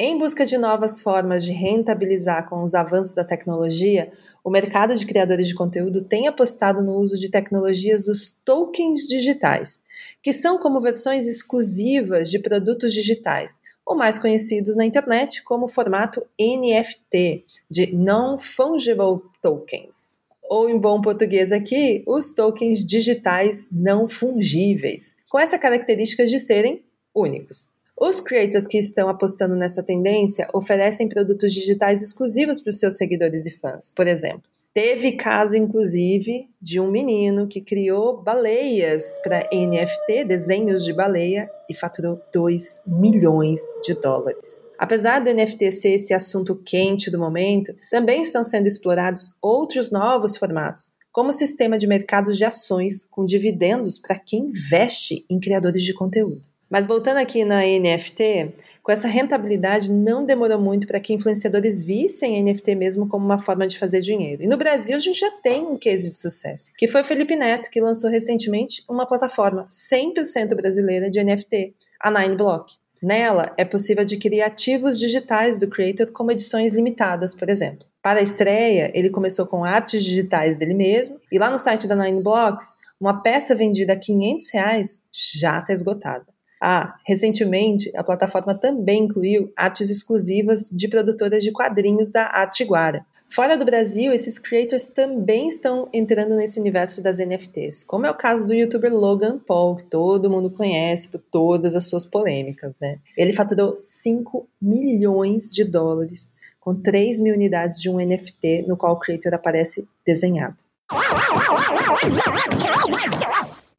Em 0.00 0.16
busca 0.16 0.46
de 0.46 0.56
novas 0.56 1.00
formas 1.00 1.42
de 1.44 1.50
rentabilizar 1.50 2.48
com 2.48 2.62
os 2.62 2.72
avanços 2.72 3.14
da 3.14 3.24
tecnologia, 3.24 4.12
o 4.44 4.50
mercado 4.50 4.94
de 4.94 5.04
criadores 5.04 5.48
de 5.48 5.56
conteúdo 5.56 6.04
tem 6.04 6.28
apostado 6.28 6.84
no 6.84 6.94
uso 6.94 7.18
de 7.18 7.28
tecnologias 7.28 8.04
dos 8.04 8.30
tokens 8.44 9.00
digitais, 9.00 9.82
que 10.22 10.32
são 10.32 10.56
como 10.56 10.80
versões 10.80 11.26
exclusivas 11.26 12.30
de 12.30 12.38
produtos 12.38 12.94
digitais, 12.94 13.58
ou 13.84 13.96
mais 13.96 14.20
conhecidos 14.20 14.76
na 14.76 14.84
internet 14.86 15.42
como 15.42 15.64
o 15.64 15.68
formato 15.68 16.24
NFT, 16.40 17.42
de 17.68 17.92
Non-Fungible 17.92 19.20
Tokens. 19.42 20.16
Ou 20.48 20.70
em 20.70 20.78
bom 20.78 21.00
português 21.00 21.50
aqui, 21.50 22.04
os 22.06 22.30
tokens 22.30 22.84
digitais 22.84 23.68
não 23.72 24.06
fungíveis, 24.06 25.16
com 25.28 25.40
essa 25.40 25.58
característica 25.58 26.24
de 26.24 26.38
serem 26.38 26.84
únicos. 27.12 27.76
Os 28.00 28.20
creators 28.20 28.68
que 28.68 28.78
estão 28.78 29.08
apostando 29.08 29.56
nessa 29.56 29.82
tendência 29.82 30.48
oferecem 30.54 31.08
produtos 31.08 31.52
digitais 31.52 32.00
exclusivos 32.00 32.60
para 32.60 32.70
os 32.70 32.78
seus 32.78 32.96
seguidores 32.96 33.44
e 33.44 33.50
fãs. 33.50 33.90
Por 33.90 34.06
exemplo, 34.06 34.44
teve 34.72 35.12
caso 35.12 35.56
inclusive 35.56 36.48
de 36.62 36.78
um 36.78 36.92
menino 36.92 37.48
que 37.48 37.60
criou 37.60 38.22
baleias 38.22 39.20
para 39.24 39.48
NFT, 39.52 40.24
desenhos 40.24 40.84
de 40.84 40.92
baleia, 40.92 41.50
e 41.68 41.74
faturou 41.74 42.20
2 42.32 42.82
milhões 42.86 43.60
de 43.82 43.94
dólares. 43.94 44.64
Apesar 44.78 45.18
do 45.18 45.34
NFT 45.34 45.72
ser 45.72 45.94
esse 45.94 46.14
assunto 46.14 46.54
quente 46.54 47.10
do 47.10 47.18
momento, 47.18 47.74
também 47.90 48.22
estão 48.22 48.44
sendo 48.44 48.68
explorados 48.68 49.34
outros 49.42 49.90
novos 49.90 50.36
formatos, 50.36 50.94
como 51.10 51.30
o 51.30 51.32
sistema 51.32 51.76
de 51.76 51.88
mercados 51.88 52.36
de 52.36 52.44
ações 52.44 53.04
com 53.10 53.24
dividendos 53.24 53.98
para 53.98 54.16
quem 54.16 54.50
investe 54.50 55.26
em 55.28 55.40
criadores 55.40 55.82
de 55.82 55.92
conteúdo. 55.92 56.42
Mas 56.70 56.86
voltando 56.86 57.16
aqui 57.16 57.44
na 57.44 57.62
NFT, 57.62 58.54
com 58.82 58.92
essa 58.92 59.08
rentabilidade 59.08 59.90
não 59.90 60.24
demorou 60.24 60.60
muito 60.60 60.86
para 60.86 61.00
que 61.00 61.14
influenciadores 61.14 61.82
vissem 61.82 62.38
a 62.38 62.42
NFT 62.42 62.74
mesmo 62.74 63.08
como 63.08 63.24
uma 63.24 63.38
forma 63.38 63.66
de 63.66 63.78
fazer 63.78 64.00
dinheiro. 64.00 64.42
E 64.42 64.46
no 64.46 64.58
Brasil 64.58 64.96
a 64.96 65.00
gente 65.00 65.18
já 65.18 65.30
tem 65.30 65.64
um 65.66 65.78
case 65.78 66.10
de 66.10 66.18
sucesso, 66.18 66.70
que 66.76 66.86
foi 66.86 67.00
o 67.00 67.04
Felipe 67.04 67.36
Neto, 67.36 67.70
que 67.70 67.80
lançou 67.80 68.10
recentemente 68.10 68.84
uma 68.88 69.06
plataforma 69.06 69.66
100% 69.70 70.54
brasileira 70.54 71.10
de 71.10 71.22
NFT, 71.22 71.74
a 72.00 72.10
Nine 72.10 72.36
Block. 72.36 72.74
Nela 73.02 73.54
é 73.56 73.64
possível 73.64 74.02
adquirir 74.02 74.42
ativos 74.42 74.98
digitais 74.98 75.60
do 75.60 75.68
creator 75.68 76.10
como 76.12 76.32
edições 76.32 76.74
limitadas, 76.74 77.34
por 77.34 77.48
exemplo. 77.48 77.86
Para 78.02 78.20
a 78.20 78.22
estreia, 78.22 78.90
ele 78.94 79.08
começou 79.08 79.46
com 79.46 79.64
artes 79.64 80.02
digitais 80.02 80.56
dele 80.56 80.74
mesmo, 80.74 81.18
e 81.30 81.38
lá 81.38 81.50
no 81.50 81.58
site 81.58 81.86
da 81.86 81.96
Nine 81.96 82.22
Blocks, 82.22 82.76
uma 83.00 83.22
peça 83.22 83.54
vendida 83.54 83.92
a 83.92 83.96
500 83.96 84.50
reais 84.52 85.00
já 85.12 85.58
está 85.58 85.72
esgotada. 85.72 86.26
Ah, 86.60 86.94
recentemente, 87.06 87.90
a 87.96 88.02
plataforma 88.02 88.54
também 88.54 89.04
incluiu 89.04 89.52
artes 89.56 89.90
exclusivas 89.90 90.68
de 90.70 90.88
produtoras 90.88 91.42
de 91.42 91.52
quadrinhos 91.52 92.10
da 92.10 92.24
Artiguara. 92.24 93.04
Fora 93.30 93.58
do 93.58 93.64
Brasil, 93.64 94.10
esses 94.12 94.38
creators 94.38 94.88
também 94.88 95.48
estão 95.48 95.88
entrando 95.92 96.34
nesse 96.34 96.58
universo 96.58 97.02
das 97.02 97.18
NFTs, 97.18 97.84
como 97.84 98.06
é 98.06 98.10
o 98.10 98.14
caso 98.14 98.46
do 98.46 98.54
youtuber 98.54 98.92
Logan 98.92 99.38
Paul, 99.38 99.76
que 99.76 99.84
todo 99.84 100.30
mundo 100.30 100.50
conhece 100.50 101.08
por 101.08 101.20
todas 101.20 101.76
as 101.76 101.86
suas 101.86 102.06
polêmicas, 102.06 102.80
né? 102.80 102.98
Ele 103.14 103.34
faturou 103.34 103.76
5 103.76 104.48
milhões 104.60 105.50
de 105.50 105.62
dólares 105.62 106.30
com 106.58 106.74
3 106.74 107.20
mil 107.20 107.34
unidades 107.34 107.80
de 107.80 107.90
um 107.90 107.98
NFT 107.98 108.64
no 108.66 108.78
qual 108.78 108.94
o 108.94 108.98
creator 108.98 109.34
aparece 109.34 109.86
desenhado. 110.06 110.56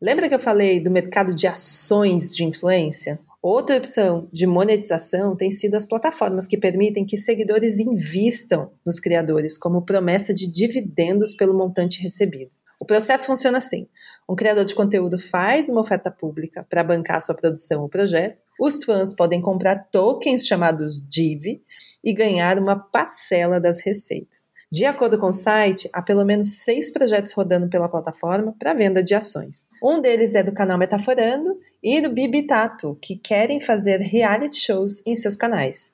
Lembra 0.01 0.29
que 0.29 0.35
eu 0.35 0.39
falei 0.39 0.79
do 0.79 0.89
mercado 0.89 1.35
de 1.35 1.45
ações 1.45 2.33
de 2.33 2.45
influência? 2.45 3.19
Outra 3.41 3.75
opção 3.75 4.29
de 4.31 4.47
monetização 4.47 5.35
tem 5.35 5.51
sido 5.51 5.75
as 5.75 5.85
plataformas 5.85 6.47
que 6.47 6.57
permitem 6.57 7.05
que 7.05 7.17
seguidores 7.17 7.79
invistam 7.79 8.71
nos 8.85 8.97
criadores 8.97 9.57
como 9.57 9.81
promessa 9.81 10.33
de 10.33 10.49
dividendos 10.49 11.33
pelo 11.33 11.53
montante 11.53 12.01
recebido. 12.01 12.49
O 12.79 12.85
processo 12.85 13.25
funciona 13.25 13.57
assim: 13.57 13.89
um 14.27 14.35
criador 14.35 14.63
de 14.63 14.73
conteúdo 14.73 15.19
faz 15.19 15.69
uma 15.69 15.81
oferta 15.81 16.09
pública 16.09 16.65
para 16.69 16.81
bancar 16.81 17.19
sua 17.19 17.35
produção 17.35 17.81
ou 17.81 17.89
projeto, 17.89 18.37
os 18.57 18.85
fãs 18.85 19.13
podem 19.13 19.41
comprar 19.41 19.89
tokens 19.91 20.47
chamados 20.47 21.05
DIV 21.09 21.61
e 22.01 22.13
ganhar 22.13 22.57
uma 22.57 22.77
parcela 22.79 23.59
das 23.59 23.81
receitas. 23.81 24.49
De 24.71 24.85
acordo 24.85 25.17
com 25.17 25.29
o 25.29 25.33
site, 25.33 25.89
há 25.91 25.99
pelo 25.99 26.23
menos 26.23 26.59
seis 26.59 26.91
projetos 26.91 27.31
rodando 27.31 27.67
pela 27.67 27.89
plataforma 27.89 28.53
para 28.59 28.75
venda 28.75 29.01
de 29.01 29.15
ações. 29.15 29.65
Um 29.83 29.99
deles 29.99 30.35
é 30.35 30.43
do 30.43 30.53
canal 30.53 30.77
Metaforando 30.77 31.57
e 31.81 31.99
do 31.99 32.11
Bibitato, 32.11 32.95
que 33.01 33.15
querem 33.15 33.59
fazer 33.59 33.97
reality 33.97 34.57
shows 34.57 35.01
em 35.07 35.15
seus 35.15 35.35
canais. 35.35 35.91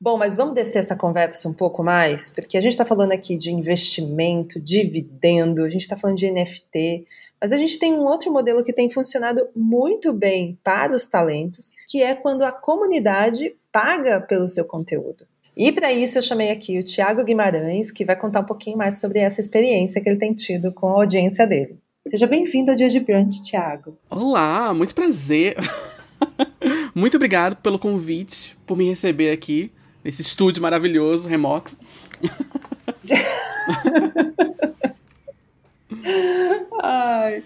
Bom, 0.00 0.18
mas 0.18 0.36
vamos 0.36 0.54
descer 0.54 0.80
essa 0.80 0.96
conversa 0.96 1.48
um 1.48 1.52
pouco 1.52 1.82
mais, 1.82 2.28
porque 2.28 2.58
a 2.58 2.60
gente 2.60 2.72
está 2.72 2.84
falando 2.84 3.12
aqui 3.12 3.36
de 3.36 3.52
investimento, 3.52 4.60
dividendo, 4.60 5.62
a 5.62 5.70
gente 5.70 5.82
está 5.82 5.96
falando 5.96 6.16
de 6.16 6.30
NFT, 6.30 7.06
mas 7.40 7.52
a 7.52 7.56
gente 7.56 7.78
tem 7.78 7.92
um 7.92 8.04
outro 8.04 8.32
modelo 8.32 8.64
que 8.64 8.72
tem 8.72 8.90
funcionado 8.90 9.48
muito 9.54 10.12
bem 10.12 10.58
para 10.64 10.92
os 10.92 11.06
talentos, 11.06 11.72
que 11.86 12.02
é 12.02 12.16
quando 12.16 12.42
a 12.42 12.50
comunidade 12.50 13.54
paga 13.72 14.20
pelo 14.20 14.48
seu 14.48 14.64
conteúdo. 14.64 15.24
E 15.58 15.70
para 15.72 15.92
isso 15.92 16.16
eu 16.16 16.22
chamei 16.22 16.52
aqui 16.52 16.78
o 16.78 16.84
Tiago 16.84 17.24
Guimarães, 17.24 17.90
que 17.90 18.04
vai 18.04 18.14
contar 18.14 18.42
um 18.42 18.44
pouquinho 18.44 18.78
mais 18.78 19.00
sobre 19.00 19.18
essa 19.18 19.40
experiência 19.40 20.00
que 20.00 20.08
ele 20.08 20.16
tem 20.16 20.32
tido 20.32 20.70
com 20.70 20.86
a 20.86 20.92
audiência 20.92 21.44
dele. 21.48 21.80
Seja 22.06 22.28
bem-vindo 22.28 22.70
ao 22.70 22.76
Dia 22.76 22.88
de 22.88 23.00
Brunch, 23.00 23.42
Tiago. 23.42 23.98
Olá, 24.08 24.72
muito 24.72 24.94
prazer. 24.94 25.56
muito 26.94 27.16
obrigado 27.16 27.56
pelo 27.56 27.76
convite, 27.76 28.56
por 28.64 28.78
me 28.78 28.88
receber 28.88 29.32
aqui, 29.32 29.72
nesse 30.04 30.22
estúdio 30.22 30.62
maravilhoso, 30.62 31.28
remoto. 31.28 31.76
Ai. 36.80 37.42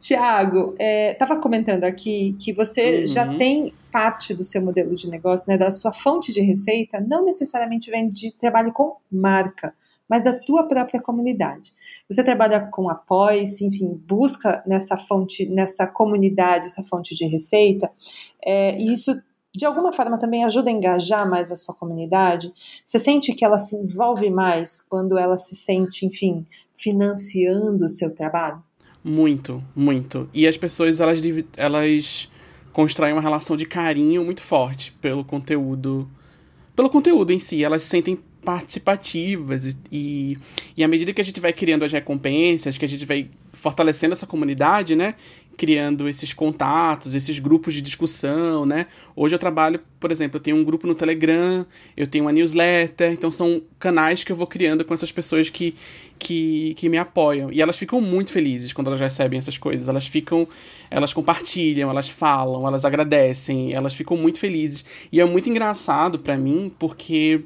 Tiago, 0.00 0.74
estava 0.76 1.34
é, 1.34 1.40
comentando 1.40 1.84
aqui 1.84 2.34
que 2.40 2.52
você 2.52 3.02
uhum. 3.02 3.06
já 3.06 3.32
tem 3.32 3.72
parte 3.94 4.34
do 4.34 4.42
seu 4.42 4.60
modelo 4.60 4.92
de 4.92 5.08
negócio, 5.08 5.48
né, 5.48 5.56
da 5.56 5.70
sua 5.70 5.92
fonte 5.92 6.32
de 6.32 6.40
receita, 6.40 6.98
não 7.00 7.24
necessariamente 7.24 7.92
vem 7.92 8.10
de 8.10 8.32
trabalho 8.32 8.72
com 8.72 8.96
marca, 9.08 9.72
mas 10.10 10.24
da 10.24 10.36
tua 10.36 10.66
própria 10.66 11.00
comunidade. 11.00 11.70
Você 12.10 12.24
trabalha 12.24 12.68
com 12.72 12.90
apoios, 12.90 13.60
enfim, 13.60 13.94
busca 14.04 14.64
nessa 14.66 14.98
fonte, 14.98 15.46
nessa 15.46 15.86
comunidade, 15.86 16.66
essa 16.66 16.82
fonte 16.82 17.14
de 17.14 17.24
receita, 17.24 17.88
é, 18.44 18.76
e 18.76 18.92
isso 18.92 19.16
de 19.56 19.64
alguma 19.64 19.92
forma 19.92 20.18
também 20.18 20.44
ajuda 20.44 20.70
a 20.70 20.72
engajar 20.72 21.30
mais 21.30 21.52
a 21.52 21.56
sua 21.56 21.72
comunidade? 21.72 22.52
Você 22.84 22.98
sente 22.98 23.32
que 23.32 23.44
ela 23.44 23.60
se 23.60 23.76
envolve 23.76 24.28
mais 24.28 24.80
quando 24.80 25.16
ela 25.16 25.36
se 25.36 25.54
sente, 25.54 26.04
enfim, 26.04 26.44
financiando 26.74 27.84
o 27.84 27.88
seu 27.88 28.12
trabalho? 28.12 28.60
Muito, 29.04 29.62
muito. 29.76 30.28
E 30.34 30.48
as 30.48 30.58
pessoas, 30.58 31.00
elas, 31.00 31.20
elas 31.56 32.28
constroem 32.74 33.12
uma 33.12 33.22
relação 33.22 33.56
de 33.56 33.64
carinho 33.64 34.24
muito 34.24 34.42
forte 34.42 34.92
pelo 35.00 35.24
conteúdo. 35.24 36.10
Pelo 36.74 36.90
conteúdo 36.90 37.32
em 37.32 37.38
si. 37.38 37.62
Elas 37.62 37.82
se 37.82 37.88
sentem 37.88 38.18
participativas 38.44 39.74
e, 39.90 40.36
e, 40.76 40.84
à 40.84 40.88
medida 40.88 41.14
que 41.14 41.20
a 41.20 41.24
gente 41.24 41.40
vai 41.40 41.52
criando 41.52 41.84
as 41.84 41.92
recompensas, 41.92 42.76
que 42.76 42.84
a 42.84 42.88
gente 42.88 43.06
vai 43.06 43.30
fortalecendo 43.54 44.12
essa 44.12 44.26
comunidade, 44.26 44.94
né? 44.94 45.14
Criando 45.56 46.08
esses 46.08 46.32
contatos, 46.32 47.14
esses 47.14 47.38
grupos 47.38 47.74
de 47.74 47.80
discussão, 47.80 48.66
né? 48.66 48.86
Hoje 49.14 49.34
eu 49.34 49.38
trabalho, 49.38 49.80
por 50.00 50.10
exemplo, 50.10 50.36
eu 50.36 50.40
tenho 50.40 50.56
um 50.56 50.64
grupo 50.64 50.86
no 50.86 50.94
Telegram, 50.94 51.64
eu 51.96 52.06
tenho 52.06 52.24
uma 52.24 52.32
newsletter, 52.32 53.12
então 53.12 53.30
são 53.30 53.62
canais 53.78 54.24
que 54.24 54.32
eu 54.32 54.36
vou 54.36 54.46
criando 54.46 54.84
com 54.84 54.92
essas 54.92 55.12
pessoas 55.12 55.48
que, 55.50 55.74
que, 56.18 56.74
que 56.74 56.88
me 56.88 56.98
apoiam. 56.98 57.52
E 57.52 57.62
elas 57.62 57.76
ficam 57.76 58.00
muito 58.00 58.32
felizes 58.32 58.72
quando 58.72 58.88
elas 58.88 59.00
recebem 59.00 59.38
essas 59.38 59.56
coisas. 59.56 59.88
Elas 59.88 60.06
ficam, 60.06 60.46
elas 60.90 61.12
compartilham, 61.12 61.90
elas 61.90 62.08
falam, 62.08 62.66
elas 62.66 62.84
agradecem, 62.84 63.72
elas 63.72 63.94
ficam 63.94 64.16
muito 64.16 64.38
felizes. 64.38 64.84
E 65.12 65.20
é 65.20 65.24
muito 65.24 65.48
engraçado 65.48 66.18
para 66.18 66.36
mim, 66.36 66.72
porque 66.78 67.44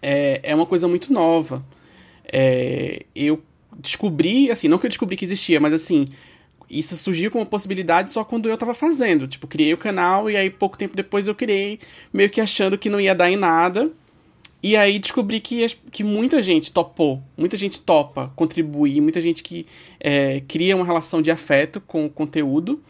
é, 0.00 0.40
é 0.42 0.54
uma 0.54 0.66
coisa 0.66 0.86
muito 0.86 1.12
nova. 1.12 1.64
É, 2.32 3.04
eu 3.14 3.42
descobri, 3.78 4.50
assim, 4.50 4.68
não 4.68 4.78
que 4.78 4.86
eu 4.86 4.90
descobri 4.90 5.16
que 5.16 5.24
existia, 5.24 5.60
mas 5.60 5.72
assim, 5.72 6.06
isso 6.68 6.96
surgiu 6.96 7.30
como 7.30 7.46
possibilidade 7.46 8.12
só 8.12 8.24
quando 8.24 8.48
eu 8.48 8.56
tava 8.56 8.74
fazendo. 8.74 9.26
Tipo, 9.26 9.46
criei 9.46 9.72
o 9.72 9.76
canal 9.76 10.30
e 10.30 10.36
aí 10.36 10.50
pouco 10.50 10.76
tempo 10.76 10.96
depois 10.96 11.28
eu 11.28 11.34
criei, 11.34 11.78
meio 12.12 12.30
que 12.30 12.40
achando 12.40 12.76
que 12.78 12.90
não 12.90 13.00
ia 13.00 13.14
dar 13.14 13.30
em 13.30 13.36
nada. 13.36 13.90
E 14.62 14.76
aí 14.76 14.98
descobri 14.98 15.38
que, 15.38 15.66
que 15.92 16.02
muita 16.02 16.42
gente 16.42 16.72
topou, 16.72 17.22
muita 17.36 17.56
gente 17.56 17.80
topa 17.80 18.32
contribuir, 18.34 19.00
muita 19.00 19.20
gente 19.20 19.42
que 19.42 19.66
é, 20.00 20.40
cria 20.48 20.74
uma 20.74 20.84
relação 20.84 21.22
de 21.22 21.30
afeto 21.30 21.80
com 21.80 22.06
o 22.06 22.10
conteúdo 22.10 22.82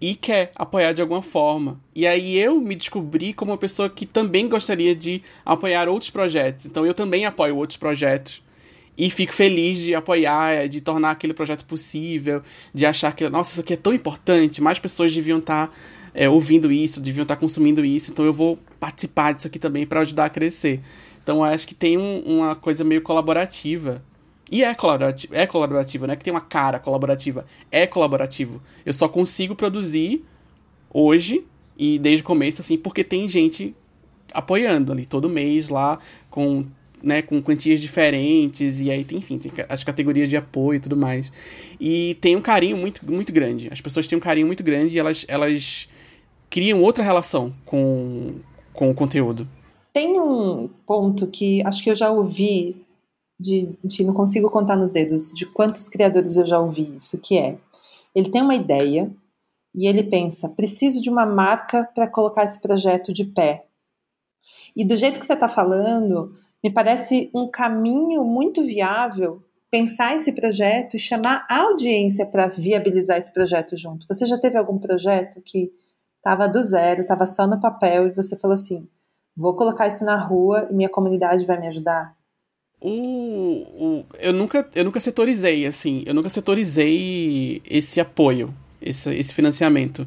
e 0.00 0.14
quer 0.14 0.52
apoiar 0.54 0.92
de 0.92 1.00
alguma 1.00 1.22
forma. 1.22 1.80
E 1.94 2.06
aí 2.06 2.36
eu 2.36 2.60
me 2.60 2.74
descobri 2.74 3.32
como 3.32 3.52
uma 3.52 3.58
pessoa 3.58 3.88
que 3.88 4.04
também 4.04 4.48
gostaria 4.48 4.94
de 4.94 5.22
apoiar 5.44 5.88
outros 5.88 6.10
projetos. 6.10 6.66
Então 6.66 6.84
eu 6.84 6.92
também 6.92 7.24
apoio 7.24 7.56
outros 7.56 7.78
projetos. 7.78 8.42
E 8.96 9.10
fico 9.10 9.32
feliz 9.32 9.78
de 9.78 9.94
apoiar, 9.94 10.68
de 10.68 10.80
tornar 10.80 11.10
aquele 11.10 11.34
projeto 11.34 11.64
possível, 11.64 12.42
de 12.72 12.86
achar 12.86 13.14
que, 13.14 13.28
nossa, 13.28 13.52
isso 13.52 13.60
aqui 13.60 13.74
é 13.74 13.76
tão 13.76 13.92
importante, 13.92 14.62
mais 14.62 14.78
pessoas 14.78 15.14
deviam 15.14 15.38
estar 15.38 15.66
tá, 15.68 15.72
é, 16.14 16.28
ouvindo 16.28 16.72
isso, 16.72 17.00
deviam 17.00 17.22
estar 17.22 17.36
tá 17.36 17.40
consumindo 17.40 17.84
isso, 17.84 18.10
então 18.10 18.24
eu 18.24 18.32
vou 18.32 18.58
participar 18.80 19.32
disso 19.32 19.46
aqui 19.46 19.58
também 19.58 19.86
para 19.86 20.00
ajudar 20.00 20.24
a 20.24 20.30
crescer. 20.30 20.80
Então 21.22 21.44
acho 21.44 21.66
que 21.66 21.74
tem 21.74 21.98
um, 21.98 22.20
uma 22.20 22.56
coisa 22.56 22.84
meio 22.84 23.02
colaborativa 23.02 24.02
e 24.50 24.62
é 24.62 24.74
colaborativo, 24.74 25.34
é 25.34 25.46
colaborativo, 25.46 26.06
não 26.06 26.14
é 26.14 26.16
que 26.16 26.24
tem 26.24 26.32
uma 26.32 26.40
cara 26.40 26.78
colaborativa. 26.78 27.44
É 27.70 27.86
colaborativo. 27.86 28.62
Eu 28.84 28.92
só 28.92 29.08
consigo 29.08 29.56
produzir 29.56 30.24
hoje 30.88 31.44
e 31.76 31.98
desde 31.98 32.22
o 32.22 32.24
começo, 32.24 32.60
assim, 32.60 32.78
porque 32.78 33.02
tem 33.02 33.28
gente 33.28 33.74
apoiando 34.32 34.92
ali 34.92 35.04
todo 35.04 35.28
mês 35.28 35.68
lá 35.68 35.98
com, 36.30 36.64
né, 37.02 37.22
com 37.22 37.40
quantias 37.42 37.80
diferentes 37.80 38.80
e 38.80 38.90
aí 38.90 39.04
tem, 39.04 39.18
enfim, 39.18 39.38
tem 39.38 39.52
as 39.68 39.84
categorias 39.84 40.28
de 40.28 40.36
apoio 40.36 40.76
e 40.76 40.80
tudo 40.80 40.96
mais. 40.96 41.32
E 41.80 42.14
tem 42.16 42.36
um 42.36 42.42
carinho 42.42 42.76
muito, 42.76 43.10
muito 43.10 43.32
grande. 43.32 43.68
As 43.70 43.80
pessoas 43.80 44.08
têm 44.08 44.16
um 44.18 44.20
carinho 44.20 44.46
muito 44.46 44.62
grande 44.62 44.96
e 44.96 44.98
elas, 44.98 45.24
elas 45.28 45.88
criam 46.50 46.82
outra 46.82 47.04
relação 47.04 47.52
com, 47.64 48.36
com 48.72 48.90
o 48.90 48.94
conteúdo. 48.94 49.48
Tem 49.92 50.20
um 50.20 50.68
ponto 50.86 51.26
que 51.26 51.62
acho 51.66 51.82
que 51.82 51.90
eu 51.90 51.94
já 51.94 52.10
ouvi 52.10 52.84
de, 53.38 53.68
enfim, 53.84 54.04
não 54.04 54.14
consigo 54.14 54.50
contar 54.50 54.76
nos 54.76 54.92
dedos 54.92 55.32
de 55.34 55.46
quantos 55.46 55.88
criadores 55.88 56.36
eu 56.36 56.46
já 56.46 56.58
ouvi 56.58 56.94
isso, 56.96 57.20
que 57.20 57.36
é, 57.36 57.58
ele 58.14 58.30
tem 58.30 58.42
uma 58.42 58.54
ideia 58.54 59.10
e 59.74 59.86
ele 59.86 60.02
pensa, 60.02 60.48
preciso 60.48 61.02
de 61.02 61.10
uma 61.10 61.26
marca 61.26 61.84
para 61.94 62.08
colocar 62.08 62.44
esse 62.44 62.60
projeto 62.60 63.12
de 63.12 63.24
pé. 63.24 63.66
E 64.74 64.84
do 64.84 64.96
jeito 64.96 65.20
que 65.20 65.26
você 65.26 65.34
está 65.34 65.48
falando, 65.48 66.34
me 66.62 66.72
parece 66.72 67.30
um 67.34 67.48
caminho 67.48 68.24
muito 68.24 68.62
viável 68.64 69.42
pensar 69.70 70.14
esse 70.14 70.32
projeto 70.32 70.96
e 70.96 70.98
chamar 70.98 71.46
a 71.48 71.58
audiência 71.58 72.24
para 72.24 72.48
viabilizar 72.48 73.18
esse 73.18 73.32
projeto 73.32 73.76
junto. 73.76 74.06
Você 74.08 74.26
já 74.26 74.38
teve 74.38 74.56
algum 74.56 74.78
projeto 74.78 75.40
que 75.44 75.70
estava 76.16 76.48
do 76.48 76.62
zero, 76.62 77.02
estava 77.02 77.26
só 77.26 77.46
no 77.46 77.60
papel 77.60 78.08
e 78.08 78.14
você 78.14 78.36
falou 78.38 78.54
assim: 78.54 78.88
vou 79.36 79.54
colocar 79.54 79.86
isso 79.86 80.04
na 80.04 80.16
rua 80.16 80.68
e 80.70 80.74
minha 80.74 80.88
comunidade 80.88 81.46
vai 81.46 81.60
me 81.60 81.66
ajudar? 81.66 82.16
O, 82.80 82.90
o, 82.90 84.04
eu, 84.18 84.32
nunca, 84.32 84.68
eu 84.74 84.84
nunca 84.84 85.00
setorizei, 85.00 85.66
assim, 85.66 86.02
eu 86.06 86.14
nunca 86.14 86.28
setorizei 86.28 87.62
esse 87.64 88.00
apoio, 88.00 88.54
esse, 88.80 89.14
esse 89.14 89.34
financiamento. 89.34 90.06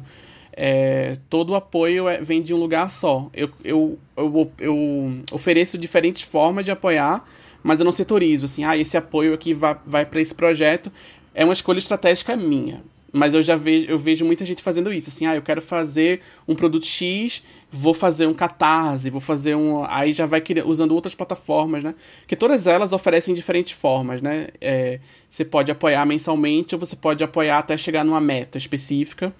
É, 0.52 1.16
todo 1.28 1.50
o 1.50 1.54
apoio 1.54 2.08
é, 2.08 2.20
vem 2.20 2.42
de 2.42 2.52
um 2.52 2.56
lugar 2.56 2.90
só. 2.90 3.30
Eu, 3.32 3.50
eu, 3.64 3.98
eu, 4.16 4.52
eu 4.58 5.12
ofereço 5.32 5.78
diferentes 5.78 6.22
formas 6.22 6.64
de 6.64 6.70
apoiar, 6.70 7.24
mas 7.62 7.80
eu 7.80 7.84
não 7.84 7.92
setorizo, 7.92 8.46
assim, 8.46 8.64
ah, 8.64 8.76
esse 8.76 8.96
apoio 8.96 9.34
aqui 9.34 9.52
vai, 9.54 9.76
vai 9.86 10.06
para 10.06 10.20
esse 10.20 10.34
projeto. 10.34 10.90
É 11.34 11.44
uma 11.44 11.52
escolha 11.52 11.78
estratégica 11.78 12.36
minha. 12.36 12.82
Mas 13.12 13.34
eu 13.34 13.42
já 13.42 13.56
vejo, 13.56 13.86
eu 13.88 13.98
vejo 13.98 14.24
muita 14.24 14.44
gente 14.44 14.62
fazendo 14.62 14.92
isso, 14.92 15.10
assim, 15.10 15.26
ah, 15.26 15.34
eu 15.34 15.42
quero 15.42 15.60
fazer 15.60 16.20
um 16.46 16.54
produto 16.54 16.86
X, 16.86 17.42
vou 17.70 17.92
fazer 17.92 18.26
um 18.26 18.34
catarse, 18.34 19.10
vou 19.10 19.20
fazer 19.20 19.56
um. 19.56 19.84
Aí 19.84 20.12
já 20.12 20.26
vai 20.26 20.42
usando 20.64 20.92
outras 20.92 21.14
plataformas, 21.14 21.82
né? 21.82 21.94
Que 22.26 22.36
todas 22.36 22.66
elas 22.68 22.92
oferecem 22.92 23.34
diferentes 23.34 23.72
formas, 23.72 24.22
né? 24.22 24.48
É, 24.60 25.00
você 25.28 25.44
pode 25.44 25.72
apoiar 25.72 26.06
mensalmente 26.06 26.74
ou 26.74 26.78
você 26.78 26.94
pode 26.94 27.24
apoiar 27.24 27.58
até 27.58 27.76
chegar 27.76 28.04
numa 28.04 28.20
meta 28.20 28.58
específica. 28.58 29.34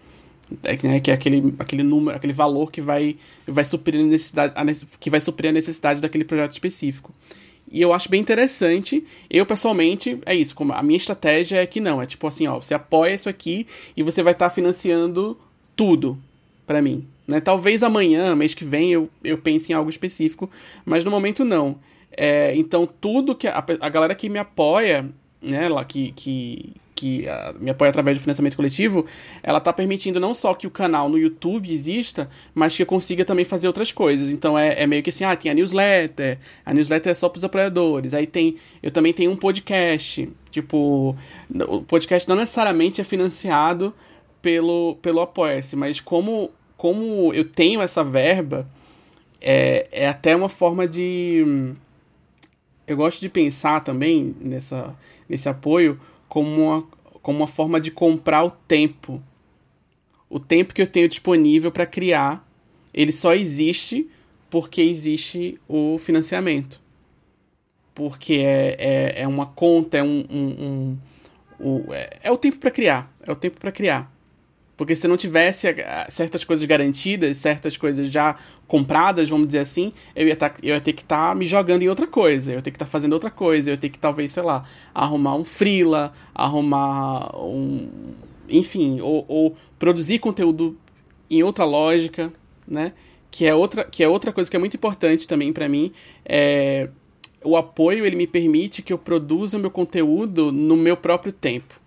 É, 0.64 0.76
né, 0.86 1.00
que 1.00 1.10
é 1.10 1.14
aquele, 1.14 1.54
aquele 1.58 1.82
número, 1.82 2.16
aquele 2.16 2.32
valor 2.32 2.70
que 2.70 2.80
vai, 2.80 3.16
vai 3.46 3.64
suprir 3.64 4.00
a 4.00 4.04
necessidade, 4.04 4.52
a, 4.56 4.64
que 4.98 5.10
vai 5.10 5.20
suprir 5.20 5.50
a 5.50 5.52
necessidade 5.52 6.00
daquele 6.00 6.24
projeto 6.24 6.52
específico. 6.52 7.14
E 7.70 7.80
eu 7.80 7.92
acho 7.92 8.10
bem 8.10 8.20
interessante. 8.20 9.04
Eu, 9.30 9.46
pessoalmente, 9.46 10.18
é 10.26 10.34
isso. 10.34 10.54
Como 10.54 10.72
a 10.72 10.82
minha 10.82 10.96
estratégia 10.96 11.62
é 11.62 11.66
que 11.66 11.80
não. 11.80 12.02
É 12.02 12.06
tipo 12.06 12.26
assim, 12.26 12.46
ó, 12.48 12.60
você 12.60 12.74
apoia 12.74 13.14
isso 13.14 13.28
aqui 13.28 13.66
e 13.96 14.02
você 14.02 14.22
vai 14.22 14.32
estar 14.32 14.48
tá 14.48 14.54
financiando 14.54 15.38
tudo 15.76 16.18
para 16.66 16.82
mim. 16.82 17.06
Né? 17.28 17.40
Talvez 17.40 17.84
amanhã, 17.84 18.34
mês 18.34 18.54
que 18.54 18.64
vem, 18.64 18.90
eu, 18.90 19.08
eu 19.22 19.38
pense 19.38 19.70
em 19.70 19.74
algo 19.74 19.88
específico, 19.88 20.50
mas 20.84 21.04
no 21.04 21.10
momento 21.12 21.44
não. 21.44 21.78
É, 22.10 22.52
então, 22.56 22.88
tudo 23.00 23.36
que. 23.36 23.46
A, 23.46 23.64
a 23.80 23.88
galera 23.88 24.16
que 24.16 24.28
me 24.28 24.38
apoia, 24.38 25.08
né, 25.40 25.68
lá, 25.68 25.84
que, 25.84 26.10
que, 26.12 26.72
que 27.00 27.24
uh, 27.24 27.58
me 27.58 27.70
apoia 27.70 27.88
através 27.88 28.18
do 28.18 28.20
financiamento 28.20 28.54
coletivo, 28.54 29.06
ela 29.42 29.56
está 29.56 29.72
permitindo 29.72 30.20
não 30.20 30.34
só 30.34 30.52
que 30.52 30.66
o 30.66 30.70
canal 30.70 31.08
no 31.08 31.16
YouTube 31.16 31.72
exista, 31.72 32.28
mas 32.54 32.76
que 32.76 32.82
eu 32.82 32.86
consiga 32.86 33.24
também 33.24 33.42
fazer 33.42 33.66
outras 33.66 33.90
coisas. 33.90 34.30
Então 34.30 34.58
é, 34.58 34.82
é 34.82 34.86
meio 34.86 35.02
que 35.02 35.08
assim, 35.08 35.24
ah, 35.24 35.34
tem 35.34 35.50
a 35.50 35.54
newsletter, 35.54 36.38
a 36.64 36.74
newsletter 36.74 37.12
é 37.12 37.14
só 37.14 37.30
para 37.30 37.38
os 37.38 37.44
apoiadores. 37.44 38.12
Aí 38.12 38.26
tem, 38.26 38.56
eu 38.82 38.90
também 38.90 39.14
tenho 39.14 39.30
um 39.30 39.36
podcast, 39.36 40.30
tipo, 40.50 41.16
o 41.68 41.82
podcast 41.82 42.28
não 42.28 42.36
necessariamente 42.36 43.00
é 43.00 43.04
financiado 43.04 43.94
pelo, 44.42 44.96
pelo 45.00 45.20
Apoia-se, 45.20 45.76
mas 45.76 46.00
como, 46.00 46.50
como 46.76 47.32
eu 47.32 47.46
tenho 47.46 47.80
essa 47.80 48.04
verba, 48.04 48.68
é, 49.40 49.88
é 49.90 50.06
até 50.06 50.36
uma 50.36 50.50
forma 50.50 50.86
de. 50.86 51.72
Eu 52.86 52.96
gosto 52.96 53.20
de 53.20 53.30
pensar 53.30 53.80
também 53.80 54.34
nessa, 54.38 54.94
nesse 55.26 55.48
apoio 55.48 55.98
como 56.30 56.48
uma, 56.48 56.84
como 57.20 57.40
uma 57.40 57.46
forma 57.48 57.78
de 57.78 57.90
comprar 57.90 58.44
o 58.44 58.50
tempo. 58.50 59.22
O 60.30 60.38
tempo 60.38 60.72
que 60.72 60.80
eu 60.80 60.86
tenho 60.86 61.08
disponível 61.08 61.72
para 61.72 61.84
criar, 61.84 62.48
ele 62.94 63.12
só 63.12 63.34
existe 63.34 64.08
porque 64.48 64.80
existe 64.80 65.60
o 65.68 65.98
financiamento. 65.98 66.80
Porque 67.92 68.34
é, 68.34 68.76
é, 68.78 69.22
é 69.22 69.28
uma 69.28 69.46
conta, 69.46 69.98
é 69.98 70.02
um. 70.02 70.24
um, 70.30 70.64
um 70.64 70.98
o, 71.58 71.92
é, 71.92 72.10
é 72.22 72.30
o 72.30 72.38
tempo 72.38 72.58
para 72.58 72.70
criar. 72.70 73.12
É 73.26 73.30
o 73.30 73.36
tempo 73.36 73.58
para 73.58 73.72
criar. 73.72 74.10
Porque 74.80 74.96
se 74.96 75.06
não 75.06 75.14
tivesse 75.14 75.66
eh, 75.66 76.06
certas 76.08 76.42
coisas 76.42 76.64
garantidas, 76.64 77.36
certas 77.36 77.76
coisas 77.76 78.10
já 78.10 78.36
compradas, 78.66 79.28
vamos 79.28 79.48
dizer 79.48 79.58
assim, 79.58 79.92
eu 80.16 80.26
ia, 80.26 80.34
tá, 80.34 80.54
eu 80.62 80.74
ia 80.74 80.80
ter 80.80 80.94
que 80.94 81.02
estar 81.02 81.28
tá 81.28 81.34
me 81.34 81.44
jogando 81.44 81.82
em 81.82 81.88
outra 81.90 82.06
coisa, 82.06 82.52
eu 82.52 82.54
ia 82.54 82.62
ter 82.62 82.70
que 82.70 82.76
estar 82.76 82.86
tá 82.86 82.90
fazendo 82.90 83.12
outra 83.12 83.28
coisa, 83.28 83.68
eu 83.68 83.74
ia 83.74 83.76
ter 83.76 83.90
que 83.90 83.98
talvez, 83.98 84.30
sei 84.30 84.42
lá, 84.42 84.64
arrumar 84.94 85.36
um 85.36 85.44
freela, 85.44 86.14
arrumar 86.34 87.30
um. 87.36 87.90
Enfim, 88.48 89.02
ou, 89.02 89.22
ou 89.28 89.54
produzir 89.78 90.18
conteúdo 90.18 90.78
em 91.30 91.42
outra 91.42 91.66
lógica, 91.66 92.32
né? 92.66 92.94
Que 93.30 93.44
é 93.44 93.54
outra, 93.54 93.84
que 93.84 94.02
é 94.02 94.08
outra 94.08 94.32
coisa 94.32 94.50
que 94.50 94.56
é 94.56 94.58
muito 94.58 94.78
importante 94.78 95.28
também 95.28 95.52
para 95.52 95.68
mim. 95.68 95.92
É, 96.24 96.88
o 97.44 97.54
apoio 97.54 98.06
ele 98.06 98.16
me 98.16 98.26
permite 98.26 98.80
que 98.80 98.94
eu 98.94 98.98
produza 98.98 99.58
meu 99.58 99.70
conteúdo 99.70 100.50
no 100.50 100.74
meu 100.74 100.96
próprio 100.96 101.34
tempo 101.34 101.79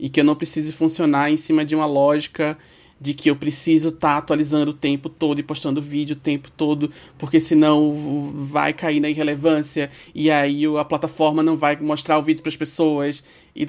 e 0.00 0.08
que 0.08 0.18
eu 0.18 0.24
não 0.24 0.34
precise 0.34 0.72
funcionar 0.72 1.30
em 1.30 1.36
cima 1.36 1.64
de 1.64 1.76
uma 1.76 1.86
lógica 1.86 2.56
de 3.00 3.14
que 3.14 3.30
eu 3.30 3.36
preciso 3.36 3.88
estar 3.88 4.12
tá 4.12 4.16
atualizando 4.18 4.72
o 4.72 4.74
tempo 4.74 5.08
todo 5.08 5.38
e 5.38 5.42
postando 5.42 5.80
vídeo 5.80 6.14
o 6.14 6.18
tempo 6.18 6.50
todo, 6.50 6.90
porque 7.16 7.40
senão 7.40 8.30
vai 8.34 8.74
cair 8.74 9.00
na 9.00 9.08
irrelevância 9.08 9.90
e 10.14 10.30
aí 10.30 10.64
a 10.76 10.84
plataforma 10.84 11.42
não 11.42 11.56
vai 11.56 11.76
mostrar 11.76 12.18
o 12.18 12.22
vídeo 12.22 12.42
para 12.42 12.50
as 12.50 12.56
pessoas 12.56 13.22
e 13.54 13.66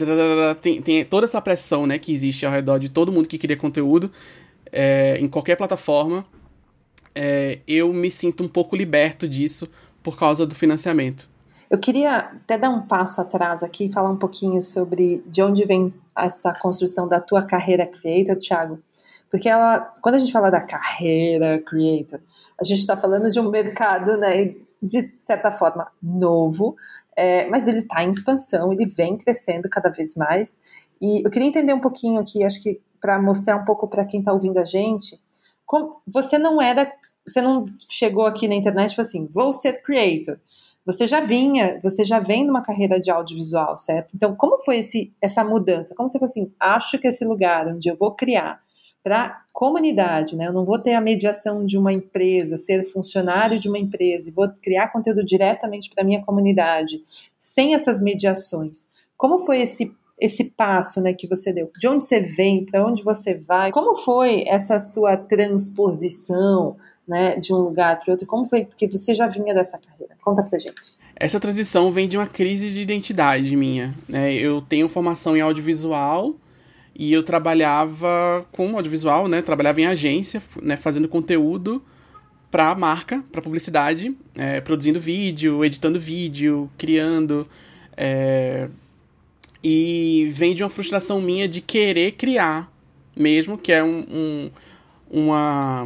tem, 0.62 0.82
tem, 0.82 1.06
toda 1.06 1.26
essa 1.26 1.40
pressão 1.42 1.88
né, 1.88 1.98
que 1.98 2.12
existe 2.12 2.46
ao 2.46 2.52
redor 2.52 2.78
de 2.78 2.90
todo 2.90 3.12
mundo 3.12 3.28
que 3.28 3.38
cria 3.38 3.56
conteúdo 3.56 4.12
é, 4.72 5.18
em 5.20 5.28
qualquer 5.28 5.56
plataforma. 5.56 6.26
É, 7.14 7.60
eu 7.68 7.92
me 7.94 8.10
sinto 8.10 8.44
um 8.44 8.48
pouco 8.48 8.76
liberto 8.76 9.28
disso 9.28 9.70
por 10.02 10.18
causa 10.18 10.46
do 10.46 10.56
financiamento. 10.56 11.30
Eu 11.70 11.78
queria 11.78 12.18
até 12.18 12.58
dar 12.58 12.70
um 12.70 12.82
passo 12.82 13.22
atrás 13.22 13.64
aqui 13.64 13.86
e 13.86 13.92
falar 13.92 14.10
um 14.10 14.18
pouquinho 14.18 14.62
sobre 14.62 15.24
de 15.26 15.42
onde 15.42 15.64
vem 15.66 15.94
essa 16.18 16.54
construção 16.54 17.08
da 17.08 17.20
tua 17.20 17.46
carreira 17.46 17.86
creator, 17.86 18.38
Thiago. 18.38 18.80
Porque 19.30 19.48
ela, 19.48 19.94
quando 20.02 20.16
a 20.16 20.20
gente 20.20 20.32
fala 20.32 20.50
da 20.50 20.62
carreira 20.62 21.62
creator, 21.62 22.20
a 22.60 22.64
gente 22.64 22.80
está 22.80 22.98
falando 22.98 23.30
de 23.30 23.40
um 23.40 23.50
mercado, 23.50 24.18
né, 24.18 24.54
de 24.82 25.14
certa 25.20 25.52
forma, 25.52 25.90
novo, 26.02 26.76
é, 27.16 27.48
mas 27.50 27.68
ele 27.68 27.80
está 27.80 28.04
em 28.04 28.10
expansão, 28.10 28.74
ele 28.74 28.86
vem 28.86 29.18
crescendo 29.18 29.70
cada 29.70 29.90
vez 29.90 30.16
mais. 30.16 30.58
E 31.02 31.26
eu 31.26 31.32
queria 31.32 31.48
entender 31.48 31.74
um 31.74 31.80
pouquinho 31.80 32.20
aqui, 32.20 32.44
acho 32.44 32.62
que 32.62 32.82
para 33.00 33.22
mostrar 33.22 33.56
um 33.56 33.66
pouco 33.66 33.88
para 33.88 34.06
quem 34.06 34.20
está 34.20 34.34
ouvindo 34.34 34.60
a 34.60 34.66
gente, 34.66 35.20
como, 35.66 36.02
você 36.06 36.38
não 36.38 36.62
era, 36.62 36.92
você 37.26 37.42
não 37.42 37.64
chegou 37.88 38.26
aqui 38.26 38.48
na 38.48 38.56
internet 38.56 38.92
e 38.92 38.96
falou 38.96 39.08
assim, 39.08 39.28
vou 39.28 39.54
ser 39.54 39.82
creator 39.82 40.38
você 40.86 41.08
já 41.08 41.20
vinha, 41.20 41.80
você 41.84 42.04
já 42.04 42.20
vem 42.20 42.46
numa 42.46 42.62
carreira 42.62 43.00
de 43.00 43.12
audiovisual, 43.12 43.78
certo? 43.78 44.16
Então, 44.16 44.36
como 44.36 44.58
foi 44.60 44.80
esse, 44.80 45.14
essa 45.22 45.44
mudança? 45.44 45.94
Como 45.96 46.10
você 46.10 46.18
falou 46.18 46.30
assim, 46.30 46.52
acho 46.60 46.98
que 46.98 47.08
esse 47.08 47.24
lugar 47.24 47.68
onde 47.68 47.90
eu 47.90 47.96
vou 47.96 48.12
criar 48.12 48.62
para 49.04 49.44
comunidade, 49.52 50.36
né? 50.36 50.48
Eu 50.48 50.54
não 50.54 50.64
vou 50.64 50.80
ter 50.80 50.94
a 50.94 51.02
mediação 51.02 51.66
de 51.66 51.78
uma 51.78 51.92
empresa, 51.92 52.58
ser 52.58 52.86
funcionário 52.86 53.60
de 53.60 53.68
uma 53.68 53.80
empresa 53.80 54.30
e 54.30 54.34
vou 54.34 54.48
criar 54.62 54.90
conteúdo 54.90 55.24
diretamente 55.26 55.90
para 55.94 56.04
minha 56.04 56.24
comunidade, 56.24 57.04
sem 57.38 57.74
essas 57.74 58.02
mediações. 58.02 58.86
Como 59.18 59.40
foi 59.40 59.62
esse 59.62 59.96
esse 60.22 60.44
passo, 60.44 61.02
né, 61.02 61.14
que 61.14 61.28
você 61.28 61.52
deu? 61.52 61.72
De 61.80 61.88
onde 61.88 62.06
você 62.06 62.20
vem, 62.20 62.64
para 62.64 62.86
onde 62.86 63.04
você 63.04 63.34
vai? 63.34 63.72
Como 63.72 63.96
foi 63.96 64.44
essa 64.48 64.78
sua 64.78 65.18
transposição 65.18 66.78
né, 67.12 67.36
de 67.36 67.54
um 67.54 67.58
lugar 67.58 68.00
para 68.00 68.14
outro? 68.14 68.26
Como 68.26 68.48
foi 68.48 68.64
que 68.64 68.88
você 68.88 69.14
já 69.14 69.28
vinha 69.28 69.54
dessa 69.54 69.78
carreira? 69.78 70.16
Conta 70.24 70.42
pra 70.44 70.58
gente. 70.58 70.94
Essa 71.14 71.42
transição 71.42 71.92
vem 71.92 72.08
de 72.08 72.18
uma 72.18 72.26
crise 72.26 72.72
de 72.72 72.80
identidade 72.80 73.54
minha. 73.58 73.94
Né? 74.08 74.34
Eu 74.34 74.62
tenho 74.62 74.88
formação 74.88 75.36
em 75.36 75.42
audiovisual 75.42 76.34
e 76.98 77.12
eu 77.12 77.22
trabalhava 77.22 78.46
com 78.54 78.78
audiovisual, 78.78 79.28
né? 79.28 79.42
Trabalhava 79.42 79.82
em 79.82 79.86
agência, 79.86 80.42
né? 80.62 80.78
fazendo 80.78 81.10
conteúdo 81.10 81.84
para 82.50 82.74
marca, 82.76 83.22
para 83.30 83.42
publicidade, 83.42 84.16
é, 84.34 84.62
produzindo 84.62 85.00
vídeo, 85.00 85.66
editando 85.66 86.00
vídeo, 86.00 86.72
criando. 86.78 87.46
É... 87.98 88.70
E 89.62 90.30
vem 90.32 90.56
de 90.56 90.64
uma 90.64 90.70
frustração 90.70 91.22
minha 91.22 91.46
de 91.46 91.60
querer 91.60 92.14
criar 92.14 92.72
mesmo, 93.16 93.58
que 93.58 93.72
é 93.72 93.84
um, 93.84 94.06
um 94.10 94.52
uma 95.12 95.86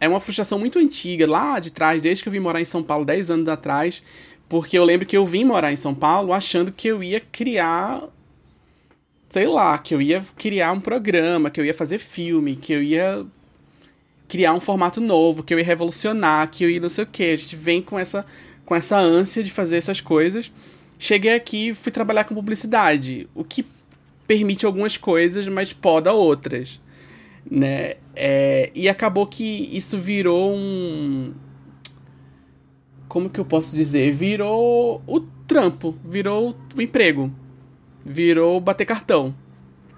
é 0.00 0.08
uma 0.08 0.20
frustração 0.20 0.58
muito 0.58 0.78
antiga, 0.78 1.26
lá 1.26 1.58
de 1.58 1.70
trás, 1.70 2.02
desde 2.02 2.22
que 2.22 2.28
eu 2.28 2.32
vim 2.32 2.40
morar 2.40 2.60
em 2.60 2.64
São 2.64 2.82
Paulo 2.82 3.04
10 3.04 3.30
anos 3.30 3.48
atrás, 3.48 4.02
porque 4.48 4.78
eu 4.78 4.84
lembro 4.84 5.06
que 5.06 5.16
eu 5.16 5.26
vim 5.26 5.44
morar 5.44 5.72
em 5.72 5.76
São 5.76 5.94
Paulo 5.94 6.32
achando 6.32 6.72
que 6.72 6.88
eu 6.88 7.02
ia 7.02 7.20
criar. 7.20 8.04
Sei 9.28 9.46
lá, 9.46 9.76
que 9.76 9.94
eu 9.94 10.00
ia 10.00 10.24
criar 10.36 10.72
um 10.72 10.80
programa, 10.80 11.50
que 11.50 11.60
eu 11.60 11.64
ia 11.64 11.74
fazer 11.74 11.98
filme, 11.98 12.56
que 12.56 12.72
eu 12.72 12.82
ia 12.82 13.26
criar 14.26 14.54
um 14.54 14.60
formato 14.60 15.02
novo, 15.02 15.42
que 15.42 15.52
eu 15.52 15.58
ia 15.58 15.64
revolucionar, 15.64 16.50
que 16.50 16.64
eu 16.64 16.70
ia 16.70 16.80
não 16.80 16.88
sei 16.88 17.04
o 17.04 17.06
que. 17.06 17.24
A 17.24 17.36
gente 17.36 17.54
vem 17.54 17.82
com 17.82 17.98
essa, 17.98 18.24
com 18.64 18.74
essa 18.74 18.98
ânsia 18.98 19.42
de 19.42 19.50
fazer 19.50 19.76
essas 19.76 20.00
coisas. 20.00 20.50
Cheguei 20.98 21.34
aqui 21.34 21.68
e 21.68 21.74
fui 21.74 21.92
trabalhar 21.92 22.24
com 22.24 22.34
publicidade, 22.34 23.28
o 23.34 23.44
que 23.44 23.66
permite 24.26 24.64
algumas 24.64 24.96
coisas, 24.96 25.46
mas 25.48 25.72
poda 25.74 26.12
outras 26.12 26.80
né? 27.50 27.94
É, 28.14 28.70
e 28.74 28.88
acabou 28.88 29.26
que 29.26 29.68
isso 29.72 29.98
virou 29.98 30.54
um. 30.54 31.32
Como 33.08 33.30
que 33.30 33.40
eu 33.40 33.44
posso 33.44 33.74
dizer? 33.74 34.12
Virou 34.12 35.02
o 35.06 35.20
trampo, 35.20 35.96
virou 36.04 36.54
o 36.76 36.82
emprego, 36.82 37.32
virou 38.04 38.60
bater 38.60 38.84
cartão, 38.84 39.34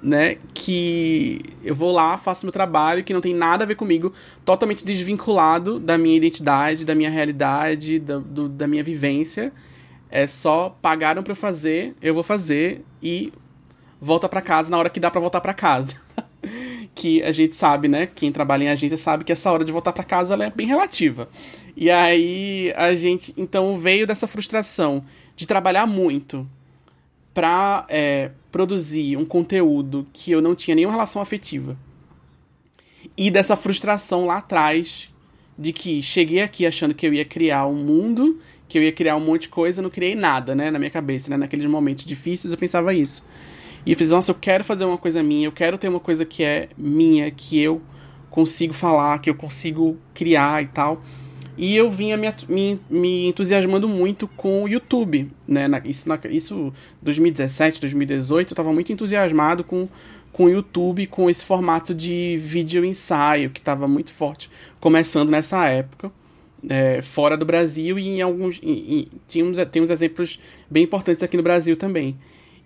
né? 0.00 0.36
Que 0.54 1.40
eu 1.64 1.74
vou 1.74 1.90
lá, 1.90 2.16
faço 2.16 2.46
meu 2.46 2.52
trabalho, 2.52 3.02
que 3.02 3.12
não 3.12 3.20
tem 3.20 3.34
nada 3.34 3.64
a 3.64 3.66
ver 3.66 3.74
comigo, 3.74 4.12
totalmente 4.44 4.84
desvinculado 4.84 5.80
da 5.80 5.98
minha 5.98 6.16
identidade, 6.16 6.84
da 6.84 6.94
minha 6.94 7.10
realidade, 7.10 7.98
da, 7.98 8.18
do, 8.18 8.48
da 8.48 8.68
minha 8.68 8.84
vivência. 8.84 9.52
É 10.08 10.26
só 10.26 10.76
pagaram 10.82 11.22
para 11.22 11.32
eu 11.32 11.36
fazer, 11.36 11.94
eu 12.02 12.14
vou 12.14 12.22
fazer 12.22 12.84
e 13.02 13.32
volta 14.00 14.28
para 14.28 14.40
casa 14.40 14.70
na 14.70 14.78
hora 14.78 14.90
que 14.90 14.98
dá 14.98 15.10
para 15.10 15.20
voltar 15.20 15.40
para 15.40 15.54
casa. 15.54 15.96
que 16.94 17.22
a 17.22 17.32
gente 17.32 17.56
sabe, 17.56 17.88
né? 17.88 18.06
Quem 18.06 18.32
trabalha 18.32 18.64
em 18.64 18.68
agência 18.68 18.96
sabe 18.96 19.24
que 19.24 19.32
essa 19.32 19.50
hora 19.50 19.64
de 19.64 19.72
voltar 19.72 19.92
para 19.92 20.04
casa 20.04 20.34
é 20.34 20.50
bem 20.50 20.66
relativa. 20.66 21.28
E 21.76 21.90
aí 21.90 22.72
a 22.76 22.94
gente 22.94 23.32
então 23.36 23.76
veio 23.76 24.06
dessa 24.06 24.26
frustração 24.26 25.04
de 25.36 25.46
trabalhar 25.46 25.86
muito 25.86 26.46
para 27.32 27.86
é, 27.88 28.30
produzir 28.50 29.16
um 29.16 29.24
conteúdo 29.24 30.06
que 30.12 30.30
eu 30.30 30.42
não 30.42 30.54
tinha 30.54 30.74
nenhuma 30.74 30.92
relação 30.92 31.22
afetiva. 31.22 31.76
E 33.16 33.30
dessa 33.30 33.56
frustração 33.56 34.26
lá 34.26 34.38
atrás 34.38 35.10
de 35.58 35.72
que 35.72 36.02
cheguei 36.02 36.40
aqui 36.42 36.66
achando 36.66 36.94
que 36.94 37.06
eu 37.06 37.14
ia 37.14 37.24
criar 37.24 37.66
um 37.66 37.74
mundo, 37.74 38.40
que 38.68 38.78
eu 38.78 38.82
ia 38.82 38.92
criar 38.92 39.16
um 39.16 39.20
monte 39.20 39.42
de 39.42 39.48
coisa, 39.50 39.82
não 39.82 39.90
criei 39.90 40.14
nada, 40.14 40.54
né, 40.54 40.70
na 40.70 40.78
minha 40.78 40.90
cabeça, 40.90 41.30
né? 41.30 41.36
Naqueles 41.36 41.66
momentos 41.66 42.04
difíceis 42.04 42.52
eu 42.52 42.58
pensava 42.58 42.94
isso. 42.94 43.24
E 43.84 43.94
fiz, 43.94 44.10
nossa, 44.10 44.30
eu 44.30 44.34
quero 44.34 44.62
fazer 44.62 44.84
uma 44.84 44.98
coisa 44.98 45.22
minha, 45.22 45.46
eu 45.46 45.52
quero 45.52 45.78
ter 45.78 45.88
uma 45.88 46.00
coisa 46.00 46.24
que 46.24 46.44
é 46.44 46.68
minha, 46.76 47.30
que 47.30 47.60
eu 47.60 47.80
consigo 48.30 48.72
falar, 48.72 49.18
que 49.18 49.28
eu 49.28 49.34
consigo 49.34 49.96
criar 50.14 50.62
e 50.62 50.68
tal. 50.68 51.02
E 51.56 51.76
eu 51.76 51.90
vinha 51.90 52.16
me, 52.16 52.26
me, 52.48 52.80
me 52.88 53.26
entusiasmando 53.26 53.86
muito 53.88 54.26
com 54.28 54.62
o 54.62 54.68
YouTube, 54.68 55.30
né? 55.46 55.68
Na, 55.68 55.78
isso, 55.84 56.08
na, 56.08 56.18
isso 56.30 56.72
2017, 57.02 57.80
2018, 57.80 58.48
eu 58.48 58.52
estava 58.52 58.72
muito 58.72 58.92
entusiasmado 58.92 59.62
com, 59.62 59.88
com 60.32 60.44
o 60.44 60.48
YouTube, 60.48 61.06
com 61.06 61.28
esse 61.28 61.44
formato 61.44 61.94
de 61.94 62.38
vídeo 62.38 62.82
ensaio, 62.84 63.50
que 63.50 63.60
estava 63.60 63.86
muito 63.86 64.12
forte, 64.12 64.50
começando 64.80 65.28
nessa 65.28 65.66
época. 65.66 66.10
É, 66.68 67.00
fora 67.00 67.36
do 67.36 67.44
Brasil 67.44 67.98
e 67.98 68.08
em 68.08 68.22
alguns. 68.22 68.58
Em, 68.62 69.06
em, 69.34 69.42
uns, 69.42 69.58
tem 69.70 69.82
uns 69.82 69.90
exemplos 69.90 70.38
bem 70.70 70.84
importantes 70.84 71.22
aqui 71.22 71.36
no 71.36 71.42
Brasil 71.42 71.76
também. 71.76 72.16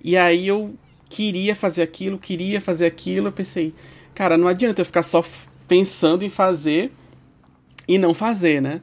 E 0.02 0.16
aí 0.16 0.46
eu 0.46 0.74
queria 1.14 1.54
fazer 1.54 1.82
aquilo, 1.82 2.18
queria 2.18 2.60
fazer 2.60 2.86
aquilo. 2.86 3.28
Eu 3.28 3.32
pensei, 3.32 3.72
cara, 4.14 4.36
não 4.36 4.48
adianta 4.48 4.80
eu 4.80 4.84
ficar 4.84 5.04
só 5.04 5.24
pensando 5.68 6.24
em 6.24 6.28
fazer 6.28 6.90
e 7.86 7.98
não 7.98 8.12
fazer, 8.12 8.60
né? 8.60 8.80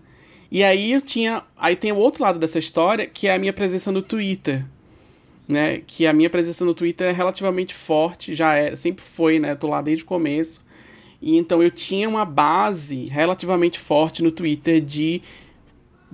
E 0.50 0.64
aí 0.64 0.94
eu 0.94 1.02
tinha. 1.02 1.44
Aí 1.58 1.76
tem 1.76 1.92
o 1.92 1.98
outro 1.98 2.24
lado 2.24 2.40
dessa 2.40 2.58
história, 2.58 3.06
que 3.06 3.28
é 3.28 3.36
a 3.36 3.40
minha 3.40 3.52
presença 3.52 3.92
no 3.92 4.02
Twitter. 4.02 4.66
Né? 5.46 5.82
Que 5.86 6.08
a 6.08 6.14
minha 6.14 6.30
presença 6.30 6.64
no 6.64 6.74
Twitter 6.74 7.08
é 7.08 7.12
relativamente 7.12 7.74
forte, 7.74 8.34
já 8.34 8.56
é, 8.56 8.74
sempre 8.78 9.04
foi, 9.04 9.38
né? 9.38 9.52
Eu 9.52 9.58
tô 9.58 9.68
lá 9.68 9.82
desde 9.82 10.06
o 10.06 10.08
começo. 10.08 10.62
E 11.22 11.38
então 11.38 11.62
eu 11.62 11.70
tinha 11.70 12.08
uma 12.08 12.24
base 12.24 13.08
relativamente 13.08 13.78
forte 13.78 14.24
no 14.24 14.32
Twitter 14.32 14.80
de 14.80 15.22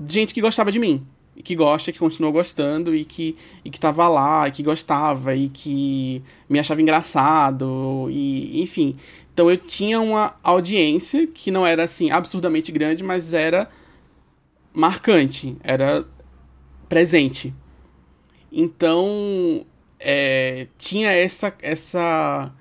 gente 0.07 0.33
que 0.33 0.41
gostava 0.41 0.71
de 0.71 0.79
mim 0.79 1.05
e 1.37 1.43
que 1.43 1.55
gosta, 1.55 1.91
que 1.91 1.99
continua 1.99 2.31
gostando 2.31 2.95
e 2.95 3.05
que, 3.05 3.37
e 3.63 3.69
que 3.69 3.79
tava 3.79 4.09
lá, 4.09 4.47
e 4.47 4.51
que 4.51 4.63
gostava, 4.63 5.35
e 5.35 5.49
que 5.49 6.23
me 6.49 6.57
achava 6.57 6.81
engraçado, 6.81 8.07
e 8.09 8.59
enfim. 8.59 8.95
Então 9.31 9.51
eu 9.51 9.55
tinha 9.55 10.01
uma 10.01 10.35
audiência 10.41 11.27
que 11.27 11.51
não 11.51 11.65
era 11.65 11.83
assim 11.83 12.09
absurdamente 12.09 12.71
grande, 12.71 13.03
mas 13.03 13.35
era 13.35 13.69
marcante, 14.73 15.55
era 15.63 16.03
presente. 16.89 17.53
Então 18.51 19.63
é, 19.99 20.67
tinha 20.75 21.11
essa, 21.11 21.53
essa 21.61 22.51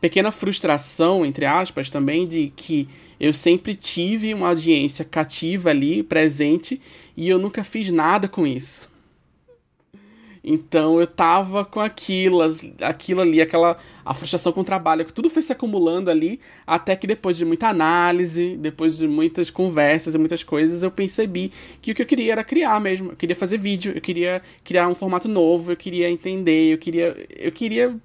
pequena 0.00 0.32
frustração, 0.32 1.26
entre 1.26 1.44
aspas, 1.44 1.90
também, 1.90 2.26
de 2.26 2.50
que 2.56 2.88
eu 3.18 3.32
sempre 3.32 3.74
tive 3.74 4.32
uma 4.32 4.48
audiência 4.48 5.04
cativa 5.04 5.70
ali, 5.70 6.02
presente, 6.02 6.80
e 7.16 7.28
eu 7.28 7.38
nunca 7.38 7.64
fiz 7.64 7.90
nada 7.90 8.28
com 8.28 8.46
isso. 8.46 8.94
Então 10.48 11.00
eu 11.00 11.08
tava 11.08 11.64
com 11.64 11.80
aquilo, 11.80 12.38
aquilo 12.80 13.20
ali, 13.20 13.40
aquela 13.40 13.76
a 14.04 14.14
frustração 14.14 14.52
com 14.52 14.60
o 14.60 14.64
trabalho, 14.64 15.04
que 15.04 15.12
tudo 15.12 15.28
foi 15.28 15.42
se 15.42 15.52
acumulando 15.52 16.08
ali, 16.08 16.38
até 16.64 16.94
que 16.94 17.04
depois 17.04 17.36
de 17.36 17.44
muita 17.44 17.66
análise, 17.66 18.56
depois 18.56 18.96
de 18.96 19.08
muitas 19.08 19.50
conversas 19.50 20.14
e 20.14 20.18
muitas 20.18 20.44
coisas, 20.44 20.84
eu 20.84 20.90
percebi 20.92 21.50
que 21.82 21.90
o 21.90 21.94
que 21.96 22.02
eu 22.02 22.06
queria 22.06 22.30
era 22.30 22.44
criar 22.44 22.80
mesmo. 22.80 23.10
Eu 23.10 23.16
queria 23.16 23.34
fazer 23.34 23.58
vídeo, 23.58 23.92
eu 23.96 24.00
queria 24.00 24.40
criar 24.62 24.86
um 24.86 24.94
formato 24.94 25.26
novo, 25.26 25.72
eu 25.72 25.76
queria 25.76 26.08
entender, 26.08 26.72
eu 26.72 26.78
queria 26.78 27.26
eu 27.36 27.50
queria 27.50 27.96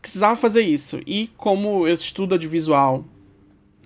precisava 0.00 0.36
fazer 0.36 0.62
isso. 0.62 1.00
E 1.06 1.28
como 1.36 1.86
eu 1.86 1.92
estudo 1.92 2.32
audiovisual, 2.34 3.04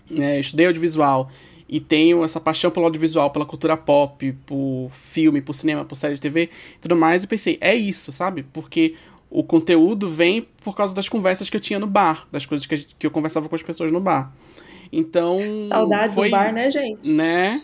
né, 0.08 0.36
eu 0.36 0.40
estudei 0.40 0.66
audiovisual 0.66 1.28
e 1.68 1.80
tenho 1.80 2.24
essa 2.24 2.40
paixão 2.40 2.70
pelo 2.70 2.86
audiovisual, 2.86 3.30
pela 3.30 3.44
cultura 3.44 3.76
pop, 3.76 4.32
por 4.46 4.90
filme, 5.02 5.40
por 5.40 5.52
cinema, 5.52 5.84
por 5.84 5.96
série 5.96 6.14
de 6.14 6.20
TV 6.20 6.48
e 6.76 6.80
tudo 6.80 6.96
mais, 6.96 7.22
eu 7.22 7.28
pensei, 7.28 7.58
é 7.60 7.74
isso, 7.74 8.12
sabe? 8.12 8.42
Porque 8.52 8.94
o 9.30 9.42
conteúdo 9.42 10.10
vem 10.10 10.46
por 10.64 10.74
causa 10.74 10.94
das 10.94 11.08
conversas 11.08 11.50
que 11.50 11.56
eu 11.56 11.60
tinha 11.60 11.78
no 11.78 11.86
bar, 11.86 12.26
das 12.32 12.46
coisas 12.46 12.66
que, 12.66 12.76
que 12.98 13.06
eu 13.06 13.10
conversava 13.10 13.48
com 13.48 13.54
as 13.54 13.62
pessoas 13.62 13.92
no 13.92 14.00
bar. 14.00 14.32
Então. 14.90 15.38
Saudades 15.60 16.14
foi, 16.14 16.28
do 16.28 16.30
bar, 16.30 16.52
né, 16.52 16.70
gente? 16.70 17.12
Né? 17.12 17.60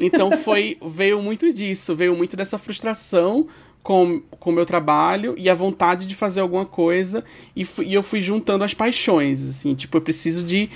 Então 0.00 0.30
foi. 0.32 0.76
veio 0.84 1.22
muito 1.22 1.50
disso, 1.52 1.96
veio 1.96 2.14
muito 2.14 2.36
dessa 2.36 2.58
frustração 2.58 3.46
com 3.82 4.22
o 4.44 4.52
meu 4.52 4.66
trabalho 4.66 5.34
e 5.38 5.48
a 5.48 5.54
vontade 5.54 6.06
de 6.06 6.14
fazer 6.14 6.40
alguma 6.40 6.66
coisa. 6.66 7.24
E, 7.56 7.64
fui, 7.64 7.86
e 7.86 7.94
eu 7.94 8.02
fui 8.02 8.20
juntando 8.20 8.64
as 8.64 8.74
paixões, 8.74 9.48
assim, 9.48 9.74
tipo, 9.74 9.96
eu 9.96 10.02
preciso 10.02 10.44
de 10.44 10.68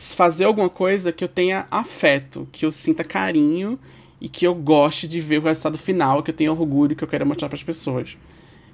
fazer 0.00 0.44
alguma 0.44 0.70
coisa 0.70 1.12
que 1.12 1.22
eu 1.22 1.28
tenha 1.28 1.66
afeto, 1.70 2.48
que 2.50 2.64
eu 2.64 2.72
sinta 2.72 3.04
carinho 3.04 3.78
e 4.18 4.28
que 4.28 4.46
eu 4.46 4.54
goste 4.54 5.06
de 5.06 5.20
ver 5.20 5.38
o 5.38 5.42
resultado 5.42 5.76
final, 5.76 6.22
que 6.22 6.30
eu 6.30 6.34
tenha 6.34 6.50
orgulho, 6.50 6.96
que 6.96 7.04
eu 7.04 7.08
quero 7.08 7.26
mostrar 7.26 7.48
para 7.48 7.56
as 7.56 7.62
pessoas. 7.62 8.16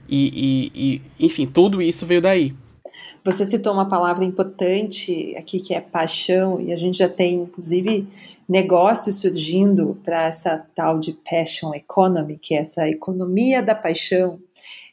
E, 0.09 0.71
e, 0.75 1.03
e, 1.19 1.27
enfim, 1.27 1.47
tudo 1.47 1.83
isso 1.83 2.07
veio 2.07 2.23
daí. 2.23 2.55
Você 3.25 3.45
citou 3.45 3.73
uma 3.73 3.89
palavra 3.89 4.25
importante 4.25 5.35
aqui 5.37 5.59
que 5.59 5.75
é 5.75 5.81
paixão, 5.81 6.61
e 6.61 6.73
a 6.73 6.77
gente 6.77 6.99
já 6.99 7.09
tem, 7.09 7.35
inclusive, 7.35 8.07
negócios 8.49 9.21
surgindo 9.21 9.99
para 10.05 10.29
essa 10.29 10.65
tal 10.77 11.01
de 11.01 11.13
passion 11.13 11.75
economy, 11.75 12.39
que 12.39 12.55
é 12.55 12.59
essa 12.59 12.89
economia 12.89 13.61
da 13.61 13.75
paixão. 13.75 14.39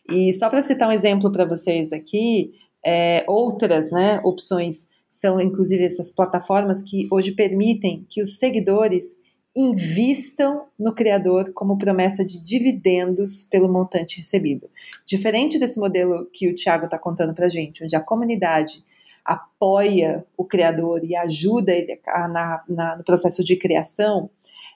E 0.10 0.34
só 0.34 0.50
para 0.50 0.64
citar 0.64 0.90
um 0.90 0.92
exemplo 0.92 1.32
para 1.32 1.46
vocês 1.46 1.94
aqui, 1.94 2.54
é, 2.84 3.24
outras 3.28 3.92
né, 3.92 4.20
opções 4.24 4.88
são 5.14 5.40
inclusive 5.40 5.86
essas 5.86 6.10
plataformas 6.10 6.82
que 6.82 7.08
hoje 7.12 7.34
permitem 7.34 8.04
que 8.10 8.20
os 8.20 8.40
seguidores 8.40 9.16
invistam 9.56 10.66
no 10.78 10.92
criador 10.92 11.54
como 11.54 11.78
promessa 11.78 12.26
de 12.26 12.44
dividendos 12.44 13.44
pelo 13.44 13.72
montante 13.72 14.18
recebido. 14.18 14.68
Diferente 15.06 15.60
desse 15.60 15.80
modelo 15.80 16.28
que 16.34 16.50
o 16.50 16.56
Thiago 16.56 16.86
está 16.86 16.98
contando 16.98 17.32
para 17.32 17.48
gente, 17.48 17.84
onde 17.84 17.96
a 17.96 18.02
comunidade 18.02 18.84
apoia 19.24 20.26
o 20.36 20.44
criador 20.44 21.04
e 21.04 21.16
ajuda 21.16 21.72
ele 21.72 22.02
a, 22.08 22.28
na, 22.28 22.64
na, 22.68 22.98
no 22.98 23.04
processo 23.04 23.44
de 23.44 23.56
criação, 23.56 24.32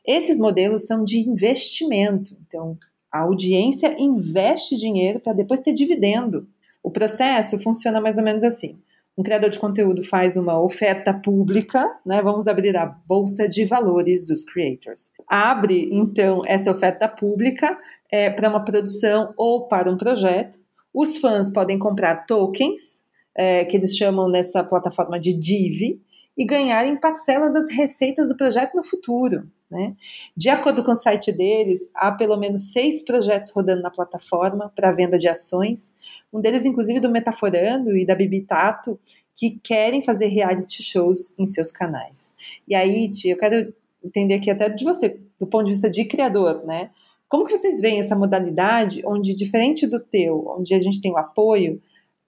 esses 0.05 0.38
modelos 0.38 0.85
são 0.85 1.03
de 1.03 1.18
investimento. 1.18 2.38
Então, 2.45 2.77
a 3.11 3.22
audiência 3.22 3.95
investe 3.99 4.77
dinheiro 4.77 5.19
para 5.19 5.34
depois 5.34 5.61
ter 5.61 5.73
dividendo. 5.73 6.47
O 6.84 6.91
processo 6.91 7.59
funciona 7.59 7.99
mais 7.99 8.19
ou 8.19 8.23
menos 8.23 8.43
assim 8.43 8.77
um 9.18 9.23
criador 9.23 9.49
de 9.49 9.57
conteúdo 9.57 10.03
faz 10.03 10.38
uma 10.38 10.61
oferta 10.61 11.11
pública, 11.11 11.89
né? 12.06 12.22
Vamos 12.22 12.48
abrir 12.48 12.77
a 12.77 12.85
bolsa 12.85 13.49
de 13.49 13.65
valores 13.65 14.23
dos 14.23 14.44
creators. 14.44 15.10
Abre 15.27 15.89
então 15.91 16.44
essa 16.45 16.69
oferta 16.69 17.07
pública 17.07 17.76
é, 18.11 18.30
para 18.30 18.48
uma 18.48 18.64
produção 18.64 19.34
ou 19.35 19.68
para 19.68 19.91
um 19.91 19.98
projeto. 19.98 20.60
Os 20.94 21.18
fãs 21.18 21.52
podem 21.52 21.80
comprar 21.80 22.27
tokens, 22.27 23.02
é, 23.35 23.65
que 23.65 23.76
eles 23.76 23.98
chamam 23.98 24.30
nessa 24.30 24.64
plataforma 24.64 25.19
de 25.19 25.34
DIV, 25.34 25.99
e 26.38 26.45
ganhar 26.45 26.85
em 26.85 26.95
parcelas 26.95 27.53
das 27.53 27.68
receitas 27.72 28.30
do 28.30 28.38
projeto 28.38 28.76
no 28.76 28.84
futuro. 28.84 29.49
Né? 29.69 29.95
De 30.35 30.48
acordo 30.48 30.81
com 30.81 30.91
o 30.91 30.95
site 30.95 31.30
deles, 31.31 31.91
há 31.94 32.10
pelo 32.11 32.38
menos 32.38 32.72
seis 32.72 33.03
projetos 33.03 33.52
rodando 33.52 33.81
na 33.81 33.91
plataforma 33.91 34.72
para 34.73 34.94
venda 34.94 35.19
de 35.19 35.27
ações, 35.27 35.94
um 36.31 36.39
deles, 36.39 36.65
inclusive, 36.65 37.02
do 37.02 37.11
Metaforando 37.11 37.95
e 37.98 38.06
da 38.06 38.15
Bibi 38.15 38.41
Tato, 38.41 38.98
que 39.35 39.60
querem 39.61 40.02
fazer 40.02 40.27
reality 40.27 40.81
shows 40.81 41.34
em 41.38 41.45
seus 41.45 41.69
canais. 41.69 42.34
E 42.68 42.73
aí, 42.73 43.11
tia, 43.11 43.34
eu 43.34 43.38
quero 43.38 43.73
entender 44.03 44.35
aqui 44.35 44.49
até 44.49 44.69
de 44.69 44.85
você, 44.85 45.19
do 45.38 45.48
ponto 45.48 45.65
de 45.65 45.72
vista 45.72 45.89
de 45.89 46.06
criador, 46.06 46.65
né? 46.65 46.91
Como 47.27 47.45
que 47.45 47.57
vocês 47.57 47.81
veem 47.81 47.99
essa 47.99 48.15
modalidade 48.15 49.02
onde, 49.06 49.35
diferente 49.35 49.85
do 49.85 49.99
teu, 49.99 50.45
onde 50.57 50.73
a 50.73 50.80
gente 50.80 51.02
tem 51.02 51.11
o 51.11 51.18
apoio, 51.18 51.81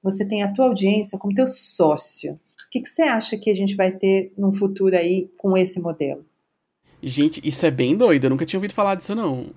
você 0.03 0.27
tem 0.27 0.43
a 0.43 0.51
tua 0.51 0.65
audiência 0.65 1.17
como 1.17 1.33
teu 1.33 1.47
sócio? 1.47 2.33
O 2.33 2.69
que, 2.69 2.81
que 2.81 2.89
você 2.89 3.03
acha 3.03 3.37
que 3.37 3.49
a 3.49 3.55
gente 3.55 3.75
vai 3.75 3.91
ter 3.91 4.33
num 4.37 4.51
futuro 4.51 4.95
aí 4.95 5.29
com 5.37 5.57
esse 5.57 5.79
modelo? 5.79 6.25
Gente, 7.01 7.41
isso 7.47 7.65
é 7.65 7.71
bem 7.71 7.95
doido. 7.95 8.25
Eu 8.25 8.29
nunca 8.29 8.45
tinha 8.45 8.57
ouvido 8.57 8.73
falar 8.73 8.95
disso, 8.95 9.15
não. 9.15 9.47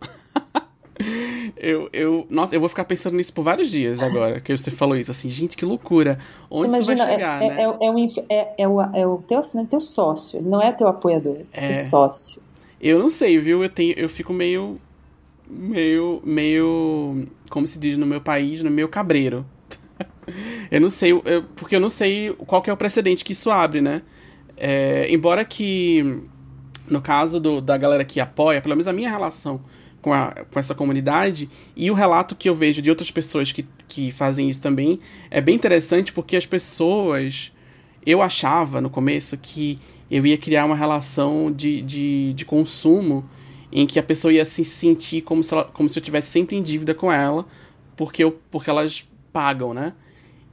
eu, 1.56 1.88
eu, 1.92 2.26
nossa, 2.28 2.54
eu 2.54 2.60
vou 2.60 2.68
ficar 2.68 2.84
pensando 2.84 3.16
nisso 3.16 3.32
por 3.32 3.42
vários 3.42 3.70
dias 3.70 4.00
agora 4.02 4.40
que 4.40 4.54
você 4.56 4.70
falou 4.70 4.96
isso. 4.96 5.10
Assim, 5.10 5.28
gente, 5.28 5.56
que 5.56 5.64
loucura. 5.64 6.18
Onde 6.50 6.68
imagina, 6.68 6.94
isso 6.94 7.04
vai 7.04 7.12
chegar, 7.12 7.42
é, 7.42 7.48
né? 7.48 7.62
É, 7.62 7.64
é, 7.64 8.36
é, 8.40 8.54
é, 8.58 8.68
o, 8.68 8.80
é 8.80 9.06
o 9.06 9.18
teu 9.18 9.38
assinante, 9.38 9.70
teu 9.70 9.80
sócio. 9.80 10.42
Não 10.42 10.60
é 10.60 10.70
teu 10.72 10.86
apoiador, 10.86 11.38
é 11.52 11.72
teu 11.72 11.76
sócio. 11.84 12.42
Eu 12.80 12.98
não 12.98 13.08
sei, 13.08 13.38
viu? 13.38 13.62
Eu, 13.62 13.70
tenho, 13.70 13.94
eu 13.96 14.08
fico 14.08 14.32
meio. 14.32 14.78
Meio. 15.48 16.20
Meio. 16.24 17.26
Como 17.48 17.66
se 17.66 17.78
diz 17.78 17.96
no 17.96 18.06
meu 18.06 18.20
país, 18.20 18.62
no 18.62 18.70
meio 18.70 18.88
cabreiro. 18.88 19.46
eu 20.70 20.80
não 20.80 20.90
sei, 20.90 21.12
eu, 21.12 21.44
porque 21.56 21.76
eu 21.76 21.80
não 21.80 21.88
sei 21.88 22.32
qual 22.46 22.60
que 22.60 22.68
é 22.68 22.72
o 22.72 22.76
precedente 22.76 23.24
que 23.24 23.32
isso 23.32 23.50
abre, 23.50 23.80
né? 23.80 24.02
É, 24.56 25.06
embora 25.10 25.44
que 25.44 26.22
no 26.88 27.00
caso 27.00 27.40
do, 27.40 27.60
da 27.60 27.76
galera 27.76 28.04
que 28.04 28.20
apoia, 28.20 28.60
pelo 28.60 28.74
menos 28.74 28.88
a 28.88 28.92
minha 28.92 29.10
relação 29.10 29.60
com, 30.00 30.12
a, 30.12 30.32
com 30.50 30.58
essa 30.58 30.74
comunidade 30.74 31.48
e 31.76 31.90
o 31.90 31.94
relato 31.94 32.34
que 32.34 32.48
eu 32.48 32.54
vejo 32.54 32.82
de 32.82 32.90
outras 32.90 33.10
pessoas 33.10 33.52
que, 33.52 33.66
que 33.86 34.10
fazem 34.10 34.50
isso 34.50 34.60
também 34.60 34.98
é 35.30 35.40
bem 35.40 35.54
interessante 35.54 36.12
porque 36.12 36.36
as 36.36 36.46
pessoas. 36.46 37.52
Eu 38.04 38.20
achava 38.20 38.80
no 38.80 38.90
começo 38.90 39.38
que 39.38 39.78
eu 40.10 40.26
ia 40.26 40.36
criar 40.36 40.64
uma 40.64 40.74
relação 40.74 41.52
de, 41.52 41.80
de, 41.82 42.32
de 42.32 42.44
consumo 42.44 43.24
em 43.70 43.86
que 43.86 43.96
a 43.96 44.02
pessoa 44.02 44.34
ia 44.34 44.44
se 44.44 44.64
sentir 44.64 45.22
como 45.22 45.40
se, 45.40 45.54
ela, 45.54 45.64
como 45.66 45.88
se 45.88 46.00
eu 46.00 46.00
estivesse 46.00 46.28
sempre 46.28 46.56
em 46.56 46.62
dívida 46.62 46.94
com 46.94 47.12
ela 47.12 47.46
porque, 47.96 48.24
eu, 48.24 48.40
porque 48.50 48.68
elas 48.68 49.06
pagam, 49.32 49.72
né? 49.72 49.92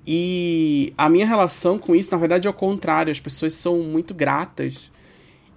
E 0.05 0.93
a 0.97 1.09
minha 1.09 1.25
relação 1.25 1.77
com 1.77 1.95
isso, 1.95 2.11
na 2.11 2.17
verdade, 2.17 2.47
é 2.47 2.49
o 2.49 2.53
contrário. 2.53 3.11
As 3.11 3.19
pessoas 3.19 3.53
são 3.53 3.79
muito 3.79 4.13
gratas 4.13 4.91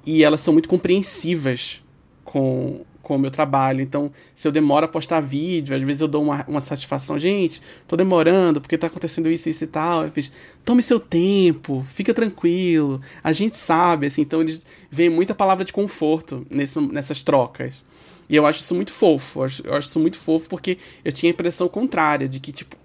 e 0.04 0.24
elas 0.24 0.40
são 0.40 0.52
muito 0.52 0.68
compreensivas 0.68 1.82
com, 2.24 2.84
com 3.02 3.16
o 3.16 3.18
meu 3.18 3.30
trabalho. 3.30 3.80
Então, 3.80 4.10
se 4.34 4.46
eu 4.46 4.52
demoro 4.52 4.84
a 4.84 4.88
postar 4.88 5.20
vídeo, 5.20 5.74
às 5.74 5.82
vezes 5.82 6.00
eu 6.00 6.08
dou 6.08 6.22
uma, 6.22 6.44
uma 6.46 6.60
satisfação. 6.60 7.18
Gente, 7.18 7.60
tô 7.86 7.96
demorando 7.96 8.60
porque 8.60 8.78
tá 8.78 8.86
acontecendo 8.86 9.30
isso, 9.30 9.48
isso 9.48 9.64
e 9.64 9.66
tal. 9.66 10.04
Eu 10.04 10.12
fiz, 10.12 10.32
tome 10.64 10.82
seu 10.82 10.98
tempo, 10.98 11.84
fica 11.92 12.12
tranquilo. 12.14 13.00
A 13.22 13.32
gente 13.32 13.56
sabe, 13.56 14.06
assim. 14.06 14.22
Então, 14.22 14.40
eles 14.40 14.62
veem 14.90 15.10
muita 15.10 15.34
palavra 15.34 15.64
de 15.64 15.72
conforto 15.72 16.46
nesse, 16.50 16.80
nessas 16.80 17.22
trocas. 17.22 17.82
E 18.28 18.36
eu 18.36 18.46
acho 18.46 18.60
isso 18.60 18.74
muito 18.74 18.92
fofo. 18.92 19.40
Eu 19.40 19.44
acho, 19.44 19.66
eu 19.66 19.74
acho 19.74 19.88
isso 19.88 20.00
muito 20.00 20.18
fofo 20.18 20.48
porque 20.48 20.78
eu 21.04 21.12
tinha 21.12 21.30
a 21.30 21.34
impressão 21.34 21.68
contrária 21.68 22.28
de 22.28 22.40
que, 22.40 22.50
tipo, 22.52 22.76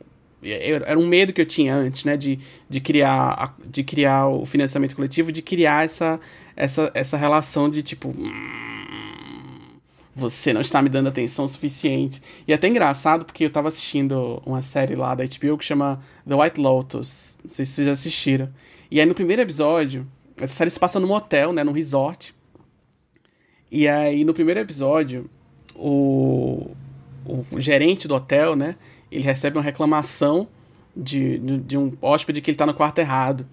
era 0.52 0.98
um 0.98 1.07
medo 1.07 1.34
que 1.34 1.41
eu 1.41 1.45
tinha 1.45 1.76
antes, 1.76 2.03
né, 2.03 2.18
de, 2.18 2.40
de, 2.69 2.80
criar, 2.80 3.56
de 3.65 3.84
criar 3.84 4.28
o 4.28 4.45
financiamento 4.45 4.95
coletivo, 4.95 5.32
de 5.32 5.41
criar 5.41 5.86
essa, 5.86 6.19
essa, 6.56 6.91
essa 6.94 7.18
relação 7.18 7.69
de 7.69 7.82
tipo. 7.84 8.10
Hum, 8.10 8.68
você 10.18 10.52
não 10.52 10.61
está 10.61 10.82
me 10.82 10.90
dando 10.90 11.10
atenção 11.10 11.48
suficiente. 11.48 12.22
E 12.48 12.52
é 12.52 12.56
até 12.56 12.68
engraçado 12.68 13.24
porque 13.24 13.45
eu 13.45 13.52
tava 13.52 13.68
assistindo 13.68 14.41
uma 14.44 14.64
série 14.64 14.95
lá 14.95 15.14
da 15.14 15.24
HBO 15.24 15.57
que 15.57 15.64
chama 15.64 16.02
The 16.28 16.34
White 16.34 16.60
Lotus. 16.60 17.38
Não 17.44 17.52
sei 17.52 17.64
se 17.64 17.74
vocês 17.74 17.86
já 17.86 17.94
assistiram. 17.94 18.49
E 18.90 18.99
aí 18.99 19.06
no 19.06 19.14
primeiro 19.14 19.44
episódio, 19.44 20.07
essa 20.41 20.56
série 20.56 20.72
se 20.72 20.80
passa 20.80 20.99
num 20.99 21.11
hotel, 21.11 21.53
né, 21.53 21.64
num 21.64 21.72
resort. 21.72 22.34
E 23.72 23.88
aí 23.88 24.26
no 24.26 24.34
primeiro 24.34 24.60
episódio, 24.60 25.30
o, 25.76 26.72
o 27.24 27.61
gerente 27.61 28.07
do 28.07 28.15
hotel, 28.15 28.56
né, 28.56 28.76
ele 29.12 29.24
recebe 29.24 29.58
uma 29.58 29.64
reclamação 29.64 30.48
de, 30.96 31.38
de, 31.40 31.58
de 31.58 31.78
um 31.78 31.94
hóspede 32.02 32.42
que 32.42 32.50
ele 32.50 32.56
está 32.56 32.66
no 32.66 32.74
quarto 32.74 33.00
errado. 33.00 33.46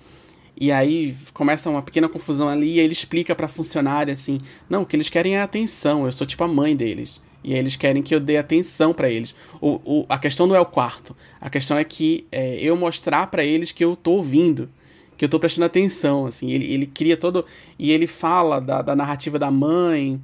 E 0.56 0.70
aí 0.70 1.16
começa 1.32 1.68
uma 1.68 1.82
pequena 1.82 2.08
confusão 2.08 2.48
ali 2.48 2.74
e 2.74 2.80
ele 2.80 2.92
explica 2.92 3.34
pra 3.34 3.48
funcionária 3.48 4.14
assim: 4.14 4.38
Não, 4.68 4.82
o 4.82 4.86
que 4.86 4.94
eles 4.94 5.10
querem 5.10 5.36
é 5.36 5.40
atenção, 5.40 6.06
eu 6.06 6.12
sou 6.12 6.26
tipo 6.26 6.44
a 6.44 6.48
mãe 6.48 6.76
deles. 6.76 7.20
E 7.42 7.52
aí 7.52 7.58
eles 7.58 7.76
querem 7.76 8.02
que 8.02 8.14
eu 8.14 8.20
dê 8.20 8.38
atenção 8.38 8.94
para 8.94 9.10
eles. 9.10 9.34
O, 9.60 9.80
o, 9.84 10.06
a 10.08 10.18
questão 10.18 10.46
não 10.46 10.56
é 10.56 10.60
o 10.60 10.64
quarto. 10.64 11.14
A 11.38 11.50
questão 11.50 11.76
é 11.76 11.84
que 11.84 12.26
é, 12.32 12.56
eu 12.56 12.74
mostrar 12.74 13.26
para 13.26 13.44
eles 13.44 13.70
que 13.70 13.84
eu 13.84 13.94
tô 13.94 14.12
ouvindo, 14.12 14.70
que 15.14 15.24
eu 15.26 15.28
tô 15.28 15.38
prestando 15.38 15.66
atenção. 15.66 16.24
Assim, 16.24 16.50
ele, 16.50 16.72
ele 16.72 16.86
cria 16.86 17.18
todo. 17.18 17.44
E 17.78 17.92
ele 17.92 18.06
fala 18.06 18.60
da, 18.60 18.80
da 18.80 18.96
narrativa 18.96 19.38
da 19.38 19.50
mãe. 19.50 20.18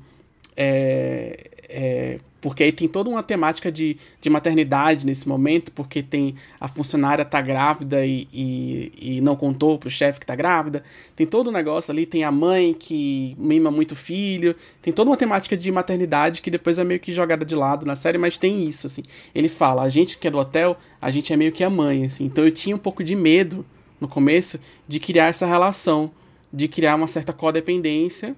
É, 0.56 1.50
é, 1.68 2.18
porque 2.40 2.62
aí 2.62 2.72
tem 2.72 2.88
toda 2.88 3.10
uma 3.10 3.22
temática 3.22 3.70
de, 3.70 3.96
de 4.20 4.30
maternidade 4.30 5.04
nesse 5.04 5.28
momento, 5.28 5.70
porque 5.72 6.02
tem 6.02 6.34
a 6.58 6.66
funcionária 6.66 7.24
tá 7.24 7.40
grávida 7.40 8.04
e, 8.04 8.26
e, 8.32 8.92
e 9.00 9.20
não 9.20 9.36
contou 9.36 9.78
pro 9.78 9.90
chefe 9.90 10.20
que 10.20 10.26
tá 10.26 10.34
grávida. 10.34 10.82
Tem 11.14 11.26
todo 11.26 11.50
um 11.50 11.52
negócio 11.52 11.92
ali, 11.92 12.06
tem 12.06 12.24
a 12.24 12.32
mãe 12.32 12.72
que 12.72 13.36
mima 13.38 13.70
muito 13.70 13.92
o 13.92 13.96
filho. 13.96 14.56
Tem 14.80 14.92
toda 14.92 15.10
uma 15.10 15.16
temática 15.16 15.56
de 15.56 15.70
maternidade 15.70 16.40
que 16.40 16.50
depois 16.50 16.78
é 16.78 16.84
meio 16.84 16.98
que 16.98 17.12
jogada 17.12 17.44
de 17.44 17.54
lado 17.54 17.84
na 17.84 17.94
série, 17.94 18.16
mas 18.16 18.38
tem 18.38 18.62
isso, 18.62 18.86
assim. 18.86 19.02
Ele 19.34 19.48
fala, 19.48 19.82
a 19.82 19.88
gente 19.88 20.16
que 20.16 20.26
é 20.26 20.30
do 20.30 20.38
hotel, 20.38 20.78
a 21.00 21.10
gente 21.10 21.32
é 21.32 21.36
meio 21.36 21.52
que 21.52 21.62
a 21.62 21.70
mãe, 21.70 22.06
assim. 22.06 22.24
Então 22.24 22.44
eu 22.44 22.50
tinha 22.50 22.74
um 22.74 22.78
pouco 22.78 23.04
de 23.04 23.14
medo 23.14 23.66
no 24.00 24.08
começo 24.08 24.58
de 24.88 24.98
criar 24.98 25.26
essa 25.26 25.44
relação, 25.44 26.10
de 26.50 26.66
criar 26.68 26.96
uma 26.96 27.06
certa 27.06 27.34
codependência, 27.34 28.34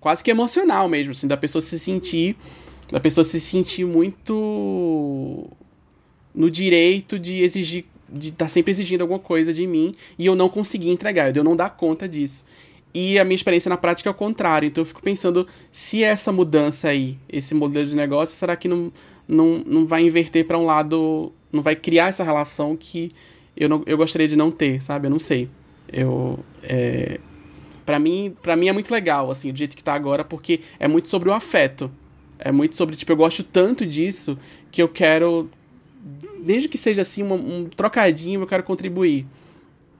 quase 0.00 0.24
que 0.24 0.30
emocional 0.30 0.88
mesmo, 0.88 1.12
assim, 1.12 1.28
da 1.28 1.36
pessoa 1.36 1.62
se 1.62 1.78
sentir 1.78 2.36
da 2.90 3.00
pessoa 3.00 3.24
se 3.24 3.40
sentir 3.40 3.84
muito 3.84 5.48
no 6.34 6.50
direito 6.50 7.18
de 7.18 7.40
exigir, 7.42 7.84
de 8.08 8.28
estar 8.28 8.46
tá 8.46 8.48
sempre 8.48 8.70
exigindo 8.72 9.02
alguma 9.02 9.18
coisa 9.18 9.52
de 9.52 9.66
mim 9.66 9.94
e 10.18 10.26
eu 10.26 10.34
não 10.34 10.48
conseguir 10.48 10.90
entregar, 10.90 11.34
eu 11.36 11.44
não 11.44 11.56
dar 11.56 11.70
conta 11.70 12.08
disso. 12.08 12.44
E 12.92 13.18
a 13.18 13.24
minha 13.24 13.36
experiência 13.36 13.68
na 13.68 13.76
prática 13.76 14.08
é 14.08 14.12
o 14.12 14.14
contrário. 14.14 14.66
Então 14.66 14.82
eu 14.82 14.86
fico 14.86 15.02
pensando 15.02 15.46
se 15.70 16.02
essa 16.02 16.32
mudança 16.32 16.88
aí, 16.88 17.16
esse 17.28 17.54
modelo 17.54 17.86
de 17.86 17.94
negócio, 17.94 18.34
será 18.36 18.56
que 18.56 18.66
não, 18.66 18.92
não, 19.28 19.62
não 19.64 19.86
vai 19.86 20.02
inverter 20.02 20.44
para 20.44 20.58
um 20.58 20.64
lado, 20.64 21.32
não 21.52 21.62
vai 21.62 21.76
criar 21.76 22.08
essa 22.08 22.24
relação 22.24 22.76
que 22.76 23.10
eu, 23.56 23.68
não, 23.68 23.82
eu 23.86 23.96
gostaria 23.96 24.26
de 24.26 24.36
não 24.36 24.50
ter, 24.50 24.82
sabe? 24.82 25.06
Eu 25.06 25.10
não 25.10 25.20
sei. 25.20 25.48
Eu. 25.92 26.38
É, 26.62 27.20
para 27.86 27.98
mim, 27.98 28.34
para 28.42 28.56
mim 28.56 28.68
é 28.68 28.72
muito 28.72 28.92
legal, 28.92 29.30
assim, 29.30 29.52
do 29.52 29.58
jeito 29.58 29.76
que 29.76 29.82
tá 29.82 29.94
agora, 29.94 30.24
porque 30.24 30.60
é 30.78 30.88
muito 30.88 31.08
sobre 31.08 31.28
o 31.28 31.32
afeto. 31.32 31.90
É 32.40 32.50
muito 32.50 32.76
sobre, 32.76 32.96
tipo, 32.96 33.12
eu 33.12 33.16
gosto 33.16 33.44
tanto 33.44 33.84
disso 33.86 34.38
que 34.70 34.82
eu 34.82 34.88
quero, 34.88 35.50
desde 36.42 36.68
que 36.68 36.78
seja 36.78 37.02
assim, 37.02 37.22
um, 37.22 37.34
um 37.34 37.64
trocadinho, 37.66 38.40
eu 38.40 38.46
quero 38.46 38.62
contribuir. 38.62 39.26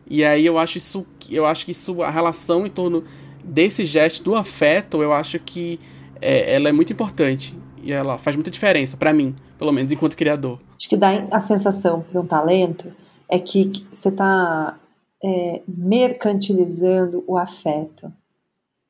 E 0.09 0.25
aí 0.25 0.45
eu 0.45 0.59
acho 0.59 0.79
isso, 0.79 1.07
eu 1.31 1.47
acho 1.47 1.65
que 1.65 1.71
isso, 1.71 2.03
a 2.03 2.11
relação 2.11 2.67
em 2.67 2.71
torno 2.71 3.05
desse 3.45 3.85
gesto 3.85 4.23
do 4.25 4.35
afeto, 4.35 5.03
eu 5.03 5.13
acho 5.13 5.39
que 5.39 5.79
é, 6.21 6.55
ela 6.55 6.69
é 6.69 6.73
muito 6.73 6.93
importante. 6.93 7.55
E 7.83 7.93
ela 7.93 8.19
faz 8.19 8.37
muita 8.37 8.51
diferença 8.51 8.97
para 8.97 9.13
mim, 9.13 9.35
pelo 9.59 9.73
menos 9.73 9.93
enquanto 9.93 10.17
criador. 10.17 10.59
Acho 10.77 10.89
que 10.89 10.97
dá 10.97 11.27
a 11.31 11.41
sensação 11.41 12.03
para 12.03 12.21
um 12.21 12.27
talento 12.27 12.93
é 13.31 13.39
que 13.39 13.87
você 13.93 14.09
está 14.09 14.79
é, 15.23 15.63
mercantilizando 15.69 17.23
o 17.27 17.39
afeto. 17.39 18.13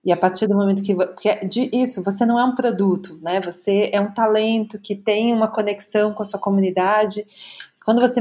E 0.05 0.11
a 0.13 0.17
partir 0.17 0.47
do 0.47 0.57
momento 0.57 0.83
que. 0.83 0.95
Porque 0.95 1.29
é 1.29 1.45
de 1.45 1.69
isso, 1.73 2.03
você 2.03 2.25
não 2.25 2.39
é 2.39 2.45
um 2.45 2.55
produto, 2.55 3.19
né? 3.23 3.41
Você 3.41 3.91
é 3.93 4.01
um 4.01 4.13
talento 4.13 4.79
que 4.81 4.95
tem 4.97 5.33
uma 5.33 5.49
conexão 5.49 6.13
com 6.15 6.23
a 6.23 6.25
sua 6.25 6.41
comunidade. 6.41 7.27
Quando 7.85 8.01
você 8.01 8.21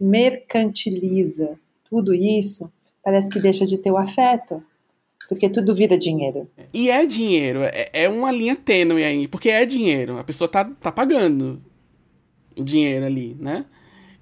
mercantiliza 0.00 1.58
tudo 1.88 2.12
isso, 2.14 2.72
parece 3.02 3.28
que 3.28 3.38
deixa 3.38 3.64
de 3.66 3.78
ter 3.78 3.90
o 3.92 3.96
afeto. 3.96 4.62
Porque 5.28 5.48
tudo 5.48 5.74
vira 5.74 5.96
dinheiro. 5.96 6.48
E 6.72 6.90
é 6.90 7.06
dinheiro, 7.06 7.62
é, 7.62 7.88
é 7.92 8.08
uma 8.08 8.30
linha 8.30 8.54
tênue 8.56 9.04
aí, 9.04 9.26
porque 9.26 9.48
é 9.48 9.64
dinheiro. 9.64 10.18
A 10.18 10.24
pessoa 10.24 10.48
tá, 10.48 10.64
tá 10.64 10.92
pagando 10.92 11.62
dinheiro 12.56 13.06
ali, 13.06 13.36
né? 13.40 13.64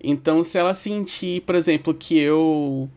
Então, 0.03 0.43
se 0.43 0.59
ela 0.59 0.75
sentir, 0.75 1.43
por 1.43 1.55
exemplo, 1.55 1.95
que 1.95 2.19
eu 2.19 2.89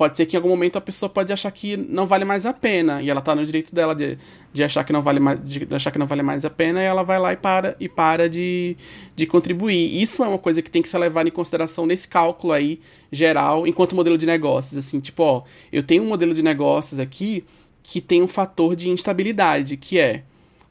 pode 0.00 0.16
ser 0.16 0.24
que 0.24 0.34
em 0.34 0.38
algum 0.38 0.48
momento 0.48 0.78
a 0.78 0.80
pessoa 0.80 1.10
pode 1.10 1.30
achar 1.30 1.50
que 1.50 1.76
não 1.76 2.06
vale 2.06 2.24
mais 2.24 2.46
a 2.46 2.54
pena 2.54 3.02
e 3.02 3.10
ela 3.10 3.20
tá 3.20 3.34
no 3.34 3.44
direito 3.44 3.74
dela 3.74 3.94
de, 3.94 4.16
de 4.50 4.64
achar 4.64 4.82
que 4.82 4.94
não 4.94 5.02
vale 5.02 5.20
mais 5.20 5.38
de 5.44 5.68
achar 5.74 5.90
que 5.90 5.98
não 5.98 6.06
vale 6.06 6.22
mais 6.22 6.42
a 6.42 6.48
pena 6.48 6.80
e 6.80 6.86
ela 6.86 7.02
vai 7.02 7.18
lá 7.18 7.34
e 7.34 7.36
para 7.36 7.76
e 7.78 7.86
para 7.86 8.26
de, 8.26 8.78
de 9.14 9.26
contribuir. 9.26 10.02
Isso 10.02 10.24
é 10.24 10.26
uma 10.26 10.38
coisa 10.38 10.62
que 10.62 10.70
tem 10.70 10.80
que 10.80 10.88
ser 10.88 10.96
levada 10.96 11.28
em 11.28 11.32
consideração 11.32 11.84
nesse 11.84 12.08
cálculo 12.08 12.54
aí 12.54 12.80
geral 13.12 13.66
enquanto 13.66 13.94
modelo 13.94 14.16
de 14.16 14.24
negócios. 14.24 14.78
Assim 14.78 15.00
tipo 15.00 15.22
ó 15.22 15.42
eu 15.70 15.82
tenho 15.82 16.02
um 16.02 16.08
modelo 16.08 16.32
de 16.32 16.42
negócios 16.42 16.98
aqui 16.98 17.44
que 17.82 18.00
tem 18.00 18.22
um 18.22 18.28
fator 18.28 18.74
de 18.74 18.88
instabilidade 18.88 19.76
que 19.76 19.98
é 19.98 20.22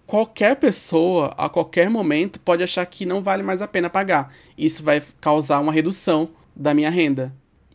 qualquer 0.08 0.56
pessoa 0.56 1.36
a 1.38 1.48
qualquer 1.48 1.88
momento 1.88 2.40
pode 2.40 2.64
achar 2.64 2.84
que 2.88 3.06
não 3.06 3.22
vale 3.22 3.44
mais 3.44 3.62
a 3.62 3.68
pena 3.68 3.92
pagar. 3.92 4.34
Isso 4.58 4.82
vai 4.82 5.04
causar 5.22 5.60
uma 5.60 5.72
redução 5.72 6.30
da 6.56 6.74
minha 6.74 6.90
renda 6.90 7.32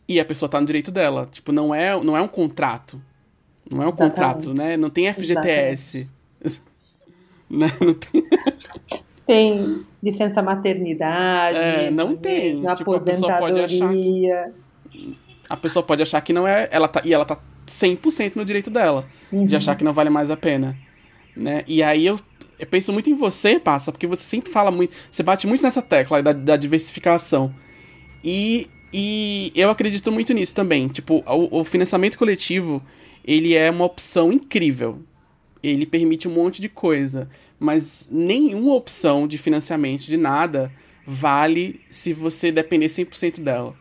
e 0.07 0.19
a 0.19 0.25
pessoa 0.25 0.47
tá 0.47 0.59
no 0.59 0.67
direito 0.67 0.91
dela. 0.91 1.27
Tipo, 1.31 1.51
não 1.51 1.73
é, 1.73 1.99
não 2.03 2.15
é 2.15 2.21
um 2.21 2.27
contrato. 2.27 3.01
Não 3.69 3.81
é 3.81 3.85
um 3.85 3.89
Exatamente. 3.89 4.15
contrato, 4.15 4.53
né? 4.53 4.77
Não 4.77 4.89
tem 4.89 5.11
FGTS. 5.11 6.07
não, 7.49 7.67
não 7.81 7.93
tem. 7.93 8.23
tem 9.25 9.85
licença 10.01 10.41
maternidade. 10.41 11.57
É, 11.57 11.91
não 11.91 12.15
tem. 12.15 12.55
Tipo, 12.55 12.93
aposentadoria. 12.93 13.65
A 13.65 13.67
pessoa, 13.67 13.91
que, 14.89 15.17
a 15.49 15.57
pessoa 15.57 15.83
pode 15.83 16.01
achar 16.03 16.21
que 16.21 16.31
não 16.31 16.47
é. 16.47 16.69
Ela 16.71 16.87
tá, 16.87 17.01
e 17.03 17.13
ela 17.13 17.25
tá 17.25 17.39
100% 17.65 18.35
no 18.35 18.45
direito 18.45 18.69
dela. 18.69 19.07
Uhum. 19.31 19.47
De 19.47 19.55
achar 19.55 19.75
que 19.75 19.83
não 19.83 19.93
vale 19.93 20.11
mais 20.11 20.29
a 20.29 20.37
pena. 20.37 20.77
Né? 21.35 21.63
E 21.67 21.81
aí 21.81 22.05
eu, 22.05 22.19
eu 22.59 22.67
penso 22.67 22.93
muito 22.93 23.09
em 23.09 23.15
você, 23.15 23.59
passa, 23.59 23.91
porque 23.91 24.05
você 24.05 24.23
sempre 24.23 24.51
fala 24.51 24.69
muito. 24.69 24.93
Você 25.09 25.23
bate 25.23 25.47
muito 25.47 25.63
nessa 25.63 25.81
tecla 25.81 26.21
da, 26.21 26.31
da 26.31 26.55
diversificação. 26.55 27.53
E 28.23 28.69
e 28.97 29.51
eu 29.53 29.69
acredito 29.69 30.09
muito 30.09 30.33
nisso 30.33 30.55
também. 30.55 30.87
Tipo, 30.87 31.21
o, 31.27 31.59
o, 31.59 31.63
financiamento 31.65 32.17
coletivo, 32.17 32.81
ele 33.25 33.53
é 33.53 33.69
uma 33.69 33.83
opção 33.83 34.31
incrível. 34.31 35.01
Ele 35.61 35.85
permite 35.85 36.29
um 36.29 36.31
monte 36.31 36.61
de 36.61 36.69
coisa. 36.69 37.29
Mas 37.59 38.07
nenhuma 38.09 38.73
opção 38.73 39.27
de 39.27 39.37
financiamento 39.37 40.05
de 40.05 40.15
nada 40.15 40.71
vale 41.05 41.81
se 41.89 42.13
você 42.13 42.53
depender 42.53 42.85
100% 42.85 43.41
dela. 43.41 43.75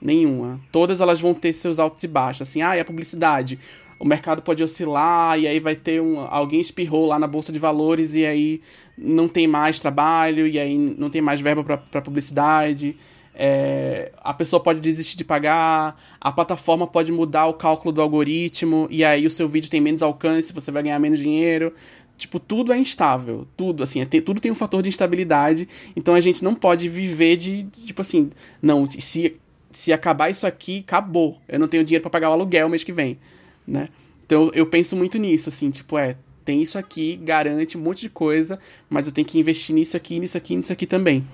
Nenhuma. 0.00 0.60
Todas 0.70 1.00
elas 1.00 1.20
vão 1.20 1.34
ter 1.34 1.52
seus 1.52 1.80
altos 1.80 2.04
e 2.04 2.06
baixos. 2.06 2.42
Assim, 2.42 2.62
ah, 2.62 2.76
e 2.76 2.80
a 2.80 2.84
publicidade. 2.84 3.58
O 3.98 4.04
mercado 4.04 4.40
pode 4.40 4.62
oscilar 4.62 5.36
e 5.36 5.48
aí 5.48 5.58
vai 5.58 5.74
ter 5.74 6.00
um. 6.00 6.20
Alguém 6.20 6.60
espirrou 6.60 7.06
lá 7.06 7.18
na 7.18 7.26
bolsa 7.26 7.50
de 7.50 7.58
valores 7.58 8.14
e 8.14 8.24
aí 8.24 8.60
não 8.96 9.26
tem 9.26 9.48
mais 9.48 9.80
trabalho 9.80 10.46
e 10.46 10.60
aí 10.60 10.78
não 10.78 11.10
tem 11.10 11.20
mais 11.20 11.40
verba 11.40 11.64
para 11.64 12.00
publicidade 12.00 12.96
é, 13.44 14.12
a 14.18 14.32
pessoa 14.32 14.62
pode 14.62 14.78
desistir 14.78 15.16
de 15.16 15.24
pagar, 15.24 16.00
a 16.20 16.30
plataforma 16.30 16.86
pode 16.86 17.10
mudar 17.10 17.48
o 17.48 17.54
cálculo 17.54 17.90
do 17.90 18.00
algoritmo, 18.00 18.86
e 18.88 19.04
aí 19.04 19.26
o 19.26 19.30
seu 19.30 19.48
vídeo 19.48 19.68
tem 19.68 19.80
menos 19.80 20.00
alcance, 20.00 20.52
você 20.52 20.70
vai 20.70 20.84
ganhar 20.84 21.00
menos 21.00 21.18
dinheiro. 21.18 21.74
Tipo, 22.16 22.38
tudo 22.38 22.72
é 22.72 22.78
instável. 22.78 23.44
Tudo, 23.56 23.82
assim, 23.82 24.00
é, 24.00 24.04
tudo 24.04 24.38
tem 24.38 24.52
um 24.52 24.54
fator 24.54 24.80
de 24.80 24.88
instabilidade. 24.88 25.68
Então 25.96 26.14
a 26.14 26.20
gente 26.20 26.44
não 26.44 26.54
pode 26.54 26.88
viver 26.88 27.36
de, 27.36 27.64
de, 27.64 27.86
tipo 27.86 28.00
assim, 28.00 28.30
não, 28.62 28.88
se, 28.88 29.36
se 29.72 29.92
acabar 29.92 30.30
isso 30.30 30.46
aqui, 30.46 30.84
acabou. 30.86 31.40
Eu 31.48 31.58
não 31.58 31.66
tenho 31.66 31.82
dinheiro 31.82 32.02
para 32.02 32.12
pagar 32.12 32.30
o 32.30 32.34
aluguel 32.34 32.68
mês 32.68 32.84
que 32.84 32.92
vem, 32.92 33.18
né? 33.66 33.88
Então 34.24 34.52
eu 34.54 34.66
penso 34.66 34.94
muito 34.94 35.18
nisso, 35.18 35.48
assim, 35.48 35.68
tipo, 35.68 35.98
é, 35.98 36.16
tem 36.44 36.62
isso 36.62 36.78
aqui, 36.78 37.16
garante 37.16 37.76
um 37.76 37.80
monte 37.80 38.02
de 38.02 38.08
coisa, 38.08 38.56
mas 38.88 39.08
eu 39.08 39.12
tenho 39.12 39.26
que 39.26 39.40
investir 39.40 39.74
nisso 39.74 39.96
aqui, 39.96 40.20
nisso 40.20 40.38
aqui, 40.38 40.54
nisso 40.54 40.72
aqui 40.72 40.86
também. 40.86 41.26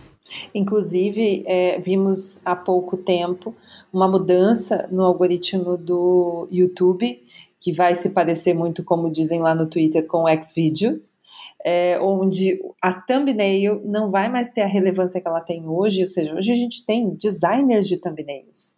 Inclusive, 0.54 1.44
é, 1.46 1.78
vimos 1.80 2.40
há 2.44 2.54
pouco 2.54 2.96
tempo 2.96 3.54
uma 3.92 4.08
mudança 4.08 4.88
no 4.90 5.02
algoritmo 5.02 5.76
do 5.76 6.46
YouTube, 6.50 7.22
que 7.60 7.72
vai 7.72 7.94
se 7.94 8.10
parecer 8.10 8.54
muito, 8.54 8.84
como 8.84 9.10
dizem 9.10 9.40
lá 9.40 9.54
no 9.54 9.66
Twitter, 9.66 10.06
com 10.06 10.24
o 10.24 10.42
Xvideos, 10.42 11.12
é, 11.64 11.98
onde 12.00 12.60
a 12.80 12.92
thumbnail 12.92 13.82
não 13.84 14.10
vai 14.10 14.28
mais 14.28 14.52
ter 14.52 14.62
a 14.62 14.66
relevância 14.66 15.20
que 15.20 15.26
ela 15.26 15.40
tem 15.40 15.66
hoje, 15.66 16.02
ou 16.02 16.08
seja, 16.08 16.34
hoje 16.34 16.52
a 16.52 16.54
gente 16.54 16.84
tem 16.84 17.10
designers 17.10 17.88
de 17.88 17.96
thumbnails, 17.96 18.76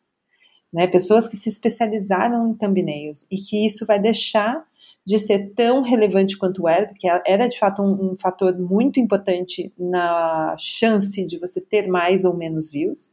né, 0.73 0.87
pessoas 0.87 1.29
que 1.29 1.37
se 1.37 1.49
especializaram 1.49 2.49
em 2.49 2.55
thumbnails, 2.55 3.27
e 3.31 3.37
que 3.37 3.67
isso 3.67 3.85
vai 3.85 3.99
deixar 3.99 4.65
de 5.06 5.18
ser 5.18 5.52
tão 5.55 5.82
relevante 5.82 6.36
quanto 6.36 6.68
era, 6.68 6.86
porque 6.86 7.09
era 7.27 7.48
de 7.48 7.59
fato 7.59 7.82
um, 7.82 8.12
um, 8.12 8.16
fator 8.16 8.56
muito 8.59 9.01
importante 9.01 9.72
na 9.78 10.55
chance 10.59 11.27
de 11.27 11.39
você 11.39 11.60
ter 11.60 11.89
mais 11.89 12.24
ou 12.24 12.36
menos 12.36 12.70
views. 12.70 13.12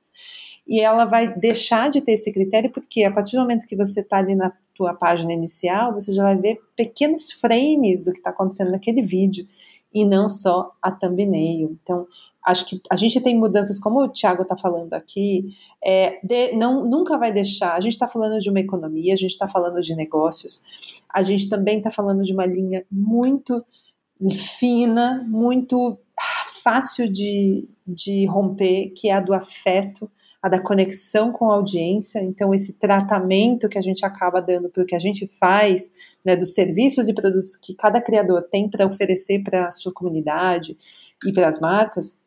E 0.67 0.81
ela 0.81 1.05
vai 1.05 1.33
deixar 1.33 1.89
de 1.89 2.01
ter 2.01 2.13
esse 2.13 2.31
critério 2.31 2.69
porque 2.69 3.03
a 3.03 3.11
partir 3.11 3.37
do 3.37 3.41
momento 3.41 3.65
que 3.65 3.75
você 3.75 4.01
está 4.01 4.17
ali 4.17 4.35
na 4.35 4.51
tua 4.75 4.93
página 4.93 5.31
inicial, 5.31 5.93
você 5.93 6.11
já 6.11 6.23
vai 6.23 6.37
ver 6.37 6.59
pequenos 6.75 7.31
frames 7.31 8.03
do 8.03 8.11
que 8.11 8.17
está 8.17 8.31
acontecendo 8.31 8.71
naquele 8.71 9.01
vídeo 9.01 9.47
e 9.93 10.05
não 10.05 10.27
só 10.29 10.71
a 10.81 10.91
thumbnail. 10.91 11.77
Então, 11.81 12.05
acho 12.47 12.65
que 12.65 12.81
a 12.89 12.95
gente 12.95 13.19
tem 13.19 13.37
mudanças, 13.37 13.77
como 13.77 14.01
o 14.01 14.07
Thiago 14.07 14.43
está 14.43 14.55
falando 14.55 14.93
aqui, 14.93 15.53
é, 15.83 16.17
de, 16.23 16.53
não, 16.53 16.85
nunca 16.85 17.17
vai 17.17 17.31
deixar. 17.31 17.75
A 17.75 17.79
gente 17.81 17.91
está 17.91 18.07
falando 18.07 18.39
de 18.39 18.49
uma 18.49 18.61
economia, 18.61 19.13
a 19.13 19.17
gente 19.17 19.31
está 19.31 19.49
falando 19.49 19.81
de 19.81 19.93
negócios, 19.93 20.63
a 21.13 21.21
gente 21.21 21.49
também 21.49 21.79
está 21.79 21.91
falando 21.91 22.23
de 22.23 22.33
uma 22.33 22.45
linha 22.45 22.85
muito 22.89 23.63
fina, 24.59 25.25
muito 25.27 25.99
fácil 26.63 27.11
de, 27.11 27.67
de 27.85 28.25
romper, 28.25 28.93
que 28.95 29.09
é 29.09 29.13
a 29.13 29.19
do 29.19 29.33
afeto, 29.33 30.09
a 30.41 30.47
da 30.47 30.61
conexão 30.61 31.33
com 31.33 31.51
a 31.51 31.55
audiência. 31.55 32.23
Então, 32.23 32.53
esse 32.53 32.73
tratamento 32.73 33.67
que 33.67 33.77
a 33.77 33.81
gente 33.81 34.05
acaba 34.05 34.41
dando 34.41 34.69
para 34.69 34.83
o 34.83 34.85
que 34.85 34.95
a 34.95 34.99
gente 34.99 35.27
faz, 35.27 35.91
né, 36.23 36.33
dos 36.37 36.53
serviços 36.53 37.09
e 37.09 37.13
produtos 37.13 37.57
que 37.57 37.75
cada 37.75 37.99
criador 37.99 38.41
tem 38.49 38.69
para 38.69 38.85
oferecer 38.85 39.43
para 39.43 39.67
a 39.67 39.71
sua 39.71 39.91
comunidade 39.93 40.77
e 41.25 41.33
para 41.33 41.49
as 41.49 41.59
marcas, 41.59 42.17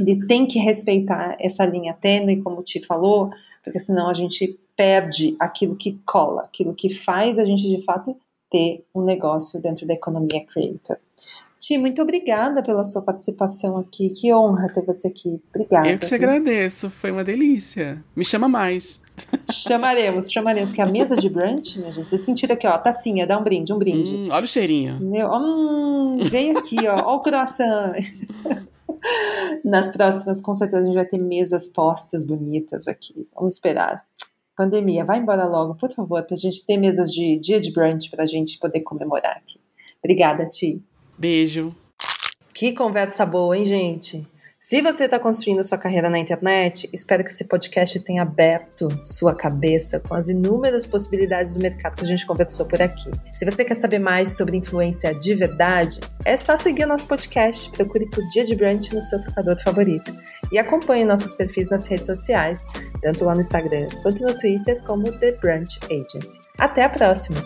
ele 0.00 0.26
tem 0.26 0.46
que 0.46 0.58
respeitar 0.58 1.36
essa 1.40 1.64
linha 1.64 1.94
tênue, 1.94 2.42
como 2.42 2.60
o 2.60 2.62
Ti 2.62 2.84
falou, 2.84 3.30
porque 3.62 3.78
senão 3.78 4.08
a 4.08 4.14
gente 4.14 4.58
perde 4.76 5.36
aquilo 5.38 5.76
que 5.76 5.98
cola, 6.06 6.42
aquilo 6.42 6.74
que 6.74 6.88
faz 6.88 7.38
a 7.38 7.44
gente 7.44 7.68
de 7.68 7.82
fato 7.84 8.16
ter 8.50 8.84
um 8.94 9.02
negócio 9.02 9.60
dentro 9.60 9.86
da 9.86 9.94
economia 9.94 10.44
creator. 10.46 10.96
Ti, 11.58 11.76
muito 11.76 12.00
obrigada 12.00 12.62
pela 12.62 12.84
sua 12.84 13.02
participação 13.02 13.76
aqui. 13.76 14.10
Que 14.10 14.32
honra 14.32 14.68
ter 14.68 14.84
você 14.84 15.08
aqui. 15.08 15.40
Obrigada. 15.52 15.88
Eu 15.88 15.98
que 15.98 16.06
te 16.06 16.14
agradeço, 16.14 16.88
foi 16.88 17.10
uma 17.10 17.24
delícia. 17.24 18.02
Me 18.14 18.24
chama 18.24 18.48
mais. 18.48 19.00
Chamaremos, 19.50 20.30
chamaremos, 20.30 20.70
que 20.70 20.80
a 20.80 20.86
mesa 20.86 21.16
de 21.16 21.28
brunch, 21.28 21.76
minha 21.76 21.92
gente, 21.92 22.06
vocês 22.06 22.20
sentiram 22.20 22.54
aqui, 22.54 22.68
ó, 22.68 22.78
tacinha, 22.78 23.26
dá 23.26 23.36
um 23.36 23.42
brinde, 23.42 23.72
um 23.72 23.78
brinde. 23.78 24.14
Hum, 24.14 24.28
olha 24.30 24.44
o 24.44 24.46
cheirinho. 24.46 25.00
Meu, 25.00 25.28
hum, 25.32 26.18
vem 26.30 26.56
aqui, 26.56 26.86
ó, 26.86 27.02
ó 27.04 27.16
o 27.16 27.20
croissant. 27.20 27.94
Nas 29.64 29.90
próximas, 29.90 30.40
com 30.40 30.54
certeza, 30.54 30.82
a 30.82 30.86
gente 30.86 30.94
vai 30.94 31.06
ter 31.06 31.22
mesas 31.22 31.68
postas 31.68 32.24
bonitas 32.24 32.88
aqui. 32.88 33.26
Vamos 33.34 33.54
esperar. 33.54 34.04
Pandemia, 34.56 35.04
vai 35.04 35.18
embora 35.18 35.44
logo, 35.46 35.76
por 35.76 35.90
favor, 35.92 36.22
pra 36.24 36.36
gente 36.36 36.66
ter 36.66 36.76
mesas 36.76 37.12
de 37.12 37.38
dia 37.38 37.60
de 37.60 37.72
brunch 37.72 38.10
pra 38.10 38.26
gente 38.26 38.58
poder 38.58 38.80
comemorar 38.80 39.36
aqui. 39.36 39.60
Obrigada, 40.02 40.46
Ti. 40.46 40.82
Beijo. 41.18 41.72
Que 42.52 42.72
conversa 42.72 43.24
boa, 43.24 43.56
hein, 43.56 43.64
gente? 43.64 44.26
Se 44.60 44.82
você 44.82 45.04
está 45.04 45.20
construindo 45.20 45.62
sua 45.62 45.78
carreira 45.78 46.10
na 46.10 46.18
internet, 46.18 46.90
espero 46.92 47.22
que 47.22 47.30
esse 47.30 47.44
podcast 47.44 48.00
tenha 48.00 48.22
aberto 48.22 48.88
sua 49.04 49.32
cabeça 49.32 50.00
com 50.00 50.14
as 50.14 50.26
inúmeras 50.26 50.84
possibilidades 50.84 51.54
do 51.54 51.60
mercado 51.60 51.94
que 51.94 52.02
a 52.02 52.06
gente 52.06 52.26
conversou 52.26 52.66
por 52.66 52.82
aqui. 52.82 53.08
Se 53.32 53.44
você 53.44 53.64
quer 53.64 53.76
saber 53.76 54.00
mais 54.00 54.36
sobre 54.36 54.56
influência 54.56 55.14
de 55.14 55.32
verdade, 55.32 56.00
é 56.24 56.36
só 56.36 56.56
seguir 56.56 56.86
nosso 56.86 57.06
podcast, 57.06 57.70
procure 57.70 58.10
por 58.10 58.20
Dia 58.30 58.44
de 58.44 58.56
Brunch 58.56 58.92
no 58.92 59.00
seu 59.00 59.20
tocador 59.20 59.56
favorito 59.62 60.12
e 60.50 60.58
acompanhe 60.58 61.04
nossos 61.04 61.32
perfis 61.34 61.70
nas 61.70 61.86
redes 61.86 62.06
sociais, 62.06 62.66
tanto 63.00 63.24
lá 63.24 63.34
no 63.34 63.40
Instagram 63.40 63.86
quanto 64.02 64.24
no 64.24 64.36
Twitter, 64.36 64.82
como 64.82 65.12
The 65.12 65.32
Brunch 65.36 65.78
Agency. 65.84 66.40
Até 66.58 66.82
a 66.82 66.88
próxima! 66.88 67.38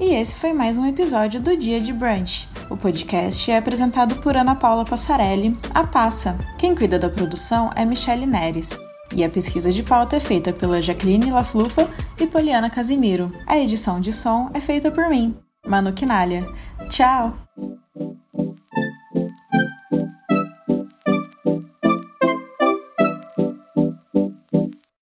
E 0.00 0.14
esse 0.14 0.34
foi 0.36 0.54
mais 0.54 0.78
um 0.78 0.86
episódio 0.86 1.42
do 1.42 1.54
Dia 1.58 1.78
de 1.78 1.92
Brunch. 1.92 2.49
O 2.70 2.76
podcast 2.76 3.50
é 3.50 3.58
apresentado 3.58 4.14
por 4.22 4.36
Ana 4.36 4.54
Paula 4.54 4.84
Passarelli, 4.84 5.58
a 5.74 5.84
Passa. 5.84 6.38
Quem 6.56 6.72
cuida 6.72 7.00
da 7.00 7.10
produção 7.10 7.68
é 7.74 7.84
Michele 7.84 8.24
Neres. 8.24 8.78
E 9.12 9.24
a 9.24 9.28
pesquisa 9.28 9.72
de 9.72 9.82
pauta 9.82 10.16
é 10.16 10.20
feita 10.20 10.52
pela 10.52 10.80
Jaqueline 10.80 11.32
Laflufa 11.32 11.90
e 12.20 12.28
Poliana 12.28 12.70
Casimiro. 12.70 13.32
A 13.44 13.58
edição 13.58 14.00
de 14.00 14.12
som 14.12 14.50
é 14.54 14.60
feita 14.60 14.88
por 14.88 15.08
mim, 15.08 15.36
Manu 15.66 15.92
Quinalha. 15.92 16.46
Tchau! 16.88 17.32